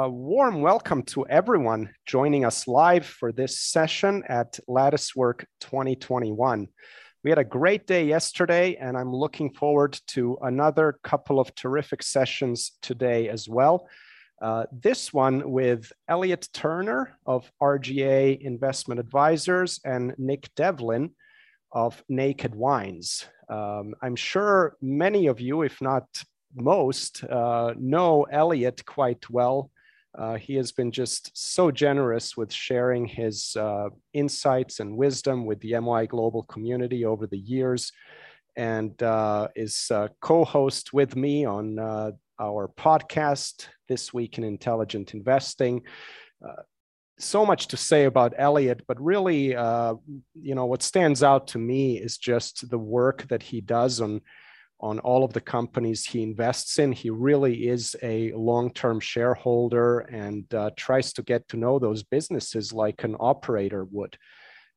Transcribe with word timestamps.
a 0.00 0.08
warm 0.08 0.60
welcome 0.60 1.02
to 1.02 1.26
everyone 1.26 1.90
joining 2.06 2.44
us 2.44 2.68
live 2.68 3.04
for 3.04 3.32
this 3.32 3.58
session 3.58 4.22
at 4.28 4.56
Latticework 4.68 5.44
2021. 5.60 6.68
We 7.24 7.30
had 7.30 7.40
a 7.40 7.44
great 7.44 7.84
day 7.88 8.06
yesterday, 8.06 8.76
and 8.76 8.96
I'm 8.96 9.12
looking 9.12 9.52
forward 9.52 9.98
to 10.08 10.38
another 10.42 11.00
couple 11.02 11.40
of 11.40 11.52
terrific 11.56 12.04
sessions 12.04 12.78
today 12.80 13.28
as 13.28 13.48
well. 13.48 13.88
Uh, 14.40 14.66
this 14.70 15.12
one 15.12 15.50
with 15.50 15.92
Elliot 16.06 16.48
Turner 16.52 17.18
of 17.26 17.50
RGA 17.60 18.40
Investment 18.40 19.00
Advisors 19.00 19.80
and 19.84 20.14
Nick 20.16 20.48
Devlin 20.54 21.10
of 21.72 22.04
Naked 22.08 22.54
Wines. 22.54 23.26
Um, 23.48 23.96
I'm 24.00 24.14
sure 24.14 24.76
many 24.80 25.26
of 25.26 25.40
you, 25.40 25.62
if 25.62 25.82
not 25.82 26.06
most, 26.54 27.24
uh, 27.24 27.74
know 27.76 28.28
Elliot 28.30 28.86
quite 28.86 29.28
well. 29.28 29.72
Uh, 30.18 30.34
he 30.34 30.54
has 30.56 30.72
been 30.72 30.90
just 30.90 31.30
so 31.34 31.70
generous 31.70 32.36
with 32.36 32.52
sharing 32.52 33.06
his 33.06 33.54
uh, 33.56 33.88
insights 34.12 34.80
and 34.80 34.96
wisdom 34.96 35.46
with 35.46 35.60
the 35.60 35.78
MOI 35.78 36.06
Global 36.06 36.42
community 36.42 37.04
over 37.04 37.26
the 37.26 37.38
years 37.38 37.92
and 38.56 39.00
uh, 39.04 39.46
is 39.54 39.90
co 40.20 40.44
host 40.44 40.92
with 40.92 41.14
me 41.14 41.44
on 41.44 41.78
uh, 41.78 42.10
our 42.40 42.68
podcast, 42.68 43.68
This 43.88 44.12
Week 44.12 44.38
in 44.38 44.44
Intelligent 44.44 45.14
Investing. 45.14 45.82
Uh, 46.46 46.62
so 47.18 47.44
much 47.44 47.68
to 47.68 47.76
say 47.76 48.04
about 48.04 48.34
Elliot, 48.38 48.82
but 48.86 49.00
really, 49.00 49.56
uh, 49.56 49.94
you 50.34 50.54
know, 50.54 50.66
what 50.66 50.82
stands 50.82 51.22
out 51.22 51.48
to 51.48 51.58
me 51.58 51.98
is 51.98 52.16
just 52.16 52.70
the 52.70 52.78
work 52.78 53.26
that 53.28 53.42
he 53.42 53.60
does 53.60 54.00
on 54.00 54.20
on 54.80 54.98
all 55.00 55.24
of 55.24 55.32
the 55.32 55.40
companies 55.40 56.04
he 56.04 56.22
invests 56.22 56.78
in. 56.78 56.92
He 56.92 57.10
really 57.10 57.68
is 57.68 57.96
a 58.02 58.32
long 58.32 58.72
term 58.72 59.00
shareholder 59.00 60.00
and 60.00 60.52
uh, 60.54 60.70
tries 60.76 61.12
to 61.14 61.22
get 61.22 61.48
to 61.48 61.56
know 61.56 61.78
those 61.78 62.02
businesses 62.02 62.72
like 62.72 63.02
an 63.04 63.16
operator 63.18 63.84
would. 63.90 64.16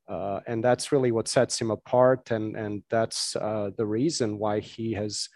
Uh, 0.07 0.41
and 0.47 0.63
that's 0.63 0.91
really 0.91 1.11
what 1.11 1.27
sets 1.27 1.59
him 1.59 1.71
apart. 1.71 2.31
And, 2.31 2.55
and 2.55 2.83
that's 2.89 3.35
uh, 3.35 3.69
the 3.77 3.85
reason 3.85 4.37
why 4.39 4.59
he 4.59 4.93
has 4.93 5.29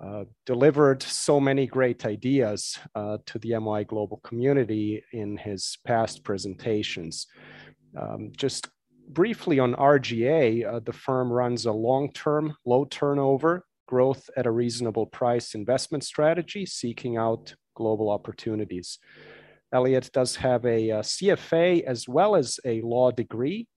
uh, 0.00 0.24
delivered 0.44 1.02
so 1.02 1.40
many 1.40 1.66
great 1.66 2.06
ideas 2.06 2.78
uh, 2.94 3.18
to 3.26 3.38
the 3.38 3.58
MOI 3.58 3.84
global 3.84 4.18
community 4.18 5.02
in 5.12 5.36
his 5.36 5.78
past 5.84 6.22
presentations. 6.22 7.26
Um, 7.98 8.30
just 8.36 8.68
briefly 9.08 9.58
on 9.58 9.74
RGA, 9.74 10.66
uh, 10.66 10.80
the 10.80 10.92
firm 10.92 11.32
runs 11.32 11.66
a 11.66 11.72
long 11.72 12.12
term, 12.12 12.54
low 12.64 12.84
turnover, 12.84 13.64
growth 13.86 14.28
at 14.36 14.46
a 14.46 14.50
reasonable 14.50 15.06
price 15.06 15.54
investment 15.54 16.04
strategy, 16.04 16.66
seeking 16.66 17.16
out 17.16 17.54
global 17.74 18.10
opportunities. 18.10 18.98
Elliot 19.72 20.10
does 20.12 20.36
have 20.36 20.64
a, 20.64 20.90
a 20.90 21.00
CFA 21.00 21.82
as 21.84 22.08
well 22.08 22.36
as 22.36 22.58
a 22.64 22.80
law 22.82 23.10
degree. 23.10 23.68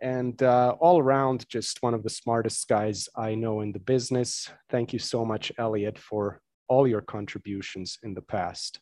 And 0.00 0.40
uh, 0.42 0.76
all 0.78 1.00
around 1.00 1.48
just 1.48 1.82
one 1.82 1.92
of 1.92 2.04
the 2.04 2.10
smartest 2.10 2.68
guys 2.68 3.08
i 3.16 3.34
know 3.34 3.62
in 3.62 3.72
the 3.72 3.80
business. 3.80 4.48
Thank 4.70 4.92
you 4.92 5.00
so 5.00 5.24
much 5.24 5.50
elliot 5.58 5.98
for 5.98 6.40
all 6.68 6.86
your 6.86 7.00
contributions 7.00 7.98
in 8.04 8.14
the 8.14 8.22
past. 8.22 8.78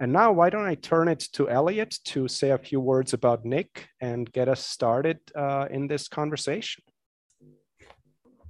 And 0.00 0.12
now 0.12 0.32
why 0.32 0.48
don't 0.48 0.64
i 0.64 0.74
turn 0.74 1.08
it 1.08 1.20
to 1.34 1.50
elliot 1.50 1.98
to 2.04 2.26
say 2.26 2.50
a 2.50 2.58
few 2.58 2.80
words 2.80 3.12
about 3.12 3.44
nick 3.44 3.88
and 4.00 4.32
get 4.32 4.48
us 4.48 4.64
started 4.64 5.18
uh, 5.34 5.66
in 5.70 5.88
this 5.88 6.08
conversation 6.08 6.82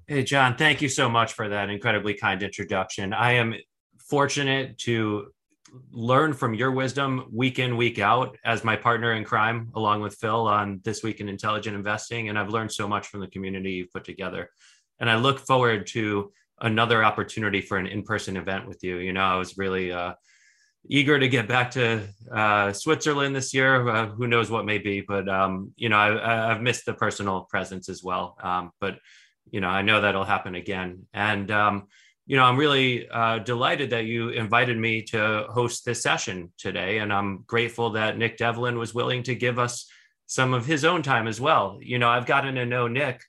hey 0.08 0.22
john 0.22 0.54
thank 0.56 0.80
you 0.80 0.88
so 0.88 1.08
much 1.08 1.32
for 1.32 1.48
that 1.48 1.68
incredibly 1.68 2.14
kind 2.14 2.44
introduction. 2.44 3.12
I 3.12 3.32
am 3.32 3.54
fortunate 3.98 4.78
to 4.78 5.32
learn 5.90 6.32
from 6.32 6.54
your 6.54 6.70
wisdom 6.70 7.26
week 7.32 7.58
in 7.58 7.76
week 7.76 7.98
out 7.98 8.38
as 8.44 8.62
my 8.62 8.76
partner 8.76 9.14
in 9.14 9.24
crime 9.24 9.68
along 9.74 10.02
with 10.02 10.14
phil 10.14 10.46
on 10.46 10.80
this 10.84 11.02
week 11.02 11.20
in 11.20 11.28
intelligent 11.28 11.74
investing 11.74 12.28
and 12.28 12.38
i've 12.38 12.50
learned 12.50 12.70
so 12.70 12.86
much 12.86 13.08
from 13.08 13.18
the 13.18 13.26
community 13.26 13.72
you've 13.72 13.92
put 13.92 14.04
together. 14.04 14.48
And 15.00 15.10
i 15.10 15.16
look 15.16 15.40
forward 15.40 15.88
to 15.88 16.32
another 16.60 17.02
opportunity 17.02 17.60
for 17.60 17.76
an 17.76 17.88
in-person 17.88 18.36
event 18.36 18.68
with 18.68 18.84
you. 18.84 18.98
You 18.98 19.12
know 19.12 19.24
i 19.24 19.34
was 19.34 19.58
really 19.58 19.90
uh, 19.90 20.14
eager 20.88 21.18
to 21.18 21.28
get 21.28 21.48
back 21.48 21.72
to 21.72 22.06
uh, 22.30 22.72
switzerland 22.72 23.34
this 23.34 23.52
year. 23.52 23.88
Uh, 23.88 24.06
who 24.06 24.28
knows 24.28 24.52
what 24.52 24.66
may 24.66 24.78
be 24.78 25.00
but 25.00 25.28
um, 25.28 25.72
you 25.76 25.88
know 25.88 25.98
I, 25.98 26.50
have 26.50 26.62
missed 26.62 26.86
the 26.86 26.94
personal 26.94 27.40
presence 27.50 27.88
as 27.88 28.04
well. 28.04 28.36
Um, 28.40 28.70
but 28.80 29.00
you 29.50 29.60
know 29.60 29.68
i 29.68 29.82
know 29.82 30.00
that'll 30.00 30.24
happen 30.24 30.54
again 30.54 31.06
and 31.12 31.50
um, 31.50 31.86
you 32.26 32.36
know, 32.36 32.42
I'm 32.42 32.56
really 32.56 33.08
uh, 33.08 33.38
delighted 33.38 33.90
that 33.90 34.04
you 34.04 34.30
invited 34.30 34.76
me 34.76 35.02
to 35.02 35.46
host 35.48 35.84
this 35.84 36.02
session 36.02 36.52
today. 36.58 36.98
And 36.98 37.12
I'm 37.12 37.44
grateful 37.46 37.90
that 37.90 38.18
Nick 38.18 38.36
Devlin 38.36 38.78
was 38.78 38.92
willing 38.92 39.22
to 39.24 39.34
give 39.36 39.60
us 39.60 39.88
some 40.26 40.52
of 40.52 40.66
his 40.66 40.84
own 40.84 41.02
time 41.02 41.28
as 41.28 41.40
well. 41.40 41.78
You 41.80 42.00
know, 42.00 42.08
I've 42.08 42.26
gotten 42.26 42.56
to 42.56 42.66
know 42.66 42.88
Nick 42.88 43.22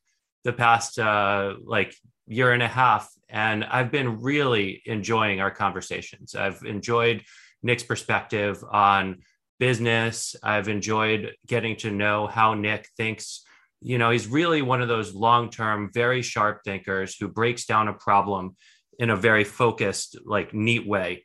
the 0.44 0.54
past 0.54 0.98
uh, 0.98 1.56
like 1.64 1.96
year 2.26 2.52
and 2.54 2.64
a 2.64 2.68
half, 2.68 3.08
and 3.30 3.64
I've 3.64 3.92
been 3.92 4.20
really 4.20 4.82
enjoying 4.86 5.42
our 5.42 5.52
conversations. 5.52 6.34
I've 6.34 6.64
enjoyed 6.64 7.24
Nick's 7.62 7.84
perspective 7.84 8.64
on 8.72 9.20
business. 9.60 10.36
I've 10.42 10.70
enjoyed 10.70 11.34
getting 11.46 11.76
to 11.78 11.92
know 11.92 12.26
how 12.26 12.56
Nick 12.56 12.90
thinks. 12.98 13.44
You 13.82 13.98
know, 13.98 14.10
he's 14.10 14.28
really 14.28 14.62
one 14.62 14.82
of 14.82 14.88
those 14.88 15.14
long 15.14 15.50
term, 15.50 15.92
very 15.94 16.22
sharp 16.22 16.62
thinkers 16.64 17.16
who 17.16 17.28
breaks 17.28 17.66
down 17.66 17.88
a 17.88 17.94
problem 17.94 18.56
in 19.00 19.10
a 19.10 19.16
very 19.16 19.44
focused, 19.44 20.18
like 20.26 20.54
neat 20.54 20.88
way. 20.88 21.24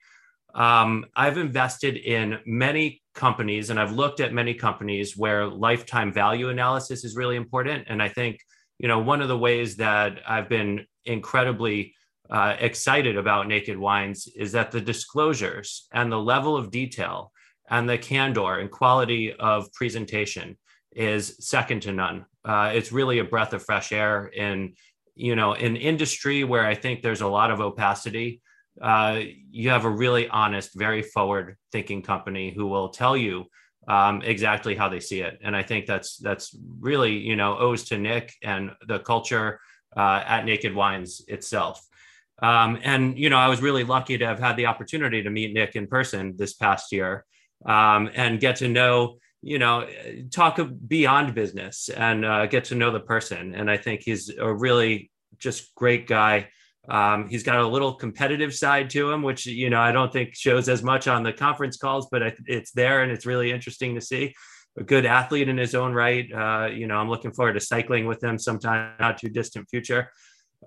Um, 0.54 1.06
I've 1.16 1.38
invested 1.38 1.96
in 1.96 2.38
many 2.44 3.02
companies 3.14 3.70
and 3.70 3.80
I've 3.80 3.92
looked 3.92 4.20
at 4.20 4.34
many 4.34 4.54
companies 4.54 5.16
where 5.16 5.46
lifetime 5.46 6.12
value 6.12 6.50
analysis 6.50 7.04
is 7.04 7.16
really 7.16 7.36
important. 7.36 7.84
And 7.88 8.02
I 8.02 8.08
think, 8.08 8.38
you 8.78 8.88
know, 8.88 8.98
one 8.98 9.22
of 9.22 9.28
the 9.28 9.38
ways 9.38 9.76
that 9.76 10.20
I've 10.26 10.48
been 10.48 10.86
incredibly 11.06 11.94
uh, 12.30 12.56
excited 12.58 13.16
about 13.16 13.48
Naked 13.48 13.78
Wines 13.78 14.28
is 14.36 14.52
that 14.52 14.70
the 14.70 14.80
disclosures 14.80 15.86
and 15.92 16.10
the 16.10 16.20
level 16.20 16.56
of 16.56 16.70
detail 16.70 17.32
and 17.70 17.88
the 17.88 17.98
candor 17.98 18.58
and 18.58 18.70
quality 18.70 19.32
of 19.32 19.72
presentation 19.72 20.58
is 20.94 21.36
second 21.40 21.80
to 21.82 21.92
none. 21.92 22.26
Uh, 22.44 22.72
it's 22.74 22.92
really 22.92 23.18
a 23.18 23.24
breath 23.24 23.52
of 23.52 23.62
fresh 23.62 23.92
air 23.92 24.26
in 24.26 24.74
you 25.14 25.36
know, 25.36 25.52
in 25.52 25.76
industry 25.76 26.44
where 26.44 26.66
I 26.66 26.74
think 26.74 27.02
there's 27.02 27.20
a 27.20 27.26
lot 27.26 27.50
of 27.50 27.60
opacity, 27.60 28.40
uh, 28.80 29.20
you 29.50 29.68
have 29.70 29.84
a 29.84 29.90
really 29.90 30.28
honest, 30.28 30.70
very 30.74 31.02
forward 31.02 31.56
thinking 31.70 32.02
company 32.02 32.52
who 32.54 32.66
will 32.66 32.88
tell 32.88 33.16
you 33.16 33.44
um, 33.88 34.22
exactly 34.22 34.74
how 34.74 34.88
they 34.88 35.00
see 35.00 35.20
it. 35.20 35.38
And 35.42 35.54
I 35.54 35.62
think 35.62 35.86
that's 35.86 36.16
that's 36.16 36.56
really 36.80 37.18
you 37.18 37.36
know 37.36 37.58
owes 37.58 37.84
to 37.84 37.98
Nick 37.98 38.32
and 38.42 38.70
the 38.86 39.00
culture 39.00 39.60
uh, 39.96 40.22
at 40.24 40.44
Naked 40.44 40.74
Wines 40.74 41.20
itself. 41.28 41.84
Um, 42.42 42.78
and 42.82 43.18
you 43.18 43.28
know, 43.28 43.38
I 43.38 43.48
was 43.48 43.60
really 43.60 43.84
lucky 43.84 44.16
to 44.16 44.26
have 44.26 44.38
had 44.38 44.56
the 44.56 44.66
opportunity 44.66 45.22
to 45.22 45.30
meet 45.30 45.52
Nick 45.52 45.76
in 45.76 45.86
person 45.86 46.34
this 46.36 46.54
past 46.54 46.92
year 46.92 47.24
um, 47.66 48.10
and 48.14 48.40
get 48.40 48.56
to 48.56 48.68
know 48.68 49.18
you 49.42 49.58
know 49.58 49.86
talk 50.30 50.58
beyond 50.86 51.34
business 51.34 51.88
and 51.88 52.24
uh, 52.24 52.46
get 52.46 52.64
to 52.64 52.74
know 52.74 52.90
the 52.90 53.00
person. 53.00 53.54
And 53.54 53.70
i 53.70 53.76
think 53.76 54.02
he's 54.02 54.30
a 54.30 54.52
really 54.52 55.10
just 55.38 55.74
great 55.74 56.06
guy. 56.06 56.48
Um, 56.88 57.28
he's 57.28 57.42
got 57.42 57.58
a 57.58 57.66
little 57.66 57.94
competitive 57.94 58.54
side 58.54 58.90
to 58.90 59.10
him 59.10 59.22
which 59.22 59.46
you 59.46 59.70
know 59.70 59.80
i 59.80 59.92
don't 59.92 60.12
think 60.12 60.34
shows 60.34 60.68
as 60.68 60.82
much 60.82 61.06
on 61.06 61.22
the 61.22 61.32
conference 61.32 61.76
calls 61.76 62.08
but 62.10 62.34
it's 62.46 62.72
there 62.72 63.02
and 63.02 63.12
it's 63.12 63.26
really 63.26 63.52
interesting 63.52 63.94
to 63.94 64.00
see. 64.00 64.34
A 64.78 64.82
good 64.82 65.04
athlete 65.04 65.50
in 65.50 65.58
his 65.58 65.74
own 65.74 65.92
right 65.92 66.26
uh, 66.32 66.68
you 66.72 66.86
know 66.86 66.96
i'm 66.96 67.10
looking 67.10 67.32
forward 67.32 67.54
to 67.54 67.60
cycling 67.60 68.06
with 68.06 68.22
him 68.22 68.38
sometime 68.38 68.92
not 68.98 69.18
too 69.18 69.28
distant 69.28 69.68
future. 69.68 70.10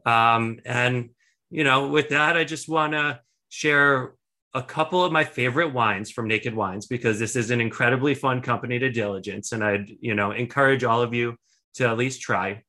Um, 0.05 0.59
and 0.65 1.09
you 1.49 1.63
know 1.63 1.87
with 1.87 2.09
that 2.09 2.35
i 2.37 2.43
just 2.43 2.67
want 2.69 2.93
to 2.93 3.19
share 3.49 4.13
a 4.55 4.63
couple 4.63 5.03
of 5.03 5.11
my 5.11 5.25
favorite 5.25 5.73
wines 5.73 6.09
from 6.09 6.29
Naked 6.29 6.55
Wines 6.55 6.87
because 6.87 7.19
this 7.19 7.35
is 7.35 7.51
an 7.51 7.59
incredibly 7.59 8.15
fun 8.15 8.41
company 8.41 8.79
to 8.79 8.89
diligence, 8.89 9.51
and 9.51 9.63
I'd 9.63 9.91
you 9.99 10.15
know 10.15 10.31
encourage 10.31 10.83
all 10.83 11.01
of 11.01 11.13
you 11.13 11.35
to 11.75 11.87
at 11.87 11.97
least 11.97 12.21
try. 12.21 12.63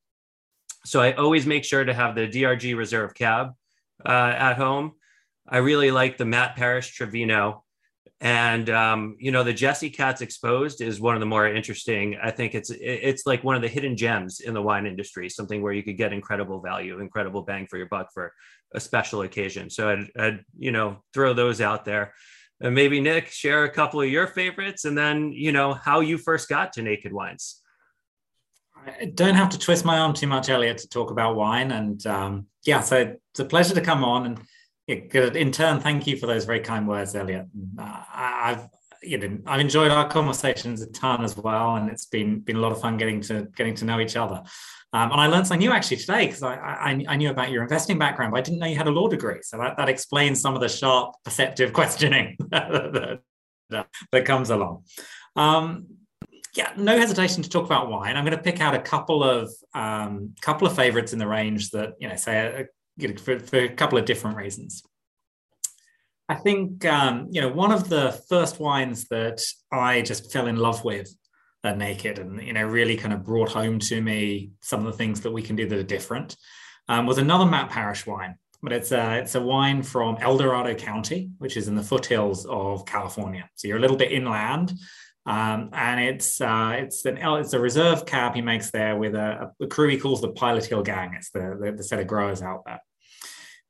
So 0.85 1.01
I 1.01 1.13
always 1.13 1.45
make 1.45 1.63
sure 1.63 1.83
to 1.83 1.93
have 1.93 2.13
the 2.13 2.27
DRG 2.27 2.77
Reserve 2.77 3.13
Cab 3.13 3.51
uh, 4.05 4.33
at 4.37 4.55
home. 4.55 4.93
I 5.47 5.57
really 5.57 5.91
like 5.91 6.17
the 6.17 6.25
Matt 6.25 6.57
Parish 6.57 6.93
Trevino 6.93 7.63
and 8.19 8.69
um, 8.71 9.15
you 9.19 9.31
know 9.31 9.43
the 9.43 9.53
Jesse 9.53 9.91
Katz 9.91 10.21
exposed 10.21 10.81
is 10.81 10.99
one 10.99 11.15
of 11.15 11.19
the 11.19 11.27
more 11.27 11.47
interesting. 11.47 12.17
I 12.21 12.31
think 12.31 12.55
it's 12.55 12.71
it's 12.71 13.27
like 13.27 13.43
one 13.43 13.55
of 13.55 13.61
the 13.61 13.67
hidden 13.67 13.95
gems 13.95 14.39
in 14.39 14.53
the 14.53 14.61
wine 14.61 14.87
industry, 14.87 15.29
something 15.29 15.61
where 15.61 15.73
you 15.73 15.83
could 15.83 15.97
get 15.97 16.13
incredible 16.13 16.59
value, 16.59 16.99
incredible 16.99 17.43
bang 17.43 17.67
for 17.67 17.77
your 17.77 17.87
buck 17.87 18.09
for 18.13 18.33
a 18.73 18.79
special 18.79 19.21
occasion. 19.21 19.69
So 19.69 19.89
I'd, 19.89 20.09
I'd 20.19 20.39
you 20.57 20.71
know 20.71 21.03
throw 21.13 21.33
those 21.33 21.61
out 21.61 21.85
there. 21.85 22.13
And 22.59 22.73
maybe 22.73 22.99
Nick 22.99 23.27
share 23.27 23.65
a 23.65 23.71
couple 23.71 24.01
of 24.01 24.09
your 24.09 24.25
favorites, 24.25 24.85
and 24.85 24.97
then 24.97 25.31
you 25.31 25.51
know 25.51 25.73
how 25.73 25.99
you 25.99 26.17
first 26.17 26.49
got 26.49 26.73
to 26.73 26.81
Naked 26.81 27.13
Wines. 27.13 27.61
I 28.99 29.11
don't 29.13 29.35
have 29.35 29.49
to 29.49 29.59
twist 29.59 29.85
my 29.85 29.99
arm 29.99 30.13
too 30.13 30.27
much, 30.27 30.49
Elliot, 30.49 30.79
to 30.79 30.89
talk 30.89 31.11
about 31.11 31.35
wine. 31.35 31.71
And 31.71 32.05
um, 32.07 32.47
yeah, 32.65 32.81
so 32.81 33.15
it's 33.31 33.39
a 33.39 33.45
pleasure 33.45 33.75
to 33.75 33.81
come 33.81 34.03
on 34.03 34.25
and 34.25 34.39
in 34.87 35.51
turn, 35.51 35.79
thank 35.79 36.07
you 36.07 36.17
for 36.17 36.27
those 36.27 36.45
very 36.45 36.61
kind 36.61 36.87
words, 36.87 37.15
Elliot. 37.15 37.47
Uh, 37.77 38.03
I've 38.13 38.67
you 39.03 39.17
know, 39.17 39.37
I've 39.45 39.59
enjoyed 39.59 39.91
our 39.91 40.07
conversations 40.07 40.81
a 40.81 40.91
ton 40.91 41.23
as 41.23 41.37
well, 41.37 41.75
and 41.75 41.89
it's 41.89 42.05
been 42.05 42.39
been 42.39 42.55
a 42.55 42.59
lot 42.59 42.71
of 42.71 42.81
fun 42.81 42.97
getting 42.97 43.21
to 43.21 43.47
getting 43.55 43.75
to 43.75 43.85
know 43.85 43.99
each 43.99 44.15
other. 44.15 44.43
Um, 44.93 45.11
and 45.11 45.19
I 45.19 45.27
learned 45.27 45.47
something 45.47 45.67
new 45.67 45.73
actually 45.73 45.97
today 45.97 46.27
because 46.27 46.43
I, 46.43 46.55
I, 46.55 47.05
I 47.09 47.15
knew 47.17 47.29
about 47.29 47.51
your 47.51 47.61
investing 47.61 47.99
background, 47.99 48.31
but 48.31 48.37
I 48.37 48.41
didn't 48.41 48.59
know 48.59 48.67
you 48.67 48.77
had 48.77 48.87
a 48.87 48.91
law 48.91 49.09
degree. 49.09 49.39
So 49.41 49.57
that, 49.57 49.75
that 49.77 49.89
explains 49.89 50.39
some 50.39 50.55
of 50.55 50.61
the 50.61 50.69
sharp, 50.69 51.15
perceptive 51.25 51.73
questioning 51.73 52.37
that, 52.49 53.19
that, 53.69 54.25
comes 54.25 54.49
along. 54.49 54.85
Um, 55.35 55.87
yeah, 56.55 56.71
no 56.77 56.97
hesitation 56.97 57.43
to 57.43 57.49
talk 57.49 57.65
about 57.65 57.89
wine. 57.89 58.15
I'm 58.15 58.23
going 58.23 58.35
to 58.35 58.41
pick 58.41 58.61
out 58.61 58.73
a 58.73 58.79
couple 58.79 59.23
of 59.23 59.51
um, 59.75 60.33
couple 60.41 60.65
of 60.65 60.75
favorites 60.75 61.13
in 61.13 61.19
the 61.19 61.27
range 61.27 61.71
that 61.71 61.93
you 61.99 62.07
know 62.07 62.15
say 62.15 62.65
for, 63.19 63.39
for 63.39 63.59
a 63.59 63.69
couple 63.69 63.97
of 63.97 64.05
different 64.05 64.37
reasons. 64.37 64.83
I 66.29 66.35
think 66.35 66.85
um, 66.85 67.27
you 67.31 67.41
know 67.41 67.49
one 67.49 67.71
of 67.71 67.87
the 67.89 68.11
first 68.29 68.59
wines 68.59 69.07
that 69.09 69.41
I 69.71 70.01
just 70.01 70.31
fell 70.31 70.47
in 70.47 70.57
love 70.57 70.83
with 70.83 71.13
at 71.63 71.77
Naked, 71.77 72.19
and 72.19 72.41
you 72.41 72.53
know 72.53 72.65
really 72.65 72.97
kind 72.97 73.13
of 73.13 73.23
brought 73.23 73.49
home 73.49 73.79
to 73.79 74.01
me 74.01 74.51
some 74.61 74.85
of 74.85 74.91
the 74.91 74.97
things 74.97 75.21
that 75.21 75.31
we 75.31 75.41
can 75.41 75.55
do 75.55 75.67
that 75.67 75.79
are 75.79 75.83
different, 75.83 76.35
um, 76.89 77.05
was 77.05 77.17
another 77.17 77.45
Matt 77.45 77.69
Parish 77.69 78.05
wine, 78.05 78.35
but 78.61 78.73
it's 78.73 78.91
a 78.91 79.19
it's 79.19 79.35
a 79.35 79.41
wine 79.41 79.83
from 79.83 80.17
El 80.19 80.37
Dorado 80.37 80.73
County, 80.73 81.29
which 81.37 81.55
is 81.55 81.67
in 81.67 81.75
the 81.75 81.83
foothills 81.83 82.45
of 82.45 82.85
California. 82.85 83.49
So 83.55 83.67
you're 83.67 83.77
a 83.77 83.81
little 83.81 83.97
bit 83.97 84.11
inland. 84.11 84.73
Um, 85.25 85.71
and 85.73 85.99
it's 85.99 86.39
uh, 86.39 86.75
it's 86.77 87.03
an 87.05 87.17
it's 87.17 87.51
a 87.51 87.59
reserve 87.59 88.05
cab 88.05 88.33
he 88.33 88.41
makes 88.41 88.71
there 88.71 88.95
with 88.95 89.13
a, 89.13 89.51
a 89.61 89.67
crew 89.67 89.89
he 89.89 89.97
calls 89.97 90.21
the 90.21 90.29
Pilot 90.29 90.65
Hill 90.65 90.83
Gang. 90.83 91.15
It's 91.15 91.31
the, 91.31 91.57
the, 91.61 91.73
the 91.73 91.83
set 91.83 91.99
of 91.99 92.07
growers 92.07 92.41
out 92.41 92.63
there. 92.65 92.79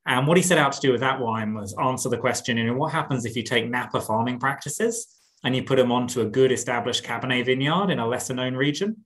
And 0.07 0.25
what 0.25 0.37
he 0.37 0.43
set 0.43 0.57
out 0.57 0.71
to 0.71 0.79
do 0.79 0.93
with 0.93 1.01
that 1.01 1.19
wine 1.19 1.53
was 1.53 1.75
answer 1.77 2.07
the 2.07 2.17
question, 2.17 2.57
you 2.57 2.63
know, 2.63 2.73
what 2.73 2.93
happens 2.93 3.25
if 3.25 3.35
you 3.35 3.43
take 3.43 3.69
Napa 3.69 3.99
farming 3.99 4.39
practices 4.39 5.05
and 5.43 5.53
you 5.53 5.63
put 5.63 5.75
them 5.75 5.91
onto 5.91 6.21
a 6.21 6.25
good 6.25 6.51
established 6.51 7.03
Cabernet 7.03 7.45
vineyard 7.45 7.89
in 7.89 7.99
a 7.99 8.07
lesser 8.07 8.33
known 8.33 8.55
region? 8.55 9.03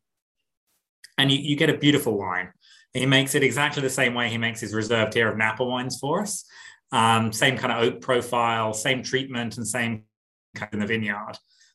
And 1.17 1.31
you, 1.31 1.39
you 1.39 1.55
get 1.55 1.71
a 1.71 1.77
beautiful 1.77 2.17
wine. 2.17 2.53
He 2.93 3.07
makes 3.07 3.33
it 3.33 3.41
exactly 3.41 3.81
the 3.81 3.89
same 3.89 4.13
way 4.13 4.29
he 4.29 4.37
makes 4.37 4.59
his 4.59 4.75
reserve 4.75 5.09
tier 5.09 5.29
of 5.29 5.37
Napa 5.37 5.65
wines 5.65 5.97
for 5.97 6.21
us. 6.21 6.45
Um, 6.91 7.33
same 7.33 7.57
kind 7.57 7.71
of 7.73 7.83
oak 7.83 8.01
profile, 8.01 8.73
same 8.73 9.01
treatment, 9.01 9.57
and 9.57 9.67
same 9.67 10.03
kind 10.55 10.73
in 10.73 10.79
the 10.79 10.85
vineyard. 10.85 11.33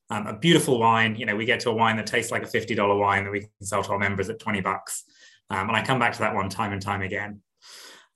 Um, 0.09 0.29
a 0.29 0.39
beautiful 0.39 0.79
wine. 0.79 1.17
You 1.17 1.27
know, 1.27 1.35
we 1.35 1.47
get 1.47 1.61
to 1.61 1.71
a 1.71 1.75
wine 1.75 1.97
that 1.97 2.07
tastes 2.07 2.31
like 2.31 2.45
a 2.45 2.47
$50 2.47 3.01
wine 3.01 3.25
that 3.25 3.33
we 3.33 3.41
can 3.41 3.51
sell 3.63 3.83
to 3.83 3.91
our 3.91 3.99
members 3.99 4.29
at 4.29 4.39
20 4.39 4.61
bucks. 4.61 5.03
Um, 5.51 5.69
and 5.69 5.77
I 5.77 5.85
come 5.85 5.99
back 5.99 6.13
to 6.13 6.19
that 6.21 6.35
one 6.35 6.49
time 6.49 6.73
and 6.73 6.83
time 6.83 7.03
again. 7.03 7.41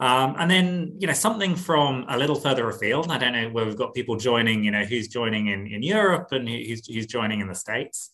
Um, 0.01 0.35
and 0.39 0.51
then, 0.51 0.97
you 0.99 1.07
know, 1.07 1.13
something 1.13 1.55
from 1.55 2.07
a 2.09 2.17
little 2.17 2.35
further 2.35 2.69
afield. 2.69 3.11
I 3.11 3.19
don't 3.19 3.35
know 3.35 3.51
where 3.51 3.67
we've 3.67 3.77
got 3.77 3.95
people 3.95 4.17
joining, 4.17 4.65
you 4.65 4.71
know, 4.71 4.85
who's 4.85 5.09
joining 5.09 5.49
in, 5.49 5.67
in 5.67 5.83
Europe 5.83 6.29
and 6.33 6.49
who's, 6.49 6.87
who's 6.87 7.07
joining 7.07 7.41
in 7.41 7.49
the 7.49 7.55
States. 7.55 8.11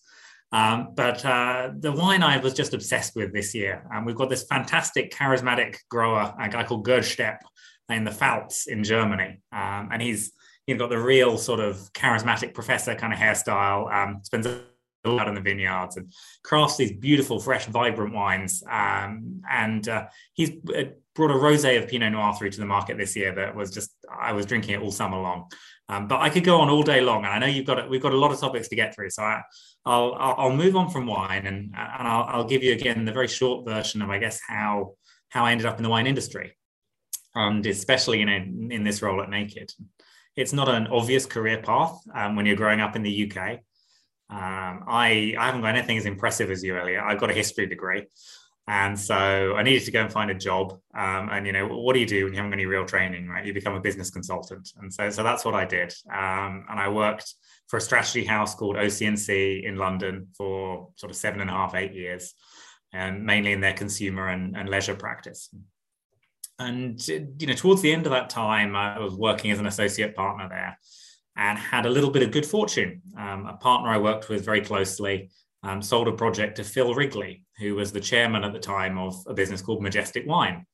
Um, 0.51 0.89
but 0.95 1.25
uh, 1.25 1.71
the 1.79 1.93
wine 1.93 2.23
I 2.23 2.39
was 2.39 2.55
just 2.55 2.75
obsessed 2.75 3.15
with 3.15 3.33
this 3.33 3.55
year. 3.55 3.87
And 3.93 4.05
we've 4.05 4.17
got 4.17 4.31
this 4.31 4.45
fantastic, 4.45 5.13
charismatic 5.13 5.77
grower, 5.89 6.35
a 6.41 6.49
guy 6.49 6.65
called 6.65 6.85
Gerd 6.85 7.07
in 7.89 8.05
the 8.05 8.11
Pfalz 8.11 8.67
in 8.67 8.83
Germany. 8.83 9.41
Um, 9.53 9.91
and 9.93 10.03
he's 10.03 10.33
you've 10.67 10.79
got 10.79 10.91
the 10.91 10.99
real 10.99 11.39
sort 11.39 11.61
of 11.61 11.77
charismatic 11.93 12.53
professor 12.53 12.97
kind 12.97 13.13
of 13.13 13.19
hairstyle, 13.21 13.93
um, 13.93 14.21
spends 14.25 14.47
a 14.47 14.63
out 15.07 15.29
in 15.29 15.35
the 15.35 15.41
vineyards 15.41 15.97
and 15.97 16.13
crafts 16.43 16.77
these 16.77 16.91
beautiful, 16.91 17.39
fresh, 17.39 17.67
vibrant 17.67 18.13
wines. 18.13 18.65
Um, 18.69 19.41
and 19.49 19.89
uh, 19.89 20.07
he's 20.35 20.51
uh, 20.77 20.85
brought 21.17 21.31
a 21.31 21.35
rosé 21.35 21.83
of 21.83 21.89
Pinot 21.89 22.13
Noir 22.13 22.35
through 22.35 22.51
to 22.51 22.61
the 22.61 22.67
market 22.67 22.97
this 22.97 23.17
year 23.17 23.35
that 23.35 23.57
was 23.57 23.73
just 23.73 23.91
I 24.09 24.33
was 24.33 24.47
drinking 24.47 24.75
it 24.75 24.83
all 24.83 24.93
summer 24.93 25.19
long. 25.19 25.51
Um, 25.89 26.09
but 26.09 26.21
I 26.21 26.31
could 26.31 26.45
go 26.45 26.61
on 26.61 26.69
all 26.69 26.83
day 26.83 27.01
long, 27.01 27.25
and 27.25 27.33
I 27.33 27.39
know 27.39 27.47
you've 27.47 27.67
got 27.67 27.89
we've 27.89 28.03
got 28.03 28.13
a 28.13 28.17
lot 28.17 28.33
of 28.33 28.41
topics 28.41 28.69
to 28.69 28.77
get 28.77 28.95
through. 28.95 29.11
So 29.11 29.23
I, 29.23 29.43
will 29.85 30.15
I'll 30.19 30.53
move 30.53 30.77
on 30.77 30.91
from 30.91 31.07
wine, 31.07 31.47
and 31.47 31.73
and 31.75 32.09
I'll, 32.09 32.25
I'll, 32.25 32.45
give 32.45 32.63
you 32.63 32.73
again 32.73 33.05
the 33.05 33.13
very 33.13 33.29
short 33.29 33.65
version 33.65 34.03
of 34.03 34.11
I 34.11 34.19
guess 34.19 34.41
how 34.47 34.95
how 35.29 35.45
I 35.45 35.53
ended 35.53 35.67
up 35.67 35.77
in 35.77 35.85
the 35.85 35.89
wine 35.89 36.07
industry, 36.07 36.57
and 37.35 37.65
especially 37.67 38.23
in 38.23 38.69
in 38.71 38.85
this 38.85 39.01
role 39.01 39.23
at 39.23 39.31
Naked. 39.31 39.73
It's 40.35 40.53
not 40.53 40.69
an 40.69 40.89
obvious 40.89 41.25
career 41.25 41.63
path 41.63 41.99
um, 42.15 42.37
when 42.37 42.45
you're 42.45 42.57
growing 42.57 42.81
up 42.81 42.95
in 42.95 43.03
the 43.03 43.31
UK. 43.31 43.61
Um, 44.29 44.85
I 44.89 45.35
I 45.39 45.47
haven't 45.47 45.61
got 45.61 45.77
anything 45.77 45.99
as 45.99 46.05
impressive 46.05 46.51
as 46.51 46.65
you, 46.65 46.77
Elliot. 46.77 47.03
I've 47.05 47.21
got 47.21 47.31
a 47.31 47.35
history 47.35 47.67
degree. 47.67 48.07
And 48.69 48.99
so 48.99 49.55
I 49.57 49.63
needed 49.63 49.85
to 49.85 49.93
go 49.93 50.03
and 50.03 50.13
find 50.13 50.31
a 50.31 50.35
job. 50.35 50.73
Um, 50.97 51.29
and 51.31 51.47
you 51.47 51.53
know, 51.53 51.69
what 51.69 51.93
do 51.93 52.01
you 52.01 52.07
do 52.07 52.25
when 52.25 52.33
you 52.33 52.39
haven't 52.39 52.51
got 52.51 52.57
any 52.57 52.67
real 52.67 52.85
training, 52.85 53.29
right? 53.29 53.45
You 53.45 53.55
become 53.55 53.75
a 53.75 53.81
business 53.81 54.11
consultant. 54.11 54.73
And 54.79 54.93
so, 54.93 55.09
so 55.11 55.23
that's 55.23 55.45
what 55.45 55.55
I 55.55 55.65
did. 55.65 55.95
Um, 56.13 56.67
and 56.69 56.81
I 56.81 56.89
worked 56.89 57.33
for 57.69 57.77
a 57.77 57.81
strategy 57.81 58.25
house 58.25 58.57
called 58.57 58.77
OC&C 58.77 59.63
in 59.65 59.77
London 59.77 60.29
for 60.37 60.89
sort 60.97 61.11
of 61.11 61.17
seven 61.17 61.41
and 61.41 61.51
a 61.51 61.53
half, 61.53 61.77
eight 61.77 61.95
years, 61.95 62.35
and 62.93 63.25
mainly 63.25 63.53
in 63.53 63.61
their 63.61 63.73
consumer 63.73 64.29
and, 64.29 64.57
and 64.57 64.69
leisure 64.69 64.97
practice. 64.97 65.49
And 66.59 67.07
you 67.07 67.47
know, 67.47 67.53
towards 67.53 67.83
the 67.83 67.93
end 67.93 68.07
of 68.07 68.13
that 68.13 68.31
time, 68.31 68.75
I 68.75 68.99
was 68.99 69.15
working 69.15 69.51
as 69.51 69.59
an 69.61 69.67
associate 69.67 70.17
partner 70.17 70.49
there, 70.49 70.79
and 71.37 71.59
had 71.59 71.87
a 71.87 71.91
little 71.91 72.11
bit 72.11 72.23
of 72.23 72.31
good 72.31 72.47
fortune. 72.47 73.03
Um, 73.17 73.47
a 73.47 73.57
partner 73.59 73.91
I 73.91 73.99
worked 73.99 74.29
with 74.29 74.45
very 74.45 74.63
closely 74.63 75.31
um, 75.63 75.83
sold 75.83 76.09
a 76.09 76.13
project 76.13 76.57
to 76.57 76.65
Phil 76.65 76.95
Wrigley, 76.95 77.45
who 77.59 77.75
was 77.75 77.93
the 77.93 78.01
chairman 78.01 78.45
at 78.45 78.53
the 78.53 78.59
time 78.59 78.99
of 78.99 79.17
a 79.27 79.35
business 79.35 79.63
called 79.63 79.83
Majestic 79.83 80.27
Wine. 80.27 80.67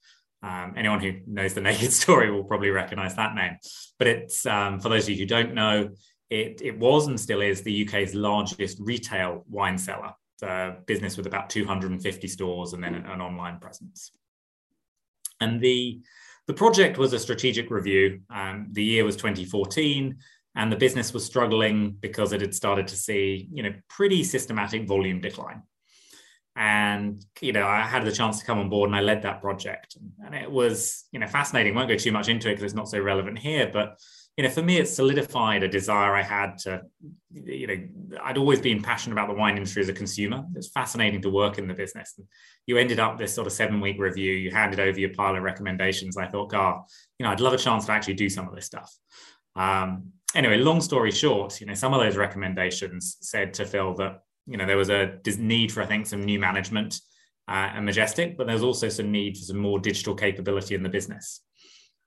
Um, 0.43 0.75
anyone 0.77 1.01
who 1.01 1.21
knows 1.27 1.55
the 1.55 1.61
Naked 1.63 1.93
story 1.93 2.31
will 2.31 2.45
probably 2.45 2.71
recognize 2.71 3.15
that 3.17 3.35
name. 3.35 3.57
But 3.99 4.09
it's 4.09 4.45
um, 4.47 4.81
for 4.81 4.89
those 4.89 5.05
of 5.05 5.11
you 5.11 5.17
who 5.17 5.27
don't 5.27 5.55
know, 5.55 5.91
it, 6.31 6.61
it 6.63 6.79
was 6.79 7.07
and 7.07 7.21
still 7.21 7.43
is 7.43 7.63
the 7.63 7.87
UK's 7.87 8.15
largest 8.15 8.79
retail 8.81 9.45
wine 9.49 9.79
seller, 9.79 10.13
a 10.43 10.73
business 10.87 11.17
with 11.17 11.27
about 11.27 11.51
250 11.51 12.27
stores 12.27 12.73
and 12.73 12.83
then 12.83 12.95
an, 12.95 13.07
an 13.07 13.21
online 13.21 13.59
presence. 13.59 14.11
And 15.41 15.61
the 15.61 16.01
the 16.49 16.55
project 16.55 16.99
was 16.99 17.13
a 17.13 17.21
strategic 17.21 17.71
review. 17.71 18.21
Um, 18.29 18.67
the 18.73 18.83
year 18.83 19.05
was 19.05 19.17
2014 19.17 20.17
and 20.55 20.71
the 20.71 20.77
business 20.77 21.13
was 21.13 21.25
struggling 21.25 21.93
because 22.01 22.33
it 22.33 22.41
had 22.41 22.55
started 22.55 22.87
to 22.89 22.97
see 22.97 23.49
you 23.53 23.63
know 23.63 23.73
pretty 23.89 24.23
systematic 24.25 24.87
volume 24.87 25.21
decline. 25.21 25.63
And 26.55 27.25
you 27.41 27.53
know 27.53 27.67
i 27.67 27.81
had 27.81 28.05
the 28.05 28.13
chance 28.13 28.39
to 28.41 28.45
come 28.45 28.59
on 28.59 28.69
board 28.69 28.91
and 28.91 28.97
i 28.97 29.01
led 29.01 29.23
that 29.23 29.41
project. 29.41 29.97
And 30.25 30.35
it 30.35 30.51
was 30.51 31.05
you 31.13 31.19
know 31.19 31.27
fascinating. 31.27 31.75
Won't 31.75 31.89
go 31.89 31.97
too 31.97 32.13
much 32.13 32.29
into 32.29 32.49
it 32.49 32.53
because 32.53 32.65
it's 32.65 32.75
not 32.75 32.89
so 32.89 33.01
relevant 33.01 33.39
here 33.39 33.71
but 33.73 33.99
you 34.37 34.45
know 34.45 34.51
for 34.51 34.63
me 34.63 34.79
it 34.79 34.89
solidified 34.89 35.63
a 35.63 35.69
desire 35.69 36.15
i 36.15 36.23
had 36.23 36.57
to 36.57 36.81
you 37.35 37.67
know 37.67 37.77
i'd 38.23 38.39
always 38.39 38.61
been 38.61 38.81
passionate 38.81 39.13
about 39.13 39.29
the 39.29 39.35
wine 39.35 39.57
industry 39.57 39.83
as 39.83 39.89
a 39.89 39.93
consumer. 39.93 40.45
It's 40.55 40.69
fascinating 40.69 41.23
to 41.23 41.31
work 41.31 41.59
in 41.59 41.69
the 41.69 41.75
business. 41.75 42.19
You 42.67 42.77
ended 42.79 42.99
up 42.99 43.19
this 43.19 43.35
sort 43.35 43.47
of 43.47 43.53
seven 43.53 43.81
week 43.81 43.99
review. 43.99 44.33
You 44.33 44.51
handed 44.51 44.81
over 44.81 44.99
your 44.99 45.15
pile 45.15 45.37
of 45.37 45.43
recommendations. 45.43 46.17
I 46.19 46.27
thought 46.27 46.51
god 46.51 46.83
you 47.19 47.25
know 47.25 47.33
i'd 47.33 47.41
love 47.41 47.55
a 47.55 47.59
chance 47.59 47.87
to 47.87 47.93
actually 47.93 48.15
do 48.15 48.29
some 48.29 48.47
of 48.47 48.55
this 48.55 48.67
stuff. 48.67 48.95
Um, 49.57 50.13
anyway, 50.35 50.59
long 50.59 50.81
story 50.81 51.11
short, 51.11 51.61
you 51.61 51.67
know, 51.67 51.75
some 51.75 51.95
of 51.95 52.01
those 52.01 52.17
recommendations 52.17 53.17
said 53.21 53.55
to 53.55 53.67
Phil 53.67 53.95
that 53.95 54.21
you 54.47 54.57
know 54.57 54.67
there 54.67 54.77
was 54.77 54.91
a 54.91 55.19
need 55.39 55.71
for 55.71 55.83
I 55.83 55.87
think 55.87 56.07
some 56.07 56.25
new 56.25 56.41
management 56.41 57.01
uh, 57.49 57.71
and 57.75 57.85
Majestic, 57.85 58.37
but 58.37 58.47
there's 58.47 58.63
also 58.63 58.89
some 58.89 59.11
need 59.11 59.37
for 59.37 59.45
some 59.45 59.59
more 59.59 59.79
digital 59.79 60.15
capability 60.15 60.75
in 60.75 60.83
the 60.83 60.89
business. 60.89 61.41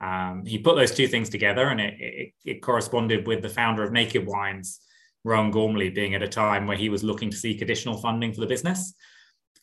Um, 0.02 0.44
he 0.46 0.58
put 0.58 0.76
those 0.76 0.94
two 0.94 1.08
things 1.08 1.30
together, 1.30 1.68
and 1.68 1.80
it, 1.80 1.94
it, 2.00 2.34
it, 2.44 2.62
corresponded 2.62 3.26
with 3.28 3.42
the 3.42 3.50
founder 3.50 3.84
of 3.84 3.94
Naked 3.94 4.26
Wines, 4.26 4.82
Rowan 5.24 5.52
Gormley, 5.52 5.90
being 5.90 6.16
at 6.16 6.22
a 6.22 6.28
time 6.28 6.68
where 6.68 6.78
he 6.78 6.90
was 6.90 7.04
looking 7.04 7.30
to 7.30 7.38
seek 7.38 7.62
additional 7.62 7.98
funding 7.98 8.34
for 8.34 8.42
the 8.42 8.48
business. 8.48 8.94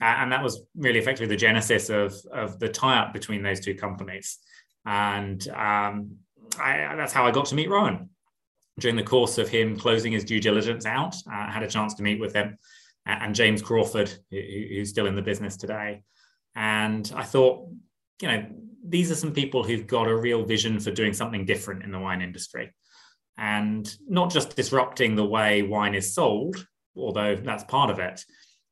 Uh, 0.01 0.17
and 0.19 0.33
that 0.33 0.43
was 0.43 0.65
really 0.75 0.99
effectively 0.99 1.27
the 1.27 1.37
genesis 1.37 1.91
of, 1.91 2.15
of 2.33 2.59
the 2.59 2.69
tie 2.69 2.99
up 2.99 3.13
between 3.13 3.43
those 3.43 3.61
two 3.61 3.75
companies. 3.75 4.39
And 4.87 5.47
um, 5.49 6.17
I, 6.59 6.95
that's 6.97 7.13
how 7.13 7.27
I 7.27 7.31
got 7.31 7.47
to 7.47 7.55
meet 7.55 7.71
Rowan 7.71 8.09
during 8.81 8.97
the 8.97 9.03
course 9.03 9.39
of 9.39 9.49
him 9.49 9.77
closing 9.77 10.13
his 10.13 10.25
due 10.25 10.41
diligence 10.41 10.87
out. 10.87 11.15
Uh, 11.27 11.47
I 11.49 11.51
had 11.51 11.63
a 11.63 11.69
chance 11.69 11.95
to 11.95 12.03
meet 12.03 12.21
with 12.21 12.35
him 12.35 12.57
and 13.07 13.35
James 13.35 13.63
Crawford, 13.63 14.13
who, 14.31 14.41
who's 14.41 14.91
still 14.91 15.07
in 15.07 15.15
the 15.15 15.23
business 15.23 15.57
today. 15.57 16.03
And 16.55 17.11
I 17.15 17.25
thought, 17.25 17.69
you 18.21 18.29
know, 18.29 18.47
these 18.87 19.11
are 19.11 19.17
some 19.17 19.33
people 19.33 19.65
who've 19.65 19.87
got 19.87 20.09
a 20.09 20.17
real 20.17 20.45
vision 20.45 20.79
for 20.81 20.91
doing 20.91 21.13
something 21.13 21.45
different 21.45 21.83
in 21.83 21.91
the 21.91 21.99
wine 21.99 22.23
industry. 22.23 22.75
And 23.39 23.93
not 24.09 24.31
just 24.31 24.55
disrupting 24.55 25.15
the 25.15 25.25
way 25.25 25.63
wine 25.63 25.95
is 25.95 26.15
sold, 26.15 26.67
although 26.97 27.35
that's 27.35 27.65
part 27.65 27.91
of 27.91 27.99
it, 27.99 28.25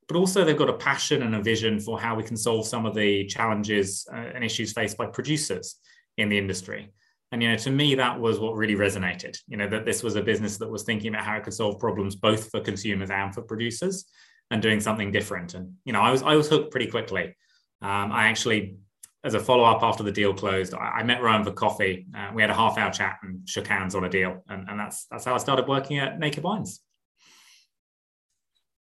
but 0.07 0.17
also 0.17 0.45
they've 0.45 0.57
got 0.57 0.69
a 0.69 0.75
passion 0.75 1.23
and 1.23 1.35
a 1.35 1.43
vision 1.43 1.81
for 1.81 1.99
how 1.99 2.15
we 2.15 2.23
can 2.23 2.37
solve 2.37 2.67
some 2.67 2.85
of 2.85 2.95
the 2.95 3.27
challenges 3.27 4.07
uh, 4.13 4.17
and 4.17 4.45
issues 4.45 4.73
faced 4.73 4.99
by 4.99 5.07
producers 5.07 5.77
in 6.19 6.29
the 6.29 6.37
industry. 6.37 6.93
And 7.33 7.43
you 7.43 7.49
know, 7.49 7.57
to 7.57 7.71
me, 7.71 7.95
that 7.95 8.19
was 8.19 8.41
what 8.41 8.57
really 8.57 8.75
resonated. 8.75 9.39
You 9.47 9.57
know, 9.57 9.69
that 9.69 9.85
this 9.85 10.03
was 10.03 10.17
a 10.17 10.23
business 10.23 10.59
that 10.59 10.71
was 10.71 10.83
thinking 10.83 11.15
about 11.15 11.25
how 11.25 11.37
it 11.37 11.45
could 11.45 11.55
solve 11.55 11.79
problems 11.79 12.17
both 12.17 12.51
for 12.51 12.61
consumers 12.61 13.11
and 13.11 13.33
for 13.33 13.43
producers, 13.43 14.05
and 14.51 14.61
doing 14.61 14.81
something 14.81 15.13
different. 15.13 15.55
And 15.55 15.75
you 15.85 15.93
know, 15.93 16.01
I 16.01 16.11
was 16.11 16.23
I 16.23 16.35
was 16.35 16.49
hooked 16.49 16.71
pretty 16.71 16.89
quickly. 16.89 17.37
Um, 17.83 18.13
I 18.13 18.27
actually, 18.27 18.77
as 19.25 19.35
a 19.35 19.41
follow 19.41 19.65
up 19.65 19.83
after 19.83 20.03
the 20.03 20.13
deal 20.13 20.35
closed, 20.35 20.75
I, 20.75 20.99
I 20.99 21.03
met 21.03 21.23
Rowan 21.23 21.45
for 21.45 21.53
coffee. 21.53 22.07
Uh, 22.17 22.31
we 22.35 22.43
had 22.43 22.51
a 22.51 22.55
half 22.55 22.77
hour 22.77 22.91
chat 22.91 23.19
and 23.23 23.49
shook 23.49 23.67
hands 23.67 23.95
on 23.95 24.05
a 24.05 24.11
deal, 24.11 24.43
and, 24.49 24.69
and 24.69 24.79
that's 24.79 25.07
that's 25.07 25.25
how 25.25 25.35
I 25.35 25.39
started 25.39 25.69
working 25.69 25.99
at 25.99 26.19
Naked 26.19 26.43
Wines. 26.43 26.81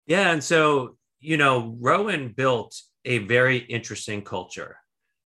Yeah, 0.06 0.30
and 0.32 0.42
so 0.42 0.97
you 1.20 1.37
know, 1.37 1.76
Rowan 1.78 2.32
built 2.35 2.80
a 3.04 3.18
very 3.18 3.59
interesting 3.59 4.23
culture. 4.23 4.76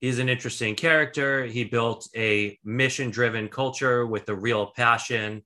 He's 0.05 0.19
an 0.19 0.29
interesting 0.29 0.75
character. 0.75 1.45
He 1.45 1.63
built 1.63 2.07
a 2.15 2.59
mission-driven 2.63 3.49
culture 3.49 4.05
with 4.05 4.29
a 4.29 4.35
real 4.35 4.67
passion 4.67 5.41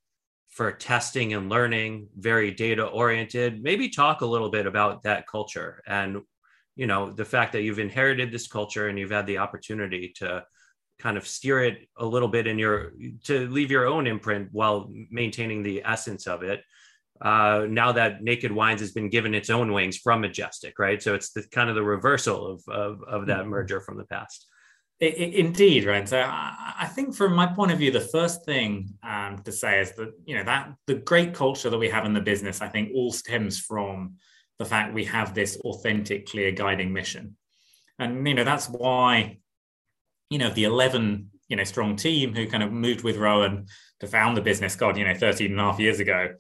for 0.50 0.74
testing 0.74 1.34
and 1.34 1.48
learning, 1.48 2.10
very 2.18 2.52
data-oriented. 2.52 3.64
Maybe 3.64 3.88
talk 3.88 4.20
a 4.20 4.26
little 4.26 4.50
bit 4.50 4.66
about 4.66 5.04
that 5.04 5.26
culture 5.28 5.82
and 5.88 6.18
you 6.76 6.88
know 6.88 7.10
the 7.10 7.24
fact 7.24 7.54
that 7.54 7.62
you've 7.62 7.80
inherited 7.80 8.34
this 8.34 8.50
culture 8.50 8.90
and 8.90 9.00
you've 9.00 9.12
had 9.12 9.28
the 9.28 9.38
opportunity 9.38 10.12
to 10.18 10.44
kind 11.00 11.16
of 11.16 11.26
steer 11.26 11.64
it 11.64 11.88
a 11.98 12.06
little 12.06 12.28
bit 12.28 12.46
in 12.46 12.60
your 12.60 12.92
to 13.24 13.48
leave 13.48 13.72
your 13.72 13.88
own 13.88 14.08
imprint 14.08 14.50
while 14.52 14.92
maintaining 15.10 15.64
the 15.64 15.82
essence 15.86 16.28
of 16.28 16.44
it 16.44 16.66
uh, 17.22 17.66
now 17.70 17.92
that 17.92 18.24
naked 18.24 18.52
wines 18.52 18.82
has 18.82 18.92
been 18.92 19.10
given 19.10 19.34
its 19.34 19.50
own 19.50 19.74
wings 19.74 19.98
from 19.98 20.22
majestic 20.22 20.80
right? 20.80 21.02
So 21.02 21.16
it's 21.16 21.32
the 21.32 21.44
kind 21.52 21.70
of 21.70 21.76
the 21.76 21.84
reversal 21.84 22.48
of 22.48 22.64
of, 22.68 23.04
of 23.04 23.28
that 23.28 23.40
mm-hmm. 23.40 23.50
merger 23.50 23.82
from 23.82 23.98
the 23.98 24.06
past. 24.06 24.46
It, 25.00 25.18
it, 25.18 25.34
indeed 25.36 25.86
right? 25.86 26.08
So 26.08 26.20
I, 26.20 26.74
I, 26.82 26.86
think 26.88 27.16
from 27.16 27.34
my 27.34 27.48
point 27.48 27.72
of 27.72 27.78
view 27.78 27.90
the 27.90 28.02
first 28.02 28.44
thing 28.44 28.90
um, 29.02 29.38
to 29.46 29.52
say 29.52 29.80
is 29.80 29.94
that 29.94 30.12
you 30.26 30.36
know 30.36 30.44
that 30.44 30.74
the 30.88 30.96
great 30.96 31.34
culture 31.34 31.70
that 31.70 31.78
we 31.78 31.90
have 31.90 32.06
in 32.06 32.14
the 32.14 32.20
business 32.20 32.62
i 32.62 32.68
think 32.68 32.92
all 32.94 33.14
stems 33.14 33.62
from 33.62 34.16
the 34.58 34.66
fact 34.66 34.94
we 34.94 35.06
have 35.06 35.34
this 35.34 35.56
authentic 35.62 36.28
clear 36.28 36.52
guiding 36.52 36.92
mission. 36.92 37.38
And 37.98 38.28
you 38.28 38.34
know 38.34 38.44
that's 38.44 38.68
why 38.68 39.40
you 40.30 40.38
know, 40.38 40.50
the 40.50 40.64
11, 40.64 41.30
you 41.48 41.58
know, 41.58 41.64
strong 41.64 41.96
team 41.96 42.36
who 42.36 42.48
kind 42.48 42.64
of 42.64 42.72
moved 42.72 43.04
with 43.04 43.18
Rowan 43.18 43.66
to 44.00 44.08
found 44.08 44.38
the 44.38 44.42
business, 44.42 44.76
God, 44.76 44.98
you 44.98 45.06
know, 45.06 45.14
13 45.14 45.52
and 45.52 45.60
a 45.60 45.64
half 45.64 45.80
years 45.80 46.00
ago, 46.00 46.36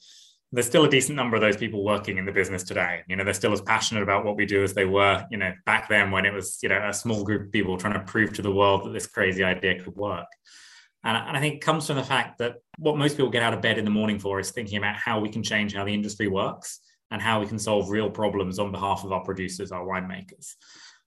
there's 0.51 0.65
still 0.65 0.85
a 0.85 0.89
decent 0.89 1.15
number 1.15 1.35
of 1.35 1.41
those 1.41 1.57
people 1.57 1.83
working 1.83 2.17
in 2.17 2.25
the 2.25 2.31
business 2.31 2.63
today. 2.63 3.03
You 3.07 3.15
know, 3.15 3.23
they're 3.23 3.33
still 3.33 3.53
as 3.53 3.61
passionate 3.61 4.01
about 4.01 4.25
what 4.25 4.35
we 4.35 4.45
do 4.45 4.63
as 4.63 4.73
they 4.73 4.85
were, 4.85 5.23
you 5.29 5.37
know, 5.37 5.53
back 5.65 5.89
then 5.89 6.09
when 6.09 6.25
it 6.25 6.33
was, 6.33 6.57
you 6.63 6.69
know, 6.69 6.87
a 6.87 6.93
small 6.93 7.23
group 7.23 7.43
of 7.43 7.51
people 7.51 7.77
trying 7.77 7.93
to 7.93 7.99
prove 7.99 8.33
to 8.33 8.41
the 8.41 8.51
world 8.51 8.85
that 8.85 8.93
this 8.93 9.05
crazy 9.05 9.43
idea 9.43 9.79
could 9.79 9.95
work. 9.95 10.27
And, 11.03 11.15
and 11.15 11.37
I 11.37 11.39
think 11.39 11.55
it 11.55 11.61
comes 11.61 11.85
from 11.85 11.97
the 11.97 12.03
fact 12.03 12.39
that 12.39 12.55
what 12.77 12.97
most 12.97 13.15
people 13.15 13.29
get 13.29 13.43
out 13.43 13.53
of 13.53 13.61
bed 13.61 13.77
in 13.77 13.85
the 13.85 13.91
morning 13.91 14.17
for 14.17 14.39
is 14.39 14.51
thinking 14.51 14.79
about 14.79 14.95
how 14.95 15.19
we 15.19 15.29
can 15.29 15.43
change 15.43 15.75
how 15.75 15.85
the 15.85 15.93
industry 15.93 16.27
works 16.27 16.79
and 17.11 17.21
how 17.21 17.39
we 17.39 17.45
can 17.45 17.59
solve 17.59 17.89
real 17.89 18.09
problems 18.09 18.59
on 18.59 18.71
behalf 18.71 19.03
of 19.03 19.11
our 19.11 19.23
producers, 19.23 19.71
our 19.71 19.85
winemakers. 19.85 20.55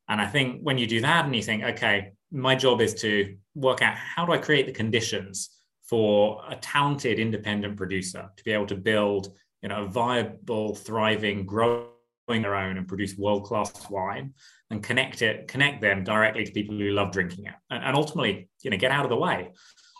And 0.08 0.20
I 0.20 0.26
think 0.26 0.60
when 0.62 0.78
you 0.78 0.86
do 0.86 1.00
that 1.00 1.24
and 1.24 1.34
you 1.34 1.42
think, 1.42 1.64
okay, 1.64 2.12
my 2.30 2.54
job 2.54 2.80
is 2.80 2.94
to 3.02 3.36
work 3.54 3.82
out 3.82 3.94
how 3.96 4.24
do 4.24 4.32
I 4.32 4.38
create 4.38 4.66
the 4.66 4.72
conditions 4.72 5.50
for 5.92 6.40
a 6.48 6.56
talented 6.56 7.18
independent 7.18 7.76
producer 7.76 8.30
to 8.34 8.44
be 8.44 8.50
able 8.50 8.64
to 8.64 8.74
build 8.74 9.28
you 9.62 9.68
know 9.68 9.84
a 9.84 9.86
viable 9.86 10.74
thriving 10.74 11.44
growing 11.44 11.84
their 12.28 12.54
own 12.54 12.78
and 12.78 12.88
produce 12.88 13.18
world-class 13.18 13.90
wine 13.90 14.32
and 14.70 14.82
connect 14.82 15.20
it 15.20 15.46
connect 15.48 15.82
them 15.82 16.02
directly 16.02 16.44
to 16.44 16.50
people 16.50 16.74
who 16.74 16.92
love 16.92 17.12
drinking 17.12 17.44
it. 17.44 17.52
And, 17.68 17.84
and 17.84 17.94
ultimately 17.94 18.48
you 18.62 18.70
know 18.70 18.78
get 18.78 18.90
out 18.90 19.04
of 19.04 19.10
the 19.10 19.18
way 19.18 19.52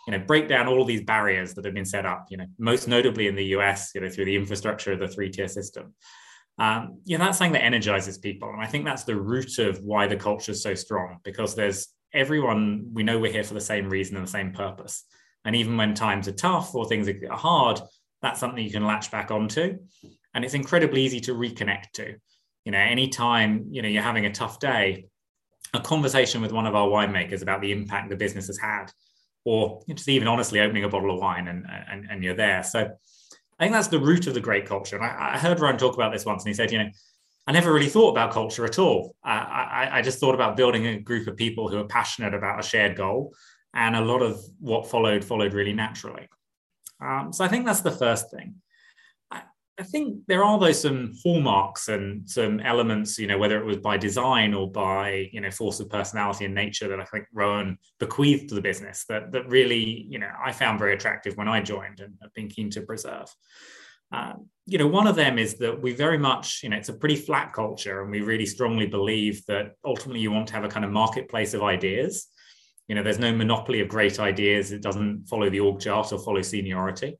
you 0.07 0.13
know 0.13 0.17
break 0.17 0.47
down 0.47 0.67
all 0.67 0.81
of 0.81 0.87
these 0.87 1.03
barriers 1.03 1.53
that 1.53 1.63
have 1.63 1.75
been 1.75 1.85
set 1.85 2.07
up 2.07 2.25
you 2.31 2.37
know 2.37 2.47
most 2.57 2.87
notably 2.87 3.27
in 3.27 3.35
the 3.35 3.45
us 3.49 3.93
you 3.93 4.01
know 4.01 4.09
through 4.09 4.25
the 4.25 4.35
infrastructure 4.35 4.93
of 4.93 4.99
the 4.99 5.07
three 5.07 5.29
tier 5.29 5.47
system. 5.47 5.93
Um, 6.57 7.01
you 7.05 7.19
know 7.19 7.25
that's 7.25 7.37
something 7.37 7.53
that 7.53 7.65
energizes 7.65 8.17
people. 8.17 8.49
And 8.49 8.63
i 8.63 8.65
think 8.65 8.83
that's 8.83 9.03
the 9.03 9.15
root 9.15 9.59
of 9.59 9.77
why 9.83 10.07
the 10.07 10.15
culture 10.15 10.53
is 10.53 10.63
so 10.63 10.73
strong 10.73 11.19
because 11.23 11.53
there's 11.53 11.89
everyone, 12.13 12.89
we 12.93 13.03
know 13.03 13.19
we're 13.19 13.31
here 13.31 13.43
for 13.43 13.55
the 13.55 13.61
same 13.61 13.89
reason 13.89 14.15
and 14.15 14.25
the 14.25 14.31
same 14.31 14.51
purpose. 14.53 15.03
And 15.45 15.55
even 15.55 15.77
when 15.77 15.93
times 15.93 16.27
are 16.27 16.33
tough 16.33 16.73
or 16.73 16.85
things 16.85 17.07
are 17.07 17.17
hard, 17.31 17.79
that's 18.21 18.39
something 18.39 18.63
you 18.63 18.71
can 18.71 18.85
latch 18.85 19.11
back 19.11 19.31
onto. 19.31 19.77
And 20.33 20.45
it's 20.45 20.53
incredibly 20.53 21.01
easy 21.01 21.19
to 21.21 21.33
reconnect 21.33 21.91
to. 21.93 22.15
You 22.65 22.71
know, 22.71 22.77
anytime, 22.77 23.67
you 23.69 23.81
know, 23.81 23.89
you're 23.89 24.01
having 24.01 24.25
a 24.25 24.31
tough 24.31 24.59
day, 24.59 25.07
a 25.73 25.81
conversation 25.81 26.41
with 26.41 26.51
one 26.51 26.65
of 26.65 26.75
our 26.75 26.87
winemakers 26.87 27.41
about 27.41 27.61
the 27.61 27.71
impact 27.71 28.09
the 28.09 28.15
business 28.15 28.47
has 28.47 28.57
had, 28.57 28.85
or 29.43 29.81
just 29.89 30.07
even 30.07 30.27
honestly 30.27 30.61
opening 30.61 30.85
a 30.85 30.89
bottle 30.89 31.13
of 31.13 31.19
wine 31.19 31.47
and, 31.47 31.65
and, 31.91 32.07
and 32.09 32.23
you're 32.23 32.35
there. 32.35 32.63
So 32.63 32.89
I 33.59 33.63
think 33.63 33.73
that's 33.73 33.89
the 33.89 33.99
root 33.99 34.27
of 34.27 34.33
the 34.33 34.39
great 34.39 34.65
culture. 34.65 34.95
And 34.95 35.05
I, 35.05 35.33
I 35.33 35.37
heard 35.37 35.59
Rowan 35.59 35.77
talk 35.77 35.95
about 35.95 36.13
this 36.13 36.25
once, 36.25 36.43
and 36.43 36.49
he 36.49 36.53
said, 36.53 36.71
you 36.71 36.79
know, 36.79 36.89
I 37.45 37.51
never 37.51 37.73
really 37.73 37.89
thought 37.89 38.11
about 38.11 38.31
culture 38.31 38.63
at 38.63 38.79
all. 38.79 39.15
I, 39.23 39.37
I, 39.37 39.97
I, 39.97 40.01
just 40.01 40.19
thought 40.19 40.33
about 40.33 40.55
building 40.55 40.87
a 40.87 40.99
group 40.99 41.27
of 41.27 41.35
people 41.35 41.67
who 41.67 41.77
are 41.77 41.87
passionate 41.87 42.33
about 42.33 42.59
a 42.59 42.63
shared 42.63 42.95
goal, 42.95 43.33
and 43.73 43.95
a 43.95 44.01
lot 44.01 44.21
of 44.21 44.39
what 44.59 44.89
followed 44.89 45.23
followed 45.23 45.53
really 45.53 45.73
naturally. 45.73 46.27
Um, 47.01 47.33
so 47.33 47.43
I 47.43 47.47
think 47.47 47.65
that's 47.65 47.81
the 47.81 47.91
first 47.91 48.31
thing. 48.31 48.55
I, 49.31 49.41
I 49.79 49.83
think 49.83 50.19
there 50.27 50.43
are 50.43 50.59
though 50.59 50.71
some 50.71 51.13
hallmarks 51.23 51.89
and 51.89 52.29
some 52.29 52.59
elements, 52.59 53.17
you 53.17 53.27
know, 53.27 53.37
whether 53.37 53.57
it 53.59 53.65
was 53.65 53.77
by 53.77 53.97
design 53.97 54.53
or 54.53 54.69
by 54.69 55.29
you 55.31 55.41
know 55.41 55.51
force 55.51 55.79
of 55.79 55.89
personality 55.89 56.45
and 56.45 56.55
nature 56.55 56.87
that 56.87 56.99
I 56.99 57.05
think 57.05 57.25
Rowan 57.33 57.77
bequeathed 57.99 58.49
to 58.49 58.55
the 58.55 58.61
business 58.61 59.05
that 59.09 59.31
that 59.31 59.47
really 59.47 60.05
you 60.09 60.19
know 60.19 60.31
I 60.43 60.51
found 60.51 60.79
very 60.79 60.93
attractive 60.93 61.35
when 61.35 61.47
I 61.47 61.61
joined 61.61 61.99
and 61.99 62.13
have 62.21 62.33
been 62.33 62.49
keen 62.49 62.69
to 62.71 62.81
preserve. 62.81 63.29
Um, 64.11 64.47
you 64.67 64.77
know, 64.77 64.87
one 64.87 65.07
of 65.07 65.15
them 65.15 65.39
is 65.39 65.55
that 65.55 65.81
we 65.81 65.93
very 65.93 66.19
much, 66.19 66.61
you 66.61 66.69
know, 66.69 66.77
it's 66.77 66.89
a 66.89 66.93
pretty 66.93 67.15
flat 67.15 67.51
culture, 67.51 68.03
and 68.03 68.11
we 68.11 68.21
really 68.21 68.45
strongly 68.45 68.85
believe 68.85 69.43
that 69.47 69.71
ultimately 69.83 70.21
you 70.21 70.31
want 70.31 70.47
to 70.47 70.53
have 70.53 70.63
a 70.63 70.69
kind 70.69 70.85
of 70.85 70.91
marketplace 70.91 71.55
of 71.55 71.63
ideas. 71.63 72.27
You 72.87 72.95
know, 72.95 73.03
there's 73.03 73.19
no 73.19 73.33
monopoly 73.33 73.81
of 73.81 73.87
great 73.87 74.19
ideas. 74.19 74.71
It 74.71 74.81
doesn't 74.81 75.27
follow 75.27 75.49
the 75.49 75.59
org 75.59 75.79
chart 75.79 76.11
or 76.11 76.19
follow 76.19 76.41
seniority. 76.41 77.17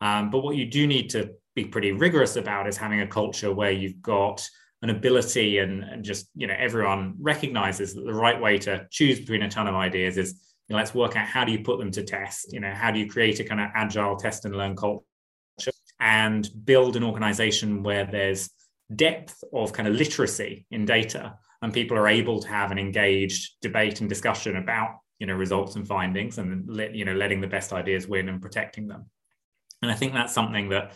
Um, 0.00 0.30
but 0.30 0.40
what 0.40 0.56
you 0.56 0.66
do 0.66 0.86
need 0.86 1.10
to 1.10 1.30
be 1.54 1.64
pretty 1.64 1.92
rigorous 1.92 2.36
about 2.36 2.68
is 2.68 2.76
having 2.76 3.00
a 3.00 3.06
culture 3.06 3.52
where 3.52 3.72
you've 3.72 4.00
got 4.00 4.48
an 4.82 4.90
ability 4.90 5.58
and, 5.58 5.82
and 5.84 6.04
just, 6.04 6.30
you 6.34 6.46
know, 6.46 6.54
everyone 6.56 7.14
recognizes 7.20 7.94
that 7.94 8.04
the 8.06 8.14
right 8.14 8.40
way 8.40 8.56
to 8.58 8.86
choose 8.90 9.20
between 9.20 9.42
a 9.42 9.50
ton 9.50 9.66
of 9.66 9.74
ideas 9.74 10.16
is 10.16 10.54
you 10.68 10.74
know, 10.74 10.78
let's 10.78 10.94
work 10.94 11.16
out 11.16 11.26
how 11.26 11.44
do 11.44 11.52
you 11.52 11.64
put 11.64 11.78
them 11.78 11.90
to 11.90 12.04
test? 12.04 12.52
You 12.52 12.60
know, 12.60 12.72
how 12.72 12.90
do 12.92 13.00
you 13.00 13.10
create 13.10 13.40
a 13.40 13.44
kind 13.44 13.60
of 13.60 13.68
agile 13.74 14.16
test 14.16 14.44
and 14.44 14.56
learn 14.56 14.76
culture? 14.76 15.04
and 16.00 16.48
build 16.64 16.96
an 16.96 17.04
organization 17.04 17.82
where 17.82 18.06
there's 18.06 18.50
depth 18.94 19.44
of 19.52 19.72
kind 19.72 19.86
of 19.86 19.94
literacy 19.94 20.66
in 20.70 20.84
data 20.84 21.34
and 21.62 21.72
people 21.72 21.96
are 21.96 22.08
able 22.08 22.40
to 22.40 22.48
have 22.48 22.70
an 22.70 22.78
engaged 22.78 23.56
debate 23.60 24.00
and 24.00 24.08
discussion 24.08 24.56
about 24.56 24.98
you 25.18 25.26
know 25.26 25.34
results 25.34 25.76
and 25.76 25.86
findings 25.86 26.38
and 26.38 26.68
let, 26.68 26.94
you 26.94 27.04
know 27.04 27.14
letting 27.14 27.40
the 27.40 27.46
best 27.46 27.72
ideas 27.72 28.08
win 28.08 28.28
and 28.28 28.40
protecting 28.40 28.88
them. 28.88 29.06
And 29.82 29.90
i 29.90 29.94
think 29.94 30.12
that's 30.12 30.34
something 30.34 30.68
that 30.70 30.92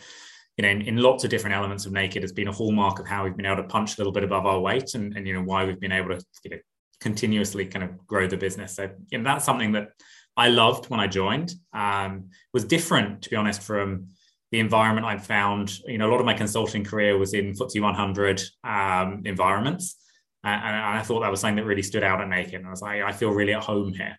you 0.57 0.63
know 0.63 0.69
in, 0.69 0.81
in, 0.81 0.97
lots 0.97 1.23
of 1.23 1.29
different 1.29 1.55
elements 1.55 1.85
of 1.85 1.91
naked 1.91 2.23
has 2.23 2.31
been 2.31 2.47
a 2.47 2.51
hallmark 2.51 2.99
of 2.99 3.07
how 3.07 3.23
we've 3.23 3.37
been 3.37 3.45
able 3.45 3.57
to 3.57 3.69
punch 3.69 3.95
a 3.95 3.97
little 3.99 4.13
bit 4.13 4.23
above 4.23 4.45
our 4.45 4.59
weight 4.59 4.93
and, 4.95 5.15
and 5.15 5.27
you 5.27 5.33
know 5.33 5.43
why 5.43 5.65
we've 5.65 5.79
been 5.79 5.91
able 5.91 6.09
to 6.09 6.25
you 6.43 6.51
know 6.51 6.57
continuously 6.99 7.65
kind 7.65 7.83
of 7.83 8.05
grow 8.07 8.27
the 8.27 8.37
business. 8.37 8.75
So 8.75 8.89
you 9.11 9.17
know 9.17 9.23
that's 9.23 9.45
something 9.45 9.73
that 9.73 9.89
i 10.37 10.49
loved 10.49 10.89
when 10.89 10.99
i 10.99 11.07
joined. 11.07 11.53
Um, 11.73 12.29
was 12.53 12.65
different 12.65 13.21
to 13.23 13.29
be 13.29 13.35
honest 13.35 13.61
from 13.61 14.07
the 14.51 14.59
environment 14.59 15.05
I've 15.05 15.25
found, 15.25 15.79
you 15.85 15.97
know, 15.97 16.09
a 16.09 16.11
lot 16.11 16.19
of 16.19 16.25
my 16.25 16.33
consulting 16.33 16.85
career 16.85 17.17
was 17.17 17.33
in 17.33 17.51
FTSE 17.53 17.81
100 17.81 18.41
um, 18.63 19.21
environments. 19.25 19.97
And, 20.45 20.63
and, 20.63 20.75
I 20.75 21.01
thought 21.01 21.21
that 21.21 21.31
was 21.31 21.39
something 21.39 21.55
that 21.55 21.65
really 21.65 21.81
stood 21.81 22.03
out 22.03 22.21
at 22.21 22.29
Naked. 22.29 22.53
And 22.53 22.67
I 22.67 22.69
was 22.69 22.81
like, 22.81 23.01
I 23.01 23.11
feel 23.11 23.31
really 23.31 23.53
at 23.53 23.63
home 23.63 23.93
here. 23.93 24.17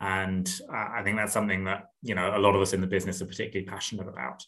And 0.00 0.48
I 0.70 1.02
think 1.02 1.16
that's 1.16 1.32
something 1.32 1.64
that, 1.64 1.86
you 2.02 2.14
know, 2.14 2.36
a 2.36 2.38
lot 2.38 2.54
of 2.54 2.60
us 2.60 2.72
in 2.72 2.80
the 2.80 2.86
business 2.86 3.22
are 3.22 3.26
particularly 3.26 3.66
passionate 3.66 4.08
about. 4.08 4.44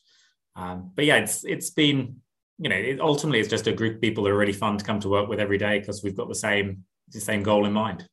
Um, 0.56 0.90
but 0.94 1.04
yeah, 1.04 1.16
it's 1.16 1.44
it's 1.44 1.70
been, 1.70 2.16
you 2.58 2.68
know, 2.68 2.76
it, 2.76 3.00
ultimately 3.00 3.40
it's 3.40 3.48
just 3.48 3.66
a 3.66 3.72
group 3.72 3.96
of 3.96 4.00
people 4.00 4.24
that 4.24 4.30
are 4.30 4.36
really 4.36 4.52
fun 4.52 4.76
to 4.76 4.84
come 4.84 5.00
to 5.00 5.08
work 5.08 5.28
with 5.28 5.40
every 5.40 5.58
day 5.58 5.78
because 5.78 6.02
we've 6.02 6.16
got 6.16 6.28
the 6.28 6.34
same 6.34 6.84
the 7.08 7.20
same 7.20 7.42
goal 7.42 7.66
in 7.66 7.72
mind. 7.72 8.06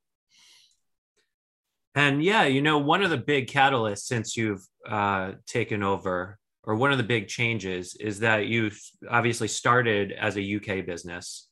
And 1.95 2.23
yeah, 2.23 2.43
you 2.45 2.61
know, 2.61 2.77
one 2.77 3.03
of 3.03 3.09
the 3.09 3.17
big 3.17 3.47
catalysts 3.47 4.03
since 4.03 4.37
you've 4.37 4.65
uh, 4.87 5.33
taken 5.45 5.83
over 5.83 6.37
or 6.63 6.75
one 6.75 6.91
of 6.91 6.97
the 6.97 7.03
big 7.03 7.27
changes 7.27 7.95
is 7.95 8.19
that 8.19 8.45
you 8.47 8.71
obviously 9.09 9.47
started 9.47 10.11
as 10.11 10.37
a 10.37 10.55
UK 10.55 10.85
business 10.85 11.47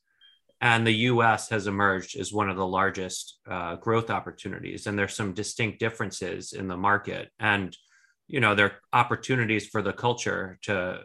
and 0.60 0.86
the 0.86 0.92
US 0.92 1.48
has 1.48 1.66
emerged 1.66 2.18
as 2.18 2.32
one 2.32 2.50
of 2.50 2.56
the 2.56 2.66
largest 2.66 3.38
uh, 3.48 3.76
growth 3.76 4.10
opportunities. 4.10 4.86
And 4.86 4.98
there's 4.98 5.14
some 5.14 5.32
distinct 5.32 5.78
differences 5.80 6.52
in 6.52 6.68
the 6.68 6.76
market. 6.76 7.30
And, 7.38 7.76
you 8.28 8.40
know, 8.40 8.54
there 8.54 8.66
are 8.66 8.80
opportunities 8.92 9.66
for 9.66 9.80
the 9.80 9.92
culture 9.92 10.58
to 10.62 11.00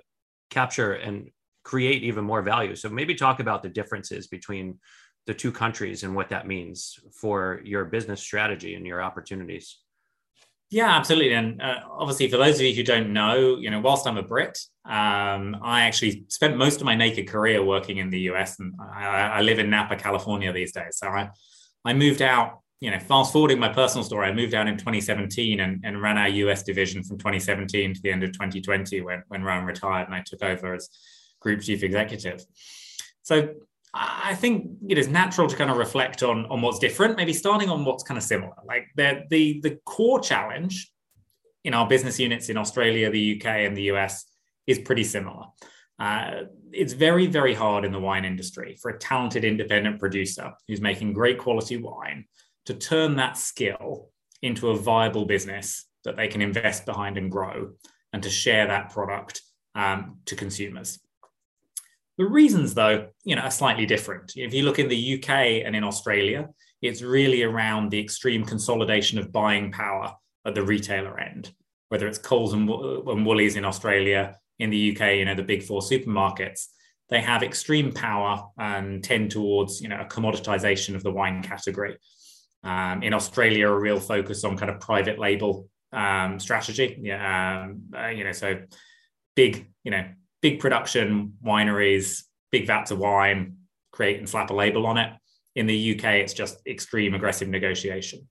capture 0.49 0.93
and 0.93 1.29
create 1.63 2.03
even 2.03 2.25
more 2.25 2.41
value. 2.41 2.75
So 2.75 2.89
maybe 2.89 3.15
talk 3.15 3.39
about 3.39 3.63
the 3.63 3.69
differences 3.69 4.27
between 4.27 4.79
the 5.25 5.33
two 5.33 5.51
countries 5.51 6.03
and 6.03 6.15
what 6.15 6.29
that 6.29 6.47
means 6.47 6.99
for 7.19 7.61
your 7.63 7.85
business 7.85 8.21
strategy 8.21 8.75
and 8.75 8.85
your 8.85 9.01
opportunities. 9.01 9.79
Yeah, 10.71 10.95
absolutely. 10.95 11.33
And 11.33 11.61
uh, 11.61 11.81
obviously, 11.89 12.27
for 12.27 12.37
those 12.37 12.55
of 12.55 12.65
you 12.65 12.73
who 12.73 12.83
don't 12.83 13.13
know, 13.13 13.57
you 13.57 13.69
know, 13.69 13.79
whilst 13.79 14.07
I'm 14.07 14.17
a 14.17 14.23
Brit, 14.23 14.57
um, 14.83 15.57
I 15.61 15.83
actually 15.83 16.25
spent 16.29 16.57
most 16.57 16.81
of 16.81 16.85
my 16.85 16.95
naked 16.95 17.27
career 17.27 17.63
working 17.63 17.97
in 17.97 18.09
the 18.09 18.21
US, 18.31 18.59
and 18.59 18.73
I, 18.79 19.05
I, 19.05 19.41
live 19.41 19.59
in 19.59 19.69
Napa, 19.69 19.95
California 19.95 20.51
these 20.51 20.71
days. 20.71 20.97
So 20.97 21.07
I, 21.07 21.29
I 21.83 21.93
moved 21.93 22.21
out. 22.21 22.61
You 22.81 22.91
know, 22.91 22.99
fast 22.99 23.31
forwarding 23.31 23.57
my 23.57 23.69
personal 23.69 24.03
story, 24.03 24.27
I 24.27 24.33
moved 24.33 24.53
out 24.53 24.67
in 24.67 24.77
2017 24.77 25.61
and, 25.61 25.81
and 25.85 26.01
ran 26.01 26.17
our 26.17 26.27
US 26.27 26.61
division 26.61 27.03
from 27.03 27.17
2017 27.17 27.93
to 27.93 28.01
the 28.01 28.11
end 28.11 28.23
of 28.23 28.33
2020 28.33 29.01
when 29.01 29.23
when 29.29 29.43
Rowan 29.43 29.65
retired 29.65 30.05
and 30.05 30.13
I 30.13 30.21
took 30.23 30.43
over 30.43 30.75
as 30.75 30.89
group 31.39 31.61
chief 31.61 31.83
executive. 31.83 32.43
So 33.23 33.53
I 33.97 34.35
think 34.35 34.71
it 34.89 34.97
is 34.97 35.07
natural 35.07 35.47
to 35.47 35.55
kind 35.55 35.71
of 35.71 35.77
reflect 35.77 36.21
on, 36.21 36.45
on 36.47 36.61
what's 36.61 36.79
different, 36.79 37.15
maybe 37.15 37.31
starting 37.31 37.69
on 37.69 37.85
what's 37.85 38.03
kind 38.03 38.17
of 38.17 38.23
similar. 38.23 38.53
Like 38.65 38.87
the, 38.97 39.23
the, 39.29 39.61
the 39.63 39.79
core 39.85 40.19
challenge 40.19 40.91
in 41.63 41.73
our 41.73 41.87
business 41.87 42.19
units 42.19 42.49
in 42.49 42.57
Australia, 42.57 43.09
the 43.09 43.37
UK, 43.39 43.45
and 43.45 43.75
the 43.75 43.83
US 43.83 44.25
is 44.67 44.79
pretty 44.79 45.05
similar. 45.05 45.45
Uh, 45.97 46.41
it's 46.73 46.91
very, 46.91 47.25
very 47.25 47.53
hard 47.53 47.85
in 47.85 47.93
the 47.93 47.99
wine 47.99 48.25
industry 48.25 48.77
for 48.81 48.91
a 48.91 48.99
talented 48.99 49.45
independent 49.45 49.97
producer 49.97 50.51
who's 50.67 50.81
making 50.81 51.13
great 51.13 51.37
quality 51.37 51.77
wine 51.77 52.25
to 52.65 52.73
turn 52.73 53.15
that 53.15 53.37
skill 53.37 54.09
into 54.41 54.71
a 54.71 54.75
viable 54.75 55.25
business 55.25 55.85
that 56.03 56.17
they 56.17 56.27
can 56.27 56.41
invest 56.41 56.85
behind 56.85 57.17
and 57.17 57.31
grow 57.31 57.71
and 58.11 58.21
to 58.23 58.29
share 58.29 58.67
that 58.67 58.89
product 58.89 59.41
um, 59.73 60.17
to 60.25 60.35
consumers. 60.35 60.99
The 62.17 62.25
reasons, 62.25 62.73
though, 62.73 63.07
you 63.23 63.35
know, 63.35 63.41
are 63.41 63.51
slightly 63.51 63.85
different. 63.85 64.33
If 64.35 64.53
you 64.53 64.63
look 64.63 64.79
in 64.79 64.87
the 64.87 65.15
UK 65.15 65.29
and 65.65 65.75
in 65.75 65.83
Australia, 65.83 66.49
it's 66.81 67.01
really 67.01 67.43
around 67.43 67.89
the 67.89 67.99
extreme 67.99 68.45
consolidation 68.45 69.19
of 69.19 69.31
buying 69.31 69.71
power 69.71 70.13
at 70.45 70.55
the 70.55 70.63
retailer 70.63 71.19
end, 71.19 71.53
whether 71.89 72.07
it's 72.07 72.17
Coles 72.17 72.53
and, 72.53 72.69
and 72.69 73.25
Woolies 73.25 73.55
in 73.55 73.65
Australia, 73.65 74.37
in 74.59 74.69
the 74.69 74.95
UK, 74.95 75.15
you 75.15 75.25
know, 75.25 75.35
the 75.35 75.43
big 75.43 75.63
four 75.63 75.81
supermarkets, 75.81 76.67
they 77.09 77.21
have 77.21 77.43
extreme 77.43 77.91
power 77.91 78.47
and 78.57 79.03
tend 79.03 79.31
towards, 79.31 79.81
you 79.81 79.89
know, 79.89 79.99
a 79.99 80.05
commoditization 80.05 80.95
of 80.95 81.03
the 81.03 81.11
wine 81.11 81.43
category. 81.43 81.97
Um, 82.63 83.03
in 83.03 83.13
Australia, 83.13 83.69
a 83.69 83.79
real 83.79 83.99
focus 83.99 84.43
on 84.43 84.57
kind 84.57 84.71
of 84.71 84.79
private 84.79 85.19
label 85.19 85.69
um, 85.91 86.39
strategy. 86.39 86.97
Yeah, 86.99 87.63
um, 87.63 87.83
uh, 87.95 88.07
you 88.07 88.23
know, 88.23 88.31
so 88.31 88.61
big, 89.35 89.71
you 89.83 89.91
know, 89.91 90.05
big 90.45 90.59
production 90.59 91.33
wineries, 91.43 92.21
big 92.51 92.67
vats 92.67 92.91
of 92.91 92.99
wine, 92.99 93.57
create 93.91 94.19
and 94.19 94.29
slap 94.29 94.51
a 94.51 94.53
label 94.53 94.85
on 94.85 94.95
it. 94.95 95.11
In 95.55 95.65
the 95.65 95.95
UK, 95.95 96.03
it's 96.21 96.35
just 96.35 96.59
extreme 96.67 97.15
aggressive 97.15 97.47
negotiation. 97.47 98.29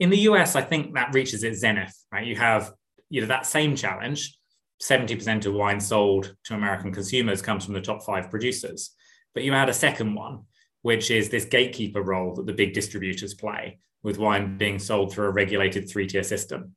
In 0.00 0.08
the 0.08 0.20
US, 0.30 0.56
I 0.56 0.62
think 0.62 0.94
that 0.94 1.12
reaches 1.12 1.44
its 1.44 1.58
zenith. 1.58 1.94
Right, 2.10 2.26
you 2.26 2.36
have 2.36 2.72
you 3.10 3.20
know 3.20 3.26
that 3.26 3.44
same 3.44 3.76
challenge. 3.76 4.38
Seventy 4.80 5.14
percent 5.14 5.44
of 5.44 5.52
wine 5.52 5.80
sold 5.80 6.34
to 6.44 6.54
American 6.54 6.94
consumers 6.94 7.42
comes 7.42 7.66
from 7.66 7.74
the 7.74 7.82
top 7.82 8.02
five 8.02 8.30
producers, 8.30 8.94
but 9.34 9.42
you 9.42 9.52
add 9.52 9.68
a 9.68 9.74
second 9.74 10.14
one, 10.14 10.44
which 10.80 11.10
is 11.10 11.28
this 11.28 11.44
gatekeeper 11.44 12.00
role 12.00 12.36
that 12.36 12.46
the 12.46 12.54
big 12.54 12.72
distributors 12.72 13.34
play, 13.34 13.80
with 14.02 14.16
wine 14.16 14.56
being 14.56 14.78
sold 14.78 15.12
through 15.12 15.26
a 15.26 15.30
regulated 15.30 15.90
three 15.90 16.06
tier 16.06 16.22
system. 16.22 16.74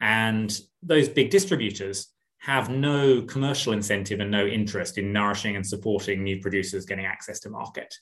And 0.00 0.50
those 0.82 1.08
big 1.08 1.30
distributors 1.30 2.08
have 2.38 2.70
no 2.70 3.22
commercial 3.22 3.72
incentive 3.72 4.20
and 4.20 4.30
no 4.30 4.46
interest 4.46 4.96
in 4.96 5.12
nourishing 5.12 5.56
and 5.56 5.66
supporting 5.66 6.22
new 6.22 6.40
producers 6.40 6.86
getting 6.86 7.04
access 7.04 7.40
to 7.40 7.50
market. 7.50 7.94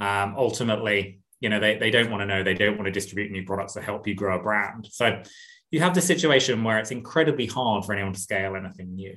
Um, 0.00 0.34
ultimately, 0.36 1.20
you 1.40 1.48
know, 1.48 1.60
they, 1.60 1.76
they 1.76 1.90
don't 1.90 2.10
want 2.10 2.20
to 2.22 2.26
know, 2.26 2.42
they 2.42 2.54
don't 2.54 2.76
want 2.76 2.86
to 2.86 2.92
distribute 2.92 3.30
new 3.30 3.44
products 3.44 3.74
that 3.74 3.84
help 3.84 4.06
you 4.06 4.14
grow 4.14 4.38
a 4.38 4.42
brand. 4.42 4.88
So 4.90 5.22
you 5.70 5.80
have 5.80 5.94
the 5.94 6.00
situation 6.00 6.64
where 6.64 6.78
it's 6.78 6.90
incredibly 6.90 7.46
hard 7.46 7.84
for 7.84 7.92
anyone 7.92 8.12
to 8.12 8.20
scale 8.20 8.56
anything 8.56 8.94
new. 8.94 9.16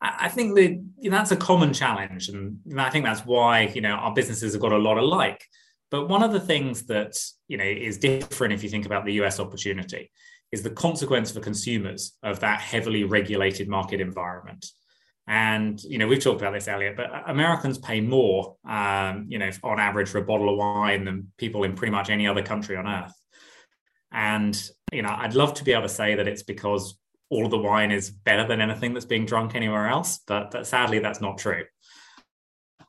I, 0.00 0.14
I 0.20 0.28
think 0.28 0.54
that 0.54 0.70
you 0.98 1.10
know, 1.10 1.16
that's 1.16 1.32
a 1.32 1.36
common 1.36 1.72
challenge. 1.72 2.28
And 2.28 2.58
I 2.78 2.90
think 2.90 3.04
that's 3.04 3.26
why, 3.26 3.72
you 3.74 3.80
know, 3.80 3.92
our 3.92 4.14
businesses 4.14 4.52
have 4.52 4.62
got 4.62 4.72
a 4.72 4.78
lot 4.78 4.98
alike. 4.98 5.44
But 5.90 6.08
one 6.08 6.22
of 6.22 6.32
the 6.32 6.40
things 6.40 6.84
that, 6.86 7.16
you 7.48 7.56
know, 7.56 7.64
is 7.64 7.98
different 7.98 8.54
if 8.54 8.62
you 8.62 8.68
think 8.68 8.86
about 8.86 9.04
the 9.04 9.14
US 9.14 9.40
opportunity 9.40 10.10
is 10.54 10.62
the 10.62 10.70
consequence 10.70 11.32
for 11.32 11.40
consumers 11.40 12.16
of 12.22 12.38
that 12.38 12.60
heavily 12.60 13.02
regulated 13.02 13.68
market 13.68 14.00
environment. 14.00 14.64
And 15.26 15.82
you 15.82 15.98
know, 15.98 16.06
we've 16.06 16.22
talked 16.22 16.40
about 16.40 16.52
this, 16.52 16.68
Elliot, 16.68 16.96
but 16.96 17.10
Americans 17.26 17.76
pay 17.76 18.00
more, 18.00 18.56
um, 18.68 19.26
you 19.28 19.38
know, 19.40 19.50
on 19.64 19.80
average 19.80 20.08
for 20.08 20.18
a 20.18 20.24
bottle 20.24 20.48
of 20.48 20.56
wine 20.56 21.04
than 21.04 21.32
people 21.38 21.64
in 21.64 21.74
pretty 21.74 21.90
much 21.90 22.08
any 22.08 22.28
other 22.28 22.42
country 22.42 22.76
on 22.76 22.86
earth. 22.86 23.12
And 24.12 24.54
you 24.92 25.02
know, 25.02 25.12
I'd 25.18 25.34
love 25.34 25.54
to 25.54 25.64
be 25.64 25.72
able 25.72 25.82
to 25.82 25.88
say 25.88 26.14
that 26.14 26.28
it's 26.28 26.44
because 26.44 26.96
all 27.30 27.44
of 27.44 27.50
the 27.50 27.58
wine 27.58 27.90
is 27.90 28.10
better 28.10 28.46
than 28.46 28.60
anything 28.60 28.94
that's 28.94 29.06
being 29.06 29.26
drunk 29.26 29.56
anywhere 29.56 29.88
else, 29.88 30.20
but 30.28 30.64
sadly, 30.64 31.00
that's 31.00 31.20
not 31.20 31.36
true. 31.36 31.64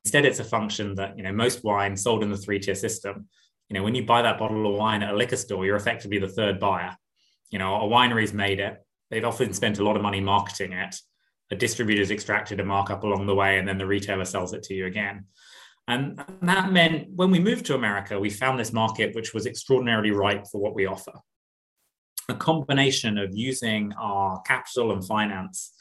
Instead, 0.04 0.25
it's 0.25 0.39
a 0.39 0.43
function 0.43 0.93
that 0.95 1.17
you 1.17 1.23
know 1.23 1.32
most 1.32 1.63
wine 1.63 1.97
sold 1.97 2.21
in 2.21 2.30
the 2.30 2.38
three-tier 2.38 2.75
system. 2.75 3.28
You 3.69 3.73
know, 3.73 3.84
when 3.84 3.95
you 3.95 4.06
buy 4.06 4.21
that 4.21 4.38
bottle 4.38 4.71
of 4.71 4.78
wine 4.78 5.01
at 5.01 5.13
a 5.15 5.17
liquor 5.17 5.38
store, 5.38 5.65
you're 5.65 5.78
effectively 5.78 6.19
the 6.19 6.28
third 6.28 6.60
buyer 6.60 6.95
you 7.51 7.60
know, 7.60 7.75
a 7.75 7.88
winery's 7.88 8.34
made 8.34 8.60
it. 8.60 8.84
They've 9.10 9.25
often 9.25 9.53
spent 9.53 9.79
a 9.79 9.84
lot 9.84 9.95
of 9.95 10.01
money 10.01 10.19
marketing 10.19 10.73
it. 10.73 10.95
A 11.51 11.55
distributor's 11.55 12.12
extracted 12.12 12.60
a 12.60 12.65
markup 12.65 13.03
along 13.03 13.27
the 13.27 13.36
way, 13.36 13.60
and 13.60 13.67
then 13.67 13.77
the 13.77 13.86
retailer 13.86 14.25
sells 14.25 14.53
it 14.53 14.63
to 14.63 14.73
you 14.73 14.88
again. 14.88 15.25
And 15.88 16.19
that 16.41 16.71
meant 16.71 17.10
when 17.15 17.29
we 17.29 17.39
moved 17.39 17.65
to 17.67 17.75
America, 17.75 18.19
we 18.19 18.31
found 18.31 18.60
this 18.60 18.73
market 18.73 19.13
which 19.13 19.34
was 19.34 19.45
extraordinarily 19.45 20.12
ripe 20.12 20.47
for 20.51 20.60
what 20.60 20.73
we 20.73 20.88
offer. 20.88 21.13
A 22.27 22.34
combination 22.34 23.19
of 23.19 23.36
using 23.36 23.93
our 23.93 24.41
capital 24.41 24.91
and 24.91 25.05
finance 25.05 25.73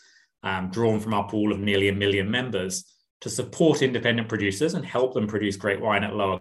um, 0.42 0.68
drawn 0.68 1.00
from 1.00 1.14
our 1.14 1.27
pool 1.27 1.53
of 1.53 1.59
nearly 1.59 1.88
a 1.88 1.94
million 1.94 2.31
members 2.31 2.85
to 3.22 3.31
support 3.31 3.81
independent 3.81 4.29
producers 4.29 4.74
and 4.74 4.85
help 4.85 5.14
them 5.14 5.27
produce 5.27 5.57
great 5.57 5.81
wine 5.81 6.05
at 6.05 6.14
lower 6.14 6.40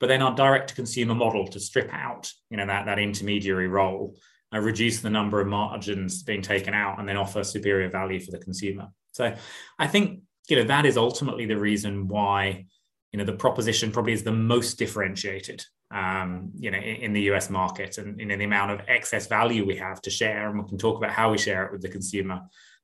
but 0.00 0.08
then 0.08 0.22
our 0.22 0.34
direct 0.34 0.68
to 0.68 0.74
consumer 0.74 1.14
model 1.14 1.46
to 1.46 1.60
strip 1.60 1.90
out 1.92 2.30
you 2.50 2.56
know 2.56 2.66
that 2.66 2.86
that 2.86 2.98
intermediary 2.98 3.68
role 3.68 4.16
uh, 4.54 4.60
reduce 4.60 5.00
the 5.00 5.10
number 5.10 5.40
of 5.40 5.46
margins 5.46 6.22
being 6.22 6.42
taken 6.42 6.74
out 6.74 6.98
and 6.98 7.08
then 7.08 7.16
offer 7.16 7.42
superior 7.42 7.88
value 7.88 8.20
for 8.20 8.30
the 8.30 8.38
consumer. 8.38 8.88
So 9.12 9.34
i 9.78 9.86
think 9.86 10.20
you 10.48 10.56
know 10.56 10.64
that 10.64 10.86
is 10.86 10.96
ultimately 10.96 11.46
the 11.46 11.56
reason 11.56 12.08
why 12.08 12.66
you 13.12 13.18
know 13.18 13.24
the 13.24 13.32
proposition 13.32 13.92
probably 13.92 14.12
is 14.12 14.22
the 14.22 14.32
most 14.32 14.78
differentiated 14.78 15.64
um, 15.90 16.50
you 16.58 16.70
know 16.70 16.78
in, 16.78 16.96
in, 16.96 17.12
the 17.12 17.22
us 17.22 17.48
market 17.48 17.98
and 17.98 18.18
know 18.18 18.36
the 18.36 18.44
amount 18.44 18.70
of 18.72 18.80
excess 18.88 19.26
value 19.26 19.64
we 19.64 19.76
have 19.76 20.02
to 20.02 20.10
share 20.10 20.48
and 20.48 20.60
we 20.60 20.68
can 20.68 20.78
talk 20.78 20.96
about 20.96 21.12
how 21.12 21.30
we 21.30 21.38
share 21.38 21.64
it 21.66 21.72
with 21.72 21.82
the 21.82 21.88
consumer 21.88 22.42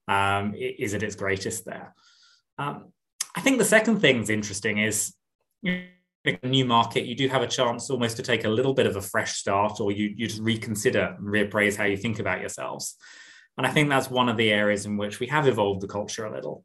um, 0.08 0.54
is 0.56 0.94
at 0.94 1.02
its 1.02 1.16
greatest 1.16 1.64
there. 1.64 1.94
Um, 2.58 2.92
i 3.34 3.40
think 3.40 3.58
the 3.58 3.64
second 3.64 4.00
thing 4.00 4.18
that's 4.18 4.30
interesting 4.30 4.78
is 4.78 5.14
you 5.62 5.82
new 6.42 6.64
market, 6.64 7.06
you 7.06 7.14
do 7.14 7.28
have 7.28 7.42
a 7.42 7.46
chance 7.46 7.90
almost 7.90 8.16
to 8.16 8.22
take 8.22 8.44
a 8.44 8.48
little 8.48 8.74
bit 8.74 8.86
of 8.86 8.96
a 8.96 9.02
fresh 9.02 9.36
start, 9.36 9.80
or 9.80 9.92
you, 9.92 10.12
you 10.16 10.26
just 10.26 10.42
reconsider 10.42 11.16
and 11.18 11.26
reappraise 11.26 11.76
how 11.76 11.84
you 11.84 11.96
think 11.96 12.18
about 12.18 12.40
yourselves. 12.40 12.96
And 13.56 13.66
I 13.66 13.70
think 13.70 13.88
that's 13.88 14.10
one 14.10 14.28
of 14.28 14.36
the 14.36 14.50
areas 14.52 14.86
in 14.86 14.96
which 14.96 15.20
we 15.20 15.26
have 15.26 15.46
evolved 15.46 15.80
the 15.80 15.88
culture 15.88 16.26
a 16.26 16.34
little. 16.34 16.64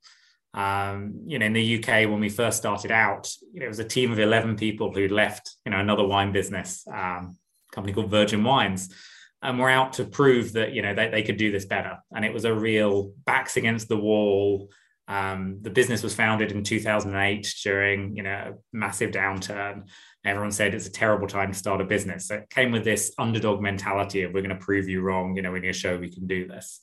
Um, 0.54 1.22
you 1.26 1.38
know, 1.38 1.46
in 1.46 1.54
the 1.54 1.78
UK, 1.78 2.10
when 2.10 2.22
we 2.22 2.30
first 2.30 2.58
started 2.58 2.92
out, 2.92 3.30
you 3.54 3.60
know, 3.60 3.66
it 3.66 3.70
was 3.70 3.80
a 3.80 3.86
team 3.86 4.12
of 4.12 4.20
11 4.20 4.56
people 4.56 4.94
who'd 4.94 5.12
left, 5.12 5.56
you 5.66 5.72
know, 5.72 5.80
another 5.80 6.06
wine 6.06 6.32
business, 6.32 6.86
um, 6.94 7.38
company 7.74 7.94
called 7.94 8.10
Virgin 8.10 8.44
Wines. 8.44 8.94
And 9.42 9.60
we're 9.60 9.70
out 9.70 9.94
to 9.94 10.06
prove 10.06 10.54
that, 10.54 10.72
you 10.72 10.82
know, 10.82 10.94
they, 10.94 11.10
they 11.10 11.24
could 11.24 11.38
do 11.38 11.52
this 11.52 11.66
better. 11.66 11.98
And 12.16 12.24
it 12.24 12.34
was 12.34 12.46
a 12.46 12.54
real 12.54 13.12
backs 13.26 13.58
against 13.58 13.90
the 13.90 13.98
wall, 13.98 14.70
um, 15.08 15.60
the 15.62 15.70
business 15.70 16.02
was 16.02 16.16
founded 16.16 16.52
in 16.52 16.64
2008 16.64 17.56
during, 17.64 18.16
you 18.16 18.24
know, 18.24 18.64
massive 18.74 19.12
downturn. 19.12 19.88
Everyone 20.24 20.52
said 20.52 20.74
it's 20.74 20.88
a 20.88 20.92
terrible 20.92 21.28
time 21.28 21.52
to 21.52 21.58
start 21.58 21.82
a 21.82 21.86
business. 21.86 22.28
So 22.28 22.36
it 22.36 22.50
came 22.50 22.72
with 22.72 22.84
this 22.84 23.14
underdog 23.20 23.62
mentality 23.62 24.24
of 24.24 24.34
we're 24.34 24.42
going 24.42 24.58
to 24.58 24.64
prove 24.64 24.90
you 24.90 25.02
wrong. 25.02 25.36
You 25.36 25.44
know, 25.44 25.52
we're 25.52 25.62
going 25.62 25.74
to 25.74 25.80
show 25.80 25.98
we 25.98 26.12
can 26.12 26.26
do 26.26 26.48
this. 26.48 26.82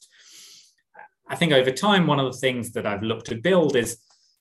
I 1.29 1.35
think 1.35 1.53
over 1.53 1.73
time, 1.73 2.07
one 2.07 2.21
of 2.21 2.31
the 2.31 2.39
things 2.39 2.73
that 2.73 2.87
I've 2.87 3.03
looked 3.03 3.27
to 3.27 3.35
build 3.35 3.75
is, 3.75 3.99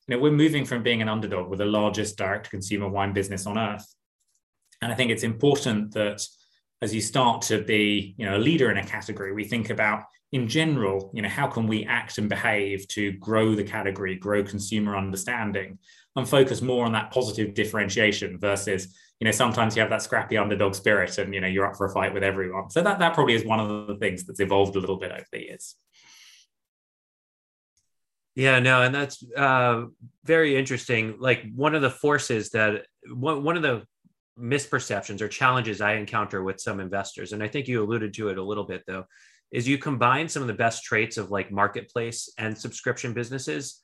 you 0.08 0.16
know, 0.16 0.22
we're 0.22 0.32
moving 0.32 0.66
from 0.66 0.84
being 0.84 1.02
an 1.02 1.10
underdog 1.10 1.50
with 1.50 1.60
the 1.60 1.66
largest 1.66 2.18
direct 2.18 2.52
consumer 2.52 2.88
wine 2.88 3.14
business 3.14 3.48
on 3.48 3.58
earth. 3.58 3.86
And 4.82 4.92
I 4.92 4.96
think 4.96 5.10
it's 5.10 5.24
important 5.24 5.94
that 5.94 6.24
as 6.82 6.94
you 6.94 7.02
start 7.02 7.44
to 7.44 7.64
be, 7.64 8.14
you 8.18 8.26
know, 8.26 8.38
a 8.38 8.40
leader 8.40 8.70
in 8.70 8.78
a 8.78 8.86
category, 8.86 9.34
we 9.34 9.44
think 9.44 9.70
about 9.70 10.04
in 10.32 10.48
general, 10.48 11.12
you 11.14 11.22
know, 11.22 11.30
how 11.30 11.48
can 11.48 11.68
we 11.68 11.86
act 11.86 12.18
and 12.18 12.30
behave 12.30 12.88
to 12.90 13.12
grow 13.14 13.54
the 13.54 13.64
category, 13.64 14.16
grow 14.16 14.44
consumer 14.44 14.96
understanding, 14.96 15.78
and 16.16 16.28
focus 16.28 16.62
more 16.62 16.86
on 16.86 16.94
that 16.94 17.12
positive 17.12 17.54
differentiation 17.54 18.40
versus, 18.40 18.96
you 19.20 19.26
know, 19.26 19.32
sometimes 19.32 19.76
you 19.76 19.82
have 19.82 19.90
that 19.90 20.02
scrappy 20.02 20.38
underdog 20.38 20.74
spirit 20.74 21.18
and 21.18 21.34
you 21.34 21.42
know 21.42 21.48
you're 21.48 21.68
up 21.68 21.76
for 21.76 21.86
a 21.86 21.94
fight 21.94 22.14
with 22.14 22.24
everyone. 22.24 22.70
So 22.70 22.82
that 22.82 23.00
that 23.00 23.14
probably 23.14 23.34
is 23.34 23.46
one 23.46 23.60
of 23.60 23.88
the 23.88 23.96
things 23.96 24.26
that's 24.26 24.40
evolved 24.40 24.76
a 24.76 24.80
little 24.80 24.98
bit 24.98 25.12
over 25.12 25.26
the 25.32 25.40
years. 25.40 25.76
Yeah, 28.34 28.60
no, 28.60 28.82
and 28.82 28.96
that's 28.96 29.22
uh, 29.36 29.86
very 30.24 30.56
interesting. 30.56 31.16
Like 31.20 31.44
one 31.54 31.76
of 31.76 31.82
the 31.82 31.90
forces 31.90 32.52
that 32.52 32.86
one 33.10 33.44
one 33.44 33.58
of 33.58 33.64
the 33.64 33.84
misperceptions 34.40 35.20
or 35.20 35.28
challenges 35.28 35.82
I 35.82 35.94
encounter 35.94 36.42
with 36.42 36.62
some 36.62 36.80
investors, 36.80 37.34
and 37.34 37.44
I 37.44 37.50
think 37.50 37.68
you 37.68 37.84
alluded 37.84 38.14
to 38.14 38.30
it 38.30 38.38
a 38.38 38.44
little 38.44 38.64
bit 38.64 38.84
though, 38.88 39.06
is 39.52 39.68
you 39.68 39.78
combine 39.78 40.28
some 40.28 40.42
of 40.42 40.48
the 40.48 40.54
best 40.54 40.84
traits 40.84 41.18
of 41.18 41.32
like 41.32 41.52
marketplace 41.52 42.30
and 42.38 42.58
subscription 42.58 43.14
businesses 43.14 43.80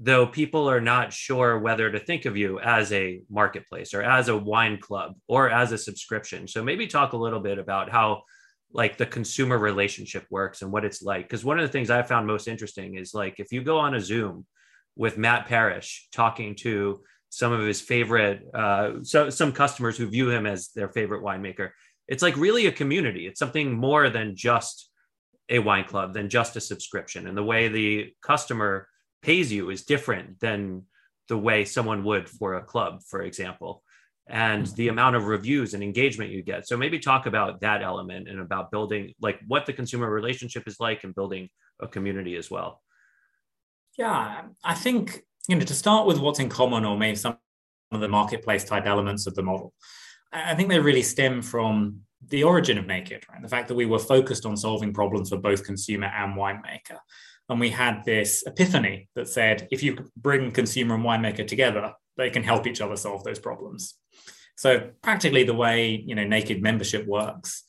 though 0.00 0.26
people 0.26 0.68
are 0.68 0.80
not 0.80 1.12
sure 1.12 1.58
whether 1.58 1.90
to 1.90 2.00
think 2.00 2.24
of 2.24 2.38
you 2.38 2.58
as 2.60 2.90
a 2.92 3.20
marketplace 3.28 3.92
or 3.92 4.02
as 4.02 4.28
a 4.28 4.36
wine 4.36 4.78
club 4.78 5.14
or 5.28 5.50
as 5.50 5.72
a 5.72 5.78
subscription 5.78 6.48
so 6.48 6.62
maybe 6.64 6.86
talk 6.86 7.12
a 7.12 7.16
little 7.16 7.40
bit 7.40 7.58
about 7.58 7.90
how 7.90 8.22
like 8.72 8.96
the 8.96 9.06
consumer 9.06 9.58
relationship 9.58 10.26
works 10.30 10.62
and 10.62 10.72
what 10.72 10.84
it's 10.84 11.02
like 11.02 11.24
because 11.24 11.44
one 11.44 11.58
of 11.58 11.66
the 11.66 11.72
things 11.72 11.90
i 11.90 12.02
found 12.02 12.26
most 12.26 12.48
interesting 12.48 12.96
is 12.96 13.12
like 13.12 13.38
if 13.38 13.52
you 13.52 13.62
go 13.62 13.78
on 13.78 13.94
a 13.94 14.00
zoom 14.00 14.46
with 14.96 15.18
Matt 15.18 15.46
Parish 15.46 16.08
talking 16.12 16.54
to 16.56 17.00
some 17.30 17.52
of 17.52 17.66
his 17.66 17.80
favorite, 17.80 18.42
uh, 18.54 19.02
so 19.02 19.28
some 19.30 19.52
customers 19.52 19.96
who 19.96 20.08
view 20.08 20.30
him 20.30 20.46
as 20.46 20.68
their 20.68 20.88
favorite 20.88 21.22
winemaker. 21.22 21.70
It's 22.06 22.22
like 22.22 22.36
really 22.36 22.66
a 22.66 22.72
community. 22.72 23.26
It's 23.26 23.40
something 23.40 23.72
more 23.72 24.08
than 24.10 24.36
just 24.36 24.90
a 25.48 25.58
wine 25.58 25.84
club, 25.84 26.14
than 26.14 26.28
just 26.28 26.56
a 26.56 26.60
subscription. 26.60 27.26
And 27.26 27.36
the 27.36 27.44
way 27.44 27.68
the 27.68 28.12
customer 28.22 28.88
pays 29.22 29.52
you 29.52 29.70
is 29.70 29.84
different 29.84 30.40
than 30.40 30.84
the 31.28 31.38
way 31.38 31.64
someone 31.64 32.04
would 32.04 32.28
for 32.28 32.54
a 32.54 32.62
club, 32.62 33.00
for 33.08 33.22
example, 33.22 33.82
and 34.26 34.66
the 34.66 34.86
mm-hmm. 34.86 34.90
amount 34.90 35.16
of 35.16 35.26
reviews 35.26 35.74
and 35.74 35.82
engagement 35.82 36.30
you 36.30 36.42
get. 36.42 36.66
So 36.66 36.76
maybe 36.76 36.98
talk 36.98 37.26
about 37.26 37.60
that 37.60 37.82
element 37.82 38.28
and 38.28 38.40
about 38.40 38.70
building 38.70 39.14
like 39.20 39.40
what 39.46 39.66
the 39.66 39.72
consumer 39.72 40.10
relationship 40.10 40.64
is 40.66 40.80
like 40.80 41.04
and 41.04 41.14
building 41.14 41.48
a 41.80 41.88
community 41.88 42.36
as 42.36 42.50
well. 42.50 42.82
Yeah, 43.98 44.42
I 44.62 44.74
think 44.74 45.22
you 45.48 45.56
know 45.56 45.64
to 45.64 45.74
start 45.74 46.06
with 46.06 46.18
what's 46.18 46.40
in 46.40 46.48
common 46.48 46.84
or 46.84 46.96
maybe 46.96 47.16
some 47.16 47.38
of 47.92 48.00
the 48.00 48.08
marketplace 48.08 48.64
type 48.64 48.86
elements 48.86 49.26
of 49.26 49.34
the 49.34 49.42
model. 49.42 49.72
I 50.32 50.54
think 50.54 50.68
they 50.68 50.80
really 50.80 51.02
stem 51.02 51.42
from 51.42 52.00
the 52.28 52.44
origin 52.44 52.78
of 52.78 52.86
Naked, 52.86 53.24
right? 53.30 53.42
The 53.42 53.48
fact 53.48 53.68
that 53.68 53.74
we 53.74 53.86
were 53.86 53.98
focused 53.98 54.46
on 54.46 54.56
solving 54.56 54.92
problems 54.92 55.30
for 55.30 55.36
both 55.36 55.64
consumer 55.64 56.06
and 56.06 56.36
winemaker. 56.36 56.98
And 57.48 57.60
we 57.60 57.70
had 57.70 58.04
this 58.04 58.44
epiphany 58.46 59.08
that 59.14 59.28
said 59.28 59.68
if 59.70 59.82
you 59.82 60.10
bring 60.16 60.50
consumer 60.50 60.94
and 60.94 61.04
winemaker 61.04 61.46
together, 61.46 61.92
they 62.16 62.30
can 62.30 62.42
help 62.42 62.66
each 62.66 62.80
other 62.80 62.96
solve 62.96 63.24
those 63.24 63.38
problems. 63.38 63.94
So 64.56 64.90
practically 65.02 65.44
the 65.44 65.54
way 65.54 66.02
you 66.06 66.14
know 66.14 66.24
Naked 66.24 66.62
membership 66.62 67.06
works, 67.06 67.64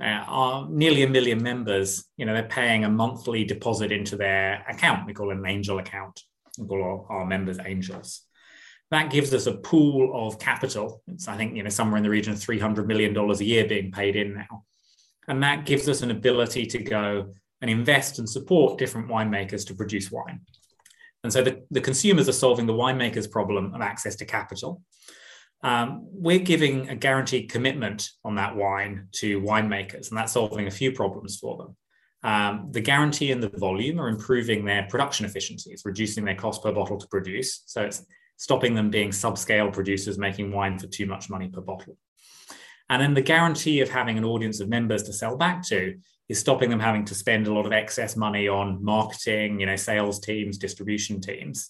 uh, 0.00 0.24
are 0.26 0.68
nearly 0.70 1.02
a 1.02 1.08
million 1.08 1.42
members. 1.42 2.04
You 2.16 2.26
know 2.26 2.32
they're 2.32 2.44
paying 2.44 2.84
a 2.84 2.90
monthly 2.90 3.44
deposit 3.44 3.92
into 3.92 4.16
their 4.16 4.64
account. 4.68 5.06
We 5.06 5.12
call 5.12 5.30
it 5.30 5.36
an 5.36 5.46
angel 5.46 5.78
account. 5.78 6.22
We 6.58 6.66
call 6.66 6.82
our, 6.82 7.18
our 7.18 7.26
members 7.26 7.58
angels. 7.64 8.22
That 8.90 9.10
gives 9.10 9.32
us 9.32 9.46
a 9.46 9.54
pool 9.54 10.26
of 10.26 10.38
capital. 10.38 11.02
It's 11.06 11.28
I 11.28 11.36
think 11.36 11.54
you 11.56 11.62
know 11.62 11.70
somewhere 11.70 11.98
in 11.98 12.02
the 12.02 12.10
region 12.10 12.32
of 12.32 12.40
three 12.40 12.58
hundred 12.58 12.88
million 12.88 13.12
dollars 13.12 13.40
a 13.40 13.44
year 13.44 13.64
being 13.66 13.92
paid 13.92 14.16
in 14.16 14.34
now, 14.34 14.64
and 15.28 15.42
that 15.42 15.66
gives 15.66 15.88
us 15.88 16.02
an 16.02 16.10
ability 16.10 16.66
to 16.66 16.78
go 16.78 17.34
and 17.60 17.70
invest 17.70 18.18
and 18.18 18.28
support 18.28 18.78
different 18.78 19.08
winemakers 19.08 19.66
to 19.66 19.74
produce 19.74 20.10
wine. 20.10 20.40
And 21.22 21.32
so 21.32 21.42
the, 21.42 21.62
the 21.70 21.80
consumers 21.82 22.28
are 22.28 22.32
solving 22.32 22.66
the 22.66 22.72
winemakers' 22.72 23.30
problem 23.30 23.74
of 23.74 23.82
access 23.82 24.16
to 24.16 24.24
capital. 24.24 24.82
Um, 25.62 26.06
we're 26.10 26.38
giving 26.38 26.88
a 26.88 26.96
guaranteed 26.96 27.50
commitment 27.50 28.08
on 28.24 28.36
that 28.36 28.56
wine 28.56 29.08
to 29.16 29.40
winemakers, 29.42 30.08
and 30.08 30.16
that's 30.16 30.32
solving 30.32 30.66
a 30.66 30.70
few 30.70 30.92
problems 30.92 31.38
for 31.38 31.58
them. 31.58 31.76
Um, 32.22 32.68
the 32.70 32.80
guarantee 32.80 33.32
and 33.32 33.42
the 33.42 33.50
volume 33.50 34.00
are 34.00 34.08
improving 34.08 34.64
their 34.64 34.86
production 34.88 35.26
efficiencies, 35.26 35.82
reducing 35.84 36.24
their 36.24 36.34
cost 36.34 36.62
per 36.62 36.72
bottle 36.72 36.98
to 36.98 37.06
produce. 37.08 37.62
So 37.66 37.82
it's 37.82 38.04
stopping 38.40 38.74
them 38.74 38.88
being 38.88 39.10
subscale 39.10 39.70
producers 39.70 40.16
making 40.16 40.50
wine 40.50 40.78
for 40.78 40.86
too 40.86 41.04
much 41.04 41.28
money 41.28 41.46
per 41.46 41.60
bottle. 41.60 41.98
And 42.88 43.02
then 43.02 43.12
the 43.12 43.20
guarantee 43.20 43.82
of 43.82 43.90
having 43.90 44.16
an 44.16 44.24
audience 44.24 44.60
of 44.60 44.68
members 44.70 45.02
to 45.02 45.12
sell 45.12 45.36
back 45.36 45.62
to 45.66 45.98
is 46.30 46.40
stopping 46.40 46.70
them 46.70 46.80
having 46.80 47.04
to 47.04 47.14
spend 47.14 47.46
a 47.46 47.52
lot 47.52 47.66
of 47.66 47.72
excess 47.72 48.16
money 48.16 48.48
on 48.48 48.82
marketing, 48.82 49.60
you 49.60 49.66
know, 49.66 49.76
sales 49.76 50.20
teams, 50.20 50.56
distribution 50.56 51.20
teams, 51.20 51.68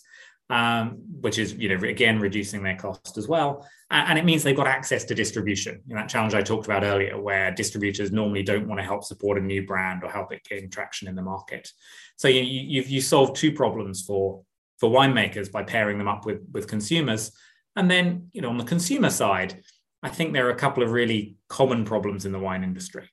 um, 0.49 1.03
which 1.21 1.41
is, 1.41 1.55
you 1.55 1.69
know, 1.69 1.89
again, 1.89 2.21
reducing 2.21 2.63
their 2.63 2.77
cost 2.77 3.19
as 3.19 3.27
well. 3.27 3.67
And 3.91 4.17
it 4.17 4.25
means 4.25 4.45
they've 4.45 4.57
got 4.57 4.69
access 4.69 5.03
to 5.07 5.15
distribution. 5.17 5.83
You 5.89 5.97
know, 5.97 6.03
that 6.03 6.09
challenge 6.09 6.35
I 6.35 6.43
talked 6.43 6.67
about 6.67 6.85
earlier, 6.85 7.21
where 7.21 7.51
distributors 7.51 8.13
normally 8.13 8.45
don't 8.45 8.69
want 8.69 8.79
to 8.79 8.87
help 8.87 9.03
support 9.03 9.39
a 9.39 9.41
new 9.41 9.67
brand 9.67 10.05
or 10.05 10.11
help 10.11 10.33
it 10.33 10.45
gain 10.49 10.71
traction 10.71 11.09
in 11.09 11.17
the 11.17 11.23
market. 11.23 11.69
So 12.15 12.29
you, 12.29 12.43
you've 12.43 12.89
you 12.89 13.01
solved 13.01 13.35
two 13.35 13.51
problems 13.51 14.03
for 14.03 14.45
for 14.81 14.91
winemakers 14.91 15.53
by 15.53 15.63
pairing 15.63 15.99
them 15.99 16.09
up 16.09 16.27
with 16.27 16.41
with 16.53 16.67
consumers. 16.67 17.33
And 17.77 17.91
then, 17.91 18.29
you 18.33 18.41
know, 18.41 18.49
on 18.49 18.59
the 18.59 18.65
consumer 18.65 19.11
side, 19.11 19.63
I 20.03 20.09
think 20.09 20.33
there 20.33 20.47
are 20.49 20.53
a 20.53 20.57
couple 20.57 20.83
of 20.83 20.91
really 20.91 21.37
common 21.49 21.85
problems 21.85 22.27
in 22.27 22.33
the 22.33 22.39
wine 22.39 22.65
industry. 22.65 23.09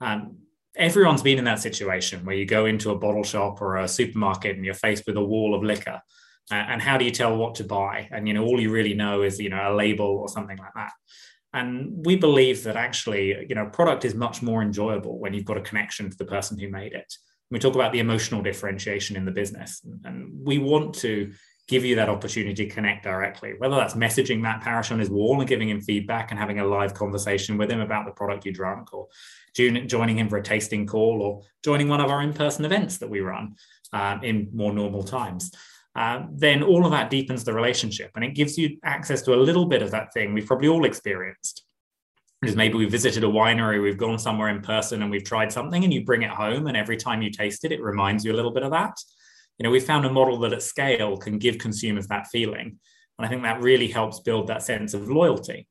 Um, 0.00 0.36
everyone's 0.76 1.22
been 1.22 1.38
in 1.38 1.44
that 1.44 1.60
situation 1.60 2.24
where 2.24 2.36
you 2.36 2.44
go 2.44 2.66
into 2.66 2.90
a 2.90 2.98
bottle 2.98 3.24
shop 3.24 3.62
or 3.62 3.76
a 3.76 3.88
supermarket 3.88 4.56
and 4.56 4.64
you're 4.64 4.74
faced 4.74 5.04
with 5.06 5.16
a 5.16 5.24
wall 5.24 5.54
of 5.54 5.62
liquor 5.62 6.00
uh, 6.50 6.54
and 6.54 6.82
how 6.82 6.96
do 6.98 7.04
you 7.04 7.10
tell 7.10 7.36
what 7.36 7.54
to 7.54 7.64
buy 7.64 8.08
and 8.12 8.28
you 8.28 8.34
know 8.34 8.44
all 8.44 8.60
you 8.60 8.70
really 8.70 8.94
know 8.94 9.22
is 9.22 9.40
you 9.40 9.48
know 9.48 9.72
a 9.72 9.74
label 9.74 10.06
or 10.06 10.28
something 10.28 10.58
like 10.58 10.74
that 10.74 10.92
and 11.54 12.04
we 12.04 12.14
believe 12.14 12.62
that 12.62 12.76
actually 12.76 13.46
you 13.48 13.54
know 13.54 13.66
product 13.66 14.04
is 14.04 14.14
much 14.14 14.42
more 14.42 14.62
enjoyable 14.62 15.18
when 15.18 15.32
you've 15.32 15.44
got 15.44 15.56
a 15.56 15.62
connection 15.62 16.10
to 16.10 16.16
the 16.18 16.24
person 16.24 16.58
who 16.58 16.68
made 16.68 16.92
it 16.92 17.12
we 17.50 17.58
talk 17.58 17.74
about 17.74 17.92
the 17.92 18.00
emotional 18.00 18.42
differentiation 18.42 19.16
in 19.16 19.24
the 19.24 19.30
business 19.30 19.80
and 20.04 20.30
we 20.44 20.58
want 20.58 20.94
to 20.96 21.32
give 21.68 21.84
you 21.84 21.96
that 21.96 22.08
opportunity 22.08 22.66
to 22.66 22.72
connect 22.72 23.04
directly, 23.04 23.54
whether 23.58 23.74
that's 23.74 23.94
messaging 23.94 24.40
Matt 24.40 24.62
Parish 24.62 24.92
on 24.92 25.00
his 25.00 25.10
wall 25.10 25.40
and 25.40 25.48
giving 25.48 25.68
him 25.68 25.80
feedback 25.80 26.30
and 26.30 26.38
having 26.38 26.60
a 26.60 26.64
live 26.64 26.94
conversation 26.94 27.58
with 27.58 27.70
him 27.70 27.80
about 27.80 28.06
the 28.06 28.12
product 28.12 28.46
you 28.46 28.52
drank 28.52 28.94
or 28.94 29.08
joining 29.54 30.18
him 30.18 30.28
for 30.28 30.36
a 30.36 30.42
tasting 30.42 30.86
call, 30.86 31.22
or 31.22 31.42
joining 31.64 31.88
one 31.88 32.00
of 32.00 32.10
our 32.10 32.22
in 32.22 32.32
person 32.32 32.64
events 32.64 32.98
that 32.98 33.08
we 33.08 33.20
run 33.20 33.54
um, 33.92 34.22
in 34.22 34.48
more 34.52 34.72
normal 34.72 35.02
times. 35.02 35.50
Uh, 35.96 36.26
then 36.30 36.62
all 36.62 36.84
of 36.84 36.92
that 36.92 37.08
deepens 37.08 37.42
the 37.42 37.52
relationship 37.52 38.10
and 38.14 38.24
it 38.24 38.34
gives 38.34 38.58
you 38.58 38.76
access 38.84 39.22
to 39.22 39.32
a 39.32 39.36
little 39.36 39.64
bit 39.64 39.80
of 39.80 39.90
that 39.90 40.12
thing 40.12 40.34
we've 40.34 40.46
probably 40.46 40.68
all 40.68 40.84
experienced. 40.84 41.65
Is 42.44 42.54
maybe 42.54 42.74
we 42.74 42.84
visited 42.84 43.24
a 43.24 43.28
winery, 43.28 43.82
we've 43.82 43.96
gone 43.96 44.18
somewhere 44.18 44.50
in 44.50 44.60
person 44.60 45.02
and 45.02 45.10
we've 45.10 45.24
tried 45.24 45.50
something 45.50 45.84
and 45.84 45.92
you 45.92 46.04
bring 46.04 46.22
it 46.22 46.30
home, 46.30 46.66
and 46.66 46.76
every 46.76 46.96
time 46.96 47.22
you 47.22 47.30
taste 47.30 47.64
it, 47.64 47.72
it 47.72 47.82
reminds 47.82 48.24
you 48.24 48.32
a 48.32 48.36
little 48.36 48.52
bit 48.52 48.62
of 48.62 48.70
that 48.72 48.94
you 49.58 49.64
know, 49.64 49.70
we 49.70 49.80
found 49.80 50.04
a 50.04 50.12
model 50.12 50.38
that 50.40 50.52
at 50.52 50.62
scale 50.62 51.16
can 51.16 51.38
give 51.38 51.58
consumers 51.58 52.06
that 52.08 52.26
feeling. 52.28 52.78
And 53.18 53.26
I 53.26 53.28
think 53.28 53.42
that 53.42 53.62
really 53.62 53.88
helps 53.88 54.20
build 54.20 54.48
that 54.48 54.62
sense 54.62 54.92
of 54.92 55.08
loyalty. 55.08 55.66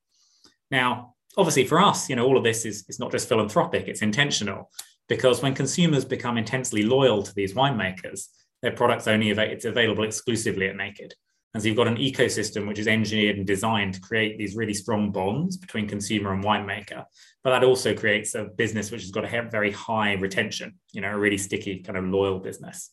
Now, 0.71 1.13
obviously 1.37 1.65
for 1.65 1.79
us, 1.79 2.09
you 2.09 2.15
know, 2.15 2.25
all 2.25 2.37
of 2.37 2.43
this 2.43 2.65
is, 2.65 2.85
is 2.89 2.99
not 2.99 3.11
just 3.11 3.29
philanthropic, 3.29 3.87
it's 3.87 4.01
intentional. 4.01 4.71
Because 5.07 5.43
when 5.43 5.53
consumers 5.53 6.03
become 6.03 6.37
intensely 6.37 6.81
loyal 6.81 7.21
to 7.21 7.33
these 7.35 7.53
winemakers, 7.53 8.25
their 8.63 8.71
products 8.71 9.07
only 9.07 9.31
av- 9.31 9.37
it's 9.37 9.65
available 9.65 10.03
exclusively 10.03 10.67
at 10.67 10.75
Naked. 10.75 11.13
And 11.55 11.61
so 11.61 11.69
you've 11.69 11.77
got 11.77 11.87
an 11.87 11.95
ecosystem 11.95 12.67
which 12.67 12.79
is 12.79 12.87
engineered 12.87 13.37
and 13.37 13.47
designed 13.47 13.93
to 13.93 14.01
create 14.01 14.37
these 14.37 14.57
really 14.57 14.73
strong 14.73 15.13
bonds 15.13 15.55
between 15.55 15.87
consumer 15.87 16.33
and 16.33 16.43
winemaker. 16.43 17.05
But 17.45 17.51
that 17.51 17.63
also 17.63 17.95
creates 17.95 18.35
a 18.35 18.43
business 18.43 18.91
which 18.91 19.03
has 19.03 19.11
got 19.11 19.23
a 19.23 19.49
very 19.49 19.71
high 19.71 20.15
retention, 20.15 20.77
you 20.91 20.99
know, 20.99 21.13
a 21.13 21.17
really 21.17 21.37
sticky 21.37 21.79
kind 21.79 21.97
of 21.97 22.03
loyal 22.03 22.39
business. 22.39 22.91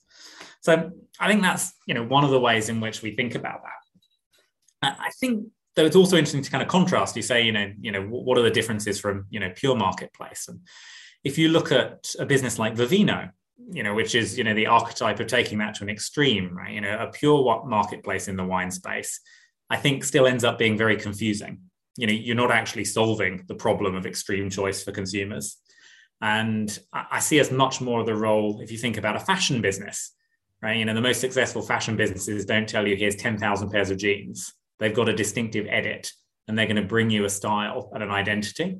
So 0.60 0.92
I 1.18 1.28
think 1.28 1.42
that's 1.42 1.72
you 1.88 1.94
know 1.94 2.04
one 2.04 2.22
of 2.22 2.30
the 2.30 2.38
ways 2.38 2.68
in 2.68 2.78
which 2.78 3.02
we 3.02 3.16
think 3.16 3.34
about 3.34 3.62
that. 3.64 4.96
I 5.00 5.10
think 5.18 5.48
though 5.74 5.84
it's 5.84 5.96
also 5.96 6.16
interesting 6.16 6.42
to 6.42 6.50
kind 6.50 6.62
of 6.62 6.68
contrast. 6.68 7.16
You 7.16 7.22
say 7.22 7.42
you 7.42 7.50
know 7.50 7.68
you 7.80 7.90
know 7.90 8.02
what 8.02 8.38
are 8.38 8.42
the 8.42 8.50
differences 8.50 9.00
from 9.00 9.26
you 9.28 9.40
know 9.40 9.50
pure 9.56 9.74
marketplace, 9.74 10.46
and 10.46 10.60
if 11.24 11.36
you 11.36 11.48
look 11.48 11.72
at 11.72 12.14
a 12.16 12.26
business 12.26 12.60
like 12.60 12.76
Vivino, 12.76 13.30
you 13.70 13.82
know 13.82 13.94
which 13.94 14.14
is 14.14 14.36
you 14.36 14.44
know 14.44 14.54
the 14.54 14.66
archetype 14.66 15.20
of 15.20 15.26
taking 15.26 15.58
that 15.58 15.74
to 15.76 15.84
an 15.84 15.90
extreme, 15.90 16.56
right? 16.56 16.72
You 16.72 16.80
know 16.80 16.98
a 16.98 17.10
pure 17.10 17.64
marketplace 17.66 18.28
in 18.28 18.36
the 18.36 18.44
wine 18.44 18.70
space, 18.70 19.20
I 19.70 19.76
think 19.76 20.04
still 20.04 20.26
ends 20.26 20.44
up 20.44 20.58
being 20.58 20.76
very 20.76 20.96
confusing. 20.96 21.60
You 21.96 22.06
know 22.06 22.12
you're 22.12 22.36
not 22.36 22.50
actually 22.50 22.84
solving 22.84 23.44
the 23.48 23.54
problem 23.54 23.94
of 23.94 24.06
extreme 24.06 24.50
choice 24.50 24.82
for 24.82 24.92
consumers. 24.92 25.58
And 26.20 26.78
I 26.92 27.18
see 27.18 27.40
as 27.40 27.50
much 27.50 27.80
more 27.80 27.98
of 27.98 28.06
the 28.06 28.14
role 28.14 28.60
if 28.60 28.70
you 28.70 28.78
think 28.78 28.96
about 28.96 29.16
a 29.16 29.20
fashion 29.20 29.60
business 29.60 30.12
right? 30.62 30.76
You 30.76 30.84
know, 30.84 30.94
the 30.94 31.00
most 31.00 31.20
successful 31.20 31.60
fashion 31.60 31.96
businesses 31.96 32.46
don't 32.46 32.68
tell 32.68 32.86
you 32.86 32.96
here's 32.96 33.16
10,000 33.16 33.70
pairs 33.70 33.90
of 33.90 33.98
jeans. 33.98 34.54
They've 34.78 34.94
got 34.94 35.08
a 35.08 35.14
distinctive 35.14 35.66
edit 35.68 36.12
and 36.48 36.56
they're 36.56 36.66
going 36.66 36.76
to 36.76 36.82
bring 36.82 37.10
you 37.10 37.24
a 37.24 37.30
style 37.30 37.90
and 37.92 38.02
an 38.02 38.10
identity. 38.10 38.78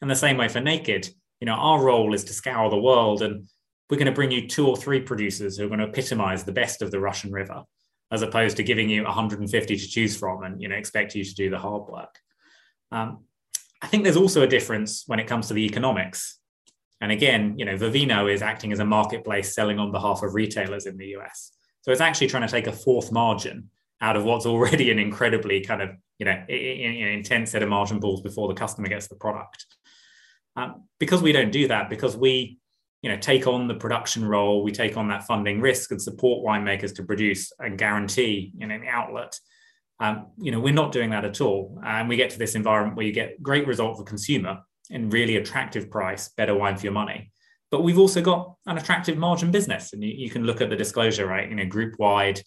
And 0.00 0.10
the 0.10 0.16
same 0.16 0.36
way 0.36 0.48
for 0.48 0.60
Naked, 0.60 1.08
you 1.40 1.46
know, 1.46 1.54
our 1.54 1.82
role 1.82 2.14
is 2.14 2.24
to 2.24 2.32
scour 2.32 2.70
the 2.70 2.76
world 2.76 3.22
and 3.22 3.48
we're 3.90 3.96
going 3.96 4.06
to 4.06 4.12
bring 4.12 4.30
you 4.30 4.46
two 4.46 4.66
or 4.66 4.76
three 4.76 5.00
producers 5.00 5.56
who 5.56 5.64
are 5.64 5.68
going 5.68 5.80
to 5.80 5.86
epitomize 5.86 6.44
the 6.44 6.52
best 6.52 6.82
of 6.82 6.90
the 6.90 7.00
Russian 7.00 7.32
River, 7.32 7.62
as 8.10 8.22
opposed 8.22 8.56
to 8.58 8.62
giving 8.62 8.88
you 8.88 9.04
150 9.04 9.76
to 9.76 9.88
choose 9.88 10.16
from 10.16 10.42
and, 10.42 10.60
you 10.60 10.68
know, 10.68 10.76
expect 10.76 11.14
you 11.14 11.24
to 11.24 11.34
do 11.34 11.50
the 11.50 11.58
hard 11.58 11.88
work. 11.88 12.18
Um, 12.92 13.24
I 13.80 13.86
think 13.86 14.04
there's 14.04 14.16
also 14.16 14.42
a 14.42 14.46
difference 14.46 15.04
when 15.06 15.20
it 15.20 15.26
comes 15.26 15.48
to 15.48 15.54
the 15.54 15.64
economics. 15.64 16.38
And 17.00 17.12
again, 17.12 17.54
you 17.58 17.64
know, 17.64 17.76
Vivino 17.76 18.32
is 18.32 18.42
acting 18.42 18.72
as 18.72 18.80
a 18.80 18.84
marketplace 18.84 19.54
selling 19.54 19.78
on 19.78 19.92
behalf 19.92 20.22
of 20.22 20.34
retailers 20.34 20.86
in 20.86 20.96
the 20.96 21.16
US. 21.18 21.52
So 21.82 21.92
it's 21.92 22.00
actually 22.00 22.26
trying 22.26 22.46
to 22.46 22.52
take 22.52 22.66
a 22.66 22.72
fourth 22.72 23.12
margin 23.12 23.70
out 24.00 24.16
of 24.16 24.24
what's 24.24 24.46
already 24.46 24.90
an 24.90 24.98
incredibly 24.98 25.60
kind 25.60 25.82
of, 25.82 25.90
you 26.18 26.26
know, 26.26 26.44
intense 26.48 27.52
set 27.52 27.62
of 27.62 27.68
margin 27.68 28.00
pools 28.00 28.20
before 28.20 28.48
the 28.48 28.54
customer 28.54 28.88
gets 28.88 29.06
the 29.06 29.14
product. 29.14 29.64
Um, 30.56 30.88
because 30.98 31.22
we 31.22 31.32
don't 31.32 31.52
do 31.52 31.68
that, 31.68 31.88
because 31.88 32.16
we, 32.16 32.58
you 33.02 33.10
know, 33.10 33.16
take 33.16 33.46
on 33.46 33.68
the 33.68 33.74
production 33.74 34.24
role, 34.24 34.62
we 34.62 34.72
take 34.72 34.96
on 34.96 35.08
that 35.08 35.24
funding 35.24 35.60
risk 35.60 35.90
and 35.90 36.02
support 36.02 36.44
winemakers 36.44 36.94
to 36.96 37.02
produce 37.04 37.52
and 37.58 37.78
guarantee, 37.78 38.52
you 38.56 38.66
know, 38.66 38.78
the 38.78 38.88
outlet. 38.88 39.38
Um, 40.00 40.26
you 40.38 40.50
know, 40.52 40.60
we're 40.60 40.74
not 40.74 40.92
doing 40.92 41.10
that 41.10 41.24
at 41.24 41.40
all. 41.40 41.80
And 41.84 42.08
we 42.08 42.16
get 42.16 42.30
to 42.30 42.38
this 42.38 42.54
environment 42.54 42.96
where 42.96 43.06
you 43.06 43.12
get 43.12 43.42
great 43.42 43.66
result 43.66 43.96
for 43.98 44.04
consumer, 44.04 44.60
and 44.90 45.12
really 45.12 45.36
attractive 45.36 45.90
price, 45.90 46.30
better 46.30 46.54
wine 46.54 46.76
for 46.76 46.84
your 46.84 46.92
money. 46.92 47.30
But 47.70 47.82
we've 47.82 47.98
also 47.98 48.22
got 48.22 48.54
an 48.66 48.78
attractive 48.78 49.18
margin 49.18 49.50
business. 49.50 49.92
And 49.92 50.02
you, 50.02 50.10
you 50.10 50.30
can 50.30 50.44
look 50.44 50.60
at 50.60 50.70
the 50.70 50.76
disclosure, 50.76 51.26
right? 51.26 51.48
You 51.48 51.56
know, 51.56 51.66
group 51.66 51.98
wide, 51.98 52.40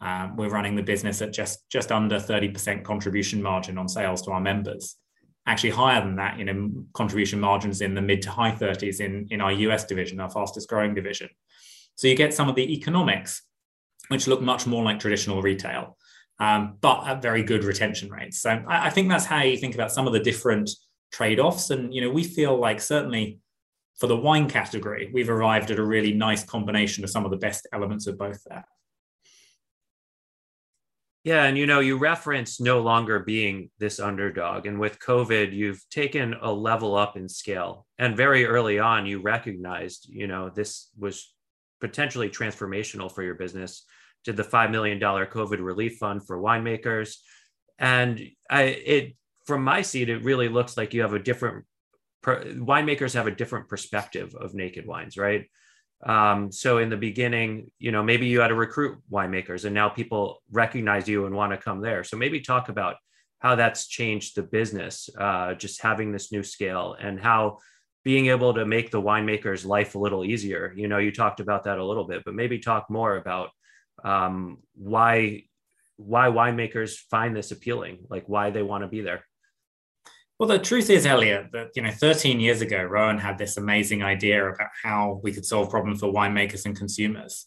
Um, 0.00 0.36
we're 0.36 0.50
running 0.50 0.76
the 0.76 0.82
business 0.82 1.22
at 1.22 1.32
just 1.32 1.68
just 1.70 1.90
under 1.90 2.20
30% 2.20 2.84
contribution 2.84 3.42
margin 3.42 3.78
on 3.78 3.88
sales 3.88 4.22
to 4.22 4.30
our 4.30 4.40
members. 4.40 4.96
Actually, 5.48 5.70
higher 5.70 6.02
than 6.02 6.16
that, 6.16 6.38
you 6.38 6.44
know, 6.44 6.70
contribution 6.92 7.40
margins 7.40 7.80
in 7.80 7.94
the 7.94 8.02
mid 8.02 8.20
to 8.20 8.30
high 8.30 8.52
30s 8.52 9.00
in, 9.00 9.26
in 9.30 9.40
our 9.40 9.50
US 9.50 9.86
division, 9.86 10.20
our 10.20 10.28
fastest 10.28 10.68
growing 10.68 10.94
division. 10.94 11.30
So 11.96 12.06
you 12.06 12.14
get 12.14 12.34
some 12.34 12.50
of 12.50 12.54
the 12.54 12.70
economics, 12.74 13.42
which 14.08 14.26
look 14.26 14.42
much 14.42 14.66
more 14.66 14.84
like 14.84 15.00
traditional 15.00 15.40
retail, 15.40 15.96
um, 16.38 16.76
but 16.82 17.06
at 17.06 17.22
very 17.22 17.42
good 17.42 17.64
retention 17.64 18.10
rates. 18.10 18.42
So 18.42 18.50
I, 18.50 18.88
I 18.88 18.90
think 18.90 19.08
that's 19.08 19.24
how 19.24 19.42
you 19.42 19.56
think 19.56 19.74
about 19.74 19.90
some 19.90 20.06
of 20.06 20.12
the 20.12 20.20
different 20.20 20.68
trade-offs. 21.12 21.70
And 21.70 21.94
you 21.94 22.02
know, 22.02 22.10
we 22.10 22.24
feel 22.24 22.54
like 22.54 22.82
certainly 22.82 23.40
for 23.98 24.06
the 24.06 24.16
wine 24.16 24.50
category, 24.50 25.10
we've 25.14 25.30
arrived 25.30 25.70
at 25.70 25.78
a 25.78 25.84
really 25.84 26.12
nice 26.12 26.44
combination 26.44 27.04
of 27.04 27.10
some 27.10 27.24
of 27.24 27.30
the 27.30 27.38
best 27.38 27.66
elements 27.72 28.06
of 28.06 28.18
both 28.18 28.44
there. 28.44 28.66
Yeah, 31.24 31.44
and 31.44 31.58
you 31.58 31.66
know, 31.66 31.80
you 31.80 31.98
reference 31.98 32.60
no 32.60 32.80
longer 32.80 33.18
being 33.18 33.70
this 33.78 33.98
underdog. 34.00 34.66
And 34.66 34.78
with 34.78 35.00
COVID, 35.00 35.52
you've 35.52 35.84
taken 35.90 36.34
a 36.40 36.50
level 36.50 36.96
up 36.96 37.16
in 37.16 37.28
scale. 37.28 37.86
And 37.98 38.16
very 38.16 38.46
early 38.46 38.78
on, 38.78 39.04
you 39.04 39.20
recognized, 39.20 40.08
you 40.08 40.26
know, 40.26 40.48
this 40.48 40.90
was 40.96 41.34
potentially 41.80 42.30
transformational 42.30 43.12
for 43.12 43.22
your 43.22 43.34
business. 43.34 43.84
Did 44.24 44.36
the 44.36 44.44
$5 44.44 44.70
million 44.70 45.00
COVID 45.00 45.58
relief 45.60 45.98
fund 45.98 46.26
for 46.26 46.38
winemakers. 46.38 47.16
And 47.78 48.20
I, 48.50 48.62
it, 48.62 49.16
from 49.46 49.64
my 49.64 49.82
seat, 49.82 50.08
it 50.08 50.24
really 50.24 50.48
looks 50.48 50.76
like 50.76 50.94
you 50.94 51.02
have 51.02 51.14
a 51.14 51.18
different, 51.18 51.64
winemakers 52.24 53.14
have 53.14 53.26
a 53.26 53.34
different 53.34 53.68
perspective 53.68 54.34
of 54.34 54.54
naked 54.54 54.86
wines, 54.86 55.16
right? 55.16 55.46
Um, 56.04 56.52
so 56.52 56.78
in 56.78 56.90
the 56.90 56.96
beginning, 56.96 57.70
you 57.78 57.90
know, 57.90 58.02
maybe 58.02 58.26
you 58.26 58.40
had 58.40 58.48
to 58.48 58.54
recruit 58.54 58.98
winemakers 59.10 59.64
and 59.64 59.74
now 59.74 59.88
people 59.88 60.42
recognize 60.50 61.08
you 61.08 61.26
and 61.26 61.34
want 61.34 61.52
to 61.52 61.58
come 61.58 61.80
there. 61.80 62.04
So 62.04 62.16
maybe 62.16 62.40
talk 62.40 62.68
about 62.68 62.96
how 63.40 63.54
that's 63.54 63.86
changed 63.86 64.36
the 64.36 64.42
business, 64.42 65.10
uh, 65.18 65.54
just 65.54 65.82
having 65.82 66.12
this 66.12 66.30
new 66.32 66.42
scale 66.42 66.96
and 67.00 67.20
how 67.20 67.58
being 68.04 68.26
able 68.26 68.54
to 68.54 68.64
make 68.64 68.90
the 68.90 69.02
winemaker's 69.02 69.64
life 69.64 69.94
a 69.94 69.98
little 69.98 70.24
easier. 70.24 70.72
You 70.76 70.88
know, 70.88 70.98
you 70.98 71.12
talked 71.12 71.40
about 71.40 71.64
that 71.64 71.78
a 71.78 71.84
little 71.84 72.04
bit, 72.04 72.22
but 72.24 72.34
maybe 72.34 72.58
talk 72.58 72.88
more 72.90 73.16
about 73.16 73.50
um, 74.04 74.58
why 74.74 75.44
why 75.96 76.28
winemakers 76.28 76.96
find 77.10 77.34
this 77.34 77.50
appealing, 77.50 78.06
like 78.08 78.28
why 78.28 78.50
they 78.50 78.62
want 78.62 78.84
to 78.84 78.88
be 78.88 79.00
there. 79.00 79.24
Well, 80.38 80.48
the 80.48 80.58
truth 80.60 80.88
is, 80.88 81.04
Elliot, 81.04 81.46
that 81.52 81.70
you 81.74 81.82
know, 81.82 81.90
13 81.90 82.38
years 82.38 82.60
ago, 82.60 82.80
Rowan 82.80 83.18
had 83.18 83.38
this 83.38 83.56
amazing 83.56 84.04
idea 84.04 84.48
about 84.48 84.68
how 84.84 85.20
we 85.24 85.32
could 85.32 85.44
solve 85.44 85.68
problems 85.68 85.98
for 85.98 86.12
winemakers 86.12 86.64
and 86.64 86.76
consumers. 86.76 87.46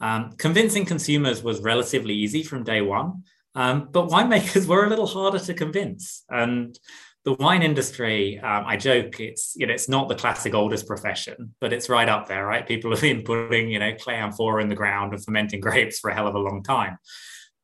Um, 0.00 0.32
convincing 0.38 0.84
consumers 0.84 1.42
was 1.42 1.60
relatively 1.60 2.14
easy 2.14 2.44
from 2.44 2.62
day 2.62 2.82
one, 2.82 3.24
um, 3.56 3.88
but 3.90 4.08
winemakers 4.08 4.66
were 4.68 4.86
a 4.86 4.88
little 4.88 5.08
harder 5.08 5.40
to 5.40 5.54
convince. 5.54 6.22
And 6.30 6.78
the 7.24 7.34
wine 7.34 7.64
industry, 7.64 8.38
um, 8.38 8.64
I 8.64 8.76
joke, 8.76 9.18
it's 9.18 9.54
you 9.56 9.66
know, 9.66 9.74
it's 9.74 9.88
not 9.88 10.08
the 10.08 10.14
classic 10.14 10.54
oldest 10.54 10.86
profession, 10.86 11.54
but 11.60 11.72
it's 11.72 11.88
right 11.88 12.08
up 12.08 12.28
there, 12.28 12.46
right? 12.46 12.66
People 12.66 12.92
have 12.92 13.00
been 13.00 13.22
putting 13.22 13.68
you 13.68 13.80
know 13.80 13.94
clay 13.96 14.14
amphora 14.14 14.62
in 14.62 14.68
the 14.68 14.76
ground 14.76 15.12
and 15.12 15.24
fermenting 15.24 15.60
grapes 15.66 15.98
for 15.98 16.10
a 16.10 16.14
hell 16.14 16.28
of 16.28 16.36
a 16.36 16.38
long 16.38 16.62
time. 16.62 16.96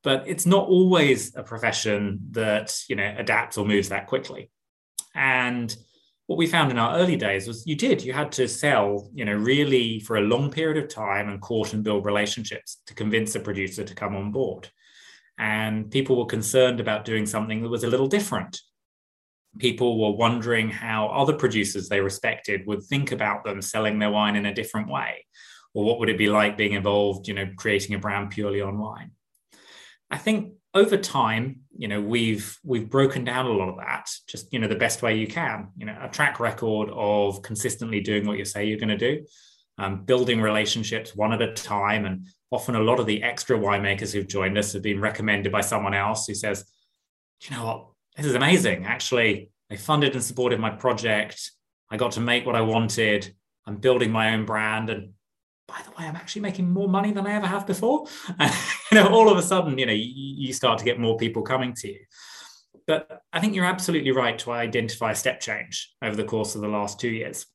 But 0.03 0.27
it's 0.27 0.45
not 0.45 0.67
always 0.67 1.35
a 1.37 1.43
profession 1.43 2.19
that 2.31 2.77
you 2.89 2.97
know 2.97 3.15
adapts 3.17 3.57
or 3.57 3.65
moves 3.65 3.89
that 3.89 4.07
quickly. 4.07 4.51
And 5.17 5.75
what 6.27 6.37
we 6.37 6.45
found 6.45 6.71
in 6.71 6.77
our 6.77 6.97
early 6.97 7.15
days 7.15 7.47
was 7.47 7.65
you 7.65 7.75
did, 7.75 8.03
you 8.03 8.13
had 8.13 8.31
to 8.33 8.47
sell, 8.47 9.09
you 9.13 9.25
know, 9.25 9.33
really 9.33 9.99
for 10.01 10.17
a 10.17 10.21
long 10.21 10.51
period 10.51 10.81
of 10.81 10.89
time 10.89 11.27
and 11.27 11.41
court 11.41 11.73
and 11.73 11.83
build 11.83 12.05
relationships 12.05 12.81
to 12.85 12.93
convince 12.93 13.35
a 13.35 13.39
producer 13.39 13.83
to 13.83 13.95
come 13.95 14.15
on 14.15 14.31
board. 14.31 14.69
And 15.39 15.89
people 15.89 16.17
were 16.17 16.25
concerned 16.25 16.79
about 16.79 17.05
doing 17.05 17.25
something 17.25 17.61
that 17.61 17.69
was 17.69 17.83
a 17.83 17.89
little 17.89 18.07
different. 18.07 18.59
People 19.57 19.99
were 19.99 20.17
wondering 20.17 20.69
how 20.69 21.07
other 21.07 21.33
producers 21.33 21.89
they 21.89 22.01
respected 22.01 22.67
would 22.67 22.83
think 22.83 23.11
about 23.11 23.43
them 23.43 23.61
selling 23.61 23.97
their 23.97 24.11
wine 24.11 24.35
in 24.35 24.45
a 24.45 24.53
different 24.53 24.89
way. 24.89 25.25
Or 25.73 25.85
what 25.85 25.99
would 25.99 26.09
it 26.09 26.17
be 26.17 26.29
like 26.29 26.57
being 26.57 26.73
involved, 26.73 27.27
you 27.27 27.33
know, 27.33 27.49
creating 27.55 27.95
a 27.95 27.99
brand 27.99 28.31
purely 28.31 28.61
on 28.61 28.77
wine? 28.77 29.11
I 30.11 30.17
think 30.17 30.53
over 30.77 30.97
time, 30.97 31.61
you 31.77 31.87
know, 31.87 31.99
we've 31.99 32.57
we've 32.63 32.89
broken 32.89 33.23
down 33.23 33.45
a 33.45 33.51
lot 33.51 33.69
of 33.69 33.77
that, 33.77 34.09
just 34.27 34.51
you 34.53 34.59
know, 34.59 34.67
the 34.67 34.75
best 34.75 35.01
way 35.01 35.17
you 35.17 35.27
can. 35.27 35.69
You 35.77 35.85
know, 35.87 35.97
a 36.01 36.09
track 36.09 36.39
record 36.39 36.89
of 36.91 37.41
consistently 37.41 37.99
doing 38.01 38.25
what 38.25 38.37
you 38.37 38.45
say 38.45 38.65
you're 38.65 38.79
going 38.79 38.97
to 38.97 38.97
do, 38.97 39.25
um, 39.77 40.03
building 40.05 40.41
relationships 40.41 41.15
one 41.15 41.33
at 41.33 41.41
a 41.41 41.53
time, 41.53 42.05
and 42.05 42.27
often 42.51 42.75
a 42.75 42.79
lot 42.79 42.99
of 42.99 43.05
the 43.05 43.23
extra 43.23 43.57
winemakers 43.57 44.13
who've 44.13 44.27
joined 44.27 44.57
us 44.57 44.73
have 44.73 44.83
been 44.83 45.01
recommended 45.01 45.51
by 45.51 45.61
someone 45.61 45.93
else 45.93 46.27
who 46.27 46.33
says, 46.33 46.65
you 47.41 47.55
know 47.55 47.65
what, 47.65 47.87
this 48.15 48.25
is 48.25 48.35
amazing. 48.35 48.85
Actually, 48.85 49.49
they 49.69 49.77
funded 49.77 50.13
and 50.13 50.23
supported 50.23 50.59
my 50.59 50.69
project. 50.69 51.51
I 51.89 51.97
got 51.97 52.13
to 52.13 52.21
make 52.21 52.45
what 52.45 52.55
I 52.55 52.61
wanted. 52.61 53.33
I'm 53.65 53.77
building 53.77 54.11
my 54.11 54.33
own 54.33 54.45
brand, 54.45 54.89
and 54.89 55.13
by 55.67 55.81
the 55.83 55.91
way, 55.91 56.07
I'm 56.07 56.15
actually 56.15 56.41
making 56.43 56.71
more 56.71 56.87
money 56.87 57.11
than 57.11 57.27
I 57.27 57.33
ever 57.33 57.47
have 57.47 57.67
before. 57.67 58.07
And, 58.39 58.53
you 58.91 58.95
know, 58.95 59.09
all 59.09 59.29
of 59.29 59.37
a 59.37 59.41
sudden, 59.41 59.77
you 59.77 59.85
know, 59.85 59.93
you, 59.93 60.53
start 60.53 60.79
to 60.79 60.85
get 60.85 60.99
more 60.99 61.17
people 61.17 61.41
coming 61.41 61.73
to 61.73 61.89
you. 61.89 61.99
But 62.85 63.21
I 63.33 63.41
think 63.41 63.53
you're 63.53 63.65
absolutely 63.65 64.11
right 64.11 64.39
to 64.39 64.51
identify 64.51 65.11
a 65.11 65.15
step 65.15 65.41
change 65.41 65.93
over 66.01 66.15
the 66.15 66.23
course 66.23 66.55
of 66.55 66.61
the 66.61 66.69
last 66.69 67.01
two 67.01 67.09
years. 67.09 67.45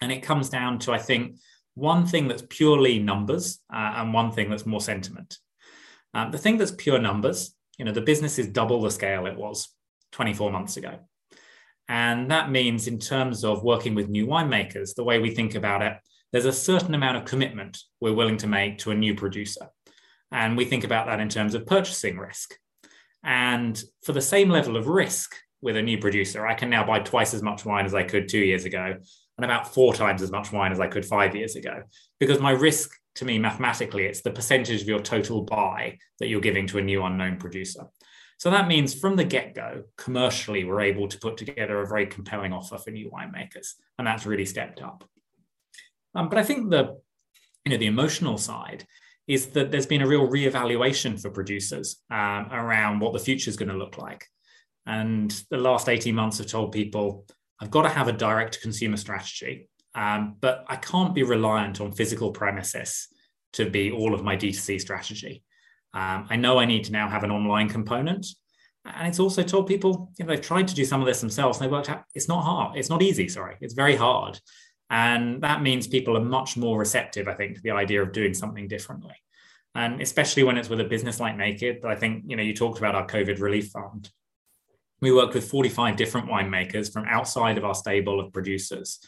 And 0.00 0.10
it 0.10 0.22
comes 0.22 0.48
down 0.48 0.78
to, 0.80 0.92
I 0.92 0.98
think, 0.98 1.36
one 1.74 2.06
thing 2.06 2.28
that's 2.28 2.44
purely 2.48 2.98
numbers 2.98 3.60
uh, 3.72 3.94
and 3.96 4.14
one 4.14 4.32
thing 4.32 4.48
that's 4.48 4.64
more 4.64 4.80
sentiment. 4.80 5.36
Um, 6.14 6.30
the 6.30 6.38
thing 6.38 6.56
that's 6.56 6.72
pure 6.72 6.98
numbers, 6.98 7.54
you 7.76 7.84
know, 7.84 7.92
the 7.92 8.00
business 8.00 8.38
is 8.38 8.48
double 8.48 8.80
the 8.80 8.90
scale 8.90 9.26
it 9.26 9.36
was 9.36 9.68
24 10.12 10.50
months 10.50 10.78
ago. 10.78 10.98
And 11.88 12.30
that 12.30 12.50
means, 12.50 12.86
in 12.86 12.98
terms 12.98 13.44
of 13.44 13.62
working 13.62 13.94
with 13.94 14.08
new 14.08 14.26
winemakers, 14.26 14.94
the 14.94 15.04
way 15.04 15.18
we 15.18 15.30
think 15.30 15.54
about 15.54 15.82
it 15.82 15.98
there's 16.34 16.46
a 16.46 16.52
certain 16.52 16.96
amount 16.96 17.16
of 17.16 17.24
commitment 17.24 17.78
we're 18.00 18.12
willing 18.12 18.36
to 18.36 18.48
make 18.48 18.78
to 18.78 18.90
a 18.90 18.94
new 18.94 19.14
producer. 19.14 19.68
And 20.32 20.56
we 20.56 20.64
think 20.64 20.82
about 20.82 21.06
that 21.06 21.20
in 21.20 21.28
terms 21.28 21.54
of 21.54 21.64
purchasing 21.64 22.18
risk. 22.18 22.58
And 23.22 23.80
for 24.02 24.10
the 24.10 24.20
same 24.20 24.50
level 24.50 24.76
of 24.76 24.88
risk 24.88 25.36
with 25.62 25.76
a 25.76 25.82
new 25.82 25.96
producer, 25.96 26.44
I 26.44 26.54
can 26.54 26.70
now 26.70 26.84
buy 26.84 26.98
twice 26.98 27.34
as 27.34 27.42
much 27.42 27.64
wine 27.64 27.86
as 27.86 27.94
I 27.94 28.02
could 28.02 28.28
two 28.28 28.40
years 28.40 28.64
ago 28.64 28.96
and 29.38 29.44
about 29.44 29.72
four 29.72 29.94
times 29.94 30.22
as 30.22 30.32
much 30.32 30.50
wine 30.50 30.72
as 30.72 30.80
I 30.80 30.88
could 30.88 31.06
five 31.06 31.36
years 31.36 31.54
ago. 31.54 31.84
Because 32.18 32.40
my 32.40 32.50
risk 32.50 32.90
to 33.14 33.24
me, 33.24 33.38
mathematically, 33.38 34.06
it's 34.06 34.22
the 34.22 34.32
percentage 34.32 34.82
of 34.82 34.88
your 34.88 34.98
total 34.98 35.42
buy 35.42 35.98
that 36.18 36.26
you're 36.26 36.40
giving 36.40 36.66
to 36.66 36.78
a 36.78 36.82
new 36.82 37.04
unknown 37.04 37.36
producer. 37.36 37.84
So 38.38 38.50
that 38.50 38.66
means 38.66 38.92
from 38.92 39.14
the 39.14 39.22
get 39.22 39.54
go, 39.54 39.84
commercially, 39.96 40.64
we're 40.64 40.80
able 40.80 41.06
to 41.06 41.18
put 41.20 41.36
together 41.36 41.80
a 41.80 41.86
very 41.86 42.06
compelling 42.06 42.52
offer 42.52 42.76
for 42.76 42.90
new 42.90 43.08
winemakers. 43.08 43.74
And 44.00 44.06
that's 44.08 44.26
really 44.26 44.46
stepped 44.46 44.82
up. 44.82 45.08
Um, 46.14 46.28
but 46.28 46.38
I 46.38 46.42
think 46.42 46.70
the 46.70 47.00
you 47.64 47.72
know 47.72 47.78
the 47.78 47.86
emotional 47.86 48.38
side 48.38 48.86
is 49.26 49.48
that 49.48 49.70
there's 49.70 49.86
been 49.86 50.02
a 50.02 50.06
real 50.06 50.28
reevaluation 50.28 51.20
for 51.20 51.30
producers 51.30 51.96
um, 52.10 52.48
around 52.52 53.00
what 53.00 53.12
the 53.12 53.18
future 53.18 53.48
is 53.48 53.56
going 53.56 53.70
to 53.70 53.76
look 53.76 53.96
like. 53.96 54.26
And 54.86 55.30
the 55.50 55.56
last 55.56 55.88
18 55.88 56.14
months 56.14 56.38
have 56.38 56.46
told 56.46 56.72
people, 56.72 57.26
I've 57.60 57.70
got 57.70 57.82
to 57.82 57.88
have 57.88 58.08
a 58.08 58.12
direct 58.12 58.60
consumer 58.60 58.98
strategy, 58.98 59.68
um, 59.94 60.36
but 60.40 60.64
I 60.68 60.76
can't 60.76 61.14
be 61.14 61.22
reliant 61.22 61.80
on 61.80 61.92
physical 61.92 62.32
premises 62.32 63.08
to 63.54 63.70
be 63.70 63.90
all 63.90 64.12
of 64.12 64.22
my 64.22 64.36
D2C 64.36 64.80
strategy. 64.80 65.42
Um, 65.94 66.26
I 66.28 66.36
know 66.36 66.58
I 66.58 66.66
need 66.66 66.84
to 66.84 66.92
now 66.92 67.08
have 67.08 67.24
an 67.24 67.30
online 67.30 67.68
component. 67.68 68.26
And 68.84 69.08
it's 69.08 69.20
also 69.20 69.42
told 69.42 69.66
people, 69.66 70.12
you 70.18 70.26
know, 70.26 70.34
they've 70.34 70.44
tried 70.44 70.68
to 70.68 70.74
do 70.74 70.84
some 70.84 71.00
of 71.00 71.06
this 71.06 71.20
themselves 71.20 71.58
and 71.58 71.66
they 71.66 71.72
worked 71.72 71.88
out 71.88 72.04
it's 72.14 72.28
not 72.28 72.44
hard. 72.44 72.76
It's 72.76 72.90
not 72.90 73.00
easy, 73.00 73.28
sorry. 73.28 73.56
It's 73.62 73.72
very 73.72 73.96
hard. 73.96 74.38
And 74.90 75.42
that 75.42 75.62
means 75.62 75.86
people 75.86 76.16
are 76.16 76.24
much 76.24 76.56
more 76.56 76.78
receptive, 76.78 77.26
I 77.28 77.34
think, 77.34 77.56
to 77.56 77.62
the 77.62 77.70
idea 77.70 78.02
of 78.02 78.12
doing 78.12 78.34
something 78.34 78.68
differently. 78.68 79.14
And 79.74 80.00
especially 80.00 80.44
when 80.44 80.56
it's 80.56 80.68
with 80.68 80.80
a 80.80 80.84
business 80.84 81.18
like 81.18 81.36
Naked, 81.36 81.84
I 81.84 81.96
think, 81.96 82.24
you 82.26 82.36
know, 82.36 82.42
you 82.42 82.54
talked 82.54 82.78
about 82.78 82.94
our 82.94 83.06
COVID 83.06 83.40
relief 83.40 83.70
fund. 83.70 84.10
We 85.00 85.12
worked 85.12 85.34
with 85.34 85.50
45 85.50 85.96
different 85.96 86.28
winemakers 86.28 86.92
from 86.92 87.04
outside 87.06 87.58
of 87.58 87.64
our 87.64 87.74
stable 87.74 88.20
of 88.20 88.32
producers 88.32 89.00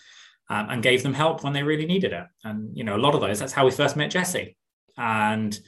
um, 0.51 0.69
and 0.71 0.83
gave 0.83 1.03
them 1.03 1.15
help 1.15 1.45
when 1.45 1.53
they 1.53 1.62
really 1.62 1.87
needed 1.87 2.12
it. 2.12 2.25
And, 2.43 2.77
you 2.77 2.85
know, 2.85 2.97
a 2.97 2.99
lot 2.99 3.15
of 3.15 3.21
those, 3.21 3.39
that's 3.39 3.53
how 3.53 3.65
we 3.65 3.71
first 3.71 3.97
met 3.97 4.11
Jesse. 4.11 4.57
And, 4.97 5.59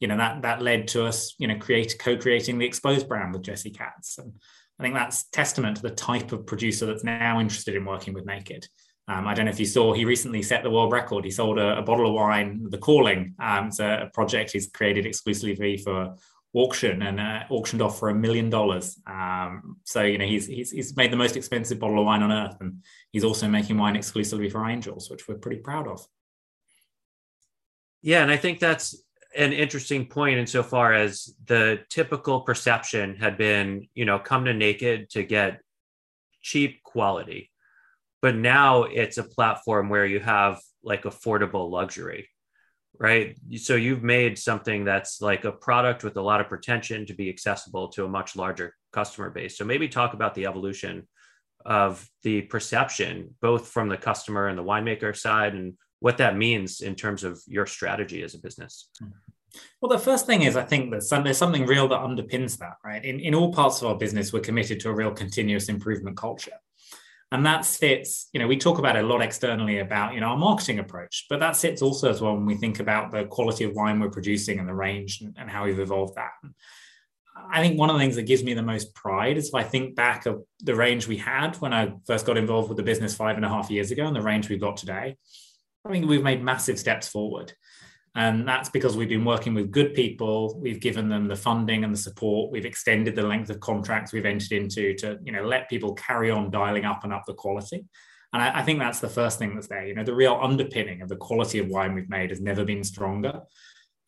you 0.00 0.08
know, 0.08 0.16
that 0.16 0.42
that 0.42 0.62
led 0.62 0.88
to 0.88 1.04
us, 1.04 1.34
you 1.38 1.46
know, 1.46 1.58
create 1.58 1.96
co-creating 1.98 2.58
the 2.58 2.66
Exposed 2.66 3.08
brand 3.08 3.32
with 3.32 3.42
Jesse 3.42 3.70
Katz. 3.70 4.18
And 4.18 4.32
I 4.78 4.82
think 4.82 4.94
that's 4.94 5.24
testament 5.24 5.76
to 5.76 5.82
the 5.82 5.90
type 5.90 6.32
of 6.32 6.46
producer 6.46 6.86
that's 6.86 7.04
now 7.04 7.38
interested 7.38 7.74
in 7.74 7.84
working 7.84 8.14
with 8.14 8.24
Naked. 8.24 8.66
Um, 9.08 9.26
I 9.26 9.34
don't 9.34 9.46
know 9.46 9.50
if 9.50 9.58
you 9.58 9.66
saw, 9.66 9.92
he 9.92 10.04
recently 10.04 10.42
set 10.42 10.62
the 10.62 10.70
world 10.70 10.92
record. 10.92 11.24
He 11.24 11.30
sold 11.30 11.58
a, 11.58 11.78
a 11.78 11.82
bottle 11.82 12.06
of 12.06 12.14
wine, 12.14 12.66
The 12.68 12.78
Calling. 12.78 13.34
Um, 13.40 13.68
it's 13.68 13.80
a, 13.80 14.04
a, 14.06 14.10
project 14.10 14.52
he's 14.52 14.70
created 14.70 15.04
exclusively 15.04 15.76
for 15.78 16.14
auction 16.52 17.02
and 17.02 17.18
uh, 17.18 17.42
auctioned 17.50 17.82
off 17.82 17.98
for 17.98 18.10
a 18.10 18.14
million 18.14 18.50
dollars. 18.50 19.00
Um, 19.06 19.78
so, 19.84 20.02
you 20.02 20.18
know, 20.18 20.26
he's, 20.26 20.46
he's, 20.46 20.70
he's 20.70 20.96
made 20.96 21.12
the 21.12 21.16
most 21.16 21.36
expensive 21.36 21.78
bottle 21.78 21.98
of 21.98 22.06
wine 22.06 22.22
on 22.22 22.30
earth. 22.30 22.56
And 22.60 22.84
he's 23.10 23.24
also 23.24 23.48
making 23.48 23.78
wine 23.78 23.96
exclusively 23.96 24.48
for 24.48 24.68
angels, 24.68 25.10
which 25.10 25.26
we're 25.26 25.36
pretty 25.36 25.60
proud 25.60 25.88
of. 25.88 26.06
Yeah. 28.02 28.22
And 28.22 28.30
I 28.30 28.36
think 28.36 28.60
that's 28.60 28.96
an 29.36 29.52
interesting 29.52 30.06
point 30.06 30.38
insofar 30.38 30.92
as 30.92 31.34
the 31.46 31.80
typical 31.88 32.40
perception 32.40 33.16
had 33.16 33.36
been, 33.36 33.88
you 33.94 34.04
know, 34.04 34.18
come 34.18 34.44
to 34.44 34.54
Naked 34.54 35.10
to 35.10 35.22
get 35.22 35.60
cheap 36.42 36.82
quality. 36.82 37.50
But 38.22 38.36
now 38.36 38.84
it's 38.84 39.18
a 39.18 39.24
platform 39.24 39.88
where 39.88 40.06
you 40.06 40.20
have 40.20 40.60
like 40.82 41.04
affordable 41.04 41.70
luxury, 41.70 42.28
right? 42.98 43.36
So 43.56 43.76
you've 43.76 44.02
made 44.02 44.38
something 44.38 44.84
that's 44.84 45.20
like 45.20 45.44
a 45.44 45.52
product 45.52 46.04
with 46.04 46.16
a 46.16 46.22
lot 46.22 46.40
of 46.40 46.48
pretension 46.48 47.06
to 47.06 47.14
be 47.14 47.28
accessible 47.28 47.88
to 47.90 48.04
a 48.04 48.08
much 48.08 48.36
larger 48.36 48.74
customer 48.92 49.30
base. 49.30 49.56
So 49.56 49.64
maybe 49.64 49.88
talk 49.88 50.12
about 50.14 50.34
the 50.34 50.46
evolution 50.46 51.08
of 51.64 52.06
the 52.22 52.42
perception, 52.42 53.34
both 53.40 53.68
from 53.68 53.88
the 53.88 53.96
customer 53.96 54.48
and 54.48 54.58
the 54.58 54.64
winemaker 54.64 55.16
side, 55.16 55.54
and 55.54 55.74
what 56.00 56.18
that 56.18 56.36
means 56.36 56.80
in 56.80 56.94
terms 56.94 57.24
of 57.24 57.40
your 57.46 57.66
strategy 57.66 58.22
as 58.22 58.34
a 58.34 58.38
business. 58.38 58.88
Well, 59.80 59.90
the 59.90 59.98
first 59.98 60.26
thing 60.26 60.42
is 60.42 60.56
I 60.56 60.62
think 60.62 60.90
that 60.92 61.02
some, 61.02 61.24
there's 61.24 61.38
something 61.38 61.66
real 61.66 61.88
that 61.88 62.00
underpins 62.00 62.56
that, 62.58 62.76
right? 62.84 63.04
In, 63.04 63.20
in 63.20 63.34
all 63.34 63.52
parts 63.52 63.82
of 63.82 63.88
our 63.88 63.96
business, 63.96 64.32
we're 64.32 64.40
committed 64.40 64.80
to 64.80 64.90
a 64.90 64.94
real 64.94 65.10
continuous 65.10 65.68
improvement 65.68 66.16
culture. 66.16 66.52
And 67.32 67.46
that 67.46 67.64
sits, 67.64 68.28
you 68.32 68.40
know, 68.40 68.48
we 68.48 68.56
talk 68.56 68.78
about 68.78 68.96
a 68.96 69.02
lot 69.02 69.22
externally 69.22 69.78
about, 69.78 70.14
you 70.14 70.20
know, 70.20 70.28
our 70.28 70.36
marketing 70.36 70.80
approach, 70.80 71.26
but 71.30 71.38
that 71.38 71.54
sits 71.54 71.80
also 71.80 72.10
as 72.10 72.20
well 72.20 72.34
when 72.34 72.44
we 72.44 72.56
think 72.56 72.80
about 72.80 73.12
the 73.12 73.24
quality 73.24 73.64
of 73.64 73.72
wine 73.74 74.00
we're 74.00 74.10
producing 74.10 74.58
and 74.58 74.68
the 74.68 74.74
range 74.74 75.20
and, 75.20 75.36
and 75.38 75.48
how 75.48 75.64
we've 75.64 75.78
evolved 75.78 76.16
that. 76.16 76.32
I 77.52 77.62
think 77.62 77.78
one 77.78 77.88
of 77.88 77.94
the 77.94 78.00
things 78.00 78.16
that 78.16 78.24
gives 78.24 78.42
me 78.42 78.54
the 78.54 78.62
most 78.62 78.94
pride 78.94 79.36
is 79.36 79.48
if 79.48 79.54
I 79.54 79.62
think 79.62 79.94
back 79.94 80.26
of 80.26 80.42
the 80.58 80.74
range 80.74 81.06
we 81.06 81.16
had 81.16 81.54
when 81.56 81.72
I 81.72 81.92
first 82.04 82.26
got 82.26 82.36
involved 82.36 82.68
with 82.68 82.76
the 82.76 82.82
business 82.82 83.14
five 83.14 83.36
and 83.36 83.44
a 83.44 83.48
half 83.48 83.70
years 83.70 83.92
ago 83.92 84.06
and 84.06 84.16
the 84.16 84.22
range 84.22 84.48
we've 84.48 84.60
got 84.60 84.76
today. 84.76 85.16
I 85.84 85.90
think 85.90 86.08
we've 86.08 86.22
made 86.22 86.42
massive 86.42 86.78
steps 86.78 87.08
forward. 87.08 87.52
And 88.16 88.46
that's 88.46 88.68
because 88.68 88.96
we've 88.96 89.08
been 89.08 89.24
working 89.24 89.54
with 89.54 89.70
good 89.70 89.94
people. 89.94 90.58
We've 90.60 90.80
given 90.80 91.08
them 91.08 91.28
the 91.28 91.36
funding 91.36 91.84
and 91.84 91.94
the 91.94 91.98
support. 91.98 92.50
We've 92.50 92.64
extended 92.64 93.14
the 93.14 93.22
length 93.22 93.50
of 93.50 93.60
contracts 93.60 94.12
we've 94.12 94.26
entered 94.26 94.52
into 94.52 94.94
to, 94.94 95.18
you 95.22 95.30
know, 95.30 95.44
let 95.44 95.68
people 95.68 95.94
carry 95.94 96.30
on 96.30 96.50
dialing 96.50 96.84
up 96.84 97.04
and 97.04 97.12
up 97.12 97.24
the 97.26 97.34
quality. 97.34 97.84
And 98.32 98.42
I, 98.42 98.60
I 98.60 98.62
think 98.62 98.80
that's 98.80 98.98
the 98.98 99.08
first 99.08 99.38
thing 99.38 99.54
that's 99.54 99.68
there. 99.68 99.86
You 99.86 99.94
know, 99.94 100.02
the 100.02 100.14
real 100.14 100.38
underpinning 100.42 101.02
of 101.02 101.08
the 101.08 101.16
quality 101.16 101.60
of 101.60 101.68
wine 101.68 101.94
we've 101.94 102.10
made 102.10 102.30
has 102.30 102.40
never 102.40 102.64
been 102.64 102.82
stronger 102.82 103.42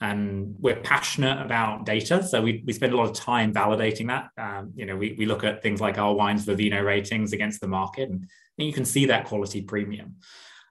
and 0.02 0.56
we're 0.58 0.80
passionate 0.80 1.40
about 1.40 1.86
data. 1.86 2.24
So 2.24 2.42
we, 2.42 2.64
we 2.66 2.72
spend 2.72 2.92
a 2.92 2.96
lot 2.96 3.08
of 3.08 3.14
time 3.14 3.54
validating 3.54 4.08
that. 4.08 4.30
Um, 4.36 4.72
you 4.74 4.84
know, 4.84 4.96
we, 4.96 5.14
we 5.16 5.26
look 5.26 5.44
at 5.44 5.62
things 5.62 5.80
like 5.80 5.96
our 5.96 6.12
wines 6.12 6.44
Vivino 6.44 6.84
ratings 6.84 7.32
against 7.32 7.60
the 7.60 7.68
market, 7.68 8.10
and, 8.10 8.26
and 8.58 8.66
you 8.66 8.72
can 8.72 8.84
see 8.84 9.06
that 9.06 9.26
quality 9.26 9.62
premium. 9.62 10.16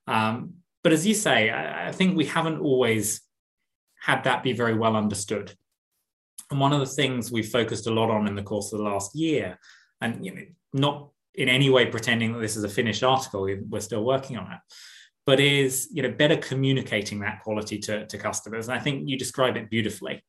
Um, 0.06 0.56
but 0.84 0.94
as 0.94 1.06
you 1.06 1.14
say, 1.14 1.50
I, 1.50 1.90
I 1.90 1.92
think 1.92 2.16
we 2.16 2.26
haven't 2.26 2.60
always 2.60 3.22
had 4.00 4.24
that 4.24 4.44
be 4.44 4.54
very 4.54 4.74
well 4.74 4.96
understood. 4.96 5.54
And 6.50 6.60
one 6.60 6.74
of 6.74 6.80
the 6.80 6.86
things 6.86 7.32
we've 7.32 7.48
focused 7.48 7.88
a 7.88 7.94
lot 7.94 8.10
on 8.10 8.28
in 8.28 8.36
the 8.36 8.44
course 8.44 8.74
of 8.74 8.80
the 8.80 8.86
last 8.86 9.16
year, 9.16 9.58
and 10.02 10.26
you 10.26 10.36
know, 10.36 10.42
not 10.74 11.10
in 11.36 11.48
any 11.48 11.70
way 11.70 11.86
pretending 11.86 12.34
that 12.34 12.40
this 12.40 12.58
is 12.58 12.64
a 12.64 12.70
finished 12.70 13.04
article, 13.04 13.48
we're 13.70 13.82
still 13.82 14.04
working 14.04 14.38
on 14.38 14.52
it, 14.52 14.60
but 15.26 15.40
is 15.40 15.88
you 15.94 16.02
know 16.02 16.12
better 16.12 16.36
communicating 16.36 17.20
that 17.20 17.42
quality 17.42 17.78
to, 17.80 18.06
to 18.08 18.18
customers. 18.18 18.68
And 18.68 18.78
I 18.78 18.82
think 18.82 19.08
you 19.08 19.18
describe 19.18 19.56
it 19.56 19.70
beautifully. 19.70 20.24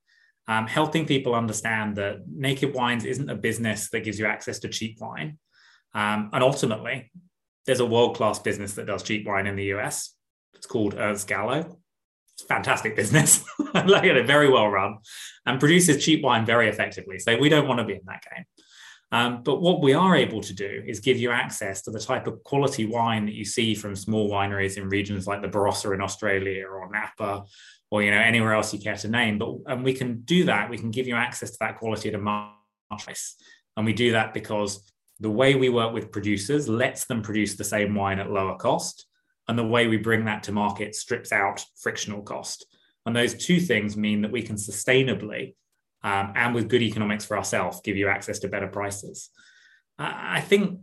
Um, 0.49 0.67
helping 0.67 1.07
people 1.07 1.35
understand 1.35 1.97
that 1.97 2.29
Naked 2.29 2.75
Wines 2.75 3.05
isn't 3.05 3.31
a 3.31 3.37
business 3.37 3.91
that 3.91 4.01
gives 4.01 4.19
you 4.19 4.27
access 4.27 4.59
to 4.61 4.69
cheap 4.69 5.01
wine. 5.01 5.38
Um, 5.95 6.31
and 6.33 6.43
ultimately, 6.43 7.12
there's 7.65 7.81
a 7.81 7.87
world 7.87 8.17
class 8.17 8.38
business 8.38 8.75
that 8.75 8.87
does 8.87 9.03
cheap 9.03 9.27
wine 9.27 9.47
in 9.47 9.57
the 9.57 9.73
US. 9.75 10.15
It's 10.55 10.67
called 10.67 10.95
Ernst 10.95 11.27
Gallo. 11.27 11.79
It's 12.35 12.45
fantastic 12.45 12.97
business, 12.97 13.45
like 13.75 14.05
it, 14.05 14.27
very 14.27 14.49
well 14.49 14.69
run, 14.69 14.99
and 15.47 15.61
produces 15.61 16.05
cheap 16.05 16.23
wine 16.23 16.47
very 16.47 16.69
effectively. 16.69 17.19
So 17.19 17.37
we 17.37 17.49
don't 17.49 17.69
want 17.69 17.81
to 17.81 17.85
be 17.85 17.95
in 17.95 18.01
that 18.07 18.25
game. 18.35 18.45
Um, 19.12 19.43
but 19.43 19.61
what 19.61 19.83
we 19.83 19.93
are 19.93 20.17
able 20.17 20.41
to 20.41 20.55
do 20.55 20.83
is 20.87 21.01
give 21.01 21.19
you 21.19 21.31
access 21.31 21.83
to 21.83 21.91
the 21.91 22.01
type 22.01 22.27
of 22.27 22.43
quality 22.45 22.87
wine 22.87 23.27
that 23.27 23.35
you 23.35 23.45
see 23.45 23.75
from 23.75 23.95
small 23.95 24.31
wineries 24.31 24.79
in 24.79 24.88
regions 24.88 25.27
like 25.27 25.43
the 25.43 25.49
Barossa 25.49 25.93
in 25.93 26.01
Australia 26.01 26.67
or 26.67 26.91
Napa 26.91 27.45
or 27.93 28.03
you 28.03 28.11
know 28.11 28.17
anywhere 28.17 28.55
else 28.55 28.73
you 28.73 28.81
care 28.81 28.97
to 28.97 29.09
name. 29.09 29.38
But 29.38 29.55
and 29.67 29.85
we 29.85 29.93
can 29.93 30.23
do 30.23 30.45
that. 30.45 30.71
We 30.71 30.79
can 30.79 30.91
give 30.91 31.07
you 31.07 31.15
access 31.15 31.51
to 31.51 31.57
that 31.61 31.79
quality 31.79 32.09
at 32.09 32.15
a 32.15 32.19
much 32.19 32.49
price, 32.91 33.37
and 33.77 33.85
we 33.85 33.93
do 33.93 34.12
that 34.12 34.33
because 34.33 34.91
the 35.21 35.31
way 35.31 35.55
we 35.55 35.69
work 35.69 35.93
with 35.93 36.11
producers 36.11 36.69
lets 36.69 37.05
them 37.05 37.23
produce 37.23 37.55
the 37.55 37.65
same 37.65 37.95
wine 37.95 38.19
at 38.19 38.31
lower 38.31 38.57
cost, 38.57 39.07
and 39.53 39.59
the 39.59 39.65
way 39.65 39.87
we 39.87 39.99
bring 39.99 40.25
that 40.25 40.45
to 40.45 40.51
market 40.51 40.95
strips 40.95 41.31
out 41.31 41.62
frictional 41.79 42.23
cost. 42.23 42.65
And 43.05 43.15
those 43.15 43.35
two 43.35 43.61
things 43.61 43.99
mean 43.99 44.23
that 44.23 44.33
we 44.33 44.41
can 44.41 44.57
sustainably 44.57 45.57
um, 46.03 46.33
and 46.35 46.55
with 46.55 46.71
good 46.71 46.81
economics 46.81 47.27
for 47.27 47.37
ourselves, 47.37 47.83
give 47.85 47.99
you 47.99 48.09
access 48.09 48.38
to 48.38 48.49
better 48.49 48.67
prices. 48.67 49.29
I 49.99 50.41
think 50.41 50.81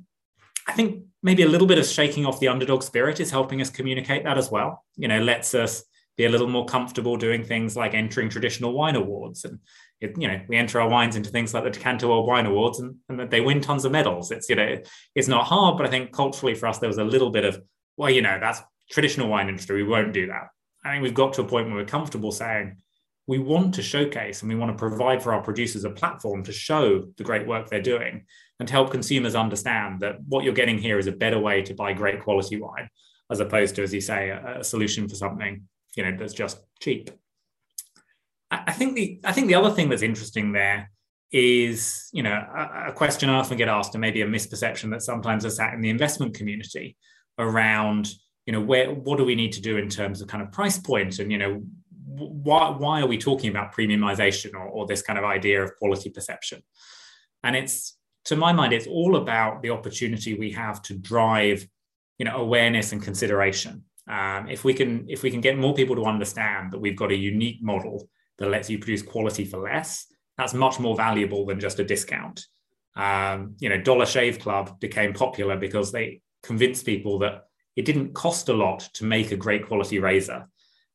I 0.68 0.74
think 0.74 1.06
maybe 1.24 1.42
a 1.42 1.48
little 1.48 1.66
bit 1.66 1.80
of 1.80 1.86
shaking 1.88 2.28
off 2.28 2.40
the 2.40 2.48
underdog 2.48 2.84
spirit 2.84 3.20
is 3.20 3.32
helping 3.32 3.60
us 3.60 3.72
communicate 3.72 4.24
that 4.26 4.38
as 4.38 4.52
well. 4.52 4.86
You 4.98 5.08
know, 5.08 5.20
lets 5.20 5.56
us 5.56 5.84
be 6.16 6.26
a 6.26 6.30
little 6.30 6.48
more 6.48 6.66
comfortable 6.66 7.18
doing 7.18 7.44
things 7.44 7.76
like 7.76 7.96
entering 7.96 8.30
traditional 8.30 8.74
wine 8.74 8.96
awards, 8.96 9.46
and 9.46 9.58
it, 10.00 10.14
you 10.16 10.28
know, 10.28 10.40
we 10.48 10.58
enter 10.58 10.80
our 10.80 10.88
wines 10.88 11.16
into 11.16 11.32
things 11.32 11.56
like 11.56 11.64
the 11.64 11.72
Decanter 11.72 12.08
World 12.08 12.28
Wine 12.28 12.46
Awards, 12.46 12.80
and, 12.80 12.98
and 13.10 13.32
they 13.32 13.42
win 13.42 13.62
tons 13.62 13.84
of 13.84 13.92
medals. 13.92 14.30
It's 14.30 14.48
you 14.48 14.56
know, 14.56 14.78
it's 15.16 15.28
not 15.28 15.48
hard, 15.48 15.76
but 15.76 15.88
I 15.88 15.90
think 15.90 16.14
culturally 16.14 16.54
for 16.54 16.68
us 16.68 16.78
there 16.78 16.90
was 16.90 17.00
a 17.00 17.04
little 17.04 17.32
bit 17.32 17.46
of 17.46 17.60
well, 18.00 18.10
you 18.10 18.22
know, 18.22 18.38
that's 18.40 18.62
traditional 18.90 19.28
wine 19.28 19.50
industry. 19.50 19.84
We 19.84 19.90
won't 19.90 20.14
do 20.14 20.28
that. 20.28 20.48
I 20.86 20.94
think 20.94 21.04
we've 21.04 21.14
got 21.14 21.34
to 21.34 21.42
a 21.42 21.46
point 21.46 21.68
where 21.68 21.76
we're 21.76 21.86
comfortable 21.86 22.32
saying 22.32 22.78
we 23.28 23.40
want 23.40 23.76
to 23.76 23.84
showcase 23.84 24.42
and 24.42 24.50
we 24.50 24.56
want 24.56 24.72
to 24.72 24.78
provide 24.78 25.22
for 25.22 25.34
our 25.34 25.44
producers 25.44 25.84
a 25.84 25.90
platform 25.90 26.42
to 26.46 26.54
show 26.54 27.04
the 27.18 27.24
great 27.26 27.46
work 27.46 27.70
they're 27.70 27.82
doing 27.82 28.26
and 28.58 28.68
to 28.68 28.74
help 28.74 28.90
consumers 28.90 29.36
understand 29.36 30.00
that 30.00 30.16
what 30.30 30.46
you're 30.46 30.54
getting 30.54 30.78
here 30.78 30.98
is 30.98 31.08
a 31.08 31.12
better 31.12 31.38
way 31.40 31.62
to 31.62 31.74
buy 31.74 31.92
great 31.92 32.24
quality 32.24 32.58
wine 32.58 32.90
as 33.30 33.42
opposed 33.42 33.76
to 33.76 33.84
as 33.84 33.94
you 33.94 34.02
say 34.02 34.30
a, 34.30 34.60
a 34.62 34.64
solution 34.64 35.08
for 35.08 35.16
something 35.16 35.62
you 35.96 36.04
know 36.04 36.16
that's 36.18 36.34
just 36.34 36.60
cheap 36.80 37.12
I, 38.50 38.64
I 38.68 38.72
think 38.72 38.96
the 38.96 39.20
i 39.24 39.32
think 39.32 39.48
the 39.48 39.56
other 39.56 39.70
thing 39.70 39.90
that's 39.90 40.02
interesting 40.02 40.54
there 40.54 40.90
is 41.32 42.10
you 42.12 42.24
know 42.24 42.34
a, 42.34 42.86
a 42.88 42.94
question 42.94 43.30
i 43.30 43.36
often 43.36 43.58
get 43.58 43.68
asked 43.68 43.94
and 43.94 44.02
maybe 44.02 44.24
a 44.24 44.28
misperception 44.28 44.90
that 44.90 45.04
sometimes 45.04 45.46
is 45.46 45.58
sat 45.58 45.76
in 45.76 45.82
the 45.82 45.90
investment 45.92 46.34
community 46.34 46.98
around 47.40 48.14
you 48.46 48.54
know 48.54 48.62
where 48.62 48.92
what 48.92 49.18
do 49.18 49.26
we 49.26 49.36
need 49.36 49.52
to 49.54 49.62
do 49.62 49.78
in 49.78 49.90
terms 49.90 50.22
of 50.22 50.28
kind 50.28 50.44
of 50.44 50.52
price 50.52 50.78
point 50.78 51.20
and 51.20 51.32
you 51.32 51.38
know 51.38 51.62
why, 52.20 52.70
why 52.70 53.02
are 53.02 53.08
we 53.08 53.18
talking 53.18 53.50
about 53.50 53.74
premiumization 53.74 54.54
or, 54.54 54.68
or 54.68 54.86
this 54.86 55.02
kind 55.02 55.18
of 55.18 55.26
idea 55.26 55.64
of 55.64 55.76
quality 55.78 56.10
perception? 56.10 56.62
And 57.44 57.56
it's, 57.56 57.98
to 58.26 58.36
my 58.36 58.52
mind, 58.52 58.74
it's 58.74 58.88
all 58.88 59.16
about 59.16 59.62
the 59.62 59.70
opportunity 59.70 60.34
we 60.34 60.52
have 60.52 60.82
to 60.84 60.96
drive, 60.96 61.68
you 62.18 62.26
know, 62.26 62.38
awareness 62.38 62.92
and 62.92 63.02
consideration. 63.02 63.84
Um, 64.08 64.50
if 64.50 64.64
we 64.64 64.74
can, 64.74 65.06
if 65.08 65.24
we 65.24 65.32
can 65.32 65.42
get 65.42 65.58
more 65.58 65.74
people 65.74 65.96
to 65.96 66.06
understand 66.06 66.72
that 66.72 66.80
we've 66.80 66.98
got 66.98 67.12
a 67.12 67.16
unique 67.16 67.62
model 67.62 68.10
that 68.38 68.50
lets 68.50 68.70
you 68.70 68.80
produce 68.80 69.02
quality 69.02 69.46
for 69.46 69.60
less, 69.60 70.08
that's 70.38 70.54
much 70.54 70.80
more 70.80 70.96
valuable 70.96 71.46
than 71.46 71.60
just 71.60 71.80
a 71.80 71.84
discount. 71.84 72.46
Um, 72.96 73.56
you 73.60 73.70
know, 73.70 73.78
Dollar 73.78 74.06
Shave 74.06 74.40
Club 74.40 74.80
became 74.80 75.14
popular 75.14 75.56
because 75.56 75.92
they 75.92 76.22
convinced 76.44 76.86
people 76.86 77.20
that 77.20 77.46
it 77.76 77.86
didn't 77.86 78.14
cost 78.14 78.50
a 78.50 78.54
lot 78.54 78.80
to 78.94 79.06
make 79.06 79.32
a 79.32 79.38
great 79.38 79.68
quality 79.68 80.00
razor 80.00 80.48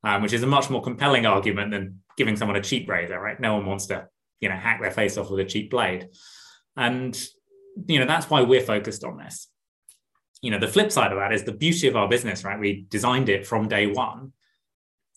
um, 0.04 0.22
which 0.22 0.34
is 0.34 0.42
a 0.42 0.46
much 0.46 0.70
more 0.70 0.82
compelling 0.82 1.26
argument 1.26 1.70
than 1.70 2.00
giving 2.16 2.36
someone 2.36 2.56
a 2.56 2.62
cheap 2.62 2.88
razor, 2.88 3.18
right? 3.18 3.40
No 3.40 3.54
one 3.54 3.66
wants 3.66 3.86
to, 3.86 4.06
you 4.40 4.48
know, 4.48 4.54
hack 4.54 4.80
their 4.80 4.90
face 4.90 5.16
off 5.16 5.30
with 5.30 5.40
a 5.40 5.44
cheap 5.44 5.70
blade. 5.70 6.08
And, 6.76 7.18
you 7.86 7.98
know, 7.98 8.06
that's 8.06 8.28
why 8.28 8.42
we're 8.42 8.60
focused 8.60 9.02
on 9.02 9.16
this. 9.16 9.48
You 10.42 10.50
know, 10.50 10.58
the 10.58 10.68
flip 10.68 10.92
side 10.92 11.10
of 11.10 11.18
that 11.18 11.32
is 11.32 11.44
the 11.44 11.52
beauty 11.52 11.88
of 11.88 11.96
our 11.96 12.06
business, 12.06 12.44
right? 12.44 12.60
We 12.60 12.84
designed 12.90 13.30
it 13.30 13.46
from 13.46 13.66
day 13.66 13.86
one. 13.86 14.32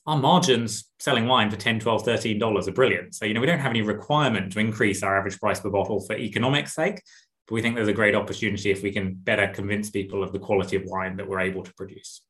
Our 0.06 0.18
margins 0.18 0.90
selling 1.00 1.28
wine 1.28 1.52
for 1.52 1.58
10, 1.58 1.82
12, 1.82 2.06
13 2.06 2.40
dollars 2.40 2.70
are 2.70 2.72
brilliant. 2.72 3.14
So, 3.14 3.26
you 3.26 3.34
know, 3.34 3.42
we 3.42 3.48
don't 3.48 3.60
have 3.60 3.72
any 3.72 3.82
requirement 3.82 4.54
to 4.54 4.60
increase 4.60 5.04
our 5.04 5.18
average 5.18 5.38
price 5.38 5.60
per 5.60 5.70
bottle 5.70 6.00
for 6.00 6.16
economic 6.16 6.70
sake, 6.70 7.02
but 7.48 7.56
we 7.56 7.62
think 7.62 7.76
there's 7.76 7.88
a 7.88 7.94
great 7.94 8.16
opportunity 8.16 8.72
if 8.72 8.84
we 8.84 8.92
can 8.92 9.16
better 9.16 9.48
convince 9.48 9.90
people 9.90 10.24
of 10.24 10.34
the 10.34 10.40
quality 10.40 10.76
of 10.76 10.84
wine 10.86 11.16
that 11.18 11.28
we're 11.28 11.40
able 11.40 11.64
to 11.64 11.74
produce. 11.74 12.22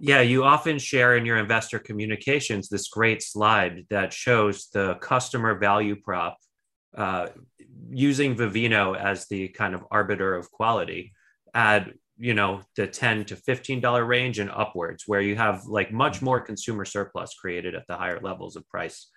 Yeah, 0.00 0.20
you 0.20 0.44
often 0.44 0.78
share 0.78 1.16
in 1.16 1.24
your 1.24 1.36
investor 1.36 1.78
communications 1.78 2.68
this 2.68 2.88
great 2.88 3.22
slide 3.22 3.86
that 3.90 4.12
shows 4.12 4.68
the 4.72 4.94
customer 4.96 5.56
value 5.58 5.96
prop 5.96 6.36
uh, 6.96 7.28
using 7.90 8.36
Vivino 8.36 8.96
as 8.96 9.26
the 9.26 9.48
kind 9.48 9.74
of 9.74 9.84
arbiter 9.90 10.34
of 10.34 10.50
quality 10.50 11.12
at 11.54 11.92
you 12.16 12.34
know 12.34 12.60
the 12.76 12.86
10 12.86 13.24
to 13.26 13.36
15 13.36 13.80
dollar 13.80 14.04
range 14.04 14.38
and 14.38 14.50
upwards 14.50 15.04
where 15.06 15.20
you 15.20 15.34
have 15.34 15.64
like 15.66 15.92
much 15.92 16.22
more 16.22 16.40
consumer 16.40 16.84
surplus 16.84 17.34
created 17.34 17.74
at 17.74 17.84
the 17.88 17.96
higher 17.96 18.20
levels 18.20 18.54
of 18.54 18.68
price 18.68 19.08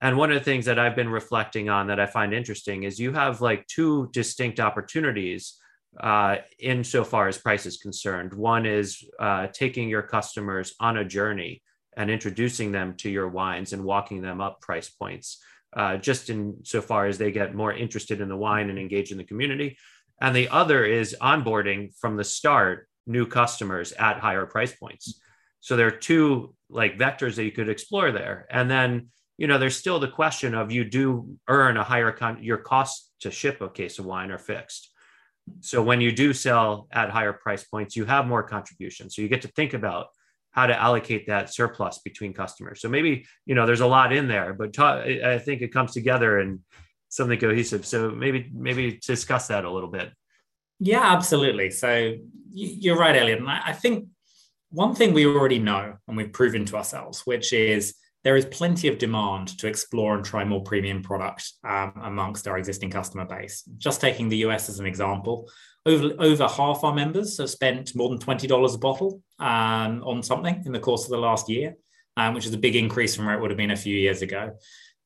and 0.00 0.16
one 0.16 0.30
of 0.30 0.38
the 0.38 0.44
things 0.44 0.64
that 0.64 0.78
i've 0.78 0.96
been 0.96 1.08
reflecting 1.08 1.68
on 1.68 1.86
that 1.86 2.00
i 2.00 2.06
find 2.06 2.32
interesting 2.32 2.82
is 2.82 2.98
you 2.98 3.12
have 3.12 3.40
like 3.40 3.66
two 3.66 4.08
distinct 4.12 4.60
opportunities 4.60 5.58
uh, 6.00 6.36
insofar 6.58 7.28
as 7.28 7.38
price 7.38 7.66
is 7.66 7.78
concerned. 7.78 8.34
One 8.34 8.66
is 8.66 9.04
uh, 9.18 9.48
taking 9.48 9.88
your 9.88 10.02
customers 10.02 10.74
on 10.80 10.98
a 10.98 11.04
journey 11.04 11.62
and 11.96 12.10
introducing 12.10 12.72
them 12.72 12.94
to 12.98 13.10
your 13.10 13.28
wines 13.28 13.72
and 13.72 13.82
walking 13.82 14.20
them 14.20 14.40
up 14.40 14.60
price 14.60 14.90
points, 14.90 15.42
uh, 15.74 15.96
just 15.96 16.28
in 16.28 16.58
so 16.64 16.82
far 16.82 17.06
as 17.06 17.16
they 17.16 17.32
get 17.32 17.54
more 17.54 17.72
interested 17.72 18.20
in 18.20 18.28
the 18.28 18.36
wine 18.36 18.68
and 18.68 18.78
engage 18.78 19.10
in 19.10 19.18
the 19.18 19.24
community. 19.24 19.78
And 20.20 20.36
the 20.36 20.48
other 20.48 20.84
is 20.84 21.16
onboarding 21.20 21.94
from 21.98 22.16
the 22.16 22.24
start 22.24 22.88
new 23.06 23.26
customers 23.26 23.92
at 23.92 24.18
higher 24.18 24.46
price 24.46 24.74
points. 24.74 25.20
So 25.60 25.76
there 25.76 25.86
are 25.86 25.92
two 25.92 26.54
like 26.68 26.98
vectors 26.98 27.36
that 27.36 27.44
you 27.44 27.52
could 27.52 27.68
explore 27.68 28.12
there. 28.12 28.46
And 28.50 28.70
then, 28.70 29.08
you 29.38 29.46
know, 29.46 29.58
there's 29.58 29.76
still 29.76 29.98
the 29.98 30.08
question 30.08 30.54
of 30.54 30.72
you 30.72 30.84
do 30.84 31.36
earn 31.48 31.76
a 31.76 31.84
higher 31.84 32.12
con 32.12 32.42
your 32.42 32.58
cost 32.58 33.12
to 33.20 33.30
ship 33.30 33.60
a 33.60 33.68
case 33.68 33.98
of 33.98 34.06
wine 34.06 34.30
are 34.30 34.38
fixed. 34.38 34.90
So 35.60 35.82
when 35.82 36.00
you 36.00 36.10
do 36.10 36.32
sell 36.32 36.88
at 36.90 37.10
higher 37.10 37.32
price 37.32 37.64
points, 37.64 37.96
you 37.96 38.04
have 38.04 38.26
more 38.26 38.42
contribution. 38.42 39.10
So 39.10 39.22
you 39.22 39.28
get 39.28 39.42
to 39.42 39.48
think 39.48 39.74
about 39.74 40.06
how 40.50 40.66
to 40.66 40.80
allocate 40.80 41.26
that 41.26 41.52
surplus 41.52 41.98
between 41.98 42.32
customers. 42.32 42.80
So 42.80 42.88
maybe, 42.88 43.26
you 43.44 43.54
know, 43.54 43.66
there's 43.66 43.82
a 43.82 43.86
lot 43.86 44.12
in 44.12 44.26
there, 44.26 44.54
but 44.54 44.72
ta- 44.72 45.02
I 45.02 45.38
think 45.38 45.60
it 45.60 45.72
comes 45.72 45.92
together 45.92 46.40
in 46.40 46.64
something 47.10 47.38
cohesive. 47.38 47.86
So 47.86 48.10
maybe, 48.10 48.50
maybe 48.52 48.98
discuss 49.06 49.48
that 49.48 49.64
a 49.64 49.70
little 49.70 49.90
bit. 49.90 50.10
Yeah, 50.80 51.12
absolutely. 51.12 51.70
So 51.70 52.14
you're 52.50 52.98
right, 52.98 53.16
Elliot. 53.16 53.38
And 53.38 53.50
I 53.50 53.72
think 53.72 54.08
one 54.70 54.94
thing 54.94 55.12
we 55.12 55.26
already 55.26 55.58
know 55.58 55.94
and 56.08 56.16
we've 56.16 56.32
proven 56.32 56.64
to 56.66 56.76
ourselves, 56.76 57.20
which 57.24 57.52
is 57.52 57.94
there 58.26 58.36
is 58.36 58.44
plenty 58.46 58.88
of 58.88 58.98
demand 58.98 59.56
to 59.56 59.68
explore 59.68 60.16
and 60.16 60.24
try 60.24 60.42
more 60.42 60.60
premium 60.60 61.00
product 61.00 61.52
um, 61.62 61.92
amongst 62.02 62.48
our 62.48 62.58
existing 62.58 62.90
customer 62.90 63.24
base. 63.24 63.62
Just 63.78 64.00
taking 64.00 64.28
the 64.28 64.38
US 64.38 64.68
as 64.68 64.80
an 64.80 64.86
example, 64.86 65.48
over, 65.86 66.10
over 66.18 66.48
half 66.48 66.82
our 66.82 66.92
members 66.92 67.38
have 67.38 67.48
spent 67.48 67.94
more 67.94 68.08
than 68.08 68.18
$20 68.18 68.74
a 68.74 68.78
bottle 68.78 69.22
um, 69.38 70.02
on 70.02 70.24
something 70.24 70.60
in 70.66 70.72
the 70.72 70.80
course 70.80 71.04
of 71.04 71.10
the 71.10 71.18
last 71.18 71.48
year, 71.48 71.76
um, 72.16 72.34
which 72.34 72.46
is 72.46 72.52
a 72.52 72.58
big 72.58 72.74
increase 72.74 73.14
from 73.14 73.26
where 73.26 73.36
it 73.36 73.40
would 73.40 73.52
have 73.52 73.58
been 73.58 73.70
a 73.70 73.76
few 73.76 73.96
years 73.96 74.22
ago. 74.22 74.56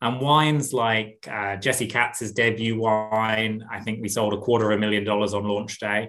And 0.00 0.18
wines 0.18 0.72
like 0.72 1.28
uh, 1.30 1.56
Jesse 1.56 1.88
Katz's 1.88 2.32
debut 2.32 2.80
wine, 2.80 3.62
I 3.70 3.80
think 3.80 4.00
we 4.00 4.08
sold 4.08 4.32
a 4.32 4.38
quarter 4.38 4.70
of 4.70 4.78
a 4.78 4.80
million 4.80 5.04
dollars 5.04 5.34
on 5.34 5.44
launch 5.44 5.78
day. 5.78 6.08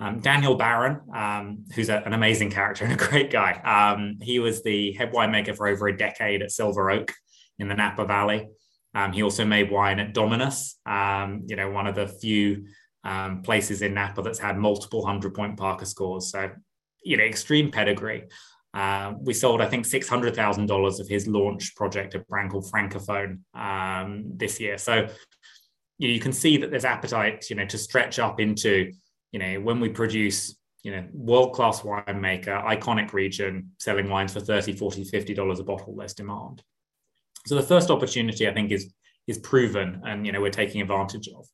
Um, 0.00 0.20
Daniel 0.20 0.54
Baron, 0.54 1.00
um, 1.14 1.64
who's 1.74 1.90
a, 1.90 1.98
an 2.06 2.14
amazing 2.14 2.50
character 2.50 2.84
and 2.84 2.94
a 2.94 2.96
great 2.96 3.30
guy. 3.30 3.52
Um, 3.52 4.16
he 4.22 4.38
was 4.38 4.62
the 4.62 4.92
head 4.92 5.12
winemaker 5.12 5.54
for 5.54 5.68
over 5.68 5.88
a 5.88 5.96
decade 5.96 6.40
at 6.40 6.50
Silver 6.50 6.90
Oak 6.90 7.12
in 7.58 7.68
the 7.68 7.74
Napa 7.74 8.06
Valley. 8.06 8.48
Um, 8.94 9.12
he 9.12 9.22
also 9.22 9.44
made 9.44 9.70
wine 9.70 10.00
at 10.00 10.14
Dominus, 10.14 10.78
um, 10.86 11.42
you 11.46 11.54
know, 11.54 11.70
one 11.70 11.86
of 11.86 11.94
the 11.94 12.08
few 12.08 12.64
um, 13.04 13.42
places 13.42 13.82
in 13.82 13.94
Napa 13.94 14.22
that's 14.22 14.38
had 14.38 14.56
multiple 14.58 15.04
hundred 15.04 15.34
point 15.34 15.56
Parker 15.58 15.84
scores. 15.84 16.30
So, 16.32 16.50
you 17.04 17.16
know, 17.16 17.24
extreme 17.24 17.70
pedigree. 17.70 18.24
Uh, 18.72 19.14
we 19.20 19.34
sold, 19.34 19.60
I 19.60 19.66
think, 19.66 19.84
six 19.84 20.08
hundred 20.08 20.34
thousand 20.34 20.66
dollars 20.66 20.98
of 20.98 21.08
his 21.08 21.26
launch 21.26 21.74
project, 21.76 22.14
a 22.14 22.20
brand 22.20 22.50
called 22.50 22.70
Francophone, 22.72 23.40
this 24.38 24.60
year. 24.60 24.78
So 24.78 25.06
you, 25.98 26.08
know, 26.08 26.14
you 26.14 26.20
can 26.20 26.32
see 26.32 26.56
that 26.56 26.70
there's 26.70 26.84
appetite, 26.84 27.50
you 27.50 27.56
know, 27.56 27.66
to 27.66 27.78
stretch 27.78 28.18
up 28.18 28.40
into, 28.40 28.92
you 29.32 29.38
know, 29.38 29.60
when 29.60 29.80
we 29.80 29.88
produce, 29.88 30.56
you 30.82 30.92
know, 30.92 31.06
world 31.12 31.54
class 31.54 31.80
winemaker, 31.80 32.64
iconic 32.64 33.12
region, 33.12 33.70
selling 33.78 34.08
wines 34.08 34.32
for 34.32 34.40
30 34.40 34.72
40 34.72 35.04
50 35.04 35.34
dollars 35.34 35.60
a 35.60 35.64
bottle. 35.64 35.94
There's 35.96 36.14
demand. 36.14 36.62
So 37.46 37.54
the 37.54 37.62
first 37.62 37.90
opportunity, 37.90 38.48
I 38.48 38.54
think, 38.54 38.70
is 38.70 38.92
is 39.26 39.38
proven, 39.38 40.02
and 40.04 40.26
you 40.26 40.32
know, 40.32 40.40
we're 40.40 40.50
taking 40.50 40.80
advantage 40.80 41.28
of. 41.28 41.46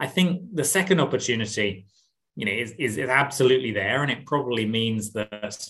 I 0.00 0.06
think 0.06 0.54
the 0.54 0.64
second 0.64 1.00
opportunity, 1.00 1.86
you 2.34 2.46
know, 2.46 2.52
is, 2.52 2.72
is, 2.78 2.96
is 2.96 3.08
absolutely 3.08 3.72
there, 3.72 4.02
and 4.02 4.10
it 4.10 4.26
probably 4.26 4.66
means 4.66 5.12
that 5.12 5.68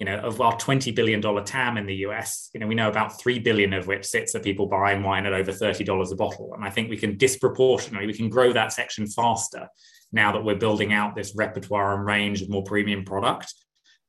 you 0.00 0.06
know, 0.06 0.16
of 0.16 0.40
our 0.40 0.56
$20 0.56 0.94
billion 0.94 1.20
TAM 1.44 1.76
in 1.76 1.84
the 1.84 1.96
US, 2.06 2.48
you 2.54 2.60
know, 2.60 2.66
we 2.66 2.74
know 2.74 2.88
about 2.88 3.20
3 3.20 3.38
billion 3.40 3.74
of 3.74 3.86
which 3.86 4.06
sits 4.06 4.34
at 4.34 4.42
people 4.42 4.66
buying 4.66 5.02
wine 5.02 5.26
at 5.26 5.34
over 5.34 5.52
$30 5.52 6.10
a 6.10 6.16
bottle. 6.16 6.54
And 6.54 6.64
I 6.64 6.70
think 6.70 6.88
we 6.88 6.96
can 6.96 7.18
disproportionately, 7.18 8.06
we 8.06 8.14
can 8.14 8.30
grow 8.30 8.50
that 8.54 8.72
section 8.72 9.06
faster 9.06 9.68
now 10.12 10.32
that 10.32 10.44
we're 10.44 10.56
building 10.56 10.92
out 10.92 11.14
this 11.14 11.34
repertoire 11.36 11.94
and 11.94 12.04
range 12.04 12.42
of 12.42 12.48
more 12.48 12.64
premium 12.64 13.04
product. 13.04 13.54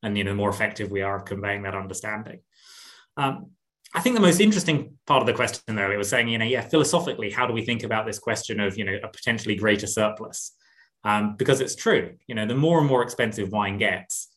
And, 0.03 0.17
you 0.17 0.23
know, 0.23 0.31
the 0.31 0.35
more 0.35 0.49
effective 0.49 0.89
we 0.89 1.01
are 1.01 1.19
at 1.19 1.27
conveying 1.27 1.63
that 1.63 1.75
understanding. 1.75 2.39
Um, 3.17 3.51
I 3.93 3.99
think 3.99 4.15
the 4.15 4.21
most 4.21 4.39
interesting 4.39 4.97
part 5.05 5.21
of 5.21 5.27
the 5.27 5.33
question, 5.33 5.75
though, 5.75 5.91
it 5.91 5.97
was 5.97 6.09
saying, 6.09 6.29
you 6.29 6.37
know, 6.37 6.45
yeah, 6.45 6.61
philosophically, 6.61 7.29
how 7.29 7.45
do 7.45 7.53
we 7.53 7.65
think 7.65 7.83
about 7.83 8.05
this 8.05 8.19
question 8.19 8.59
of, 8.59 8.77
you 8.77 8.85
know, 8.85 8.97
a 9.03 9.07
potentially 9.07 9.55
greater 9.55 9.87
surplus? 9.87 10.53
Um, 11.03 11.35
because 11.35 11.61
it's 11.61 11.75
true, 11.75 12.15
you 12.27 12.35
know, 12.35 12.45
the 12.45 12.55
more 12.55 12.79
and 12.79 12.87
more 12.87 13.01
expensive 13.01 13.49
wine 13.49 13.77
gets, 13.77 14.29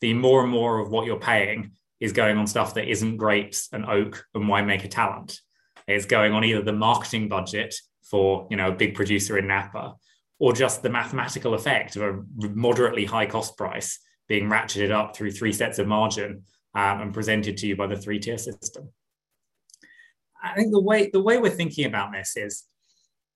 the 0.00 0.14
more 0.14 0.42
and 0.42 0.50
more 0.50 0.80
of 0.80 0.90
what 0.90 1.06
you're 1.06 1.18
paying 1.18 1.72
is 2.00 2.12
going 2.12 2.36
on 2.38 2.46
stuff 2.46 2.74
that 2.74 2.88
isn't 2.88 3.16
grapes 3.16 3.68
and 3.72 3.86
oak 3.86 4.24
and 4.34 4.44
winemaker 4.44 4.90
talent. 4.90 5.40
It's 5.86 6.06
going 6.06 6.32
on 6.32 6.44
either 6.44 6.62
the 6.62 6.72
marketing 6.72 7.28
budget 7.28 7.74
for 8.02 8.46
you 8.50 8.56
know 8.56 8.68
a 8.68 8.74
big 8.74 8.94
producer 8.94 9.38
in 9.38 9.46
Napa, 9.46 9.94
or 10.38 10.52
just 10.52 10.82
the 10.82 10.90
mathematical 10.90 11.54
effect 11.54 11.96
of 11.96 12.02
a 12.02 12.22
moderately 12.54 13.04
high 13.04 13.26
cost 13.26 13.56
price 13.56 13.98
being 14.28 14.48
ratcheted 14.48 14.90
up 14.90 15.16
through 15.16 15.32
three 15.32 15.52
sets 15.52 15.78
of 15.78 15.86
margin 15.86 16.44
um, 16.74 17.00
and 17.00 17.14
presented 17.14 17.56
to 17.56 17.66
you 17.66 17.76
by 17.76 17.86
the 17.86 17.96
three 17.96 18.18
tier 18.18 18.38
system. 18.38 18.88
I 20.42 20.54
think 20.54 20.70
the 20.70 20.80
way 20.80 21.10
the 21.12 21.22
way 21.22 21.38
we're 21.38 21.50
thinking 21.50 21.86
about 21.86 22.12
this 22.12 22.36
is, 22.36 22.64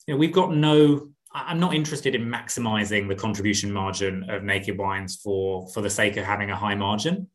you 0.07 0.14
know, 0.14 0.18
we've 0.18 0.32
got 0.32 0.55
no 0.55 1.09
I'm 1.34 1.61
not 1.61 1.74
interested 1.74 2.14
in 2.14 2.22
maximizing 2.22 3.09
the 3.09 3.14
contribution 3.14 3.72
margin 3.72 4.28
of 4.28 4.44
naked 4.44 4.78
wines 4.78 5.16
for 5.16 5.68
for 5.72 5.80
the 5.80 5.90
sake 5.90 6.16
of 6.16 6.24
having 6.24 6.50
a 6.50 6.57
high 6.57 6.74
margin. 6.74 7.28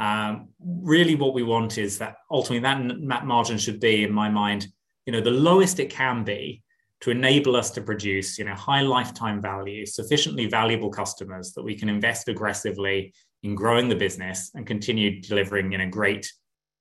Um, 0.00 0.48
really, 0.60 1.16
what 1.16 1.34
we 1.34 1.42
want 1.42 1.78
is 1.78 1.98
that 1.98 2.16
ultimately 2.30 2.60
that, 2.60 3.08
that 3.08 3.26
margin 3.26 3.58
should 3.58 3.78
be, 3.78 4.04
in 4.04 4.12
my 4.12 4.28
mind, 4.28 4.66
you 5.06 5.12
know, 5.12 5.20
the 5.20 5.30
lowest 5.30 5.78
it 5.80 5.90
can 5.90 6.24
be 6.24 6.61
to 7.02 7.10
enable 7.10 7.56
us 7.56 7.70
to 7.72 7.80
produce, 7.80 8.38
you 8.38 8.44
know, 8.44 8.54
high 8.54 8.80
lifetime 8.80 9.42
value, 9.42 9.84
sufficiently 9.84 10.46
valuable 10.46 10.88
customers 10.88 11.52
that 11.52 11.62
we 11.62 11.74
can 11.74 11.88
invest 11.88 12.28
aggressively 12.28 13.12
in 13.42 13.56
growing 13.56 13.88
the 13.88 13.96
business 13.96 14.52
and 14.54 14.66
continue 14.66 15.20
delivering, 15.20 15.72
you 15.72 15.78
know, 15.78 15.88
great 15.88 16.32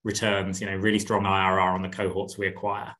returns, 0.03 0.61
you 0.61 0.67
know, 0.67 0.75
really 0.75 0.99
strong 0.99 1.23
IRR 1.23 1.73
on 1.73 1.81
the 1.81 1.89
cohorts 1.89 2.37
we 2.37 2.47
acquire. 2.47 2.95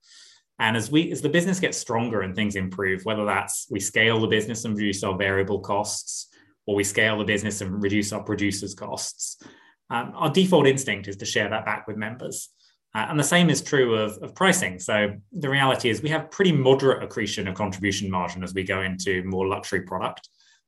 And 0.58 0.76
as 0.76 0.92
we 0.92 1.12
as 1.12 1.22
the 1.22 1.30
business 1.30 1.60
gets 1.60 1.78
stronger 1.78 2.22
and 2.22 2.36
things 2.36 2.56
improve, 2.56 3.04
whether 3.04 3.26
that's 3.26 3.68
we 3.70 3.80
scale 3.80 4.20
the 4.20 4.28
business 4.28 4.66
and 4.66 4.76
reduce 4.76 5.04
our 5.04 5.16
variable 5.16 5.60
costs, 5.60 6.28
or 6.66 6.76
we 6.76 6.84
scale 6.84 7.20
the 7.20 7.24
business 7.24 7.62
and 7.62 7.82
reduce 7.82 8.14
our 8.14 8.24
producers' 8.24 8.74
costs, 8.74 9.44
um, 9.92 10.12
our 10.16 10.30
default 10.32 10.68
instinct 10.68 11.08
is 11.08 11.18
to 11.18 11.26
share 11.26 11.50
that 11.50 11.66
back 11.66 11.88
with 11.88 11.98
members. 11.98 12.50
Uh, 12.94 13.08
and 13.10 13.20
the 13.20 13.24
same 13.24 13.50
is 13.50 13.62
true 13.62 13.96
of, 13.96 14.18
of 14.22 14.36
pricing. 14.36 14.78
So 14.80 15.14
the 15.32 15.50
reality 15.50 15.89
is 15.89 16.02
we 16.02 16.10
have 16.10 16.30
pretty 16.30 16.52
moderate 16.52 17.04
accretion 17.04 17.48
of 17.48 17.56
contribution 17.56 18.12
margin 18.12 18.44
as 18.44 18.54
we 18.54 18.64
go 18.64 18.82
into 18.82 19.24
more 19.24 19.48
luxury 19.48 19.82
product. 19.82 20.28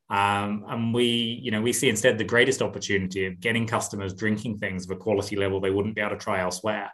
Um, 0.09 0.65
and 0.67 0.93
we, 0.93 1.39
you 1.41 1.51
know, 1.51 1.61
we 1.61 1.74
see 1.74 1.89
instead 1.89 2.17
the 2.17 2.24
greatest 2.24 2.61
opportunity 2.61 3.26
of 3.26 3.39
getting 3.39 3.67
customers 3.67 4.13
drinking 4.13 4.59
things 4.59 4.86
of 4.86 4.91
a 4.91 4.99
quality 4.99 5.36
level 5.36 5.59
they 5.59 5.71
wouldn't 5.71 5.95
be 5.95 6.01
able 6.01 6.11
to 6.11 6.17
try 6.17 6.41
elsewhere 6.41 6.91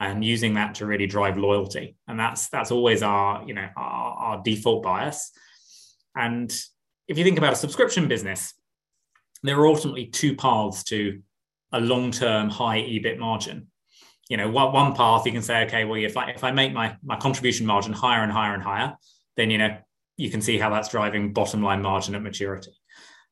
and 0.00 0.24
using 0.24 0.54
that 0.54 0.74
to 0.76 0.86
really 0.86 1.06
drive 1.06 1.36
loyalty. 1.36 1.96
And 2.08 2.18
that's 2.18 2.48
that's 2.48 2.70
always 2.70 3.02
our 3.02 3.44
you 3.46 3.54
know 3.54 3.68
our, 3.76 4.12
our 4.14 4.42
default 4.42 4.82
bias. 4.82 5.30
And 6.16 6.50
if 7.08 7.18
you 7.18 7.24
think 7.24 7.38
about 7.38 7.52
a 7.52 7.56
subscription 7.56 8.08
business, 8.08 8.54
there 9.42 9.58
are 9.58 9.66
ultimately 9.66 10.06
two 10.06 10.36
paths 10.36 10.84
to 10.84 11.20
a 11.72 11.80
long-term 11.80 12.50
high 12.50 12.80
EBIT 12.80 13.18
margin. 13.18 13.66
You 14.28 14.38
know, 14.38 14.48
one, 14.48 14.72
one 14.72 14.94
path 14.94 15.26
you 15.26 15.32
can 15.32 15.42
say, 15.42 15.64
okay, 15.64 15.84
well, 15.84 16.02
if 16.02 16.16
I 16.16 16.30
if 16.30 16.42
I 16.44 16.50
make 16.50 16.72
my 16.72 16.96
my 17.02 17.16
contribution 17.16 17.66
margin 17.66 17.92
higher 17.92 18.22
and 18.22 18.32
higher 18.32 18.54
and 18.54 18.62
higher, 18.62 18.96
then 19.36 19.50
you 19.50 19.58
know 19.58 19.76
you 20.16 20.30
can 20.30 20.40
see 20.40 20.58
how 20.58 20.70
that's 20.70 20.88
driving 20.88 21.32
bottom 21.32 21.62
line 21.62 21.82
margin 21.82 22.14
at 22.14 22.22
maturity. 22.22 22.72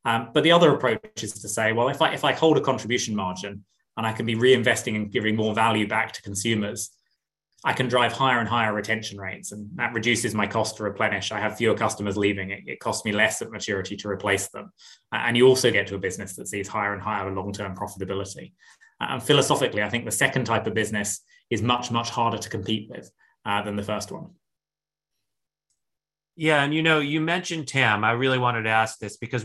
Um, 0.04 0.30
but 0.34 0.42
the 0.42 0.52
other 0.52 0.74
approach 0.74 1.22
is 1.22 1.32
to 1.32 1.48
say, 1.48 1.72
well, 1.72 1.88
if 1.88 2.02
I 2.02 2.12
if 2.12 2.24
I 2.24 2.32
hold 2.32 2.58
a 2.58 2.60
contribution 2.60 3.14
margin 3.14 3.64
and 3.96 4.06
I 4.06 4.12
can 4.12 4.26
be 4.26 4.34
reinvesting 4.34 4.96
and 4.96 5.10
giving 5.10 5.36
more 5.36 5.54
value 5.54 5.86
back 5.86 6.12
to 6.12 6.22
consumers, 6.22 6.90
I 7.64 7.72
can 7.72 7.88
drive 7.88 8.12
higher 8.12 8.40
and 8.40 8.48
higher 8.48 8.74
retention 8.74 9.18
rates, 9.18 9.52
and 9.52 9.70
that 9.76 9.94
reduces 9.94 10.34
my 10.34 10.46
cost 10.46 10.76
to 10.76 10.82
replenish. 10.82 11.30
I 11.30 11.38
have 11.38 11.56
fewer 11.56 11.76
customers 11.76 12.16
leaving. 12.16 12.50
It, 12.50 12.64
it 12.66 12.80
costs 12.80 13.04
me 13.04 13.12
less 13.12 13.40
at 13.40 13.50
maturity 13.50 13.96
to 13.96 14.08
replace 14.08 14.48
them, 14.48 14.72
and 15.12 15.36
you 15.36 15.46
also 15.46 15.70
get 15.70 15.86
to 15.86 15.94
a 15.94 15.98
business 15.98 16.34
that 16.36 16.48
sees 16.48 16.66
higher 16.66 16.92
and 16.92 17.02
higher 17.02 17.30
long-term 17.32 17.76
profitability. 17.76 18.52
And 19.10 19.22
philosophically, 19.22 19.82
I 19.82 19.88
think 19.88 20.04
the 20.04 20.10
second 20.10 20.44
type 20.44 20.66
of 20.66 20.74
business 20.74 21.20
is 21.50 21.62
much 21.62 21.90
much 21.90 22.10
harder 22.10 22.38
to 22.38 22.48
compete 22.48 22.90
with 22.90 23.10
uh, 23.44 23.62
than 23.62 23.76
the 23.76 23.82
first 23.82 24.12
one. 24.12 24.30
Yeah, 26.36 26.62
and 26.62 26.72
you 26.72 26.82
know, 26.82 27.00
you 27.00 27.20
mentioned 27.20 27.68
TAM. 27.68 28.04
I 28.04 28.12
really 28.12 28.38
wanted 28.38 28.62
to 28.62 28.70
ask 28.70 28.98
this 28.98 29.16
because 29.16 29.44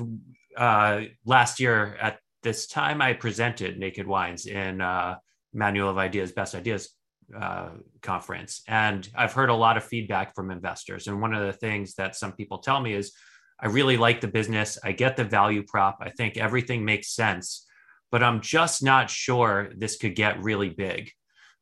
uh, 0.55 1.01
last 1.26 1.60
year 1.60 1.97
at 1.99 2.20
this 2.43 2.68
time 2.68 3.01
I 3.01 3.14
presented 3.14 3.78
Naked 3.78 4.08
Wines 4.08 4.45
in 4.45 4.80
uh, 4.80 5.16
Manual 5.53 5.89
of 5.89 5.97
Ideas, 5.97 6.32
Best 6.32 6.55
Ideas 6.55 6.89
uh, 7.38 7.70
conference. 8.01 8.62
And 8.68 9.08
I've 9.16 9.34
heard 9.34 9.49
a 9.49 9.53
lot 9.53 9.76
of 9.76 9.84
feedback 9.84 10.34
from 10.34 10.49
investors. 10.49 11.08
And 11.08 11.22
one 11.22 11.34
of 11.34 11.45
the 11.45 11.53
things 11.53 11.95
that 11.95 12.16
some 12.16 12.32
people 12.32 12.60
tell 12.60 12.80
me 12.80 12.93
is, 12.93 13.12
I 13.60 13.68
really 13.68 13.97
like 13.97 14.22
the 14.22 14.28
business. 14.28 14.78
I 14.84 14.91
get 14.91 15.18
the 15.18 15.24
value 15.24 15.64
prop. 15.64 15.97
I 15.99 16.10
think 16.12 16.38
everything 16.38 16.86
makes 16.86 17.10
sense. 17.10 17.66
But 18.12 18.24
I'm 18.24 18.41
just 18.41 18.84
not 18.84 19.10
sure 19.10 19.70
this 19.76 19.97
could 19.97 20.16
get 20.16 20.41
really 20.41 20.70
big. 20.70 21.12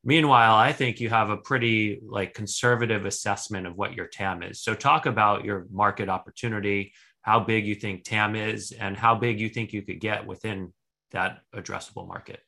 Meanwhile, 0.03 0.53
I 0.55 0.71
think 0.71 0.99
you 0.99 1.09
have 1.09 1.31
a 1.31 1.37
pretty 1.37 1.99
like 2.07 2.35
conservative 2.35 3.05
assessment 3.05 3.65
of 3.65 3.75
what 3.75 3.93
your 3.93 4.05
TAM 4.05 4.43
is. 4.43 4.61
So 4.61 4.75
talk 4.75 5.07
about 5.07 5.43
your 5.43 5.65
market 5.71 6.09
opportunity, 6.09 6.93
how 7.21 7.39
big 7.39 7.65
you 7.65 7.73
think 7.73 8.03
TAM 8.03 8.35
is, 8.35 8.71
and 8.71 8.95
how 8.95 9.15
big 9.15 9.39
you 9.39 9.49
think 9.49 9.73
you 9.73 9.81
could 9.81 9.99
get 9.99 10.27
within 10.27 10.71
that 11.11 11.39
addressable 11.55 12.07
market. 12.07 12.39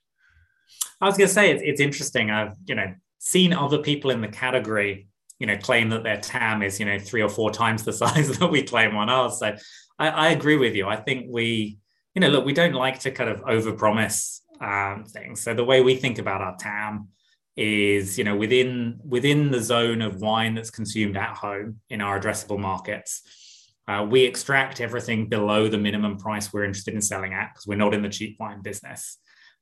I 1.02 1.06
was 1.06 1.18
going 1.18 1.28
to 1.28 1.34
say 1.34 1.52
it's, 1.52 1.64
it's 1.66 1.82
interesting. 1.82 2.30
I've 2.30 2.54
you 2.66 2.76
know 2.76 2.94
seen 3.18 3.54
other 3.54 3.80
people 3.80 4.12
in 4.12 4.22
the 4.22 4.28
category 4.28 5.08
you 5.40 5.48
know 5.48 5.58
claim 5.58 5.90
that 5.90 6.04
their 6.04 6.18
TAM 6.18 6.62
is 6.62 6.80
you 6.80 6.86
know 6.86 7.00
three 7.00 7.22
or 7.22 7.30
four 7.30 7.52
times 7.52 7.84
the 7.84 7.94
size 8.04 8.38
that 8.38 8.52
we 8.52 8.62
claim 8.62 8.96
on 8.96 9.10
ours. 9.10 9.40
So 9.40 9.56
I, 9.98 10.10
I 10.10 10.30
agree 10.30 10.58
with 10.58 10.76
you. 10.76 10.88
I 10.88 10.98
think 10.98 11.26
we 11.30 11.80
you 12.18 12.22
know 12.22 12.30
look 12.30 12.46
we 12.46 12.54
don't 12.54 12.74
like 12.74 12.98
to 12.98 13.12
kind 13.12 13.30
of 13.30 13.42
overpromise 13.42 14.42
um, 14.60 15.06
things. 15.06 15.40
So 15.40 15.54
the 15.54 15.64
way 15.64 15.82
we 15.82 15.96
think 15.96 16.18
about 16.18 16.42
our 16.42 16.58
TAM 16.58 17.10
is 17.56 18.18
you 18.18 18.24
know 18.24 18.36
within 18.36 19.00
within 19.08 19.52
the 19.52 19.62
zone 19.62 20.02
of 20.02 20.20
wine 20.20 20.56
that's 20.56 20.72
consumed 20.72 21.16
at 21.16 21.38
home 21.38 21.80
in 21.92 22.02
our 22.02 22.20
addressable 22.20 22.58
markets. 22.58 23.22
Uh, 23.88 24.04
we 24.10 24.24
extract 24.24 24.82
everything 24.82 25.30
below 25.30 25.68
the 25.68 25.78
minimum 25.78 26.18
price 26.18 26.52
we're 26.52 26.64
interested 26.64 26.96
in 26.96 27.04
selling 27.04 27.34
at 27.36 27.54
because 27.54 27.68
we're 27.68 27.78
not 27.78 27.94
in 27.94 28.02
the 28.02 28.10
cheap 28.10 28.36
wine 28.40 28.64
business. 28.64 29.20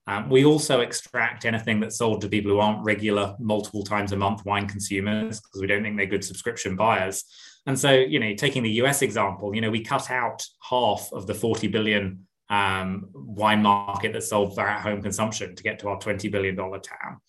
Um, 0.07 0.29
we 0.29 0.45
also 0.45 0.79
extract 0.79 1.43
anything 1.43 1.81
that's 1.81 1.97
sold 1.97 2.21
to 2.21 2.29
people 2.29 2.51
who 2.51 2.59
aren't 2.59 2.85
regular, 2.85 3.35
multiple 3.37 3.83
times 3.83 4.13
a 4.13 4.15
month 4.15 4.45
wine 4.45 4.65
consumers 4.65 5.41
because 5.41 5.59
we 5.59 5.67
don't 5.67 5.83
think 5.83 5.97
they're 5.97 6.05
good 6.05 6.23
subscription 6.23 6.77
buyers. 6.77 7.25
And 7.65 7.77
so, 7.77 7.91
you 7.91 8.19
know, 8.19 8.33
taking 8.33 8.63
the 8.63 8.77
US 8.83 9.01
example, 9.01 9.53
you 9.53 9.59
know, 9.59 9.71
we 9.71 9.83
cut 9.83 10.09
out 10.09 10.41
half 10.69 11.09
of 11.11 11.27
the 11.27 11.33
40 11.33 11.67
billion 11.67 12.25
um, 12.49 13.09
wine 13.13 13.61
market 13.61 14.13
that's 14.13 14.29
sold 14.29 14.55
for 14.55 14.67
at 14.67 14.81
home 14.81 15.01
consumption 15.01 15.55
to 15.55 15.63
get 15.63 15.79
to 15.79 15.89
our 15.89 15.97
$20 15.97 16.31
billion 16.31 16.55
TAM. 16.55 17.19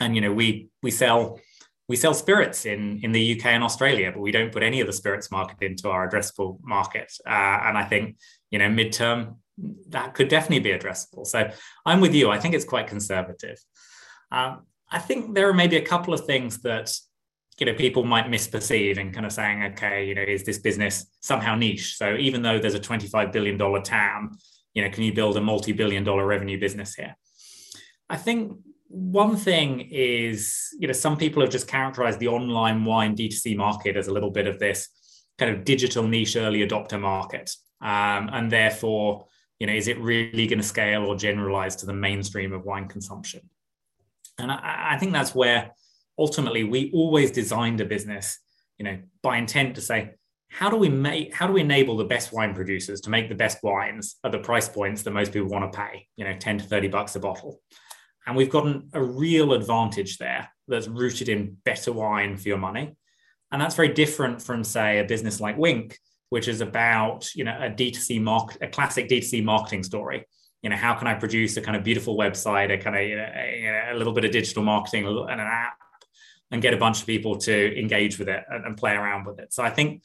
And, 0.00 0.14
you 0.14 0.20
know, 0.20 0.32
we, 0.32 0.68
we 0.82 0.90
sell 0.90 1.38
we 1.86 1.96
sell 1.96 2.14
spirits 2.14 2.64
in 2.64 3.00
in 3.02 3.12
the 3.12 3.38
UK 3.38 3.46
and 3.46 3.62
Australia, 3.62 4.10
but 4.10 4.20
we 4.20 4.32
don't 4.32 4.52
put 4.52 4.62
any 4.62 4.80
of 4.80 4.86
the 4.86 4.92
spirits 4.92 5.30
market 5.30 5.58
into 5.60 5.90
our 5.90 6.08
addressable 6.08 6.58
market. 6.62 7.12
Uh, 7.26 7.60
and 7.64 7.76
I 7.76 7.84
think 7.84 8.16
you 8.50 8.58
know 8.58 8.68
midterm 8.68 9.36
that 9.88 10.14
could 10.14 10.28
definitely 10.28 10.60
be 10.60 10.76
addressable. 10.76 11.26
So 11.26 11.50
I'm 11.86 12.00
with 12.00 12.14
you. 12.14 12.30
I 12.30 12.38
think 12.38 12.54
it's 12.54 12.64
quite 12.64 12.86
conservative. 12.86 13.58
Um, 14.32 14.62
I 14.90 14.98
think 14.98 15.34
there 15.34 15.48
are 15.48 15.54
maybe 15.54 15.76
a 15.76 15.84
couple 15.84 16.14
of 16.14 16.26
things 16.26 16.62
that 16.62 16.92
you 17.58 17.66
know 17.66 17.74
people 17.74 18.04
might 18.04 18.26
misperceive 18.26 18.98
and 18.98 19.12
kind 19.12 19.26
of 19.26 19.32
saying, 19.32 19.62
okay, 19.72 20.06
you 20.06 20.14
know, 20.14 20.22
is 20.22 20.44
this 20.44 20.58
business 20.58 21.06
somehow 21.20 21.54
niche? 21.54 21.96
So 21.96 22.16
even 22.16 22.42
though 22.42 22.58
there's 22.58 22.74
a 22.74 22.80
25 22.80 23.32
billion 23.32 23.56
dollar 23.56 23.80
TAM, 23.80 24.32
you 24.74 24.82
know, 24.82 24.90
can 24.90 25.04
you 25.04 25.12
build 25.12 25.36
a 25.36 25.40
multi-billion 25.40 26.04
dollar 26.04 26.26
revenue 26.26 26.58
business 26.58 26.94
here? 26.94 27.16
I 28.10 28.16
think 28.16 28.58
one 28.88 29.36
thing 29.36 29.88
is, 29.90 30.68
you 30.78 30.86
know, 30.86 30.92
some 30.92 31.16
people 31.16 31.42
have 31.42 31.50
just 31.50 31.68
characterized 31.68 32.18
the 32.18 32.28
online 32.28 32.84
wine 32.84 33.16
D2C 33.16 33.56
market 33.56 33.96
as 33.96 34.08
a 34.08 34.12
little 34.12 34.30
bit 34.30 34.46
of 34.46 34.58
this 34.58 34.88
kind 35.38 35.54
of 35.54 35.64
digital 35.64 36.06
niche 36.06 36.36
early 36.36 36.66
adopter 36.66 37.00
market. 37.00 37.50
Um, 37.80 38.30
and 38.32 38.50
therefore, 38.50 39.26
you 39.58 39.66
know, 39.66 39.72
is 39.72 39.88
it 39.88 39.98
really 39.98 40.46
going 40.46 40.58
to 40.58 40.64
scale 40.64 41.04
or 41.04 41.16
generalize 41.16 41.76
to 41.76 41.86
the 41.86 41.92
mainstream 41.92 42.52
of 42.52 42.64
wine 42.64 42.88
consumption? 42.88 43.48
And 44.38 44.50
I, 44.50 44.92
I 44.92 44.98
think 44.98 45.12
that's 45.12 45.34
where 45.34 45.70
ultimately 46.18 46.64
we 46.64 46.90
always 46.92 47.30
designed 47.30 47.80
a 47.80 47.84
business, 47.84 48.38
you 48.78 48.84
know, 48.84 48.98
by 49.22 49.36
intent 49.38 49.74
to 49.76 49.80
say, 49.80 50.12
how 50.48 50.70
do 50.70 50.76
we 50.76 50.88
make 50.88 51.34
how 51.34 51.48
do 51.48 51.52
we 51.52 51.60
enable 51.60 51.96
the 51.96 52.04
best 52.04 52.32
wine 52.32 52.54
producers 52.54 53.00
to 53.00 53.10
make 53.10 53.28
the 53.28 53.34
best 53.34 53.58
wines 53.64 54.16
at 54.22 54.30
the 54.30 54.38
price 54.38 54.68
points 54.68 55.02
that 55.02 55.10
most 55.10 55.32
people 55.32 55.48
want 55.48 55.72
to 55.72 55.76
pay 55.76 56.06
you 56.14 56.24
know 56.24 56.32
10 56.38 56.58
to 56.58 56.64
30 56.64 56.86
bucks 56.88 57.16
a 57.16 57.18
bottle 57.18 57.60
and 58.24 58.36
we've 58.36 58.50
gotten 58.50 58.88
a 58.92 59.02
real 59.02 59.52
advantage 59.52 60.16
there 60.18 60.48
that's 60.68 60.86
rooted 60.86 61.28
in 61.28 61.56
better 61.64 61.92
wine 61.92 62.36
for 62.36 62.46
your 62.46 62.58
money 62.58 62.94
and 63.50 63.60
that's 63.60 63.74
very 63.74 63.88
different 63.88 64.40
from 64.40 64.62
say 64.62 65.00
a 65.00 65.04
business 65.04 65.40
like 65.40 65.58
Winc 65.58 65.98
which 66.34 66.48
is 66.48 66.60
about 66.60 67.32
you 67.36 67.44
know 67.44 67.56
a 67.60 67.70
D2C 67.70 68.20
mark, 68.20 68.56
a 68.60 68.66
classic 68.66 69.08
D2C 69.08 69.44
marketing 69.44 69.84
story. 69.84 70.26
You 70.62 70.70
know, 70.70 70.76
how 70.76 70.94
can 70.94 71.06
I 71.06 71.14
produce 71.14 71.56
a 71.56 71.60
kind 71.60 71.76
of 71.76 71.84
beautiful 71.84 72.16
website, 72.16 72.72
a 72.72 72.78
kind 72.78 72.96
of 72.96 73.02
you 73.02 73.16
know, 73.16 73.30
a, 73.36 73.92
a, 73.92 73.94
little 73.94 74.12
bit 74.12 74.24
of 74.24 74.32
digital 74.32 74.64
marketing 74.64 75.06
and 75.06 75.30
an 75.30 75.38
app, 75.38 75.78
and 76.54 76.62
get 76.62 76.72
a 76.72 76.76
bunch 76.76 77.00
of 77.00 77.06
people 77.06 77.36
to 77.36 77.76
engage 77.76 78.16
with 78.16 78.28
it 78.28 78.44
and, 78.48 78.64
and 78.64 78.76
play 78.76 78.92
around 78.92 79.26
with 79.26 79.40
it. 79.40 79.52
So 79.52 79.64
I 79.64 79.70
think 79.70 80.02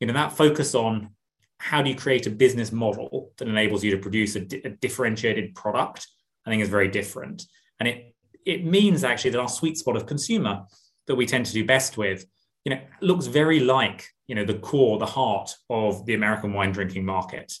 you 0.00 0.08
know 0.08 0.12
that 0.14 0.32
focus 0.32 0.74
on 0.74 1.10
how 1.58 1.82
do 1.82 1.88
you 1.88 1.94
create 1.94 2.26
a 2.26 2.30
business 2.30 2.72
model 2.72 3.30
that 3.38 3.46
enables 3.46 3.84
you 3.84 3.92
to 3.92 3.98
produce 3.98 4.34
a, 4.34 4.40
di- 4.40 4.60
a 4.64 4.70
differentiated 4.70 5.54
product, 5.54 6.08
I 6.44 6.50
think 6.50 6.62
is 6.62 6.68
very 6.68 6.88
different, 6.88 7.44
and 7.78 7.88
it 7.88 8.14
it 8.44 8.64
means 8.64 9.04
actually 9.04 9.30
that 9.30 9.40
our 9.40 9.48
sweet 9.48 9.78
spot 9.78 9.94
of 9.96 10.06
consumer 10.06 10.64
that 11.06 11.14
we 11.14 11.26
tend 11.26 11.46
to 11.46 11.52
do 11.52 11.64
best 11.64 11.96
with, 11.96 12.26
you 12.64 12.74
know, 12.74 12.80
looks 13.00 13.26
very 13.26 13.60
like 13.60 14.08
you 14.26 14.34
know 14.34 14.44
the 14.44 14.58
core 14.58 14.98
the 14.98 15.06
heart 15.06 15.54
of 15.70 16.04
the 16.06 16.14
american 16.14 16.52
wine 16.52 16.72
drinking 16.72 17.04
market 17.04 17.52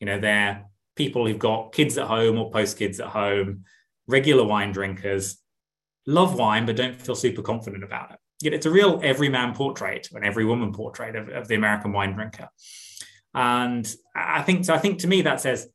you 0.00 0.06
know 0.06 0.18
they're 0.18 0.64
people 0.96 1.26
who've 1.26 1.38
got 1.38 1.72
kids 1.72 1.96
at 1.96 2.06
home 2.06 2.38
or 2.38 2.50
post 2.50 2.78
kids 2.78 3.00
at 3.00 3.08
home 3.08 3.64
regular 4.06 4.44
wine 4.44 4.70
drinkers 4.72 5.38
love 6.10 6.34
wine 6.34 6.66
but 6.66 6.76
don't 6.76 7.00
feel 7.00 7.14
super 7.14 7.42
confident 7.42 7.84
about 7.84 8.10
it 8.12 8.18
Yet 8.42 8.54
it's 8.54 8.66
a 8.66 8.70
real 8.70 9.00
everyman 9.02 9.54
portrait 9.54 10.08
and 10.14 10.24
every 10.24 10.46
woman 10.46 10.72
portrait 10.72 11.14
of, 11.16 11.28
of 11.28 11.48
the 11.48 11.54
american 11.54 11.92
wine 11.92 12.14
drinker 12.14 12.48
and 13.34 13.92
i 14.14 14.42
think 14.42 14.64
so 14.64 14.74
i 14.74 14.78
think 14.78 15.00
to 15.00 15.08
me 15.08 15.22
that 15.22 15.40
says 15.40 15.68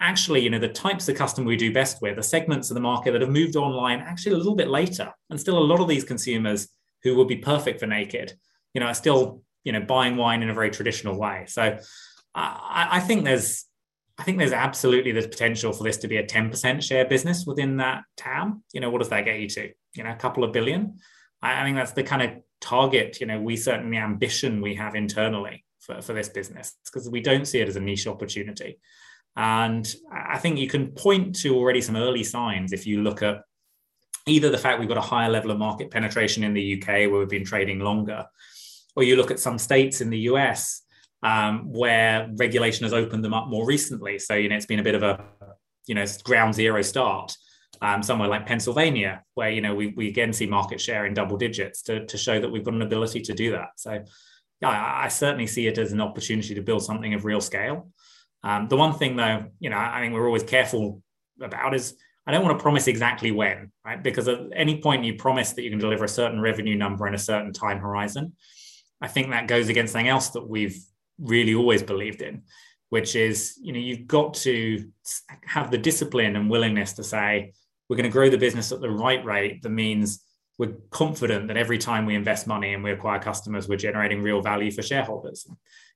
actually, 0.00 0.40
you 0.40 0.50
know, 0.50 0.58
the 0.58 0.68
types 0.68 1.08
of 1.08 1.16
customer 1.16 1.46
we 1.46 1.56
do 1.56 1.72
best 1.72 2.00
with, 2.00 2.16
the 2.16 2.22
segments 2.22 2.70
of 2.70 2.74
the 2.74 2.80
market 2.80 3.12
that 3.12 3.20
have 3.20 3.30
moved 3.30 3.54
online 3.54 4.00
actually 4.00 4.32
a 4.32 4.38
little 4.38 4.56
bit 4.56 4.68
later. 4.68 5.12
And 5.28 5.38
still 5.38 5.58
a 5.58 5.60
lot 5.60 5.80
of 5.80 5.88
these 5.88 6.04
consumers 6.04 6.68
who 7.02 7.14
would 7.16 7.28
be 7.28 7.36
perfect 7.36 7.80
for 7.80 7.86
naked, 7.86 8.32
you 8.74 8.80
know, 8.80 8.86
are 8.86 8.94
still 8.94 9.42
you 9.64 9.72
know 9.72 9.80
buying 9.80 10.16
wine 10.16 10.42
in 10.42 10.50
a 10.50 10.54
very 10.54 10.70
traditional 10.70 11.18
way. 11.18 11.44
So 11.46 11.78
I, 12.34 12.88
I 12.92 13.00
think 13.00 13.24
there's 13.24 13.66
I 14.18 14.22
think 14.22 14.38
there's 14.38 14.52
absolutely 14.52 15.12
the 15.12 15.22
potential 15.22 15.72
for 15.72 15.84
this 15.84 15.96
to 15.98 16.08
be 16.08 16.18
a 16.18 16.26
10% 16.26 16.82
share 16.82 17.06
business 17.06 17.46
within 17.46 17.78
that 17.78 18.02
TAM. 18.18 18.62
You 18.72 18.80
know, 18.80 18.90
what 18.90 18.98
does 18.98 19.08
that 19.08 19.24
get 19.24 19.40
you 19.40 19.48
to? 19.48 19.70
You 19.94 20.04
know, 20.04 20.10
a 20.10 20.16
couple 20.16 20.44
of 20.44 20.52
billion. 20.52 20.98
I, 21.42 21.60
I 21.60 21.64
think 21.64 21.76
that's 21.76 21.92
the 21.92 22.02
kind 22.02 22.22
of 22.22 22.30
target, 22.60 23.20
you 23.20 23.26
know, 23.26 23.40
we 23.40 23.56
certainly 23.56 23.96
ambition 23.96 24.60
we 24.60 24.74
have 24.74 24.94
internally 24.94 25.64
for, 25.80 26.00
for 26.02 26.12
this 26.12 26.28
business 26.28 26.76
because 26.84 27.08
we 27.08 27.20
don't 27.20 27.46
see 27.46 27.60
it 27.60 27.68
as 27.68 27.76
a 27.76 27.80
niche 27.80 28.06
opportunity. 28.06 28.78
And 29.36 29.92
I 30.12 30.38
think 30.38 30.58
you 30.58 30.68
can 30.68 30.88
point 30.88 31.36
to 31.40 31.56
already 31.56 31.80
some 31.80 31.96
early 31.96 32.24
signs 32.24 32.72
if 32.72 32.86
you 32.86 33.02
look 33.02 33.22
at 33.22 33.42
either 34.26 34.50
the 34.50 34.58
fact 34.58 34.78
we've 34.78 34.88
got 34.88 34.98
a 34.98 35.02
higher 35.02 35.30
level 35.30 35.50
of 35.50 35.58
market 35.58 35.90
penetration 35.90 36.44
in 36.44 36.52
the 36.52 36.80
UK 36.80 37.10
where 37.10 37.18
we've 37.18 37.28
been 37.28 37.44
trading 37.44 37.80
longer, 37.80 38.26
or 38.96 39.02
you 39.02 39.16
look 39.16 39.30
at 39.30 39.40
some 39.40 39.58
states 39.58 40.00
in 40.00 40.10
the 40.10 40.18
US 40.18 40.82
um, 41.22 41.72
where 41.72 42.28
regulation 42.36 42.84
has 42.84 42.92
opened 42.92 43.24
them 43.24 43.34
up 43.34 43.48
more 43.48 43.66
recently. 43.66 44.18
So, 44.18 44.34
you 44.34 44.48
know, 44.48 44.56
it's 44.56 44.66
been 44.66 44.80
a 44.80 44.84
bit 44.84 44.94
of 44.94 45.02
a, 45.02 45.24
you 45.86 45.94
know, 45.94 46.04
ground 46.24 46.54
zero 46.54 46.82
start. 46.82 47.36
Um, 47.82 48.02
somewhere 48.02 48.28
like 48.28 48.44
Pennsylvania, 48.44 49.24
where 49.32 49.48
you 49.50 49.62
know 49.62 49.74
we, 49.74 49.94
we 49.96 50.08
again 50.08 50.34
see 50.34 50.46
market 50.46 50.80
share 50.80 51.06
in 51.06 51.14
double 51.14 51.38
digits 51.38 51.80
to, 51.84 52.04
to 52.04 52.18
show 52.18 52.38
that 52.38 52.50
we've 52.50 52.62
got 52.62 52.74
an 52.74 52.82
ability 52.82 53.22
to 53.22 53.32
do 53.32 53.52
that. 53.52 53.70
So, 53.76 54.04
yeah, 54.60 54.68
I, 54.68 55.04
I 55.06 55.08
certainly 55.08 55.46
see 55.46 55.66
it 55.66 55.78
as 55.78 55.92
an 55.92 56.00
opportunity 56.02 56.54
to 56.54 56.60
build 56.60 56.82
something 56.84 57.14
of 57.14 57.24
real 57.24 57.40
scale. 57.40 57.88
Um, 58.42 58.68
the 58.68 58.76
one 58.76 58.92
thing, 58.92 59.16
though, 59.16 59.46
you 59.60 59.70
know, 59.70 59.78
I 59.78 60.00
think 60.00 60.12
we're 60.12 60.26
always 60.26 60.42
careful 60.42 61.02
about 61.40 61.74
is 61.74 61.96
I 62.26 62.32
don't 62.32 62.44
want 62.44 62.58
to 62.58 62.62
promise 62.62 62.86
exactly 62.86 63.32
when, 63.32 63.72
right? 63.84 64.02
Because 64.02 64.28
at 64.28 64.40
any 64.54 64.80
point 64.80 65.04
you 65.04 65.14
promise 65.14 65.52
that 65.54 65.62
you 65.62 65.70
can 65.70 65.78
deliver 65.78 66.04
a 66.04 66.08
certain 66.08 66.40
revenue 66.40 66.76
number 66.76 67.06
in 67.06 67.14
a 67.14 67.18
certain 67.18 67.52
time 67.52 67.78
horizon, 67.78 68.34
I 69.00 69.08
think 69.08 69.30
that 69.30 69.48
goes 69.48 69.68
against 69.68 69.94
something 69.94 70.08
else 70.08 70.28
that 70.30 70.46
we've 70.46 70.78
really 71.18 71.54
always 71.54 71.82
believed 71.82 72.22
in, 72.22 72.42
which 72.90 73.16
is, 73.16 73.58
you 73.62 73.72
know, 73.72 73.78
you've 73.78 74.06
got 74.06 74.34
to 74.34 74.90
have 75.46 75.70
the 75.70 75.78
discipline 75.78 76.36
and 76.36 76.50
willingness 76.50 76.92
to 76.94 77.04
say, 77.04 77.54
we're 77.90 77.96
going 77.96 78.04
to 78.04 78.10
grow 78.10 78.30
the 78.30 78.38
business 78.38 78.70
at 78.70 78.80
the 78.80 78.88
right 78.88 79.22
rate. 79.24 79.62
That 79.62 79.70
means 79.70 80.24
we're 80.58 80.74
confident 80.90 81.48
that 81.48 81.56
every 81.56 81.76
time 81.76 82.06
we 82.06 82.14
invest 82.14 82.46
money 82.46 82.72
and 82.72 82.84
we 82.84 82.92
acquire 82.92 83.18
customers, 83.18 83.68
we're 83.68 83.78
generating 83.78 84.22
real 84.22 84.40
value 84.40 84.70
for 84.70 84.80
shareholders. 84.80 85.44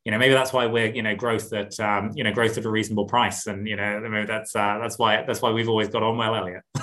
You 0.05 0.11
know, 0.11 0.19
maybe 0.19 0.35
that's 0.35 0.53
why 0.53 0.67
we're, 0.67 0.93
you 0.93 1.03
know, 1.03 1.15
growth 1.15 1.53
at, 1.53 1.79
um, 1.79 2.11
you 2.17 2.25
know, 2.25 2.33
growth 2.33 2.59
at 2.59 2.65
a 2.65 2.71
reasonable 2.71 3.05
price. 3.05 3.47
And, 3.47 3.69
you 3.69 3.77
know, 3.77 4.01
maybe 4.01 4.27
that's, 4.27 4.57
uh, 4.57 4.79
that's 4.83 4.99
why, 4.99 5.23
that's 5.25 5.41
why 5.41 5.53
we've 5.53 5.69
always 5.69 5.87
got 5.89 6.03
on 6.03 6.19
well, 6.19 6.35
Elliot. 6.35 6.63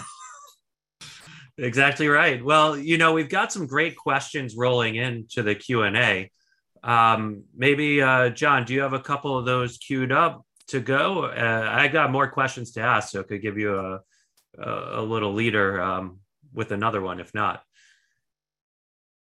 Exactly 1.58 2.08
right. 2.08 2.44
Well, 2.44 2.76
you 2.76 2.98
know, 2.98 3.14
we've 3.14 3.30
got 3.30 3.52
some 3.52 3.68
great 3.68 3.96
questions 3.96 4.56
rolling 4.56 4.96
into 4.96 5.44
the 5.44 5.54
Q 5.54 5.84
and 5.84 5.96
A. 5.96 6.32
Um, 6.82 7.44
maybe, 7.56 8.02
uh, 8.02 8.30
John, 8.30 8.64
do 8.64 8.74
you 8.74 8.82
have 8.82 8.94
a 8.94 9.00
couple 9.00 9.38
of 9.38 9.46
those 9.46 9.78
queued 9.78 10.12
up 10.12 10.44
to 10.70 10.80
go? 10.80 11.26
Uh, 11.26 11.70
I 11.70 11.88
got 11.90 12.10
more 12.10 12.32
questions 12.32 12.72
to 12.72 12.82
ask, 12.82 13.10
so 13.10 13.20
I 13.20 13.24
could 13.24 13.44
give 13.44 13.60
you 13.60 13.78
a 13.78 14.00
a, 14.58 15.02
little 15.02 15.34
leader 15.34 15.82
um, 15.82 16.20
with 16.54 16.72
another 16.72 17.02
one, 17.02 17.20
if 17.20 17.34
not. 17.34 17.64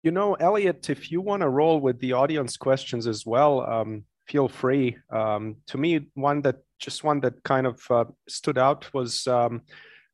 You 0.02 0.10
know, 0.10 0.34
Elliot, 0.34 0.88
if 0.88 1.10
you 1.10 1.20
want 1.20 1.42
to 1.42 1.48
roll 1.48 1.80
with 1.80 2.00
the 2.00 2.14
audience 2.14 2.56
questions 2.56 3.06
as 3.06 3.26
well, 3.26 3.60
um, 3.60 4.04
feel 4.26 4.48
free. 4.48 4.96
Um, 5.12 5.56
to 5.66 5.78
me, 5.78 6.06
one 6.14 6.42
that 6.42 6.56
just 6.78 7.04
one 7.04 7.20
that 7.20 7.42
kind 7.44 7.66
of 7.66 7.80
uh, 7.90 8.04
stood 8.28 8.56
out 8.56 8.92
was 8.94 9.26
um, 9.26 9.62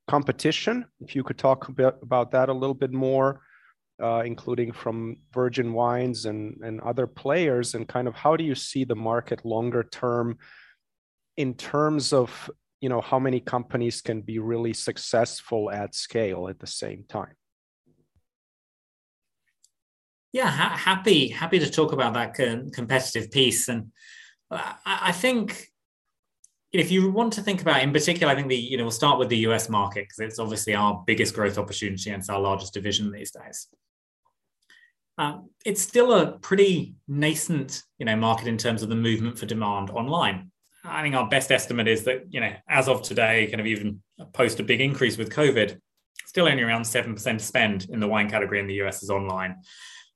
competition. 0.08 0.86
If 1.00 1.14
you 1.14 1.22
could 1.22 1.38
talk 1.38 1.68
about 1.68 2.30
that 2.32 2.48
a 2.48 2.52
little 2.52 2.74
bit 2.74 2.92
more, 2.92 3.42
uh, 4.02 4.22
including 4.24 4.72
from 4.72 5.18
Virgin 5.32 5.72
Wines 5.72 6.26
and, 6.26 6.60
and 6.64 6.80
other 6.80 7.06
players, 7.06 7.74
and 7.74 7.86
kind 7.86 8.08
of 8.08 8.14
how 8.14 8.36
do 8.36 8.42
you 8.42 8.54
see 8.54 8.84
the 8.84 8.96
market 8.96 9.44
longer 9.44 9.84
term 9.84 10.38
in 11.36 11.54
terms 11.54 12.12
of 12.12 12.50
you 12.80 12.88
know 12.88 13.00
how 13.00 13.18
many 13.18 13.40
companies 13.40 14.00
can 14.00 14.20
be 14.20 14.38
really 14.38 14.72
successful 14.72 15.70
at 15.70 15.94
scale 15.94 16.48
at 16.48 16.58
the 16.58 16.66
same 16.66 17.04
time. 17.08 17.34
Yeah 20.32 20.50
ha- 20.50 20.76
happy 20.76 21.28
happy 21.28 21.58
to 21.58 21.70
talk 21.70 21.92
about 21.92 22.14
that 22.14 22.34
competitive 22.72 23.30
piece. 23.30 23.68
And 23.68 23.92
I, 24.50 24.74
I 24.84 25.12
think 25.12 25.68
if 26.72 26.90
you 26.90 27.10
want 27.10 27.32
to 27.34 27.42
think 27.42 27.62
about 27.62 27.82
in 27.82 27.92
particular 27.92 28.32
i 28.32 28.36
think 28.36 28.48
the 28.48 28.56
you 28.56 28.76
know 28.76 28.84
we'll 28.84 28.90
start 28.90 29.18
with 29.18 29.28
the 29.28 29.38
us 29.38 29.68
market 29.68 30.04
because 30.04 30.18
it's 30.18 30.38
obviously 30.38 30.74
our 30.74 31.02
biggest 31.06 31.34
growth 31.34 31.58
opportunity 31.58 32.10
and 32.10 32.20
it's 32.20 32.28
our 32.28 32.40
largest 32.40 32.74
division 32.74 33.10
these 33.10 33.30
days. 33.30 33.68
Um, 35.18 35.48
it's 35.64 35.80
still 35.80 36.12
a 36.12 36.32
pretty 36.38 36.94
nascent 37.08 37.82
you 37.98 38.04
know 38.04 38.16
market 38.16 38.48
in 38.48 38.58
terms 38.58 38.82
of 38.82 38.90
the 38.90 38.96
movement 38.96 39.38
for 39.38 39.46
demand 39.46 39.90
online 39.90 40.50
I 40.88 41.02
think 41.02 41.14
our 41.14 41.28
best 41.28 41.50
estimate 41.50 41.88
is 41.88 42.04
that, 42.04 42.32
you 42.32 42.40
know, 42.40 42.52
as 42.68 42.88
of 42.88 43.02
today, 43.02 43.46
kind 43.46 43.60
of 43.60 43.66
even 43.66 44.02
post 44.32 44.60
a 44.60 44.62
big 44.62 44.80
increase 44.80 45.16
with 45.16 45.30
COVID, 45.30 45.78
still 46.26 46.48
only 46.48 46.62
around 46.62 46.82
7% 46.82 47.40
spend 47.40 47.88
in 47.90 48.00
the 48.00 48.08
wine 48.08 48.28
category 48.28 48.60
in 48.60 48.66
the 48.66 48.82
US 48.82 49.02
is 49.02 49.10
online, 49.10 49.56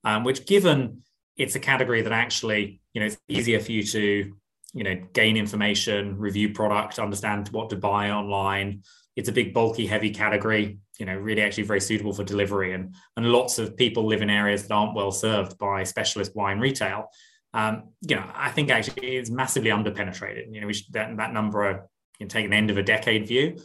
um, 0.04 0.24
which 0.24 0.46
given 0.46 1.02
it's 1.36 1.54
a 1.54 1.60
category 1.60 2.02
that 2.02 2.12
actually, 2.12 2.80
you 2.92 3.00
know, 3.00 3.06
it's 3.06 3.16
easier 3.28 3.60
for 3.60 3.72
you 3.72 3.82
to, 3.82 4.34
you 4.74 4.84
know, 4.84 5.00
gain 5.12 5.36
information, 5.36 6.18
review 6.18 6.52
product, 6.52 6.98
understand 6.98 7.48
what 7.48 7.70
to 7.70 7.76
buy 7.76 8.10
online. 8.10 8.82
It's 9.16 9.28
a 9.28 9.32
big, 9.32 9.54
bulky, 9.54 9.86
heavy 9.86 10.10
category, 10.10 10.78
you 10.98 11.06
know, 11.06 11.16
really 11.16 11.42
actually 11.42 11.64
very 11.64 11.80
suitable 11.80 12.12
for 12.12 12.24
delivery. 12.24 12.74
And, 12.74 12.94
and 13.16 13.32
lots 13.32 13.58
of 13.58 13.76
people 13.76 14.04
live 14.04 14.22
in 14.22 14.30
areas 14.30 14.66
that 14.66 14.74
aren't 14.74 14.94
well 14.94 15.10
served 15.10 15.58
by 15.58 15.84
specialist 15.84 16.36
wine 16.36 16.60
retail 16.60 17.10
um, 17.52 17.90
you 18.02 18.16
know, 18.16 18.30
I 18.34 18.50
think 18.50 18.70
actually 18.70 19.16
it's 19.16 19.30
massively 19.30 19.70
underpenetrated. 19.70 20.52
You 20.52 20.60
know, 20.60 20.66
we 20.66 20.74
should, 20.74 20.92
that, 20.92 21.16
that 21.16 21.32
number, 21.32 21.66
uh, 21.66 21.72
you 21.72 22.26
can 22.26 22.28
take 22.28 22.46
an 22.46 22.52
end 22.52 22.70
of 22.70 22.76
a 22.76 22.82
decade 22.82 23.26
view. 23.26 23.58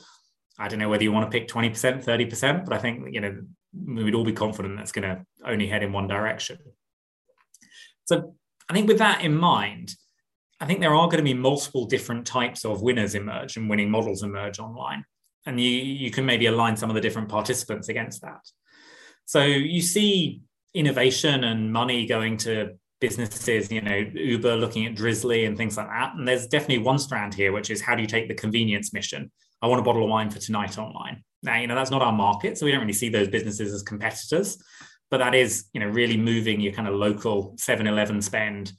I 0.57 0.67
don't 0.67 0.79
know 0.79 0.89
whether 0.89 1.03
you 1.03 1.11
want 1.11 1.29
to 1.29 1.38
pick 1.38 1.47
20%, 1.47 2.03
30%, 2.03 2.65
but 2.65 2.73
I 2.73 2.77
think, 2.77 3.13
you 3.13 3.21
know, 3.21 3.38
we 3.73 4.03
would 4.03 4.15
all 4.15 4.23
be 4.23 4.33
confident 4.33 4.77
that's 4.77 4.91
going 4.91 5.03
to 5.03 5.25
only 5.45 5.67
head 5.67 5.83
in 5.83 5.91
one 5.91 6.07
direction. 6.07 6.57
So 8.05 8.36
I 8.69 8.73
think 8.73 8.88
with 8.88 8.99
that 8.99 9.23
in 9.23 9.36
mind, 9.36 9.93
I 10.59 10.65
think 10.65 10.79
there 10.79 10.95
are 10.95 11.07
going 11.07 11.17
to 11.17 11.23
be 11.23 11.33
multiple 11.33 11.86
different 11.86 12.25
types 12.25 12.63
of 12.63 12.81
winners 12.81 13.13
emerge 13.13 13.57
and 13.57 13.69
winning 13.69 13.91
models 13.91 14.23
emerge 14.23 14.59
online. 14.59 15.03
And 15.45 15.59
you, 15.59 15.69
you 15.69 16.09
can 16.09 16.25
maybe 16.25 16.45
align 16.45 16.77
some 16.77 16.89
of 16.89 16.95
the 16.95 17.01
different 17.01 17.29
participants 17.29 17.89
against 17.89 18.21
that. 18.21 18.41
So 19.25 19.43
you 19.43 19.81
see 19.81 20.41
innovation 20.73 21.43
and 21.43 21.73
money 21.73 22.05
going 22.05 22.38
to 22.38 22.77
businesses, 23.01 23.71
you 23.71 23.81
know, 23.81 23.95
Uber 24.13 24.55
looking 24.55 24.85
at 24.85 24.95
Drizly 24.95 25.47
and 25.47 25.57
things 25.57 25.77
like 25.77 25.87
that. 25.87 26.15
And 26.15 26.27
there's 26.27 26.47
definitely 26.47 26.79
one 26.79 26.99
strand 26.99 27.33
here, 27.33 27.51
which 27.51 27.69
is 27.69 27.81
how 27.81 27.95
do 27.95 28.01
you 28.01 28.07
take 28.07 28.27
the 28.27 28.33
convenience 28.33 28.93
mission? 28.93 29.31
I 29.61 29.67
want 29.67 29.79
a 29.79 29.83
bottle 29.83 30.03
of 30.03 30.09
wine 30.09 30.29
for 30.29 30.39
tonight 30.39 30.77
online. 30.77 31.23
Now, 31.43 31.57
you 31.59 31.67
know, 31.67 31.75
that's 31.75 31.91
not 31.91 32.01
our 32.01 32.11
market. 32.11 32.57
So 32.57 32.65
we 32.65 32.71
don't 32.71 32.81
really 32.81 32.93
see 32.93 33.09
those 33.09 33.27
businesses 33.27 33.73
as 33.73 33.83
competitors, 33.83 34.57
but 35.11 35.17
that 35.17 35.35
is, 35.35 35.65
you 35.73 35.79
know, 35.79 35.87
really 35.87 36.17
moving 36.17 36.59
your 36.59 36.73
kind 36.73 36.87
of 36.87 36.95
local 36.95 37.55
7 37.57 37.85
Eleven 37.85 38.21
spend 38.21 38.71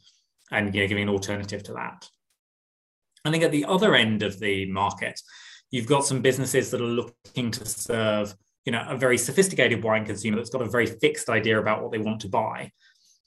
and, 0.50 0.74
you 0.74 0.82
know, 0.82 0.88
giving 0.88 1.04
an 1.04 1.08
alternative 1.08 1.62
to 1.64 1.72
that. 1.74 2.08
I 3.24 3.30
think 3.30 3.42
at 3.42 3.50
the 3.50 3.64
other 3.64 3.94
end 3.94 4.22
of 4.22 4.38
the 4.38 4.70
market, 4.70 5.20
you've 5.70 5.86
got 5.86 6.04
some 6.04 6.22
businesses 6.22 6.70
that 6.70 6.80
are 6.80 6.84
looking 6.84 7.50
to 7.50 7.66
serve, 7.66 8.34
you 8.64 8.72
know, 8.72 8.84
a 8.88 8.96
very 8.96 9.18
sophisticated 9.18 9.82
wine 9.82 10.04
consumer 10.04 10.36
that's 10.36 10.50
got 10.50 10.62
a 10.62 10.70
very 10.70 10.86
fixed 10.86 11.28
idea 11.28 11.58
about 11.58 11.82
what 11.82 11.90
they 11.92 11.98
want 11.98 12.20
to 12.20 12.28
buy 12.28 12.70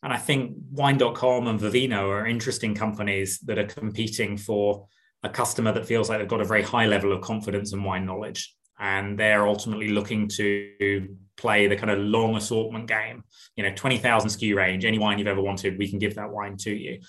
and 0.01 0.13
I 0.13 0.17
think 0.17 0.55
wine.com 0.71 1.47
and 1.47 1.59
Vivino 1.59 2.07
are 2.09 2.25
interesting 2.25 2.73
companies 2.73 3.39
that 3.39 3.57
are 3.57 3.65
competing 3.65 4.37
for 4.37 4.87
a 5.23 5.29
customer 5.29 5.73
that 5.73 5.85
feels 5.85 6.09
like 6.09 6.19
they've 6.19 6.27
got 6.27 6.41
a 6.41 6.45
very 6.45 6.63
high 6.63 6.85
level 6.85 7.11
of 7.11 7.21
confidence 7.21 7.73
and 7.73 7.83
wine 7.83 8.05
knowledge. 8.05 8.55
And 8.79 9.19
they're 9.19 9.45
ultimately 9.45 9.89
looking 9.89 10.29
to 10.29 11.09
play 11.35 11.67
the 11.67 11.75
kind 11.75 11.89
of 11.89 11.99
long 11.99 12.37
assortment 12.37 12.87
game. 12.87 13.23
You 13.57 13.63
know, 13.63 13.73
20,000 13.75 14.29
SKU 14.29 14.55
range, 14.55 14.85
any 14.85 14.97
wine 14.97 15.19
you've 15.19 15.27
ever 15.27 15.41
wanted, 15.41 15.77
we 15.77 15.89
can 15.89 15.99
give 15.99 16.15
that 16.15 16.29
wine 16.29 16.55
to 16.57 16.71
you. 16.71 17.01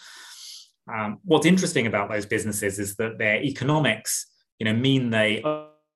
Um, 0.93 1.19
what's 1.25 1.47
interesting 1.47 1.87
about 1.87 2.11
those 2.11 2.27
businesses 2.27 2.81
is 2.81 2.97
that 2.97 3.19
their 3.19 3.41
economics, 3.41 4.27
you 4.59 4.65
know, 4.65 4.73
mean 4.73 5.11
they 5.11 5.41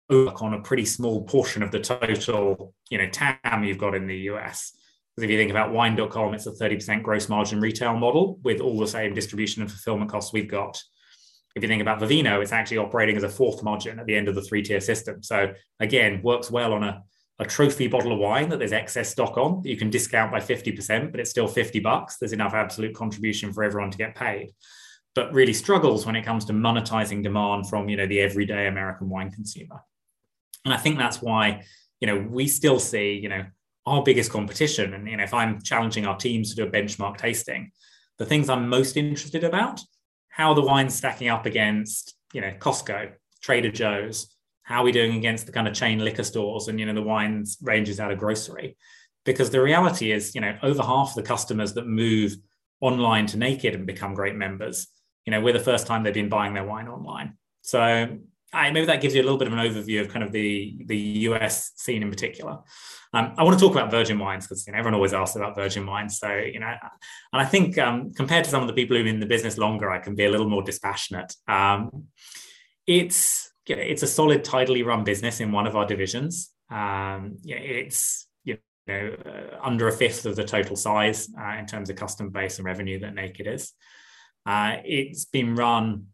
work 0.09 0.43
on 0.43 0.55
a 0.55 0.61
pretty 0.61 0.85
small 0.85 1.25
portion 1.25 1.65
of 1.65 1.73
the 1.73 1.81
total, 1.81 2.73
you 2.89 2.99
know, 2.99 3.09
TAM 3.09 3.65
you've 3.65 3.79
got 3.79 3.97
in 3.97 4.07
the 4.07 4.19
US. 4.31 4.77
Because 5.15 5.25
if 5.25 5.31
you 5.31 5.39
think 5.39 5.51
about 5.51 5.73
wine.com, 5.73 6.35
it's 6.35 6.47
a 6.47 6.53
30% 6.53 7.03
gross 7.03 7.29
margin 7.29 7.61
retail 7.61 7.97
model 7.97 8.41
with 8.43 8.61
all 8.61 8.79
the 8.79 8.87
same 8.87 9.15
distribution 9.15 9.63
and 9.63 9.71
fulfillment 9.71 10.11
costs 10.11 10.33
we've 10.33 10.51
got. 10.51 10.83
If 11.55 11.63
you 11.63 11.69
think 11.69 11.83
about 11.83 12.01
Vivino, 12.01 12.43
it's 12.43 12.51
actually 12.51 12.79
operating 12.79 13.17
as 13.17 13.23
a 13.23 13.29
fourth 13.29 13.63
margin 13.63 14.01
at 14.01 14.07
the 14.07 14.17
end 14.17 14.27
of 14.27 14.35
the 14.35 14.43
three 14.43 14.63
tier 14.63 14.81
system. 14.81 15.23
So 15.23 15.53
again, 15.79 16.21
works 16.23 16.51
well 16.51 16.73
on 16.73 16.83
a, 16.83 17.03
a 17.39 17.45
trophy 17.45 17.87
bottle 17.87 18.13
of 18.13 18.19
wine 18.19 18.49
that 18.49 18.59
there's 18.59 18.73
excess 18.73 19.11
stock 19.11 19.39
on 19.39 19.63
that 19.63 19.69
you 19.69 19.77
can 19.77 19.89
discount 19.89 20.33
by 20.33 20.41
50%, 20.41 21.13
but 21.13 21.21
it's 21.21 21.31
still 21.31 21.47
50 21.47 21.79
bucks. 21.79 22.17
There's 22.17 22.33
enough 22.33 22.55
absolute 22.55 22.95
contribution 22.95 23.53
for 23.53 23.63
everyone 23.63 23.93
to 23.93 23.99
get 23.99 24.17
paid. 24.17 24.51
But 25.15 25.33
really 25.33 25.53
struggles 25.53 26.07
when 26.07 26.17
it 26.17 26.25
comes 26.25 26.45
to 26.47 26.53
monetizing 26.53 27.23
demand 27.23 27.69
from 27.69 27.89
you 27.89 27.97
know 27.97 28.07
the 28.09 28.19
everyday 28.19 28.67
American 28.67 29.09
wine 29.09 29.31
consumer. 29.31 29.81
And 30.65 30.75
I 30.75 30.77
think 30.77 30.99
that's 30.99 31.23
why 31.23 31.63
you 32.01 32.09
know 32.09 32.19
we 32.19 32.49
still 32.49 32.81
see 32.81 33.13
you 33.13 33.29
know 33.29 33.45
our 33.87 34.03
biggest 34.03 34.31
competition. 34.31 34.95
And 34.95 35.09
you 35.09 35.17
know, 35.17 35.25
if 35.25 35.35
I'm 35.35 35.61
challenging 35.61 36.07
our 36.07 36.17
teams 36.17 36.51
to 36.51 36.57
do 36.57 36.65
a 36.65 36.71
benchmark 36.71 37.17
tasting, 37.17 37.71
the 38.19 38.25
things 38.27 38.49
I'm 38.49 38.69
most 38.69 38.97
interested 38.97 39.45
about, 39.45 39.81
how 40.29 40.55
the 40.55 40.63
wine's 40.63 40.95
stacking 40.95 41.29
up 41.29 41.47
against, 41.47 42.15
you 42.33 42.41
know, 42.41 42.51
Costco, 42.59 43.13
Trader 43.43 43.71
Joe's, 43.71 44.35
how 44.63 44.81
are 44.81 44.85
we 44.85 44.93
doing 44.93 45.17
against 45.17 45.47
the 45.47 45.53
kind 45.53 45.69
of 45.69 45.75
chain 45.75 45.99
liquor 45.99 46.25
stores 46.25 46.69
and 46.69 46.81
you 46.81 46.87
know 46.87 46.95
the 46.95 47.03
wines 47.03 47.59
ranges 47.63 48.01
out 48.01 48.11
of 48.11 48.19
grocery. 48.19 48.77
Because 49.25 49.51
the 49.51 49.63
reality 49.63 50.13
is, 50.13 50.35
you 50.35 50.41
know, 50.41 50.57
over 50.63 50.83
half 50.83 51.15
the 51.15 51.23
customers 51.23 51.75
that 51.75 51.87
move 51.87 52.37
online 52.81 53.27
to 53.27 53.39
Naked 53.39 53.75
and 53.75 53.87
become 53.87 54.15
great 54.15 54.35
members, 54.35 54.87
you 55.25 55.31
know, 55.31 55.41
we're 55.41 55.55
the 55.55 55.61
first 55.61 55.87
time 55.87 56.03
they've 56.03 56.13
been 56.13 56.29
buying 56.29 56.53
their 56.53 56.65
wine 56.65 56.89
online. 56.89 57.39
So 57.63 58.19
I, 58.53 58.71
maybe 58.71 58.87
that 58.87 59.01
gives 59.01 59.15
you 59.15 59.23
a 59.23 59.25
little 59.25 59.39
bit 59.39 59.49
of 59.49 59.55
an 59.55 59.59
overview 59.59 60.01
of 60.01 60.09
kind 60.09 60.25
of 60.25 60.33
the 60.33 60.83
the 60.87 60.97
US 60.97 61.73
scene 61.77 62.03
in 62.03 62.11
particular. 62.11 62.59
Um, 63.15 63.33
I 63.39 63.45
want 63.45 63.57
to 63.57 63.65
talk 63.65 63.73
about 63.73 63.93
virgin 63.93 64.19
wines 64.19 64.47
because 64.47 64.67
you 64.67 64.73
know 64.73 64.79
everyone 64.79 64.95
always 64.95 65.15
asks 65.15 65.37
about 65.37 65.55
virgin 65.55 65.87
wines. 65.87 66.19
So 66.19 66.35
you 66.35 66.59
know, 66.59 66.67
and 67.33 67.43
I 67.43 67.45
think 67.45 67.79
um, 67.79 68.13
compared 68.13 68.45
to 68.45 68.51
some 68.51 68.61
of 68.61 68.67
the 68.67 68.75
people 68.75 68.97
who've 68.97 69.05
been 69.05 69.15
in 69.15 69.21
the 69.21 69.27
business 69.27 69.57
longer, 69.57 69.91
I 69.91 69.99
can 69.99 70.17
be 70.17 70.25
a 70.25 70.31
little 70.31 70.49
more 70.49 70.63
dispassionate. 70.63 71.33
Um, 71.47 72.07
it's 72.89 73.53
you 73.69 73.77
know, 73.77 73.83
it's 73.83 74.03
a 74.03 74.09
solid, 74.09 74.43
tidily 74.43 74.83
run 74.83 75.05
business 75.05 75.41
in 75.41 75.53
one 75.53 75.67
of 75.67 75.77
our 75.77 75.87
divisions. 75.87 76.51
Um, 76.71 77.37
it's 77.45 78.27
you 78.43 78.59
know 78.89 79.15
uh, 79.25 79.59
under 79.63 79.87
a 79.87 79.93
fifth 79.93 80.27
of 80.27 80.35
the 80.35 80.45
total 80.45 80.75
size 80.75 81.29
uh, 81.41 81.55
in 81.57 81.67
terms 81.67 81.91
of 81.91 81.97
customer 81.97 82.31
base 82.31 82.59
and 82.59 82.67
revenue 82.67 82.99
that 82.99 83.15
Naked 83.15 83.47
is. 83.47 83.73
Uh, 84.45 84.79
it's 84.85 85.25
been 85.25 85.55
run 85.55 86.09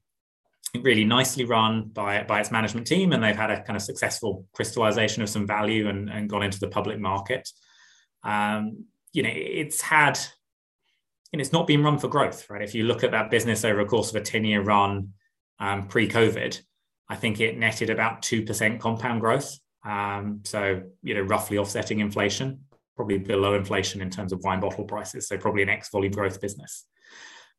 really 0.82 1.04
nicely 1.04 1.44
run 1.44 1.88
by, 1.88 2.22
by 2.22 2.40
its 2.40 2.50
management 2.50 2.86
team, 2.86 3.12
and 3.12 3.22
they've 3.22 3.36
had 3.36 3.50
a 3.50 3.62
kind 3.62 3.76
of 3.76 3.82
successful 3.82 4.46
crystallization 4.52 5.22
of 5.22 5.28
some 5.28 5.46
value 5.46 5.88
and, 5.88 6.08
and 6.08 6.30
gone 6.30 6.42
into 6.42 6.60
the 6.60 6.68
public 6.68 6.98
market. 6.98 7.48
Um, 8.22 8.84
you 9.12 9.22
know, 9.22 9.30
it's 9.32 9.80
had, 9.80 10.18
and 11.32 11.40
it's 11.40 11.52
not 11.52 11.66
been 11.66 11.82
run 11.82 11.98
for 11.98 12.08
growth, 12.08 12.48
right? 12.48 12.62
If 12.62 12.74
you 12.74 12.84
look 12.84 13.02
at 13.02 13.10
that 13.10 13.30
business 13.30 13.64
over 13.64 13.80
a 13.80 13.86
course 13.86 14.10
of 14.10 14.16
a 14.16 14.20
10 14.20 14.44
year 14.44 14.62
run 14.62 15.10
um, 15.58 15.88
pre 15.88 16.08
COVID, 16.08 16.60
I 17.08 17.16
think 17.16 17.40
it 17.40 17.58
netted 17.58 17.90
about 17.90 18.22
2% 18.22 18.78
compound 18.78 19.20
growth. 19.20 19.58
Um, 19.84 20.42
so, 20.44 20.82
you 21.02 21.14
know, 21.14 21.22
roughly 21.22 21.58
offsetting 21.58 21.98
inflation, 21.98 22.60
probably 22.94 23.18
below 23.18 23.54
inflation 23.54 24.00
in 24.00 24.10
terms 24.10 24.32
of 24.32 24.44
wine 24.44 24.60
bottle 24.60 24.84
prices. 24.84 25.26
So, 25.26 25.36
probably 25.36 25.62
an 25.62 25.68
ex 25.68 25.90
volume 25.90 26.12
growth 26.12 26.40
business. 26.40 26.86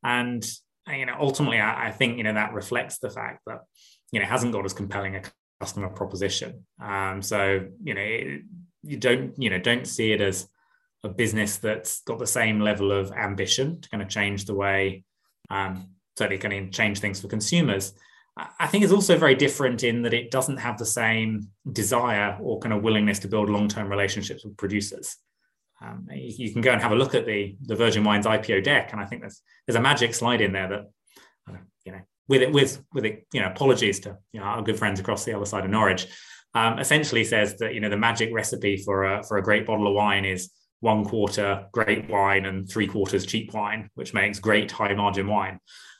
And 0.02 0.42
you 0.88 1.06
know, 1.06 1.16
ultimately, 1.18 1.60
I, 1.60 1.88
I, 1.88 1.90
think 1.92 2.18
you 2.18 2.24
know 2.24 2.34
that 2.34 2.52
reflects 2.52 2.98
the 2.98 3.10
fact 3.10 3.42
that 3.46 3.60
you 4.10 4.18
know 4.18 4.24
it 4.24 4.28
hasn't 4.28 4.52
got 4.52 4.64
as 4.64 4.72
compelling 4.72 5.16
a 5.16 5.22
customer 5.60 5.88
proposition. 5.88 6.64
Um, 6.80 7.22
so 7.22 7.66
you 7.82 7.94
know, 7.94 8.00
it, 8.00 8.42
you 8.82 8.96
don't 8.96 9.34
you 9.40 9.50
know 9.50 9.58
don't 9.58 9.86
see 9.86 10.12
it 10.12 10.20
as 10.20 10.48
a 11.04 11.08
business 11.08 11.56
that's 11.58 12.02
got 12.02 12.18
the 12.18 12.26
same 12.26 12.60
level 12.60 12.92
of 12.92 13.12
ambition 13.12 13.80
to 13.80 13.88
kind 13.88 14.02
of 14.02 14.08
change 14.08 14.44
the 14.44 14.54
way 14.54 15.04
um, 15.50 15.88
certainly 16.16 16.38
kind 16.38 16.66
of 16.66 16.72
change 16.72 17.00
things 17.00 17.20
for 17.20 17.28
consumers. 17.28 17.92
I 18.36 18.66
think 18.66 18.82
it's 18.82 18.92
also 18.92 19.18
very 19.18 19.34
different 19.34 19.84
in 19.84 20.02
that 20.02 20.14
it 20.14 20.30
doesn't 20.30 20.56
have 20.56 20.78
the 20.78 20.86
same 20.86 21.48
desire 21.70 22.38
or 22.40 22.58
kind 22.60 22.72
of 22.72 22.82
willingness 22.82 23.18
to 23.20 23.28
build 23.28 23.50
long-term 23.50 23.90
relationships 23.90 24.42
with 24.42 24.56
producers. 24.56 25.16
Um, 25.82 26.06
you, 26.12 26.52
can 26.52 26.62
go 26.62 26.70
and 26.70 26.80
have 26.80 26.92
a 26.92 26.96
look 26.96 27.14
at 27.14 27.26
the 27.26 27.56
the 27.62 27.74
Virgin 27.74 28.04
Wines 28.04 28.26
IPO 28.26 28.62
deck, 28.62 28.92
and 28.92 29.00
I 29.00 29.04
think 29.04 29.22
there's 29.22 29.42
there's 29.66 29.76
a 29.76 29.80
magic 29.80 30.14
slide 30.14 30.40
in 30.40 30.52
there 30.52 30.68
that 30.68 31.60
you 31.84 31.92
know 31.92 32.00
with 32.28 32.42
it 32.42 32.52
with 32.52 32.82
with 32.94 33.04
it, 33.04 33.26
you 33.32 33.40
know, 33.40 33.48
apologies 33.48 34.00
to 34.00 34.16
you 34.32 34.40
know, 34.40 34.46
our 34.46 34.62
good 34.62 34.78
friends 34.78 35.00
across 35.00 35.24
the 35.24 35.34
other 35.34 35.46
side 35.46 35.64
of 35.64 35.70
Norwich, 35.70 36.06
um, 36.54 36.78
essentially 36.78 37.24
says 37.24 37.56
that 37.58 37.74
you 37.74 37.80
know 37.80 37.88
the 37.88 37.96
magic 37.96 38.30
recipe 38.32 38.76
for 38.76 39.04
a 39.04 39.22
for 39.24 39.38
a 39.38 39.42
great 39.42 39.66
bottle 39.66 39.88
of 39.88 39.94
wine 39.94 40.24
is 40.24 40.50
one 40.80 41.04
quarter 41.04 41.66
great 41.72 42.08
wine 42.10 42.44
and 42.44 42.68
three 42.68 42.86
quarters 42.86 43.26
cheap 43.26 43.52
wine, 43.52 43.88
which 43.94 44.14
makes 44.14 44.38
great 44.38 44.70
high 44.70 44.94
margin 44.94 45.26
wine. 45.26 45.58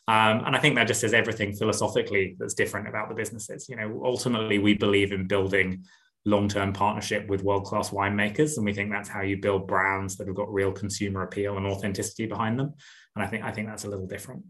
Um, 0.09 0.43
and 0.45 0.57
I 0.57 0.59
think 0.59 0.75
that 0.75 0.89
just 0.89 1.01
says 1.01 1.15
everything 1.15 1.55
philosophically 1.55 2.35
that's 2.39 2.55
different 2.55 2.89
about 2.89 3.09
the 3.09 3.15
businesses. 3.15 3.69
You 3.69 3.77
know, 3.77 4.03
ultimately, 4.05 4.59
we 4.59 4.75
believe 4.75 5.13
in 5.13 5.27
building 5.29 5.85
long-term 6.25 6.73
partnership 6.73 7.27
with 7.29 7.43
world-class 7.43 7.91
winemakers, 7.91 8.57
and 8.57 8.65
we 8.65 8.73
think 8.73 8.91
that's 8.91 9.09
how 9.09 9.23
you 9.23 9.37
build 9.37 9.67
brands 9.67 10.17
that 10.17 10.27
have 10.27 10.37
got 10.37 10.53
real 10.53 10.73
consumer 10.73 11.23
appeal 11.23 11.57
and 11.57 11.67
authenticity 11.67 12.27
behind 12.27 12.59
them. 12.59 12.73
And 13.17 13.25
I 13.25 13.29
think 13.29 13.45
I 13.45 13.51
think 13.51 13.69
that's 13.69 13.85
a 13.85 13.89
little 13.89 14.07
different. 14.07 14.45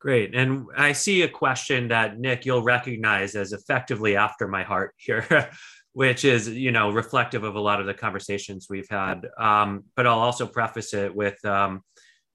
Great. 0.00 0.34
And 0.34 0.66
I 0.76 0.92
see 0.92 1.22
a 1.22 1.28
question 1.28 1.88
that 1.88 2.18
Nick 2.18 2.46
you'll 2.46 2.62
recognize 2.62 3.34
as 3.34 3.52
effectively 3.52 4.16
after 4.16 4.48
my 4.48 4.62
heart 4.62 4.94
here. 4.96 5.50
which 5.94 6.24
is 6.24 6.48
you 6.48 6.70
know 6.70 6.90
reflective 6.90 7.42
of 7.42 7.56
a 7.56 7.60
lot 7.60 7.80
of 7.80 7.86
the 7.86 7.94
conversations 7.94 8.68
we've 8.70 8.88
had 8.88 9.26
um, 9.38 9.82
but 9.96 10.06
i'll 10.06 10.20
also 10.20 10.46
preface 10.46 10.94
it 10.94 11.12
with 11.12 11.42
um, 11.44 11.82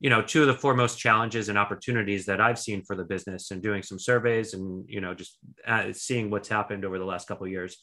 you 0.03 0.09
know 0.09 0.21
two 0.21 0.41
of 0.41 0.47
the 0.47 0.53
foremost 0.53 0.99
challenges 0.99 1.49
and 1.49 1.57
opportunities 1.57 2.25
that 2.25 2.41
i've 2.41 2.59
seen 2.59 2.83
for 2.83 2.95
the 2.95 3.05
business 3.05 3.49
and 3.51 3.63
doing 3.63 3.81
some 3.81 3.97
surveys 3.97 4.53
and 4.53 4.83
you 4.87 5.01
know 5.01 5.13
just 5.15 5.39
uh, 5.65 5.91
seeing 5.93 6.29
what's 6.29 6.49
happened 6.49 6.85
over 6.85 6.99
the 6.99 7.05
last 7.05 7.27
couple 7.27 7.45
of 7.45 7.51
years 7.51 7.77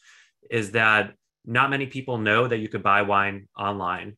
is 0.50 0.70
that 0.72 1.14
not 1.46 1.70
many 1.70 1.86
people 1.86 2.18
know 2.18 2.46
that 2.46 2.58
you 2.58 2.68
could 2.68 2.82
buy 2.82 3.00
wine 3.02 3.48
online 3.58 4.16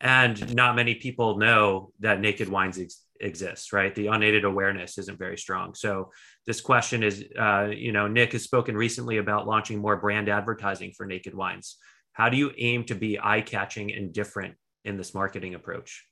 and 0.00 0.54
not 0.54 0.76
many 0.76 0.94
people 0.94 1.36
know 1.36 1.90
that 2.00 2.20
naked 2.20 2.48
wines 2.48 2.78
ex- 2.78 3.02
exist 3.20 3.72
right? 3.72 3.94
The 3.94 4.08
unaided 4.08 4.44
awareness 4.44 4.98
isn't 4.98 5.18
very 5.18 5.38
strong. 5.38 5.74
So 5.74 6.10
this 6.46 6.60
question 6.60 7.02
is 7.02 7.24
uh, 7.38 7.70
you 7.74 7.92
know 7.92 8.06
nick 8.06 8.32
has 8.32 8.42
spoken 8.42 8.76
recently 8.76 9.16
about 9.16 9.46
launching 9.46 9.78
more 9.78 9.96
brand 9.96 10.28
advertising 10.28 10.92
for 10.96 11.06
naked 11.06 11.34
wines. 11.34 11.76
How 12.12 12.28
do 12.28 12.36
you 12.36 12.52
aim 12.56 12.84
to 12.84 12.94
be 12.94 13.18
eye-catching 13.18 13.92
and 13.92 14.12
different 14.12 14.54
in 14.84 14.96
this 14.96 15.14
marketing 15.14 15.54
approach 15.54 16.04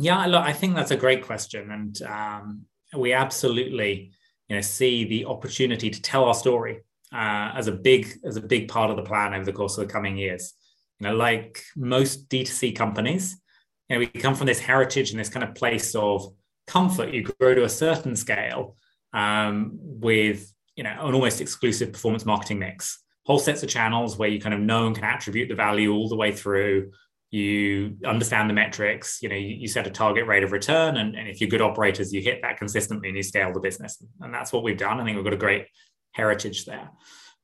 yeah 0.00 0.26
look 0.26 0.42
i 0.42 0.52
think 0.52 0.74
that's 0.74 0.90
a 0.90 0.96
great 0.96 1.24
question 1.24 1.70
and 1.70 2.02
um, 2.02 2.62
we 2.96 3.12
absolutely 3.12 4.12
you 4.48 4.56
know 4.56 4.62
see 4.62 5.04
the 5.04 5.24
opportunity 5.26 5.90
to 5.90 6.02
tell 6.02 6.24
our 6.24 6.34
story 6.34 6.80
uh, 7.12 7.52
as 7.54 7.66
a 7.66 7.72
big 7.72 8.08
as 8.24 8.36
a 8.36 8.40
big 8.40 8.68
part 8.68 8.90
of 8.90 8.96
the 8.96 9.02
plan 9.02 9.34
over 9.34 9.44
the 9.44 9.52
course 9.52 9.76
of 9.76 9.86
the 9.86 9.92
coming 9.92 10.16
years. 10.16 10.54
You 10.98 11.08
know 11.08 11.14
like 11.14 11.62
most 11.76 12.28
d2c 12.28 12.76
companies 12.76 13.40
you 13.88 13.96
know 13.96 14.00
we 14.00 14.06
come 14.06 14.34
from 14.34 14.46
this 14.46 14.60
heritage 14.60 15.10
and 15.10 15.18
this 15.18 15.28
kind 15.28 15.44
of 15.44 15.54
place 15.54 15.94
of 15.94 16.32
comfort. 16.66 17.12
You 17.12 17.22
grow 17.22 17.54
to 17.54 17.64
a 17.64 17.68
certain 17.68 18.14
scale 18.16 18.76
um, 19.12 19.72
with 19.80 20.52
you 20.76 20.84
know 20.84 20.96
an 21.00 21.14
almost 21.14 21.40
exclusive 21.40 21.92
performance 21.92 22.24
marketing 22.24 22.60
mix. 22.60 23.02
Whole 23.26 23.38
sets 23.38 23.62
of 23.62 23.68
channels 23.68 24.16
where 24.16 24.28
you 24.28 24.40
kind 24.40 24.54
of 24.54 24.60
know 24.60 24.86
and 24.86 24.94
can 24.94 25.04
attribute 25.04 25.48
the 25.48 25.54
value 25.54 25.92
all 25.92 26.08
the 26.08 26.16
way 26.16 26.32
through 26.32 26.92
you 27.30 27.96
understand 28.04 28.50
the 28.50 28.54
metrics 28.54 29.20
you 29.22 29.28
know 29.28 29.36
you, 29.36 29.54
you 29.54 29.68
set 29.68 29.86
a 29.86 29.90
target 29.90 30.26
rate 30.26 30.42
of 30.42 30.50
return 30.50 30.96
and, 30.96 31.14
and, 31.14 31.28
if 31.28 31.40
you're 31.40 31.48
good 31.48 31.60
operators 31.60 32.12
you 32.12 32.20
hit 32.20 32.40
that 32.42 32.58
consistently 32.58 33.08
and 33.08 33.16
you 33.16 33.22
scale 33.22 33.52
the 33.52 33.60
business. 33.60 34.02
And 34.20 34.34
that's 34.34 34.52
what 34.52 34.64
we've 34.64 34.76
done. 34.76 35.00
I 35.00 35.04
think 35.04 35.16
we've 35.16 35.24
got 35.24 35.34
a 35.34 35.38
great 35.38 35.66
heritage 36.12 36.64
there. 36.64 36.90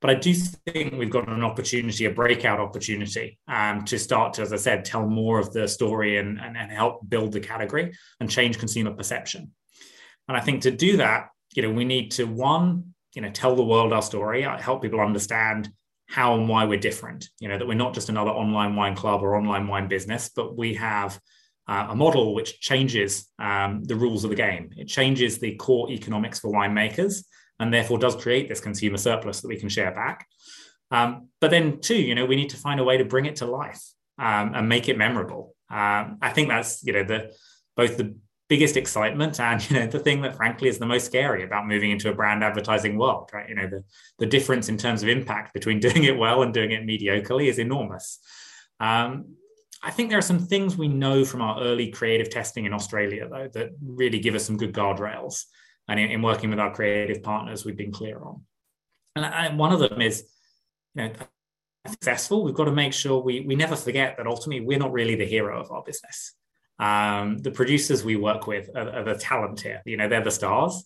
But 0.00 0.10
i 0.10 0.14
do 0.14 0.34
think 0.34 0.94
we've 0.94 1.10
got 1.10 1.28
an 1.28 1.44
opportunity 1.44 2.04
a 2.04 2.10
breakout 2.10 2.60
opportunity 2.60 3.38
um, 3.48 3.84
to 3.84 3.98
start 3.98 4.34
to 4.34 4.42
as 4.42 4.52
i 4.52 4.56
said 4.56 4.84
tell 4.84 5.06
more 5.06 5.38
of 5.38 5.52
the 5.52 5.66
story 5.68 6.18
and, 6.18 6.38
and, 6.40 6.56
and 6.56 6.70
help 6.70 7.08
build 7.08 7.32
the 7.32 7.40
category 7.40 7.94
and 8.20 8.30
change 8.30 8.58
consumer 8.58 8.92
perception. 8.92 9.52
And 10.28 10.36
i 10.36 10.40
think 10.40 10.62
to 10.62 10.70
do 10.70 10.96
that 10.98 11.28
you 11.56 11.62
know, 11.62 11.70
we 11.70 11.84
need 11.84 12.10
to 12.12 12.24
one, 12.24 12.94
you 13.14 13.22
know, 13.22 13.30
tell 13.30 13.56
the 13.56 13.64
world 13.64 13.92
our 13.92 14.02
story, 14.02 14.44
uh, 14.44 14.58
help 14.58 14.82
people 14.82 15.00
understand 15.00 15.70
how 16.08 16.34
and 16.34 16.48
why 16.48 16.64
we're 16.64 16.78
different. 16.78 17.28
You 17.40 17.48
know, 17.48 17.58
that 17.58 17.66
we're 17.66 17.74
not 17.74 17.94
just 17.94 18.08
another 18.08 18.30
online 18.30 18.76
wine 18.76 18.94
club 18.94 19.22
or 19.22 19.36
online 19.36 19.66
wine 19.66 19.88
business, 19.88 20.30
but 20.34 20.56
we 20.56 20.74
have 20.74 21.20
uh, 21.68 21.88
a 21.90 21.96
model 21.96 22.34
which 22.34 22.60
changes 22.60 23.28
um, 23.38 23.82
the 23.84 23.96
rules 23.96 24.24
of 24.24 24.30
the 24.30 24.36
game. 24.36 24.70
It 24.76 24.86
changes 24.86 25.38
the 25.38 25.56
core 25.56 25.90
economics 25.90 26.38
for 26.38 26.52
winemakers 26.52 27.24
and 27.58 27.72
therefore 27.72 27.98
does 27.98 28.14
create 28.16 28.48
this 28.48 28.60
consumer 28.60 28.98
surplus 28.98 29.40
that 29.40 29.48
we 29.48 29.56
can 29.56 29.68
share 29.68 29.92
back. 29.92 30.26
Um, 30.90 31.28
but 31.40 31.50
then, 31.50 31.80
too, 31.80 32.00
you 32.00 32.14
know, 32.14 32.26
we 32.26 32.36
need 32.36 32.50
to 32.50 32.56
find 32.56 32.78
a 32.78 32.84
way 32.84 32.98
to 32.98 33.04
bring 33.04 33.26
it 33.26 33.36
to 33.36 33.46
life 33.46 33.82
um, 34.18 34.54
and 34.54 34.68
make 34.68 34.88
it 34.88 34.96
memorable. 34.96 35.54
Um, 35.70 36.18
I 36.22 36.30
think 36.30 36.48
that's 36.48 36.84
you 36.84 36.92
know 36.92 37.04
the 37.04 37.32
both 37.76 37.96
the 37.96 38.16
biggest 38.48 38.76
excitement 38.76 39.40
and 39.46 39.68
you 39.68 39.78
know 39.78 39.86
the 39.86 39.98
thing 39.98 40.22
that 40.22 40.36
frankly 40.36 40.68
is 40.68 40.78
the 40.78 40.86
most 40.86 41.06
scary 41.06 41.42
about 41.42 41.66
moving 41.66 41.90
into 41.90 42.10
a 42.10 42.14
brand 42.14 42.44
advertising 42.44 42.96
world 42.96 43.30
right? 43.32 43.48
You 43.48 43.54
know 43.56 43.68
the, 43.68 43.84
the 44.18 44.26
difference 44.26 44.68
in 44.68 44.76
terms 44.76 45.02
of 45.02 45.08
impact 45.08 45.52
between 45.52 45.80
doing 45.86 46.04
it 46.04 46.16
well 46.16 46.42
and 46.42 46.52
doing 46.52 46.72
it 46.72 46.86
mediocrely 46.86 47.48
is 47.48 47.58
enormous. 47.58 48.18
Um, 48.80 49.36
i 49.82 49.90
think 49.90 50.08
there 50.08 50.18
are 50.18 50.22
some 50.22 50.38
things 50.38 50.76
we 50.76 50.88
know 50.88 51.24
from 51.24 51.42
our 51.42 51.60
early 51.60 51.90
creative 51.90 52.30
testing 52.30 52.64
in 52.64 52.72
australia 52.72 53.28
though 53.30 53.48
that 53.52 53.70
really 53.82 54.18
give 54.18 54.34
us 54.34 54.44
some 54.44 54.56
good 54.56 54.72
guardrails. 54.72 55.44
And 55.88 56.00
in, 56.00 56.10
in 56.10 56.22
working 56.22 56.50
with 56.50 56.58
our 56.58 56.74
creative 56.74 57.22
partners 57.22 57.64
we've 57.64 57.76
been 57.76 57.92
clear 57.92 58.20
on. 58.20 58.42
And, 59.14 59.58
one 59.58 59.72
of 59.72 59.80
them 59.80 60.00
is 60.00 60.24
you 60.94 61.04
know 61.04 61.12
successful 61.86 62.42
we've 62.42 62.54
got 62.54 62.64
to 62.64 62.72
make 62.72 62.92
sure 62.92 63.22
we 63.22 63.40
we 63.40 63.54
never 63.54 63.76
forget 63.76 64.16
that 64.16 64.26
ultimately 64.26 64.66
we're 64.66 64.78
not 64.78 64.92
really 64.92 65.14
the 65.14 65.24
hero 65.24 65.60
of 65.60 65.70
our 65.70 65.82
business 65.82 66.34
um, 66.78 67.38
the 67.38 67.50
producers 67.50 68.04
we 68.04 68.16
work 68.16 68.46
with 68.46 68.68
are, 68.74 68.90
are, 68.90 69.04
the 69.04 69.14
talent 69.14 69.60
here. 69.60 69.82
You 69.84 69.96
know, 69.96 70.08
they're 70.08 70.22
the 70.22 70.30
stars. 70.30 70.84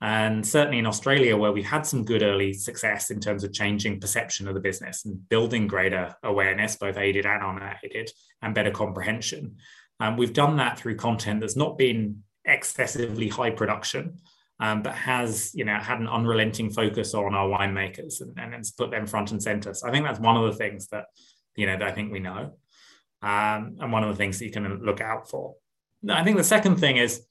And 0.00 0.46
certainly 0.46 0.78
in 0.78 0.86
Australia, 0.86 1.36
where 1.36 1.52
we've 1.52 1.64
had 1.64 1.86
some 1.86 2.04
good 2.04 2.22
early 2.22 2.52
success 2.52 3.10
in 3.10 3.20
terms 3.20 3.44
of 3.44 3.52
changing 3.52 4.00
perception 4.00 4.48
of 4.48 4.54
the 4.54 4.60
business 4.60 5.04
and 5.04 5.28
building 5.28 5.68
greater 5.68 6.14
awareness, 6.24 6.76
both 6.76 6.96
aided 6.96 7.24
and 7.24 7.42
unaided, 7.42 8.10
and 8.42 8.54
better 8.54 8.72
comprehension. 8.72 9.56
Um, 10.00 10.16
we've 10.16 10.32
done 10.32 10.56
that 10.56 10.78
through 10.78 10.96
content 10.96 11.40
that's 11.40 11.56
not 11.56 11.78
been 11.78 12.24
excessively 12.44 13.28
high 13.28 13.50
production, 13.50 14.18
um, 14.58 14.82
but 14.82 14.94
has 14.94 15.52
you 15.54 15.64
know 15.64 15.76
had 15.76 16.00
an 16.00 16.08
unrelenting 16.08 16.70
focus 16.70 17.14
on 17.14 17.34
our 17.34 17.48
winemakers 17.48 18.20
and, 18.20 18.36
and 18.38 18.64
put 18.76 18.90
them 18.90 19.06
front 19.06 19.30
and 19.30 19.40
center. 19.40 19.72
So 19.72 19.88
I 19.88 19.92
think 19.92 20.04
that's 20.04 20.18
one 20.18 20.36
of 20.36 20.50
the 20.50 20.58
things 20.58 20.88
that 20.88 21.04
you 21.54 21.66
know 21.66 21.78
that 21.78 21.86
I 21.86 21.92
think 21.92 22.10
we 22.10 22.18
know 22.18 22.54
um, 23.22 23.76
and 23.80 23.92
one 23.92 24.02
of 24.02 24.10
the 24.10 24.16
things 24.16 24.38
that 24.38 24.46
you 24.46 24.50
can 24.50 24.82
look 24.84 25.00
out 25.00 25.28
for. 25.28 25.54
I 26.08 26.24
think 26.24 26.36
the 26.36 26.44
second 26.44 26.76
thing 26.76 26.96
is, 26.96 27.22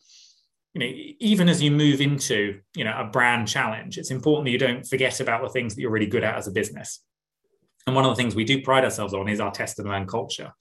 you 0.73 0.79
know, 0.79 1.13
even 1.19 1.49
as 1.49 1.61
you 1.61 1.69
move 1.69 1.99
into, 1.99 2.59
you 2.75 2.85
know, 2.85 2.95
a 2.97 3.03
brand 3.03 3.47
challenge, 3.47 3.97
it's 3.97 4.11
important 4.11 4.45
that 4.45 4.51
you 4.51 4.57
don't 4.57 4.87
forget 4.87 5.19
about 5.19 5.41
the 5.41 5.49
things 5.49 5.75
that 5.75 5.81
you're 5.81 5.91
really 5.91 6.05
good 6.05 6.23
at 6.23 6.37
as 6.37 6.47
a 6.47 6.51
business. 6.51 7.03
And 7.85 7.95
one 7.95 8.05
of 8.05 8.11
the 8.11 8.15
things 8.15 8.35
we 8.35 8.45
do 8.45 8.61
pride 8.61 8.85
ourselves 8.85 9.13
on 9.13 9.27
is 9.27 9.41
our 9.41 9.51
test 9.51 9.79
and 9.79 9.89
learn 9.89 10.07
culture. 10.07 10.53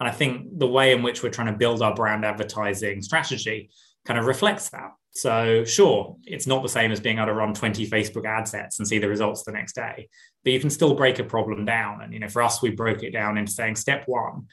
And 0.00 0.08
I 0.08 0.12
think 0.12 0.58
the 0.58 0.68
way 0.68 0.92
in 0.92 1.02
which 1.02 1.22
we're 1.22 1.30
trying 1.30 1.52
to 1.52 1.58
build 1.58 1.82
our 1.82 1.94
brand 1.94 2.24
advertising 2.24 3.02
strategy 3.02 3.70
kind 4.06 4.18
of 4.18 4.26
reflects 4.26 4.70
that. 4.70 4.92
So, 5.10 5.64
sure, 5.64 6.16
it's 6.24 6.46
not 6.46 6.62
the 6.62 6.68
same 6.68 6.92
as 6.92 7.00
being 7.00 7.16
able 7.16 7.26
to 7.26 7.34
run 7.34 7.52
20 7.52 7.88
Facebook 7.90 8.24
ad 8.24 8.46
sets 8.46 8.78
and 8.78 8.86
see 8.86 8.98
the 8.98 9.08
results 9.08 9.42
the 9.42 9.52
next 9.52 9.74
day, 9.74 10.08
but 10.44 10.52
you 10.52 10.60
can 10.60 10.70
still 10.70 10.94
break 10.94 11.18
a 11.18 11.24
problem 11.24 11.64
down. 11.64 12.02
And, 12.02 12.12
you 12.12 12.20
know, 12.20 12.28
for 12.28 12.42
us, 12.42 12.62
we 12.62 12.70
broke 12.70 13.02
it 13.02 13.10
down 13.10 13.36
into 13.36 13.50
saying 13.50 13.76
step 13.76 14.04
one 14.06 14.46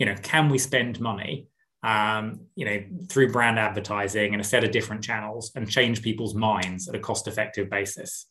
you 0.00 0.06
know, 0.06 0.16
can 0.22 0.48
we 0.48 0.58
spend 0.58 0.98
money, 0.98 1.46
um, 1.84 2.40
you 2.56 2.64
know, 2.64 2.82
through 3.08 3.30
brand 3.30 3.58
advertising 3.58 4.32
and 4.32 4.40
a 4.40 4.44
set 4.44 4.64
of 4.64 4.70
different 4.72 5.04
channels 5.04 5.52
and 5.54 5.70
change 5.70 6.02
people's 6.02 6.34
minds 6.34 6.88
at 6.88 6.94
a 6.94 6.98
cost-effective 6.98 7.68
basis? 7.68 8.26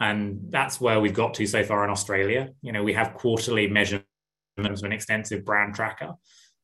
And 0.00 0.40
that's 0.50 0.80
where 0.80 1.00
we've 1.00 1.14
got 1.14 1.32
to 1.34 1.46
so 1.46 1.62
far 1.62 1.84
in 1.84 1.90
Australia. 1.90 2.48
You 2.60 2.72
know, 2.72 2.82
we 2.82 2.92
have 2.94 3.14
quarterly 3.14 3.68
measurements 3.68 4.04
of 4.58 4.82
an 4.82 4.92
extensive 4.92 5.44
brand 5.44 5.76
tracker. 5.76 6.10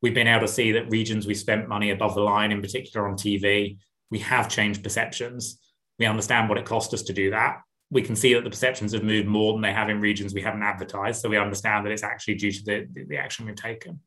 We've 0.03 0.15
been 0.15 0.27
able 0.27 0.47
to 0.47 0.53
see 0.53 0.73
that 0.73 0.91
regions 0.91 1.25
we 1.25 1.35
spent 1.35 1.69
money 1.69 1.91
above 1.91 2.17
the 2.17 2.21
line, 2.21 2.51
in 2.51 2.61
particular 2.61 3.09
on 3.09 3.15
TV, 3.15 3.79
we 4.11 4.19
have 4.21 4.49
changed 4.49 4.83
perceptions. 4.83 5.61
We 6.01 6.07
understand 6.07 6.49
what 6.49 6.59
it 6.59 6.65
cost 6.65 6.93
us 6.95 7.03
to 7.03 7.13
do 7.13 7.31
that. 7.31 7.61
We 7.91 8.03
can 8.03 8.17
see 8.17 8.35
that 8.35 8.43
the 8.43 8.51
perceptions 8.51 8.93
have 8.93 9.05
moved 9.05 9.29
more 9.29 9.53
than 9.53 9.63
they 9.63 9.73
have 9.73 9.89
in 9.89 10.01
regions 10.01 10.35
we 10.35 10.43
haven't 10.43 10.63
advertised. 10.63 11.21
So 11.21 11.29
we 11.29 11.39
understand 11.39 11.87
that 11.87 11.93
it's 11.93 12.03
actually 12.03 12.35
due 12.35 12.53
to 12.53 12.65
the, 12.65 13.05
the 13.09 13.17
action 13.17 13.47
we've 13.47 13.55
taken 13.55 14.01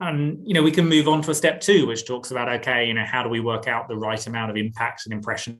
and 0.00 0.46
you 0.46 0.54
know 0.54 0.62
we 0.62 0.70
can 0.70 0.86
move 0.86 1.08
on 1.08 1.22
to 1.22 1.30
a 1.30 1.34
step 1.34 1.60
two 1.60 1.86
which 1.86 2.06
talks 2.06 2.30
about 2.30 2.50
okay 2.50 2.86
you 2.86 2.92
know 2.92 3.04
how 3.06 3.22
do 3.22 3.30
we 3.30 3.40
work 3.40 3.66
out 3.66 3.88
the 3.88 3.96
right 3.96 4.26
amount 4.26 4.50
of 4.50 4.56
impacts 4.56 5.06
and 5.06 5.14
impressions 5.14 5.58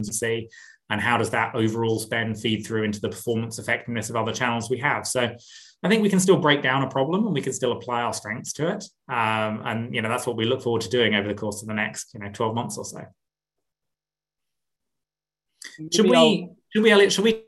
to 0.00 0.12
see? 0.12 0.48
And 0.90 1.00
how 1.00 1.16
does 1.16 1.30
that 1.30 1.54
overall 1.54 1.98
spend 1.98 2.38
feed 2.40 2.66
through 2.66 2.82
into 2.82 3.00
the 3.00 3.08
performance 3.08 3.58
effectiveness 3.58 4.10
of 4.10 4.16
other 4.16 4.32
channels 4.32 4.68
we 4.68 4.78
have? 4.78 5.06
So 5.06 5.34
i 5.84 5.88
think 5.88 6.00
we 6.00 6.08
can 6.08 6.20
still 6.20 6.36
break 6.36 6.62
down 6.62 6.84
a 6.84 6.88
problem 6.88 7.24
and 7.24 7.34
we 7.34 7.40
can 7.40 7.52
still 7.52 7.72
apply 7.72 8.02
our 8.02 8.12
strengths 8.12 8.52
to 8.54 8.68
it. 8.68 8.84
Um, 9.08 9.62
and 9.64 9.94
you 9.94 10.02
know 10.02 10.08
that's 10.08 10.26
what 10.26 10.36
we 10.36 10.44
look 10.44 10.62
forward 10.62 10.82
to 10.82 10.88
doing 10.88 11.14
over 11.14 11.28
the 11.28 11.34
course 11.34 11.62
of 11.62 11.68
the 11.68 11.74
next 11.74 12.12
you 12.14 12.20
know 12.20 12.30
12 12.32 12.54
months 12.54 12.78
or 12.78 12.84
so. 12.84 13.04
Should 15.92 16.10
we 16.10 16.48
should 16.70 16.82
we 16.82 16.90
Elliot, 16.90 17.12
should 17.12 17.24
we 17.24 17.44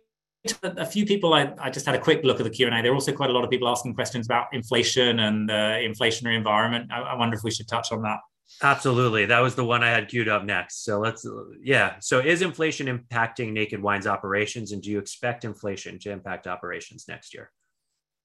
a 0.62 0.84
few 0.84 1.07
people 1.07 1.32
I, 1.32 1.53
I, 1.59 1.70
just 1.70 1.86
had 1.86 1.95
a 1.95 1.99
quick 1.99 2.22
look 2.22 2.38
at 2.38 2.45
the 2.45 2.51
q&a 2.51 2.70
there 2.70 2.92
are 2.92 2.95
also 2.95 3.12
quite 3.12 3.30
a 3.30 3.32
lot 3.32 3.45
of 3.45 3.51
people 3.51 3.68
asking 3.68 3.95
questions 3.95 4.26
about 4.26 4.47
inflation 4.53 5.20
and 5.20 5.49
the 5.49 5.53
inflationary 5.53 6.36
environment 6.36 6.90
I, 6.92 7.01
I, 7.01 7.14
wonder 7.14 7.36
if 7.36 7.42
we 7.42 7.51
should 7.51 7.68
touch 7.68 7.92
on 7.92 8.03
that 8.03 8.18
Absolutely. 8.62 9.24
That 9.26 9.40
was 9.40 9.55
the 9.55 9.64
one 9.64 9.82
I 9.82 9.90
had 9.90 10.09
queued 10.09 10.28
up 10.28 10.45
next. 10.45 10.84
So 10.84 11.01
let's, 11.01 11.26
yeah. 11.62 11.97
So 12.01 12.20
is 12.20 12.42
inflation 12.42 12.86
impacting 12.86 13.53
Naked 13.53 13.82
Wine's 13.82 14.07
operations 14.07 14.72
and 14.72 14.82
do 14.82 14.90
you 14.90 14.99
expect 14.99 15.45
inflation 15.45 15.99
to 16.01 16.11
impact 16.11 16.47
operations 16.47 17.07
next 17.09 17.34
year? 17.34 17.51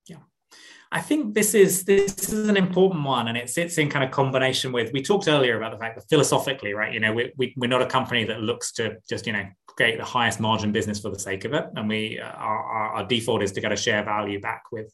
Yeah. 0.08 0.18
I 0.92 1.02
think 1.02 1.36
this 1.36 1.54
is 1.54 1.84
this 1.84 2.34
is 2.34 2.50
an 2.50 2.58
important 2.58 3.04
one, 3.04 3.28
and 3.28 3.38
it 3.38 3.48
sits 3.48 3.78
in 3.78 3.90
kind 3.90 4.04
of 4.04 4.10
combination 4.10 4.72
with. 4.72 4.92
We 4.92 5.04
talked 5.04 5.28
earlier 5.28 5.56
about 5.56 5.72
the 5.72 5.78
fact 5.78 5.96
that 5.96 6.10
philosophically, 6.10 6.74
right? 6.74 6.92
You 6.92 7.00
know, 7.00 7.14
we, 7.14 7.32
we 7.38 7.54
we're 7.58 7.68
not 7.68 7.84
a 7.84 7.86
company 7.86 8.24
that 8.24 8.42
looks 8.42 8.72
to 8.74 8.98
just 9.08 9.28
you 9.28 9.34
know 9.34 9.46
create 9.76 9.98
the 9.98 10.06
highest 10.06 10.40
margin 10.40 10.72
business 10.72 11.00
for 11.00 11.10
the 11.10 11.20
sake 11.20 11.46
of 11.46 11.54
it, 11.54 11.66
and 11.76 11.88
we 11.90 12.20
uh, 12.20 12.28
our, 12.28 12.96
our 12.96 13.06
default 13.06 13.44
is 13.44 13.52
to 13.54 13.62
get 13.62 13.72
a 13.72 13.76
share 13.76 14.04
value 14.04 14.40
back 14.40 14.64
with 14.72 14.94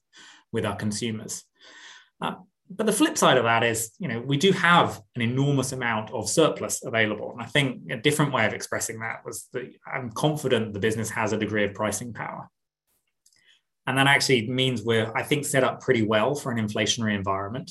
with 0.52 0.66
our 0.66 0.76
consumers. 0.76 1.44
Uh, 2.22 2.36
but 2.70 2.88
the 2.88 2.94
flip 2.94 3.18
side 3.18 3.38
of 3.38 3.44
that 3.44 3.64
is, 3.64 3.92
you 4.00 4.08
know, 4.08 4.20
we 4.22 4.38
do 4.38 4.52
have 4.52 5.00
an 5.16 5.22
enormous 5.22 5.72
amount 5.72 6.12
of 6.12 6.28
surplus 6.28 6.84
available. 6.84 7.32
And 7.32 7.42
I 7.42 7.46
think 7.46 7.92
a 7.92 7.98
different 7.98 8.34
way 8.34 8.46
of 8.46 8.54
expressing 8.54 9.00
that 9.00 9.24
was 9.24 9.48
that 9.54 9.72
I'm 9.86 10.12
confident 10.12 10.74
the 10.74 10.80
business 10.80 11.10
has 11.12 11.32
a 11.32 11.38
degree 11.38 11.64
of 11.64 11.76
pricing 11.76 12.12
power. 12.14 12.50
And 13.86 13.98
that 14.00 14.08
actually 14.08 14.50
means 14.50 14.82
we're, 14.82 15.12
I 15.16 15.22
think, 15.22 15.46
set 15.46 15.64
up 15.64 15.82
pretty 15.82 16.02
well 16.02 16.34
for 16.34 16.52
an 16.52 16.58
inflationary 16.58 17.16
environment. 17.16 17.70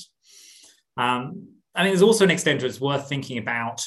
Um, 0.95 1.49
I 1.75 1.83
mean, 1.83 1.91
there's 1.91 2.01
also 2.01 2.23
an 2.23 2.31
extent 2.31 2.61
to 2.61 2.65
it's 2.65 2.79
worth 2.79 3.09
thinking 3.09 3.37
about, 3.37 3.81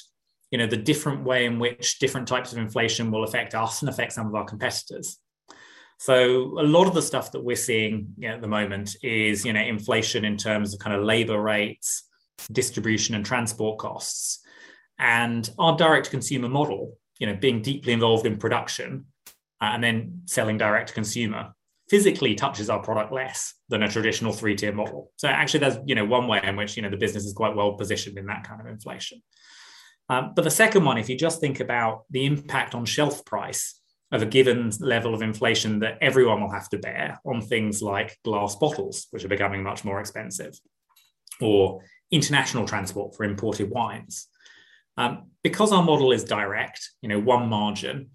you 0.50 0.58
know, 0.58 0.66
the 0.66 0.76
different 0.76 1.24
way 1.24 1.44
in 1.44 1.58
which 1.58 1.98
different 1.98 2.28
types 2.28 2.52
of 2.52 2.58
inflation 2.58 3.10
will 3.10 3.24
affect 3.24 3.54
us 3.54 3.82
and 3.82 3.88
affect 3.88 4.12
some 4.12 4.26
of 4.26 4.34
our 4.34 4.44
competitors. 4.44 5.18
So 5.98 6.58
a 6.58 6.62
lot 6.62 6.86
of 6.86 6.94
the 6.94 7.02
stuff 7.02 7.32
that 7.32 7.42
we're 7.42 7.56
seeing 7.56 8.14
you 8.18 8.28
know, 8.28 8.36
at 8.36 8.40
the 8.40 8.48
moment 8.48 8.96
is 9.02 9.44
you 9.44 9.52
know 9.52 9.60
inflation 9.60 10.24
in 10.24 10.36
terms 10.36 10.72
of 10.72 10.80
kind 10.80 10.96
of 10.96 11.04
labor 11.04 11.40
rates, 11.40 12.04
distribution 12.52 13.14
and 13.14 13.26
transport 13.26 13.78
costs, 13.78 14.40
and 14.98 15.50
our 15.58 15.76
direct 15.76 16.10
consumer 16.10 16.48
model, 16.48 16.96
you 17.18 17.26
know, 17.26 17.34
being 17.34 17.62
deeply 17.62 17.92
involved 17.92 18.26
in 18.26 18.38
production 18.38 19.06
uh, 19.60 19.70
and 19.72 19.82
then 19.82 20.22
selling 20.26 20.56
direct 20.56 20.88
to 20.88 20.94
consumer 20.94 21.52
physically 21.88 22.34
touches 22.34 22.68
our 22.68 22.82
product 22.82 23.12
less 23.12 23.54
than 23.68 23.82
a 23.82 23.88
traditional 23.88 24.32
three 24.32 24.54
tier 24.54 24.72
model. 24.72 25.10
So 25.16 25.28
actually, 25.28 25.60
there's 25.60 25.78
you 25.84 25.94
know 25.94 26.04
one 26.04 26.28
way 26.28 26.40
in 26.42 26.56
which 26.56 26.76
you 26.76 26.82
know 26.82 26.90
the 26.90 26.96
business 26.96 27.24
is 27.24 27.32
quite 27.32 27.56
well 27.56 27.72
positioned 27.72 28.18
in 28.18 28.26
that 28.26 28.44
kind 28.44 28.60
of 28.60 28.66
inflation. 28.66 29.22
Um, 30.08 30.32
but 30.34 30.42
the 30.42 30.50
second 30.50 30.84
one, 30.84 30.98
if 30.98 31.08
you 31.08 31.16
just 31.16 31.40
think 31.40 31.60
about 31.60 32.04
the 32.10 32.24
impact 32.24 32.74
on 32.74 32.84
shelf 32.84 33.24
price 33.24 33.80
of 34.10 34.22
a 34.22 34.26
given 34.26 34.72
level 34.80 35.14
of 35.14 35.20
inflation 35.20 35.80
that 35.80 35.98
everyone 36.00 36.40
will 36.40 36.50
have 36.50 36.68
to 36.70 36.78
bear 36.78 37.20
on 37.26 37.42
things 37.42 37.82
like 37.82 38.16
glass 38.24 38.56
bottles, 38.56 39.06
which 39.10 39.24
are 39.24 39.28
becoming 39.28 39.62
much 39.62 39.84
more 39.84 40.00
expensive, 40.00 40.58
or 41.40 41.82
international 42.10 42.66
transport 42.66 43.14
for 43.14 43.24
imported 43.24 43.70
wines. 43.70 44.28
Um, 44.96 45.30
because 45.44 45.72
our 45.72 45.82
model 45.82 46.10
is 46.10 46.24
direct, 46.24 46.88
you 47.02 47.08
know, 47.08 47.20
one 47.20 47.48
margin, 47.48 48.10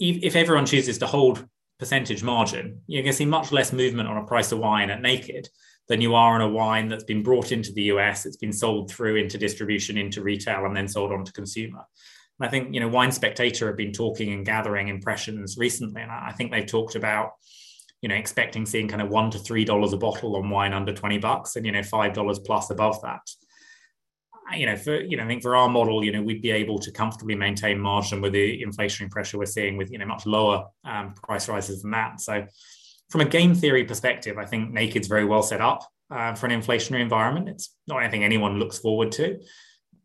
if, 0.00 0.22
if 0.22 0.36
everyone 0.36 0.66
chooses 0.66 0.98
to 0.98 1.06
hold 1.06 1.46
percentage 1.78 2.22
margin, 2.22 2.80
you're 2.86 3.02
going 3.02 3.12
to 3.12 3.16
see 3.16 3.26
much 3.26 3.52
less 3.52 3.72
movement 3.72 4.08
on 4.08 4.16
a 4.16 4.26
price 4.26 4.50
of 4.50 4.58
wine 4.58 4.90
at 4.90 5.02
Naked 5.02 5.48
than 5.88 6.00
you 6.00 6.14
are 6.14 6.34
on 6.34 6.40
a 6.40 6.48
wine 6.48 6.88
that's 6.88 7.04
been 7.04 7.22
brought 7.22 7.52
into 7.52 7.72
the 7.72 7.84
US, 7.84 8.26
it's 8.26 8.36
been 8.36 8.52
sold 8.52 8.90
through 8.90 9.16
into 9.16 9.38
distribution, 9.38 9.96
into 9.96 10.22
retail, 10.22 10.64
and 10.64 10.76
then 10.76 10.88
sold 10.88 11.12
on 11.12 11.24
to 11.24 11.32
consumer. 11.32 11.84
And 12.38 12.46
I 12.46 12.50
think 12.50 12.74
you 12.74 12.80
know 12.80 12.88
Wine 12.88 13.12
Spectator 13.12 13.66
have 13.68 13.76
been 13.76 13.92
talking 13.92 14.32
and 14.32 14.44
gathering 14.44 14.88
impressions 14.88 15.56
recently, 15.56 16.02
and 16.02 16.10
I 16.10 16.32
think 16.32 16.50
they've 16.50 16.66
talked 16.66 16.94
about 16.94 17.32
you 18.02 18.08
know 18.08 18.14
expecting 18.14 18.66
seeing 18.66 18.88
kind 18.88 19.02
of 19.02 19.08
one 19.08 19.30
to 19.30 19.38
three 19.38 19.64
dollars 19.64 19.92
a 19.92 19.96
bottle 19.96 20.36
on 20.36 20.50
wine 20.50 20.74
under 20.74 20.92
twenty 20.92 21.18
bucks, 21.18 21.56
and 21.56 21.64
you 21.64 21.72
know 21.72 21.82
five 21.82 22.12
dollars 22.12 22.38
plus 22.38 22.70
above 22.70 23.00
that. 23.02 23.22
You 24.56 24.66
know, 24.66 24.76
for 24.76 25.00
you 25.00 25.16
know, 25.16 25.24
I 25.24 25.26
think 25.26 25.42
for 25.42 25.56
our 25.56 25.68
model, 25.68 26.04
you 26.04 26.12
know, 26.12 26.22
we'd 26.22 26.42
be 26.42 26.52
able 26.52 26.78
to 26.80 26.92
comfortably 26.92 27.34
maintain 27.34 27.80
margin 27.80 28.20
with 28.20 28.32
the 28.32 28.62
inflationary 28.62 29.10
pressure 29.10 29.38
we're 29.38 29.46
seeing 29.46 29.76
with 29.76 29.90
you 29.90 29.98
know 29.98 30.06
much 30.06 30.26
lower 30.26 30.66
um, 30.84 31.14
price 31.14 31.48
rises 31.48 31.82
than 31.82 31.92
that. 31.92 32.20
So, 32.20 32.46
from 33.10 33.20
a 33.20 33.24
game 33.24 33.54
theory 33.54 33.84
perspective, 33.84 34.38
I 34.38 34.44
think 34.44 34.72
Naked's 34.72 35.08
very 35.08 35.24
well 35.24 35.42
set 35.42 35.60
up 35.60 35.86
uh, 36.10 36.34
for 36.34 36.46
an 36.46 36.60
inflationary 36.60 37.00
environment. 37.00 37.48
It's 37.48 37.74
not 37.86 38.02
anything 38.02 38.24
anyone 38.24 38.58
looks 38.58 38.78
forward 38.78 39.12
to 39.12 39.38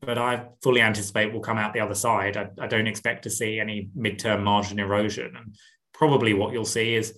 but 0.01 0.17
I 0.17 0.45
fully 0.63 0.81
anticipate 0.81 1.31
we'll 1.31 1.41
come 1.41 1.57
out 1.57 1.73
the 1.73 1.79
other 1.79 1.95
side. 1.95 2.35
I, 2.35 2.49
I, 2.59 2.67
don't 2.67 2.87
expect 2.87 3.23
to 3.23 3.29
see 3.29 3.59
any 3.59 3.89
midterm 3.97 4.41
margin 4.43 4.79
erosion. 4.79 5.35
And 5.35 5.55
probably 5.93 6.33
what 6.33 6.53
you'll 6.53 6.65
see 6.65 6.95
is, 6.95 7.17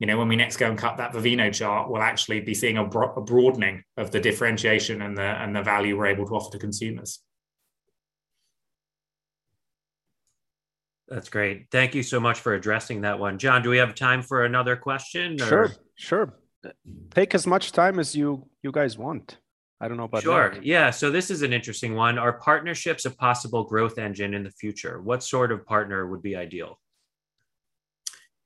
you 0.00 0.08
know, 0.08 0.18
when 0.18 0.28
we 0.28 0.34
next 0.34 0.56
go 0.56 0.68
and 0.68 0.76
cut 0.76 0.96
that 0.96 1.12
Vivino 1.12 1.52
chart, 1.54 1.88
we'll 1.88 2.02
actually 2.02 2.40
be 2.40 2.52
seeing 2.52 2.78
a, 2.78 2.84
bro- 2.84 3.14
a 3.14 3.20
broadening 3.20 3.84
of 3.96 4.10
the 4.10 4.18
differentiation 4.18 5.02
and 5.02 5.16
the 5.16 5.22
and 5.22 5.54
the 5.54 5.62
value 5.62 5.96
we're 5.96 6.06
able 6.06 6.26
to 6.26 6.34
offer 6.34 6.50
to 6.50 6.58
consumers. 6.58 7.20
That's 11.08 11.28
great. 11.28 11.66
Thank 11.70 11.94
you 11.94 12.02
so 12.02 12.18
much 12.18 12.40
for 12.40 12.54
addressing 12.54 13.02
that 13.02 13.18
one. 13.18 13.38
John, 13.38 13.62
do 13.62 13.70
we 13.70 13.76
have 13.76 13.94
time 13.94 14.22
for 14.22 14.44
another 14.44 14.74
question? 14.76 15.40
Or? 15.40 15.46
Sure, 15.46 15.72
sure. 15.96 16.34
Take 17.10 17.34
as 17.34 17.46
much 17.46 17.72
time 17.72 17.98
as 17.98 18.16
you 18.16 18.48
you 18.62 18.72
guys 18.72 18.96
want. 18.96 19.38
I 19.80 19.88
don't 19.88 19.98
know 19.98 20.04
about 20.04 20.22
sure. 20.22 20.50
That. 20.54 20.64
Yeah. 20.64 20.90
So 20.90 21.10
this 21.10 21.30
is 21.30 21.42
an 21.42 21.52
interesting 21.52 21.94
one. 21.94 22.18
Are 22.18 22.34
partnerships 22.40 23.04
a 23.04 23.10
possible 23.10 23.64
growth 23.64 23.98
engine 23.98 24.32
in 24.32 24.42
the 24.42 24.50
future? 24.50 25.02
What 25.02 25.22
sort 25.22 25.52
of 25.52 25.66
partner 25.66 26.06
would 26.06 26.22
be 26.22 26.36
ideal? 26.36 26.78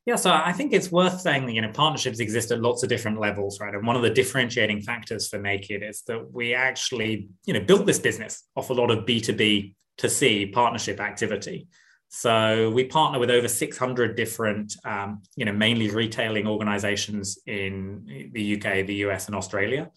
Yeah, 0.09 0.17
so 0.17 0.33
I 0.33 0.53
think 0.53 0.73
it's 0.73 0.91
worth 0.91 1.21
saying 1.21 1.45
that 1.45 1.53
you 1.53 1.61
know 1.61 1.71
partnerships 1.71 2.19
exist 2.19 2.51
at 2.51 2.63
lots 2.63 2.83
of 2.83 2.89
different 2.89 3.21
levels, 3.21 3.61
right? 3.61 3.75
And 3.75 3.87
one 3.87 3.95
of 3.95 4.01
the 4.01 4.09
differentiating 4.09 4.81
factors 4.81 5.29
for 5.29 5.39
Naked 5.39 5.83
is 5.83 6.01
that 6.07 6.33
we 6.33 6.55
actually 6.55 7.29
you 7.45 7.53
know 7.53 7.61
built 7.61 7.85
this 7.85 7.99
business 7.99 8.45
off 8.57 8.71
a 8.71 8.73
lot 8.73 8.91
of 8.91 9.05
B 9.05 9.21
two 9.21 9.35
B 9.35 9.77
to 9.99 10.09
C 10.09 10.47
partnership 10.47 10.99
activity. 10.99 11.69
So 12.09 12.71
we 12.71 12.85
partner 12.85 13.19
with 13.19 13.31
over 13.31 13.49
600 13.49 14.17
different, 14.17 14.75
um, 14.85 15.23
you 15.37 15.45
know, 15.45 15.53
mainly 15.53 15.91
retailing 15.91 16.47
organizations 16.47 17.39
in 17.47 18.31
the 18.33 18.57
UK, 18.57 18.87
the 18.87 18.95
US, 19.07 19.27
and 19.27 19.37
Australia. 19.37 19.91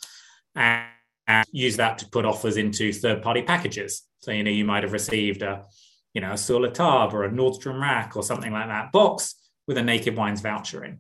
And 0.55 0.85
and 1.27 1.45
use 1.51 1.77
that 1.77 1.97
to 1.99 2.09
put 2.09 2.25
offers 2.25 2.57
into 2.57 2.91
third 2.91 3.21
party 3.21 3.41
packages. 3.41 4.03
So, 4.19 4.31
you 4.31 4.43
know, 4.43 4.51
you 4.51 4.65
might 4.65 4.83
have 4.83 4.93
received 4.93 5.41
a, 5.41 5.65
you 6.13 6.21
know, 6.21 6.33
a 6.33 6.53
La 6.53 7.05
or 7.05 7.23
a 7.23 7.29
Nordstrom 7.29 7.81
rack 7.81 8.15
or 8.15 8.23
something 8.23 8.51
like 8.51 8.67
that 8.67 8.91
box 8.91 9.35
with 9.67 9.77
a 9.77 9.81
Naked 9.81 10.15
Wines 10.15 10.41
voucher 10.41 10.83
in. 10.83 10.99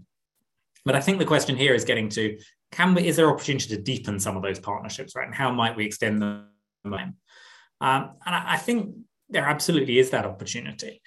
But 0.85 0.95
I 0.95 1.01
think 1.01 1.19
the 1.19 1.25
question 1.25 1.55
here 1.55 1.73
is 1.73 1.85
getting 1.85 2.09
to 2.09 2.37
can 2.71 2.93
we, 2.93 3.05
is 3.05 3.17
there 3.17 3.29
opportunity 3.29 3.67
to 3.75 3.81
deepen 3.81 4.17
some 4.19 4.37
of 4.37 4.43
those 4.43 4.59
partnerships, 4.59 5.13
right? 5.15 5.25
And 5.25 5.35
how 5.35 5.51
might 5.51 5.75
we 5.75 5.85
extend 5.85 6.21
them? 6.21 6.47
Um, 6.85 7.13
and 7.81 8.35
I, 8.35 8.53
I, 8.53 8.57
think 8.57 8.95
there 9.31 9.47
absolutely 9.47 9.99
is 9.99 10.11
that 10.11 10.25
opportunity. 10.25 11.01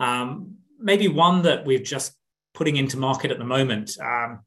Um, 0.00 0.56
maybe 0.78 1.08
one 1.08 1.42
that 1.42 1.64
we're 1.64 1.78
just 1.78 2.14
putting 2.54 2.76
into 2.76 2.96
market 2.96 3.30
at 3.30 3.38
the 3.38 3.44
moment. 3.44 3.96
Um, 4.00 4.40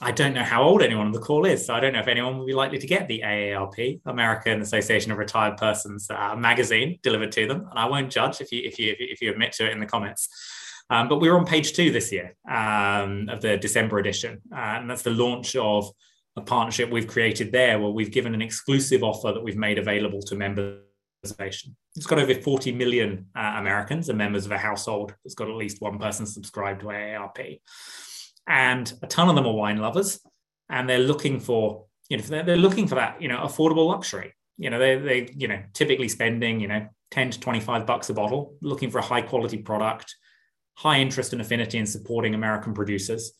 I 0.00 0.12
don't 0.12 0.34
know 0.34 0.44
how 0.44 0.62
old 0.62 0.82
anyone 0.82 1.06
on 1.06 1.12
the 1.12 1.20
call 1.20 1.46
is, 1.46 1.64
so 1.64 1.74
I 1.74 1.80
don't 1.80 1.94
know 1.94 2.00
if 2.00 2.08
anyone 2.08 2.38
would 2.38 2.46
be 2.46 2.52
likely 2.52 2.78
to 2.78 2.86
get 2.86 3.08
the 3.08 3.22
AARP, 3.24 4.00
American 4.04 4.60
Association 4.60 5.10
of 5.10 5.16
Retired 5.16 5.56
Persons 5.56 6.06
uh, 6.10 6.36
magazine, 6.36 6.98
delivered 7.02 7.32
to 7.32 7.46
them. 7.46 7.66
And 7.70 7.78
I 7.78 7.86
won't 7.86 8.12
judge 8.12 8.42
if 8.42 8.52
you 8.52 8.60
if 8.62 8.78
you 8.78 8.94
if 8.98 9.22
you 9.22 9.30
admit 9.30 9.52
to 9.52 9.66
it 9.66 9.72
in 9.72 9.80
the 9.80 9.86
comments. 9.86 10.28
Um, 10.90 11.08
but 11.08 11.18
we 11.18 11.30
were 11.30 11.38
on 11.38 11.46
page 11.46 11.72
two 11.72 11.90
this 11.90 12.12
year 12.12 12.36
um, 12.48 13.28
of 13.30 13.40
the 13.40 13.56
December 13.56 13.98
edition, 13.98 14.42
uh, 14.52 14.76
and 14.78 14.90
that's 14.90 15.02
the 15.02 15.10
launch 15.10 15.56
of 15.56 15.90
a 16.36 16.42
partnership 16.42 16.90
we've 16.90 17.06
created 17.06 17.50
there, 17.50 17.80
where 17.80 17.90
we've 17.90 18.12
given 18.12 18.34
an 18.34 18.42
exclusive 18.42 19.02
offer 19.02 19.32
that 19.32 19.42
we've 19.42 19.56
made 19.56 19.78
available 19.78 20.20
to 20.20 20.36
members. 20.36 20.85
It's 21.96 22.06
got 22.06 22.18
over 22.18 22.34
40 22.34 22.72
million 22.72 23.26
uh, 23.34 23.54
Americans 23.56 24.08
and 24.08 24.18
members 24.18 24.46
of 24.46 24.52
a 24.52 24.58
household 24.58 25.14
that's 25.24 25.34
got 25.34 25.48
at 25.48 25.56
least 25.56 25.80
one 25.80 25.98
person 25.98 26.26
subscribed 26.26 26.80
to 26.80 26.86
AARP 26.86 27.60
and 28.46 28.92
a 29.02 29.06
ton 29.06 29.28
of 29.28 29.34
them 29.34 29.46
are 29.46 29.52
wine 29.52 29.78
lovers, 29.78 30.20
and 30.68 30.88
they're 30.88 30.98
looking 30.98 31.40
for 31.40 31.84
you 32.08 32.18
know 32.18 32.22
they're, 32.22 32.56
looking 32.56 32.86
for 32.86 32.94
that 32.94 33.20
you 33.20 33.28
know 33.28 33.38
affordable 33.38 33.88
luxury. 33.88 34.32
You 34.58 34.70
know 34.70 34.78
they 34.78 34.96
they 34.96 35.32
you 35.36 35.48
know 35.48 35.62
typically 35.72 36.08
spending 36.08 36.60
you 36.60 36.68
know 36.68 36.86
ten 37.10 37.30
to 37.30 37.40
twenty 37.40 37.60
five 37.60 37.86
bucks 37.86 38.08
a 38.10 38.14
bottle, 38.14 38.56
looking 38.62 38.90
for 38.90 38.98
a 38.98 39.02
high 39.02 39.22
quality 39.22 39.58
product, 39.58 40.14
high 40.74 41.00
interest 41.00 41.32
and 41.32 41.42
affinity 41.42 41.78
in 41.78 41.86
supporting 41.86 42.34
American 42.34 42.72
producers. 42.74 43.32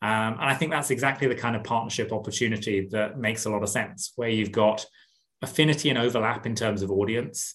Um, 0.00 0.34
and 0.34 0.44
I 0.44 0.54
think 0.54 0.70
that's 0.70 0.90
exactly 0.90 1.28
the 1.28 1.34
kind 1.34 1.56
of 1.56 1.64
partnership 1.64 2.12
opportunity 2.12 2.88
that 2.90 3.18
makes 3.18 3.46
a 3.46 3.50
lot 3.50 3.62
of 3.62 3.68
sense, 3.68 4.12
where 4.16 4.28
you've 4.28 4.52
got 4.52 4.84
affinity 5.42 5.90
and 5.90 5.98
overlap 5.98 6.46
in 6.46 6.54
terms 6.54 6.82
of 6.82 6.90
audience. 6.90 7.54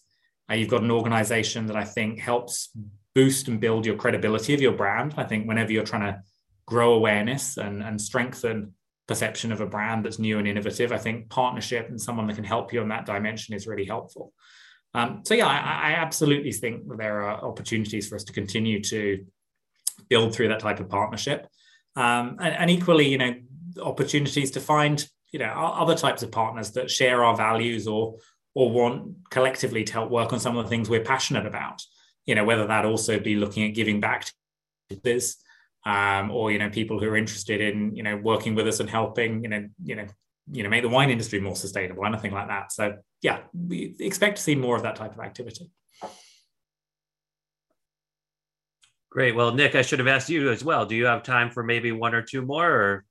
Uh, 0.49 0.55
you've 0.55 0.69
got 0.69 0.84
an 0.84 0.91
organization 0.91 1.67
that 1.67 1.75
I 1.75 1.84
think 1.84 2.19
helps 2.19 2.69
boost 3.15 3.47
and 3.47 3.59
build 3.59 3.86
your 3.86 3.95
credibility 3.95 4.53
of 4.53 4.61
your 4.61 4.71
brand. 4.71 5.13
I 5.17 5.23
think 5.23 5.47
whenever 5.47 5.71
you're 5.71 5.84
trying 5.84 6.13
to 6.13 6.21
grow 6.65 6.93
awareness 6.93 7.57
and, 7.57 7.84
and 7.84 7.99
strengthen 7.99 8.73
perception 9.07 9.51
of 9.51 9.59
a 9.59 9.65
brand 9.65 10.05
that's 10.05 10.19
new 10.19 10.38
and 10.38 10.47
innovative, 10.47 10.91
I 10.91 10.97
think 10.97 11.30
partnership 11.30 11.89
and 11.89 11.99
someone 11.99 12.27
that 12.27 12.36
can 12.36 12.43
help 12.43 12.71
you 12.71 12.82
on 12.82 12.89
that 12.89 13.05
dimension 13.05 13.55
is 13.55 13.67
really 13.67 13.86
helpful. 13.86 14.34
Um, 14.93 15.21
so 15.25 15.34
yeah, 15.34 15.47
I, 15.47 15.91
I, 15.91 15.93
absolutely 15.93 16.51
think 16.51 16.88
that 16.88 16.97
there 16.97 17.21
are 17.21 17.45
opportunities 17.45 18.07
for 18.07 18.15
us 18.15 18.23
to 18.23 18.34
continue 18.34 18.82
to 18.86 19.25
build 20.09 20.34
through 20.34 20.47
that 20.47 20.61
type 20.61 20.80
of 20.80 20.89
partnership, 20.89 21.47
um, 21.95 22.38
and, 22.39 22.55
and, 22.55 22.69
equally, 22.71 23.07
you 23.07 23.19
know, 23.19 23.36
opportunities 23.82 24.51
to 24.51 24.59
find 24.59 25.07
you 25.32 25.39
know 25.39 25.47
other 25.47 25.95
types 25.95 26.23
of 26.23 26.32
partners 26.32 26.71
that 26.71 26.89
share 26.89 27.23
our 27.23 27.36
values 27.36 27.88
or 27.88 28.17
or 28.55 28.71
want 28.71 29.15
collectively 29.30 29.84
to 29.84 29.93
help 29.93 30.09
work 30.09 30.34
on 30.34 30.39
some 30.39 30.57
of 30.57 30.65
the 30.65 30.69
things 30.69 30.89
we're 30.89 31.03
passionate 31.03 31.45
about. 31.45 31.82
You 32.25 32.36
know, 32.36 32.43
whether 32.43 32.67
that 32.67 32.86
also 32.86 33.19
be 33.19 33.36
looking 33.36 33.67
at 33.67 33.75
giving 33.75 33.99
back 33.99 34.25
to 34.89 34.99
this, 35.03 35.38
um, 35.86 36.32
or 36.32 36.51
you 36.51 36.59
know, 36.59 36.69
people 36.69 36.99
who 36.99 37.07
are 37.07 37.17
interested 37.17 37.61
in 37.61 37.95
you 37.95 38.03
know 38.03 38.17
working 38.17 38.55
with 38.55 38.67
us 38.67 38.80
and 38.80 38.89
helping 38.89 39.43
you 39.43 39.49
know 39.49 39.67
you 39.84 39.95
know 39.95 40.05
you 40.51 40.63
know 40.63 40.69
make 40.69 40.82
the 40.84 40.89
wine 40.89 41.09
industry 41.09 41.39
more 41.39 41.55
sustainable, 41.55 42.05
anything 42.05 42.32
like 42.32 42.47
that. 42.47 42.71
So 42.71 42.97
yeah, 43.21 43.41
we 43.53 43.95
expect 43.99 44.38
to 44.38 44.43
see 44.43 44.55
more 44.55 44.75
of 44.75 44.84
that 44.84 44.95
type 44.95 45.13
of 45.13 45.19
activity. 45.19 45.71
Great. 49.11 49.36
Well, 49.36 49.53
Nick, 49.53 49.73
I 49.73 49.82
should 49.82 49.99
have 49.99 50.07
asked 50.07 50.30
you 50.30 50.51
as 50.51 50.63
well. 50.63 50.86
Do 50.86 50.95
you 50.95 51.05
have 51.05 51.23
time 51.23 51.49
for 51.49 51.63
maybe 51.63 51.91
one 51.91 52.13
or 52.13 52.21
two 52.21 52.43
more, 52.43 52.69
or 52.69 53.05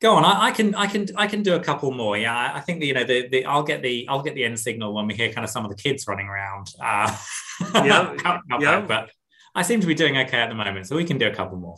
Go 0.00 0.14
on. 0.14 0.24
I, 0.24 0.46
I, 0.46 0.50
can. 0.52 0.74
I 0.76 0.86
can. 0.86 1.06
I 1.16 1.26
can 1.26 1.42
do 1.42 1.54
a 1.54 1.60
couple 1.60 1.90
more. 1.90 2.16
Yeah. 2.16 2.36
I, 2.36 2.58
I 2.58 2.60
think 2.60 2.80
that, 2.80 2.86
you 2.86 2.94
know 2.94 3.04
the, 3.04 3.28
the 3.28 3.44
I'll 3.44 3.64
get 3.64 3.82
the 3.82 4.06
I'll 4.08 4.22
get 4.22 4.34
the 4.34 4.44
end 4.44 4.58
signal 4.58 4.94
when 4.94 5.06
we 5.06 5.14
hear 5.14 5.32
kind 5.32 5.44
of 5.44 5.50
some 5.50 5.64
of 5.64 5.70
the 5.70 5.76
kids 5.76 6.06
running 6.06 6.26
around. 6.26 6.68
Uh, 6.80 7.16
yeah. 7.74 8.40
yeah. 8.60 8.80
But 8.80 9.10
I 9.54 9.62
seem 9.62 9.80
to 9.80 9.86
be 9.86 9.94
doing 9.94 10.16
okay 10.16 10.38
at 10.38 10.48
the 10.48 10.54
moment, 10.54 10.86
so 10.86 10.94
we 10.94 11.04
can 11.04 11.18
do 11.18 11.26
a 11.26 11.34
couple 11.34 11.58
more. 11.58 11.76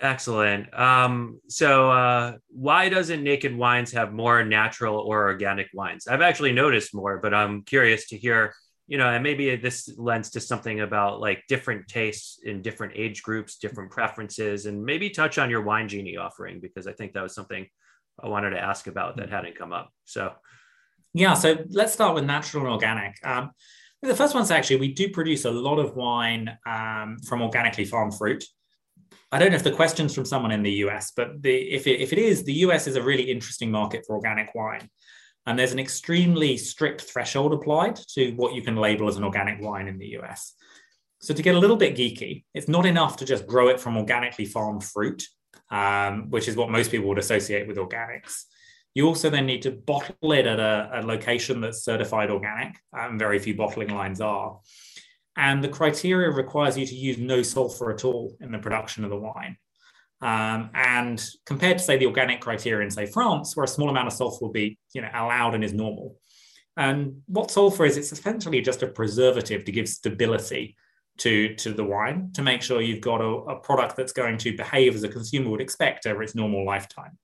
Excellent. 0.00 0.72
Um, 0.72 1.40
so, 1.48 1.90
uh, 1.90 2.36
why 2.48 2.88
doesn't 2.88 3.22
Naked 3.22 3.54
Wines 3.54 3.92
have 3.92 4.14
more 4.14 4.42
natural 4.42 4.96
or 4.96 5.24
organic 5.24 5.68
wines? 5.74 6.06
I've 6.06 6.22
actually 6.22 6.52
noticed 6.52 6.94
more, 6.94 7.18
but 7.18 7.34
I'm 7.34 7.64
curious 7.64 8.08
to 8.08 8.16
hear 8.16 8.54
you 8.90 8.98
know, 8.98 9.08
and 9.08 9.22
maybe 9.22 9.54
this 9.54 9.88
lends 9.96 10.30
to 10.30 10.40
something 10.40 10.80
about 10.80 11.20
like 11.20 11.44
different 11.46 11.86
tastes 11.86 12.40
in 12.42 12.60
different 12.60 12.92
age 12.96 13.22
groups, 13.22 13.56
different 13.56 13.92
preferences, 13.92 14.66
and 14.66 14.84
maybe 14.84 15.08
touch 15.08 15.38
on 15.38 15.48
your 15.48 15.62
wine 15.62 15.86
genie 15.86 16.16
offering 16.16 16.58
because 16.58 16.88
I 16.88 16.92
think 16.92 17.12
that 17.12 17.22
was 17.22 17.32
something 17.32 17.68
I 18.20 18.26
wanted 18.26 18.50
to 18.50 18.58
ask 18.58 18.88
about 18.88 19.16
that 19.18 19.30
hadn't 19.30 19.56
come 19.56 19.72
up. 19.72 19.90
So, 20.06 20.32
yeah, 21.14 21.34
so 21.34 21.64
let's 21.70 21.92
start 21.92 22.16
with 22.16 22.24
natural 22.24 22.64
and 22.64 22.72
organic. 22.72 23.14
Um, 23.24 23.52
the 24.02 24.16
first 24.16 24.34
one's 24.34 24.50
actually 24.50 24.80
we 24.80 24.92
do 24.92 25.08
produce 25.08 25.44
a 25.44 25.52
lot 25.52 25.78
of 25.78 25.94
wine 25.94 26.58
um, 26.66 27.18
from 27.28 27.42
organically 27.42 27.84
farmed 27.84 28.16
fruit. 28.18 28.44
I 29.30 29.38
don't 29.38 29.50
know 29.50 29.56
if 29.56 29.62
the 29.62 29.70
question's 29.70 30.16
from 30.16 30.24
someone 30.24 30.50
in 30.50 30.64
the 30.64 30.72
US, 30.86 31.12
but 31.14 31.40
the, 31.40 31.54
if, 31.54 31.86
it, 31.86 32.00
if 32.00 32.12
it 32.12 32.18
is, 32.18 32.42
the 32.42 32.54
US 32.54 32.88
is 32.88 32.96
a 32.96 33.02
really 33.02 33.30
interesting 33.30 33.70
market 33.70 34.02
for 34.04 34.16
organic 34.16 34.52
wine. 34.52 34.90
And 35.46 35.58
there's 35.58 35.72
an 35.72 35.78
extremely 35.78 36.56
strict 36.56 37.02
threshold 37.02 37.52
applied 37.52 37.96
to 38.14 38.32
what 38.32 38.54
you 38.54 38.62
can 38.62 38.76
label 38.76 39.08
as 39.08 39.16
an 39.16 39.24
organic 39.24 39.60
wine 39.60 39.88
in 39.88 39.98
the 39.98 40.18
US. 40.18 40.54
So, 41.20 41.34
to 41.34 41.42
get 41.42 41.54
a 41.54 41.58
little 41.58 41.76
bit 41.76 41.96
geeky, 41.96 42.44
it's 42.54 42.68
not 42.68 42.86
enough 42.86 43.16
to 43.18 43.24
just 43.24 43.46
grow 43.46 43.68
it 43.68 43.80
from 43.80 43.96
organically 43.96 44.46
farmed 44.46 44.84
fruit, 44.84 45.22
um, 45.70 46.30
which 46.30 46.48
is 46.48 46.56
what 46.56 46.70
most 46.70 46.90
people 46.90 47.08
would 47.08 47.18
associate 47.18 47.68
with 47.68 47.76
organics. 47.76 48.44
You 48.94 49.06
also 49.06 49.30
then 49.30 49.46
need 49.46 49.62
to 49.62 49.70
bottle 49.70 50.32
it 50.32 50.46
at 50.46 50.58
a, 50.58 50.90
a 50.94 51.02
location 51.02 51.60
that's 51.60 51.84
certified 51.84 52.30
organic, 52.30 52.76
and 52.92 53.18
very 53.18 53.38
few 53.38 53.54
bottling 53.54 53.88
lines 53.88 54.20
are. 54.20 54.60
And 55.36 55.62
the 55.62 55.68
criteria 55.68 56.30
requires 56.30 56.76
you 56.76 56.86
to 56.86 56.94
use 56.94 57.18
no 57.18 57.42
sulfur 57.42 57.92
at 57.92 58.04
all 58.04 58.36
in 58.40 58.50
the 58.50 58.58
production 58.58 59.04
of 59.04 59.10
the 59.10 59.16
wine. 59.16 59.56
Um, 60.22 60.70
and 60.74 61.24
compared 61.46 61.78
to 61.78 61.84
say 61.84 61.96
the 61.96 62.06
organic 62.06 62.40
criteria 62.40 62.84
in 62.84 62.90
say 62.90 63.06
France, 63.06 63.56
where 63.56 63.64
a 63.64 63.68
small 63.68 63.88
amount 63.88 64.06
of 64.06 64.12
sulfur 64.12 64.44
will 64.44 64.52
be 64.52 64.78
you 64.92 65.00
know 65.00 65.08
allowed 65.14 65.54
and 65.54 65.64
is 65.64 65.72
normal. 65.72 66.16
And 66.76 67.22
what 67.26 67.50
sulfur 67.50 67.84
is, 67.84 67.96
it's 67.96 68.12
essentially 68.12 68.60
just 68.60 68.82
a 68.82 68.86
preservative 68.86 69.64
to 69.64 69.72
give 69.72 69.88
stability 69.88 70.76
to, 71.18 71.54
to 71.56 71.72
the 71.72 71.84
wine 71.84 72.30
to 72.34 72.42
make 72.42 72.62
sure 72.62 72.80
you've 72.80 73.02
got 73.02 73.20
a, 73.20 73.28
a 73.28 73.60
product 73.60 73.96
that's 73.96 74.12
going 74.12 74.38
to 74.38 74.56
behave 74.56 74.94
as 74.94 75.02
a 75.02 75.08
consumer 75.08 75.50
would 75.50 75.60
expect 75.60 76.06
over 76.06 76.22
its 76.22 76.34
normal 76.34 76.64
lifetime. 76.64 77.18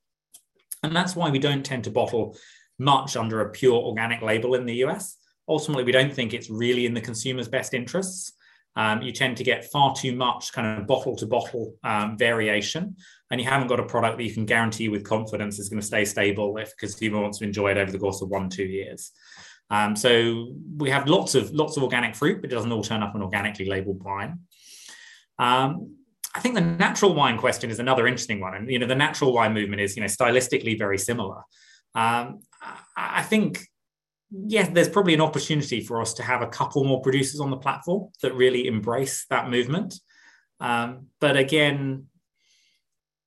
And 0.82 0.94
that's 0.94 1.16
why 1.16 1.30
we 1.30 1.38
don't 1.38 1.64
tend 1.64 1.84
to 1.84 1.90
bottle 1.90 2.36
much 2.78 3.16
under 3.16 3.40
a 3.40 3.50
pure 3.50 3.80
organic 3.80 4.20
label 4.20 4.54
in 4.54 4.66
the 4.66 4.84
US. 4.84 5.16
Ultimately, 5.48 5.84
we 5.84 5.92
don't 5.92 6.12
think 6.12 6.34
it's 6.34 6.50
really 6.50 6.84
in 6.84 6.92
the 6.92 7.00
consumer's 7.00 7.48
best 7.48 7.72
interests 7.72 8.32
um, 8.76 9.00
you 9.02 9.10
tend 9.10 9.38
to 9.38 9.44
get 9.44 9.70
far 9.70 9.94
too 9.94 10.14
much 10.14 10.52
kind 10.52 10.78
of 10.78 10.86
bottle 10.86 11.16
to 11.16 11.26
bottle 11.26 11.74
um, 11.82 12.16
variation, 12.18 12.96
and 13.30 13.40
you 13.40 13.46
haven't 13.46 13.68
got 13.68 13.80
a 13.80 13.86
product 13.86 14.18
that 14.18 14.24
you 14.24 14.34
can 14.34 14.44
guarantee 14.44 14.88
with 14.88 15.02
confidence 15.02 15.58
is 15.58 15.68
going 15.68 15.80
to 15.80 15.86
stay 15.86 16.04
stable 16.04 16.58
if 16.58 16.76
consumer 16.76 17.20
wants 17.20 17.38
to 17.38 17.44
enjoy 17.44 17.70
it 17.70 17.78
over 17.78 17.90
the 17.90 17.98
course 17.98 18.20
of 18.20 18.28
one 18.28 18.50
two 18.50 18.64
years. 18.64 19.12
Um, 19.70 19.96
so 19.96 20.52
we 20.76 20.90
have 20.90 21.08
lots 21.08 21.34
of 21.34 21.50
lots 21.52 21.76
of 21.76 21.82
organic 21.82 22.14
fruit, 22.14 22.40
but 22.42 22.52
it 22.52 22.54
doesn't 22.54 22.70
all 22.70 22.84
turn 22.84 23.02
up 23.02 23.14
in 23.14 23.22
organically 23.22 23.66
labeled 23.66 24.02
wine. 24.02 24.40
Um, 25.38 25.96
I 26.34 26.40
think 26.40 26.54
the 26.54 26.60
natural 26.60 27.14
wine 27.14 27.38
question 27.38 27.70
is 27.70 27.78
another 27.78 28.06
interesting 28.06 28.40
one, 28.40 28.54
and 28.54 28.70
you 28.70 28.78
know 28.78 28.86
the 28.86 28.94
natural 28.94 29.32
wine 29.32 29.54
movement 29.54 29.80
is 29.80 29.96
you 29.96 30.02
know 30.02 30.06
stylistically 30.06 30.78
very 30.78 30.98
similar. 30.98 31.42
Um, 31.94 32.40
I 32.94 33.22
think 33.22 33.66
yes, 34.30 34.70
there's 34.72 34.88
probably 34.88 35.14
an 35.14 35.20
opportunity 35.20 35.80
for 35.80 36.00
us 36.00 36.14
to 36.14 36.22
have 36.22 36.42
a 36.42 36.48
couple 36.48 36.84
more 36.84 37.00
producers 37.00 37.40
on 37.40 37.50
the 37.50 37.56
platform 37.56 38.10
that 38.22 38.34
really 38.34 38.66
embrace 38.66 39.26
that 39.30 39.50
movement. 39.50 39.94
Um, 40.60 41.06
but 41.20 41.36
again, 41.36 42.06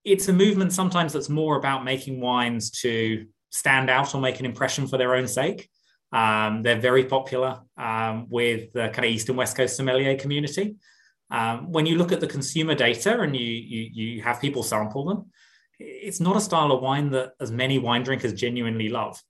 it's 0.04 0.28
a 0.28 0.34
movement 0.34 0.74
sometimes 0.74 1.14
that's 1.14 1.30
more 1.30 1.58
about 1.58 1.84
making 1.84 2.20
wines 2.20 2.72
to 2.82 3.26
stand 3.50 3.90
out 3.90 4.14
or 4.14 4.22
make 4.22 4.40
an 4.40 4.46
impression 4.46 4.88
for 4.88 4.98
their 4.98 5.16
own 5.16 5.28
sake. 5.28 5.70
Um, 6.12 6.64
they're 6.64 6.80
very 6.80 7.06
popular 7.06 7.62
um, 7.78 8.28
with 8.30 8.74
the 8.74 8.90
kind 8.90 9.06
of 9.06 9.12
East 9.12 9.30
and 9.30 9.38
West 9.38 9.56
Coast 9.56 9.78
sommelier 9.78 10.18
community. 10.18 10.76
Um, 11.32 11.72
when 11.72 11.86
you 11.86 11.98
look 11.98 12.12
at 12.12 12.20
the 12.20 12.28
consumer 12.28 12.74
data 12.74 13.20
and 13.22 13.36
you, 13.36 13.46
you, 13.46 13.90
you 13.94 14.22
have 14.24 14.42
people 14.42 14.64
sample 14.64 15.06
them, 15.06 15.32
it's 15.78 16.20
not 16.20 16.36
a 16.36 16.42
style 16.42 16.72
of 16.72 16.82
wine 16.82 17.12
that 17.12 17.34
as 17.40 17.52
many 17.52 17.78
wine 17.78 18.04
drinkers 18.04 18.34
genuinely 18.34 18.90
love. 18.90 19.22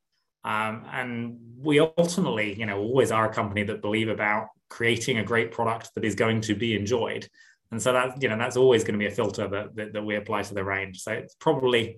Um, 0.44 0.86
and 0.92 1.38
we 1.58 1.80
ultimately, 1.80 2.58
you 2.58 2.66
know, 2.66 2.80
always 2.80 3.12
are 3.12 3.30
a 3.30 3.34
company 3.34 3.64
that 3.64 3.82
believe 3.82 4.10
about 4.10 4.48
creating 4.70 5.18
a 5.18 5.24
great 5.24 5.52
product 5.52 5.92
that 5.96 6.06
is 6.06 6.16
going 6.16 6.42
to 6.42 6.56
be 6.56 6.76
enjoyed. 6.76 7.28
And 7.72 7.82
so 7.82 7.94
that, 7.94 8.22
you 8.22 8.30
know, 8.30 8.38
that's 8.38 8.58
always 8.58 8.84
going 8.84 8.94
to 8.94 9.00
be 9.00 9.08
a 9.08 9.12
filter 9.12 9.48
that, 9.48 9.76
that, 9.76 9.94
that 9.94 10.04
we 10.04 10.16
apply 10.16 10.44
to 10.44 10.54
the 10.54 10.64
range. 10.64 11.02
So 11.02 11.12
it's 11.12 11.36
probably 11.36 11.98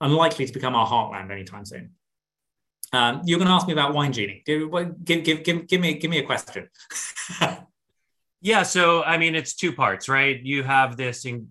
unlikely 0.00 0.46
to 0.46 0.52
become 0.52 0.74
our 0.74 0.86
heartland 0.86 1.30
anytime 1.30 1.64
soon. 1.64 1.92
Um, 2.92 3.22
you're 3.24 3.38
going 3.38 3.48
to 3.48 3.54
ask 3.54 3.66
me 3.66 3.72
about 3.72 3.94
Wine 3.94 4.12
Genie. 4.12 4.42
Give, 4.46 4.70
give, 5.04 5.24
give, 5.24 5.44
give, 5.44 5.66
give 5.66 5.80
me, 5.80 5.94
give 5.94 6.10
me 6.10 6.18
a 6.18 6.22
question. 6.22 6.68
yeah. 8.40 8.62
So, 8.62 9.02
I 9.02 9.18
mean, 9.18 9.34
it's 9.34 9.54
two 9.54 9.72
parts, 9.72 10.08
right? 10.08 10.40
You 10.40 10.62
have 10.62 10.96
this 10.96 11.24
in, 11.24 11.48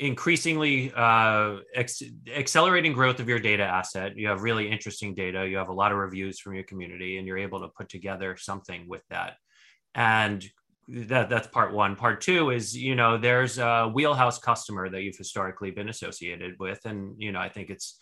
increasingly 0.00 0.90
uh, 0.96 1.58
ex- 1.74 2.02
accelerating 2.34 2.92
growth 2.92 3.20
of 3.20 3.28
your 3.28 3.38
data 3.38 3.62
asset. 3.62 4.16
You 4.16 4.28
have 4.28 4.42
really 4.42 4.68
interesting 4.68 5.14
data. 5.14 5.46
You 5.46 5.58
have 5.58 5.68
a 5.68 5.74
lot 5.74 5.92
of 5.92 5.98
reviews 5.98 6.40
from 6.40 6.54
your 6.54 6.64
community, 6.64 7.18
and 7.18 7.26
you're 7.26 7.38
able 7.38 7.60
to 7.60 7.68
put 7.68 7.90
together 7.90 8.36
something 8.36 8.88
with 8.88 9.02
that. 9.10 9.34
And 9.94 10.44
that 10.88 11.28
that's 11.28 11.46
part 11.48 11.74
one. 11.74 11.96
Part 11.96 12.22
two 12.22 12.50
is 12.50 12.76
you 12.76 12.96
know 12.96 13.18
there's 13.18 13.58
a 13.58 13.90
wheelhouse 13.92 14.38
customer 14.38 14.88
that 14.88 15.02
you've 15.02 15.18
historically 15.18 15.70
been 15.70 15.90
associated 15.90 16.54
with, 16.58 16.80
and 16.86 17.14
you 17.18 17.30
know 17.30 17.38
I 17.38 17.50
think 17.50 17.68
it's 17.68 17.98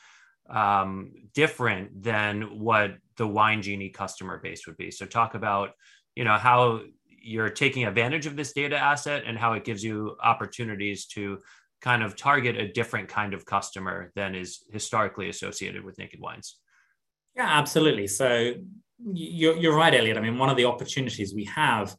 um, 0.49 1.12
different 1.34 2.03
than 2.03 2.59
what 2.61 2.92
the 3.16 3.26
wine 3.26 3.61
genie 3.61 3.90
customer 3.90 4.38
base 4.38 4.66
would 4.66 4.76
be. 4.76 4.92
So 4.92 5.05
talk 5.05 5.34
about 5.34 5.72
you 6.14 6.22
know 6.22 6.38
how 6.38 6.82
you're 7.20 7.51
taking 7.51 7.84
advantage 7.84 8.26
of 8.26 8.36
this 8.36 8.53
data 8.53 8.78
asset 8.78 9.24
and 9.26 9.36
how 9.36 9.55
it 9.55 9.64
gives 9.64 9.82
you 9.82 10.16
opportunities 10.22 11.07
to 11.07 11.38
kind 11.81 12.03
of 12.03 12.16
target 12.16 12.57
a 12.57 12.68
different 12.68 13.09
kind 13.09 13.35
of 13.35 13.45
customer 13.45 14.11
than 14.16 14.35
is 14.35 14.64
historically 14.70 15.29
associated 15.29 15.85
with 15.85 15.99
naked 15.99 16.20
wines. 16.20 16.57
Yeah, 17.37 17.47
absolutely. 17.49 18.07
So 18.09 18.55
you're, 19.12 19.57
you're 19.57 19.76
right, 19.76 19.95
Elliot. 19.95 20.16
I 20.16 20.20
mean, 20.20 20.39
one 20.39 20.51
of 20.51 20.57
the 20.57 20.64
opportunities 20.64 21.35
we 21.35 21.45
have 21.45 21.95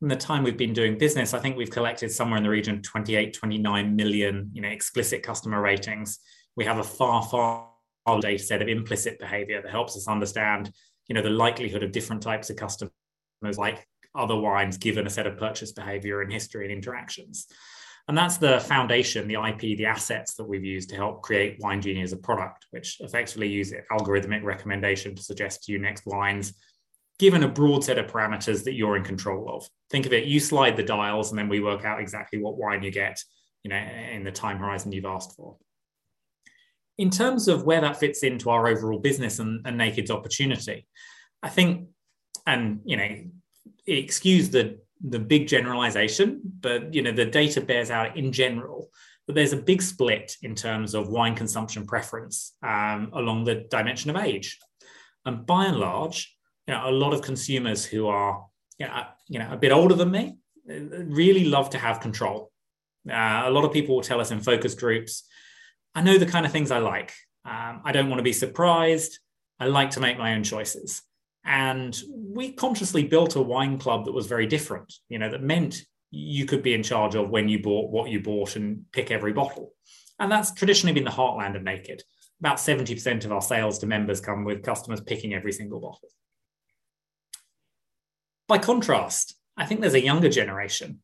in 0.00 0.08
the 0.08 0.16
time 0.16 0.44
we've 0.44 0.56
been 0.56 0.72
doing 0.72 0.96
business, 0.96 1.34
I 1.34 1.40
think 1.40 1.56
we've 1.56 1.70
collected 1.70 2.12
somewhere 2.12 2.36
in 2.36 2.44
the 2.44 2.50
region 2.50 2.76
of 2.76 2.82
28, 2.82 3.34
29 3.34 3.96
million, 3.96 4.50
you 4.52 4.62
know, 4.62 4.68
explicit 4.68 5.24
customer 5.24 5.60
ratings. 5.60 6.20
We 6.54 6.64
have 6.64 6.78
a 6.78 6.84
far, 6.84 7.22
far 7.24 7.68
data 8.20 8.42
set 8.42 8.62
of 8.62 8.68
implicit 8.68 9.18
behavior 9.18 9.60
that 9.60 9.70
helps 9.70 9.96
us 9.96 10.06
understand, 10.06 10.72
you 11.08 11.14
know, 11.14 11.22
the 11.22 11.30
likelihood 11.30 11.82
of 11.82 11.92
different 11.92 12.22
types 12.22 12.48
of 12.48 12.56
customers 12.56 12.92
like 13.56 13.86
other 14.14 14.36
wines 14.36 14.78
given 14.78 15.06
a 15.06 15.10
set 15.10 15.26
of 15.26 15.36
purchase 15.36 15.72
behavior 15.72 16.22
and 16.22 16.32
history 16.32 16.64
and 16.64 16.72
interactions. 16.72 17.46
And 18.08 18.16
that's 18.16 18.38
the 18.38 18.58
foundation, 18.60 19.28
the 19.28 19.34
IP, 19.34 19.76
the 19.76 19.84
assets 19.84 20.34
that 20.34 20.48
we've 20.48 20.64
used 20.64 20.88
to 20.90 20.96
help 20.96 21.22
create 21.22 21.58
Wine 21.60 21.82
Genie 21.82 22.02
as 22.02 22.14
a 22.14 22.16
product, 22.16 22.66
which 22.70 22.96
effectively 23.00 23.48
use 23.48 23.72
algorithmic 23.92 24.42
recommendation 24.42 25.14
to 25.14 25.22
suggest 25.22 25.64
to 25.64 25.72
you 25.72 25.78
next 25.78 26.06
wines, 26.06 26.54
given 27.18 27.42
a 27.42 27.48
broad 27.48 27.84
set 27.84 27.98
of 27.98 28.06
parameters 28.06 28.64
that 28.64 28.72
you're 28.72 28.96
in 28.96 29.04
control 29.04 29.50
of. 29.54 29.68
Think 29.90 30.06
of 30.06 30.14
it, 30.14 30.24
you 30.24 30.40
slide 30.40 30.76
the 30.76 30.82
dials 30.82 31.30
and 31.30 31.38
then 31.38 31.50
we 31.50 31.60
work 31.60 31.84
out 31.84 32.00
exactly 32.00 32.40
what 32.40 32.56
wine 32.56 32.82
you 32.82 32.90
get, 32.90 33.22
you 33.62 33.68
know, 33.68 33.76
in 33.76 34.24
the 34.24 34.32
time 34.32 34.58
horizon 34.58 34.90
you've 34.90 35.04
asked 35.04 35.36
for. 35.36 35.58
In 36.96 37.10
terms 37.10 37.46
of 37.46 37.64
where 37.64 37.82
that 37.82 38.00
fits 38.00 38.22
into 38.22 38.48
our 38.48 38.68
overall 38.68 39.00
business 39.00 39.38
and, 39.38 39.60
and 39.66 39.76
Naked's 39.76 40.10
opportunity, 40.10 40.86
I 41.42 41.50
think, 41.50 41.88
and 42.46 42.80
you 42.86 42.96
know, 42.96 43.16
excuse 43.86 44.48
the 44.48 44.78
the 45.00 45.18
big 45.18 45.46
generalization, 45.46 46.40
but 46.60 46.92
you 46.94 47.02
know 47.02 47.12
the 47.12 47.24
data 47.24 47.60
bears 47.60 47.90
out 47.90 48.16
in 48.16 48.32
general 48.32 48.90
that 49.26 49.34
there's 49.34 49.52
a 49.52 49.58
big 49.58 49.82
split 49.82 50.36
in 50.42 50.54
terms 50.54 50.94
of 50.94 51.08
wine 51.08 51.34
consumption 51.34 51.86
preference 51.86 52.54
um, 52.62 53.10
along 53.12 53.44
the 53.44 53.66
dimension 53.70 54.10
of 54.10 54.16
age. 54.16 54.58
And 55.26 55.44
by 55.44 55.66
and 55.66 55.76
large, 55.76 56.34
you 56.66 56.72
know, 56.72 56.88
a 56.88 56.90
lot 56.90 57.12
of 57.12 57.20
consumers 57.20 57.84
who 57.84 58.06
are 58.06 58.46
you 58.78 58.86
know, 58.86 59.04
you 59.28 59.38
know 59.38 59.52
a 59.52 59.56
bit 59.56 59.72
older 59.72 59.94
than 59.94 60.10
me 60.10 60.36
really 60.66 61.44
love 61.44 61.70
to 61.70 61.78
have 61.78 62.00
control. 62.00 62.50
Uh, 63.08 63.42
a 63.44 63.50
lot 63.50 63.64
of 63.64 63.72
people 63.72 63.94
will 63.94 64.02
tell 64.02 64.20
us 64.20 64.30
in 64.30 64.40
focus 64.40 64.74
groups, 64.74 65.24
I 65.94 66.02
know 66.02 66.18
the 66.18 66.26
kind 66.26 66.44
of 66.44 66.52
things 66.52 66.70
I 66.70 66.78
like. 66.78 67.12
Um, 67.44 67.82
I 67.84 67.92
don't 67.92 68.08
want 68.08 68.18
to 68.18 68.24
be 68.24 68.32
surprised. 68.32 69.18
I 69.58 69.66
like 69.66 69.90
to 69.90 70.00
make 70.00 70.18
my 70.18 70.34
own 70.34 70.44
choices. 70.44 71.02
And 71.48 71.98
we 72.12 72.52
consciously 72.52 73.04
built 73.04 73.34
a 73.34 73.40
wine 73.40 73.78
club 73.78 74.04
that 74.04 74.12
was 74.12 74.26
very 74.26 74.46
different, 74.46 74.92
you 75.08 75.18
know, 75.18 75.30
that 75.30 75.42
meant 75.42 75.82
you 76.10 76.44
could 76.44 76.62
be 76.62 76.74
in 76.74 76.82
charge 76.82 77.14
of 77.14 77.30
when 77.30 77.48
you 77.48 77.62
bought 77.62 77.90
what 77.90 78.10
you 78.10 78.20
bought 78.20 78.56
and 78.56 78.84
pick 78.92 79.10
every 79.10 79.32
bottle. 79.32 79.72
And 80.18 80.30
that's 80.30 80.52
traditionally 80.52 80.92
been 80.92 81.04
the 81.04 81.10
heartland 81.10 81.56
of 81.56 81.62
Naked. 81.62 82.02
About 82.40 82.58
70% 82.58 83.24
of 83.24 83.32
our 83.32 83.40
sales 83.40 83.78
to 83.78 83.86
members 83.86 84.20
come 84.20 84.44
with 84.44 84.62
customers 84.62 85.00
picking 85.00 85.32
every 85.32 85.52
single 85.52 85.80
bottle. 85.80 86.10
By 88.46 88.58
contrast, 88.58 89.34
I 89.56 89.64
think 89.64 89.80
there's 89.80 89.94
a 89.94 90.04
younger 90.04 90.28
generation 90.28 91.00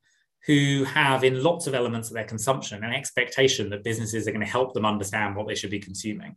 who 0.47 0.85
have, 0.85 1.25
in 1.25 1.43
lots 1.43 1.67
of 1.67 1.75
elements 1.75 2.09
of 2.09 2.15
their 2.15 2.25
consumption, 2.25 2.85
an 2.85 2.93
expectation 2.93 3.71
that 3.71 3.83
businesses 3.83 4.29
are 4.29 4.33
going 4.33 4.45
to 4.45 4.47
help 4.47 4.75
them 4.75 4.85
understand 4.85 5.37
what 5.37 5.49
they 5.49 5.55
should 5.55 5.71
be 5.71 5.81
consuming. 5.81 6.37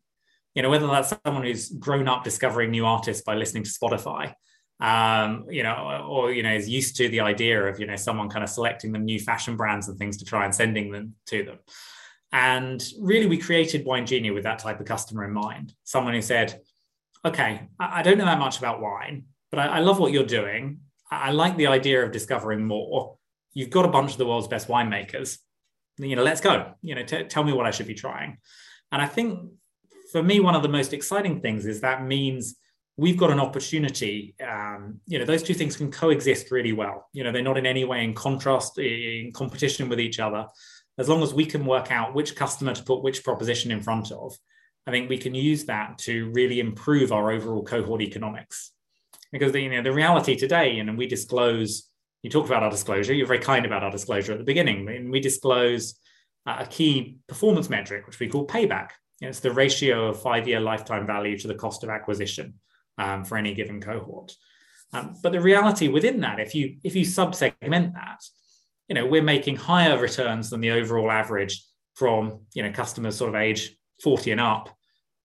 You 0.57 0.63
know, 0.63 0.71
whether 0.71 0.87
that's 0.87 1.13
someone 1.23 1.43
who's 1.43 1.69
grown 1.69 2.07
up 2.07 2.23
discovering 2.23 2.71
new 2.71 2.87
artists 2.87 3.21
by 3.21 3.35
listening 3.35 3.61
to 3.61 3.69
Spotify, 3.69 4.33
um, 4.79 5.45
you 5.51 5.61
know, 5.61 6.07
or 6.09 6.31
you 6.31 6.41
know, 6.41 6.51
is 6.51 6.67
used 6.67 6.95
to 6.97 7.09
the 7.09 7.19
idea 7.19 7.63
of 7.63 7.79
you 7.79 7.85
know 7.85 7.95
someone 7.95 8.27
kind 8.27 8.43
of 8.43 8.49
selecting 8.49 8.91
them 8.91 9.05
new 9.05 9.19
fashion 9.19 9.55
brands 9.55 9.87
and 9.87 9.99
things 9.99 10.17
to 10.17 10.25
try 10.25 10.45
and 10.45 10.55
sending 10.55 10.91
them 10.91 11.13
to 11.27 11.43
them. 11.43 11.59
And 12.31 12.83
really, 12.99 13.27
we 13.27 13.37
created 13.37 13.85
Wine 13.85 14.07
Genie 14.07 14.31
with 14.31 14.45
that 14.45 14.57
type 14.57 14.79
of 14.79 14.87
customer 14.87 15.25
in 15.25 15.31
mind. 15.31 15.73
Someone 15.83 16.15
who 16.15 16.23
said, 16.23 16.59
"Okay, 17.23 17.67
I, 17.79 18.01
don't 18.01 18.17
know 18.17 18.25
that 18.25 18.39
much 18.39 18.57
about 18.57 18.81
wine, 18.81 19.25
but 19.51 19.59
I, 19.59 19.67
I 19.67 19.79
love 19.81 19.99
what 19.99 20.11
you're 20.11 20.25
doing. 20.25 20.79
I, 21.11 21.27
I 21.27 21.31
like 21.33 21.55
the 21.55 21.67
idea 21.67 22.03
of 22.03 22.11
discovering 22.11 22.65
more 22.65 23.17
you've 23.57 23.71
got 23.71 23.85
a 23.85 23.89
bunch 23.89 24.11
of 24.11 24.17
the 24.19 24.25
world's 24.25 24.47
best 24.47 24.67
winemakers. 24.67 25.39
You 25.97 26.15
know, 26.15 26.21
let's 26.21 26.41
go. 26.41 26.73
You 26.83 26.93
know, 26.93 27.03
t- 27.03 27.23
tell 27.23 27.43
me 27.43 27.53
what 27.53 27.65
I 27.65 27.71
should 27.71 27.87
be 27.87 27.95
trying. 27.95 28.37
And 28.91 29.01
I 29.01 29.07
think 29.07 29.49
for 30.17 30.23
me, 30.23 30.39
one 30.39 30.55
of 30.55 30.63
the 30.63 30.69
most 30.69 30.93
exciting 30.93 31.41
things 31.41 31.67
is 31.67 31.81
that 31.81 32.03
means 32.03 32.55
we've 32.97 33.17
got 33.17 33.29
an 33.29 33.39
opportunity. 33.39 34.33
Um, 34.43 34.99
you 35.05 35.19
know, 35.19 35.25
those 35.25 35.43
two 35.43 35.53
things 35.53 35.77
can 35.77 35.91
coexist 35.91 36.49
really 36.49 36.73
well. 36.73 37.07
You 37.13 37.23
know, 37.23 37.31
they're 37.31 37.43
not 37.43 37.59
in 37.59 37.67
any 37.67 37.85
way 37.85 38.03
in 38.03 38.15
contrast, 38.15 38.79
in 38.79 39.31
competition 39.31 39.89
with 39.89 39.99
each 39.99 40.19
other. 40.19 40.47
As 40.97 41.07
long 41.07 41.21
as 41.21 41.35
we 41.35 41.45
can 41.45 41.67
work 41.67 41.91
out 41.91 42.15
which 42.15 42.35
customer 42.35 42.73
to 42.73 42.83
put 42.83 43.03
which 43.03 43.23
proposition 43.23 43.69
in 43.69 43.83
front 43.83 44.11
of, 44.11 44.35
I 44.87 44.91
think 44.91 45.07
we 45.07 45.19
can 45.19 45.35
use 45.35 45.65
that 45.65 45.99
to 45.99 46.31
really 46.31 46.59
improve 46.59 47.11
our 47.11 47.31
overall 47.31 47.63
cohort 47.63 48.01
economics. 48.01 48.71
Because 49.31 49.51
the, 49.51 49.61
you 49.61 49.69
know, 49.69 49.83
the 49.83 49.91
reality 49.91 50.35
today, 50.35 50.79
and 50.79 50.97
we 50.97 51.05
disclose 51.05 51.91
you 52.23 52.31
talk 52.31 52.47
about 52.47 52.63
our 52.63 52.71
disclosure. 52.71 53.13
You're 53.13 53.27
very 53.27 53.39
kind 53.39 53.67
about 53.67 53.83
our 53.83 53.91
disclosure 53.91 54.31
at 54.31 54.39
the 54.39 54.43
beginning. 54.43 54.89
And 54.89 55.11
we 55.11 55.19
disclose 55.19 55.99
a 56.47 56.65
key 56.65 57.19
performance 57.27 57.69
metric, 57.69 58.07
which 58.07 58.19
we 58.19 58.27
call 58.27 58.47
payback. 58.47 58.89
It's 59.21 59.39
the 59.39 59.51
ratio 59.51 60.09
of 60.09 60.21
five 60.21 60.47
year 60.47 60.59
lifetime 60.59 61.07
value 61.07 61.37
to 61.39 61.47
the 61.47 61.55
cost 61.55 61.83
of 61.83 61.89
acquisition 61.89 62.55
um, 62.97 63.23
for 63.23 63.37
any 63.37 63.53
given 63.53 63.81
cohort. 63.81 64.33
Um, 64.93 65.15
but 65.21 65.31
the 65.31 65.41
reality 65.41 65.87
within 65.87 66.21
that, 66.21 66.39
if 66.39 66.55
you 66.55 66.77
if 66.83 66.95
you 66.95 67.05
subsegment 67.05 67.93
that, 67.93 68.19
you 68.87 68.95
know 68.95 69.05
we're 69.05 69.23
making 69.23 69.55
higher 69.55 69.97
returns 69.97 70.49
than 70.49 70.61
the 70.61 70.71
overall 70.71 71.11
average 71.11 71.63
from 71.95 72.41
you 72.53 72.63
know 72.63 72.71
customers 72.71 73.17
sort 73.17 73.29
of 73.29 73.35
age 73.35 73.75
40 74.03 74.31
and 74.31 74.41
up, 74.41 74.69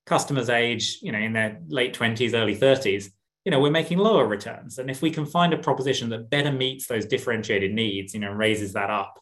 customers 0.07 0.49
age 0.51 0.99
you 1.03 1.13
know 1.13 1.19
in 1.19 1.33
their 1.33 1.61
late 1.69 1.95
20s, 1.95 2.35
early 2.35 2.57
30s 2.57 3.11
you 3.45 3.51
know, 3.51 3.61
we're 3.61 3.71
making 3.71 3.99
lower 3.99 4.27
returns. 4.27 4.79
And 4.79 4.91
if 4.91 5.03
we 5.03 5.11
can 5.11 5.27
find 5.27 5.53
a 5.53 5.59
proposition 5.59 6.09
that 6.11 6.31
better 6.31 6.53
meets 6.53 6.87
those 6.87 7.07
differentiated 7.07 7.73
needs, 7.73 8.15
you 8.15 8.21
know, 8.21 8.31
raises 8.31 8.73
that 8.75 8.91
up, 8.91 9.19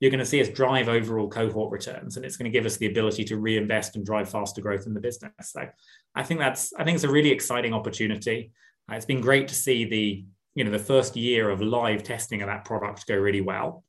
you're 0.00 0.10
going 0.10 0.18
to 0.18 0.26
see 0.26 0.40
us 0.40 0.48
drive 0.48 0.88
overall 0.88 1.28
cohort 1.28 1.72
returns, 1.72 2.16
and 2.16 2.26
it's 2.26 2.36
going 2.36 2.50
to 2.50 2.56
give 2.56 2.66
us 2.66 2.76
the 2.76 2.86
ability 2.86 3.24
to 3.24 3.36
reinvest 3.36 3.96
and 3.96 4.04
drive 4.04 4.28
faster 4.28 4.60
growth 4.60 4.86
in 4.86 4.94
the 4.94 5.00
business. 5.00 5.32
So, 5.42 5.66
I 6.14 6.22
think 6.22 6.40
that's 6.40 6.72
I 6.74 6.84
think 6.84 6.96
it's 6.96 7.04
a 7.04 7.10
really 7.10 7.30
exciting 7.30 7.72
opportunity. 7.72 8.52
Uh, 8.90 8.96
it's 8.96 9.06
been 9.06 9.20
great 9.20 9.48
to 9.48 9.54
see 9.54 9.84
the 9.84 10.24
you 10.54 10.64
know 10.64 10.70
the 10.70 10.78
first 10.78 11.16
year 11.16 11.50
of 11.50 11.60
live 11.60 12.02
testing 12.02 12.42
of 12.42 12.48
that 12.48 12.64
product 12.64 13.06
go 13.06 13.16
really 13.16 13.40
well, 13.40 13.84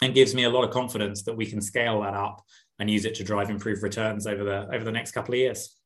and 0.00 0.14
gives 0.14 0.34
me 0.34 0.44
a 0.44 0.50
lot 0.50 0.64
of 0.64 0.70
confidence 0.70 1.22
that 1.24 1.36
we 1.36 1.46
can 1.46 1.60
scale 1.60 2.02
that 2.02 2.14
up 2.14 2.42
and 2.78 2.90
use 2.90 3.04
it 3.04 3.14
to 3.16 3.24
drive 3.24 3.50
improved 3.50 3.82
returns 3.82 4.26
over 4.26 4.44
the 4.44 4.68
over 4.74 4.84
the 4.84 4.92
next 4.92 5.12
couple 5.12 5.34
of 5.34 5.38
years. 5.38 5.76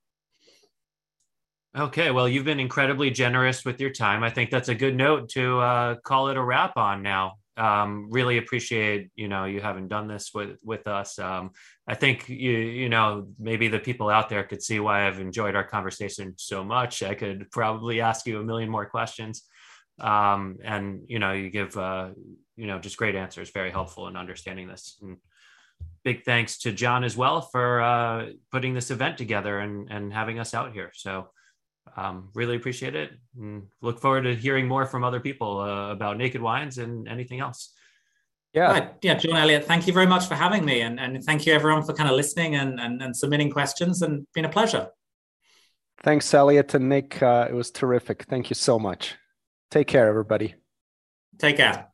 Okay, 1.76 2.10
well, 2.10 2.26
you've 2.26 2.46
been 2.46 2.58
incredibly 2.58 3.10
generous 3.10 3.62
with 3.66 3.78
your 3.82 3.90
time. 3.90 4.24
I 4.24 4.30
think 4.30 4.50
that's 4.50 4.70
a 4.70 4.74
good 4.74 4.96
note 4.96 5.28
to 5.30 5.58
uh, 5.60 5.94
call 5.96 6.28
it 6.28 6.38
a 6.38 6.42
wrap 6.42 6.74
on 6.78 7.02
now. 7.02 7.34
Um, 7.56 8.08
really 8.10 8.36
appreciate 8.36 9.10
you 9.16 9.28
know 9.28 9.44
you 9.46 9.60
having 9.60 9.88
done 9.88 10.08
this 10.08 10.30
with 10.34 10.58
with 10.62 10.86
us. 10.86 11.18
Um, 11.18 11.52
I 11.88 11.94
think 11.94 12.28
you 12.28 12.52
you 12.52 12.88
know 12.88 13.28
maybe 13.38 13.68
the 13.68 13.78
people 13.78 14.08
out 14.10 14.28
there 14.28 14.44
could 14.44 14.62
see 14.62 14.78
why 14.80 15.06
I've 15.06 15.20
enjoyed 15.20 15.56
our 15.56 15.64
conversation 15.64 16.34
so 16.36 16.62
much. 16.62 17.02
I 17.02 17.14
could 17.14 17.50
probably 17.50 18.00
ask 18.00 18.26
you 18.26 18.40
a 18.40 18.44
million 18.44 18.68
more 18.68 18.86
questions, 18.86 19.42
um, 20.00 20.58
and 20.62 21.04
you 21.06 21.18
know 21.18 21.32
you 21.32 21.50
give 21.50 21.76
uh, 21.76 22.10
you 22.56 22.66
know 22.66 22.78
just 22.78 22.96
great 22.96 23.14
answers, 23.14 23.50
very 23.50 23.70
helpful 23.70 24.06
in 24.08 24.16
understanding 24.16 24.68
this. 24.68 24.98
And 25.00 25.16
big 26.04 26.24
thanks 26.24 26.58
to 26.58 26.72
John 26.72 27.04
as 27.04 27.16
well 27.16 27.40
for 27.40 27.80
uh, 27.80 28.26
putting 28.52 28.74
this 28.74 28.90
event 28.90 29.16
together 29.18 29.58
and 29.60 29.90
and 29.90 30.12
having 30.12 30.38
us 30.38 30.54
out 30.54 30.72
here. 30.72 30.90
So 30.94 31.28
um, 31.96 32.28
really 32.34 32.56
appreciate 32.56 32.94
it. 32.94 33.12
And 33.38 33.64
look 33.80 34.00
forward 34.00 34.22
to 34.22 34.34
hearing 34.34 34.66
more 34.66 34.86
from 34.86 35.04
other 35.04 35.20
people 35.20 35.60
uh, 35.60 35.92
about 35.92 36.18
naked 36.18 36.42
wines 36.42 36.78
and 36.78 37.08
anything 37.08 37.40
else. 37.40 37.72
Yeah. 38.52 38.70
Right. 38.70 38.94
yeah 39.02 39.14
john 39.16 39.36
elliott 39.36 39.66
thank 39.66 39.86
you 39.86 39.92
very 39.92 40.06
much 40.06 40.26
for 40.28 40.34
having 40.34 40.64
me 40.64 40.80
and, 40.80 40.98
and 40.98 41.22
thank 41.22 41.44
you 41.44 41.52
everyone 41.52 41.82
for 41.82 41.92
kind 41.92 42.08
of 42.08 42.16
listening 42.16 42.54
and, 42.54 42.80
and, 42.80 43.02
and 43.02 43.14
submitting 43.14 43.50
questions 43.50 44.00
and 44.00 44.26
been 44.32 44.46
a 44.46 44.48
pleasure. 44.48 44.88
Thanks 46.02 46.32
elliott 46.32 46.72
and 46.72 46.88
nick. 46.88 47.22
Uh, 47.22 47.48
it 47.50 47.54
was 47.54 47.70
terrific. 47.70 48.24
Thank 48.24 48.48
you 48.48 48.54
so 48.54 48.78
much. 48.78 49.16
Take 49.70 49.88
care 49.88 50.08
everybody. 50.08 50.54
Take 51.38 51.58
care 51.58 51.88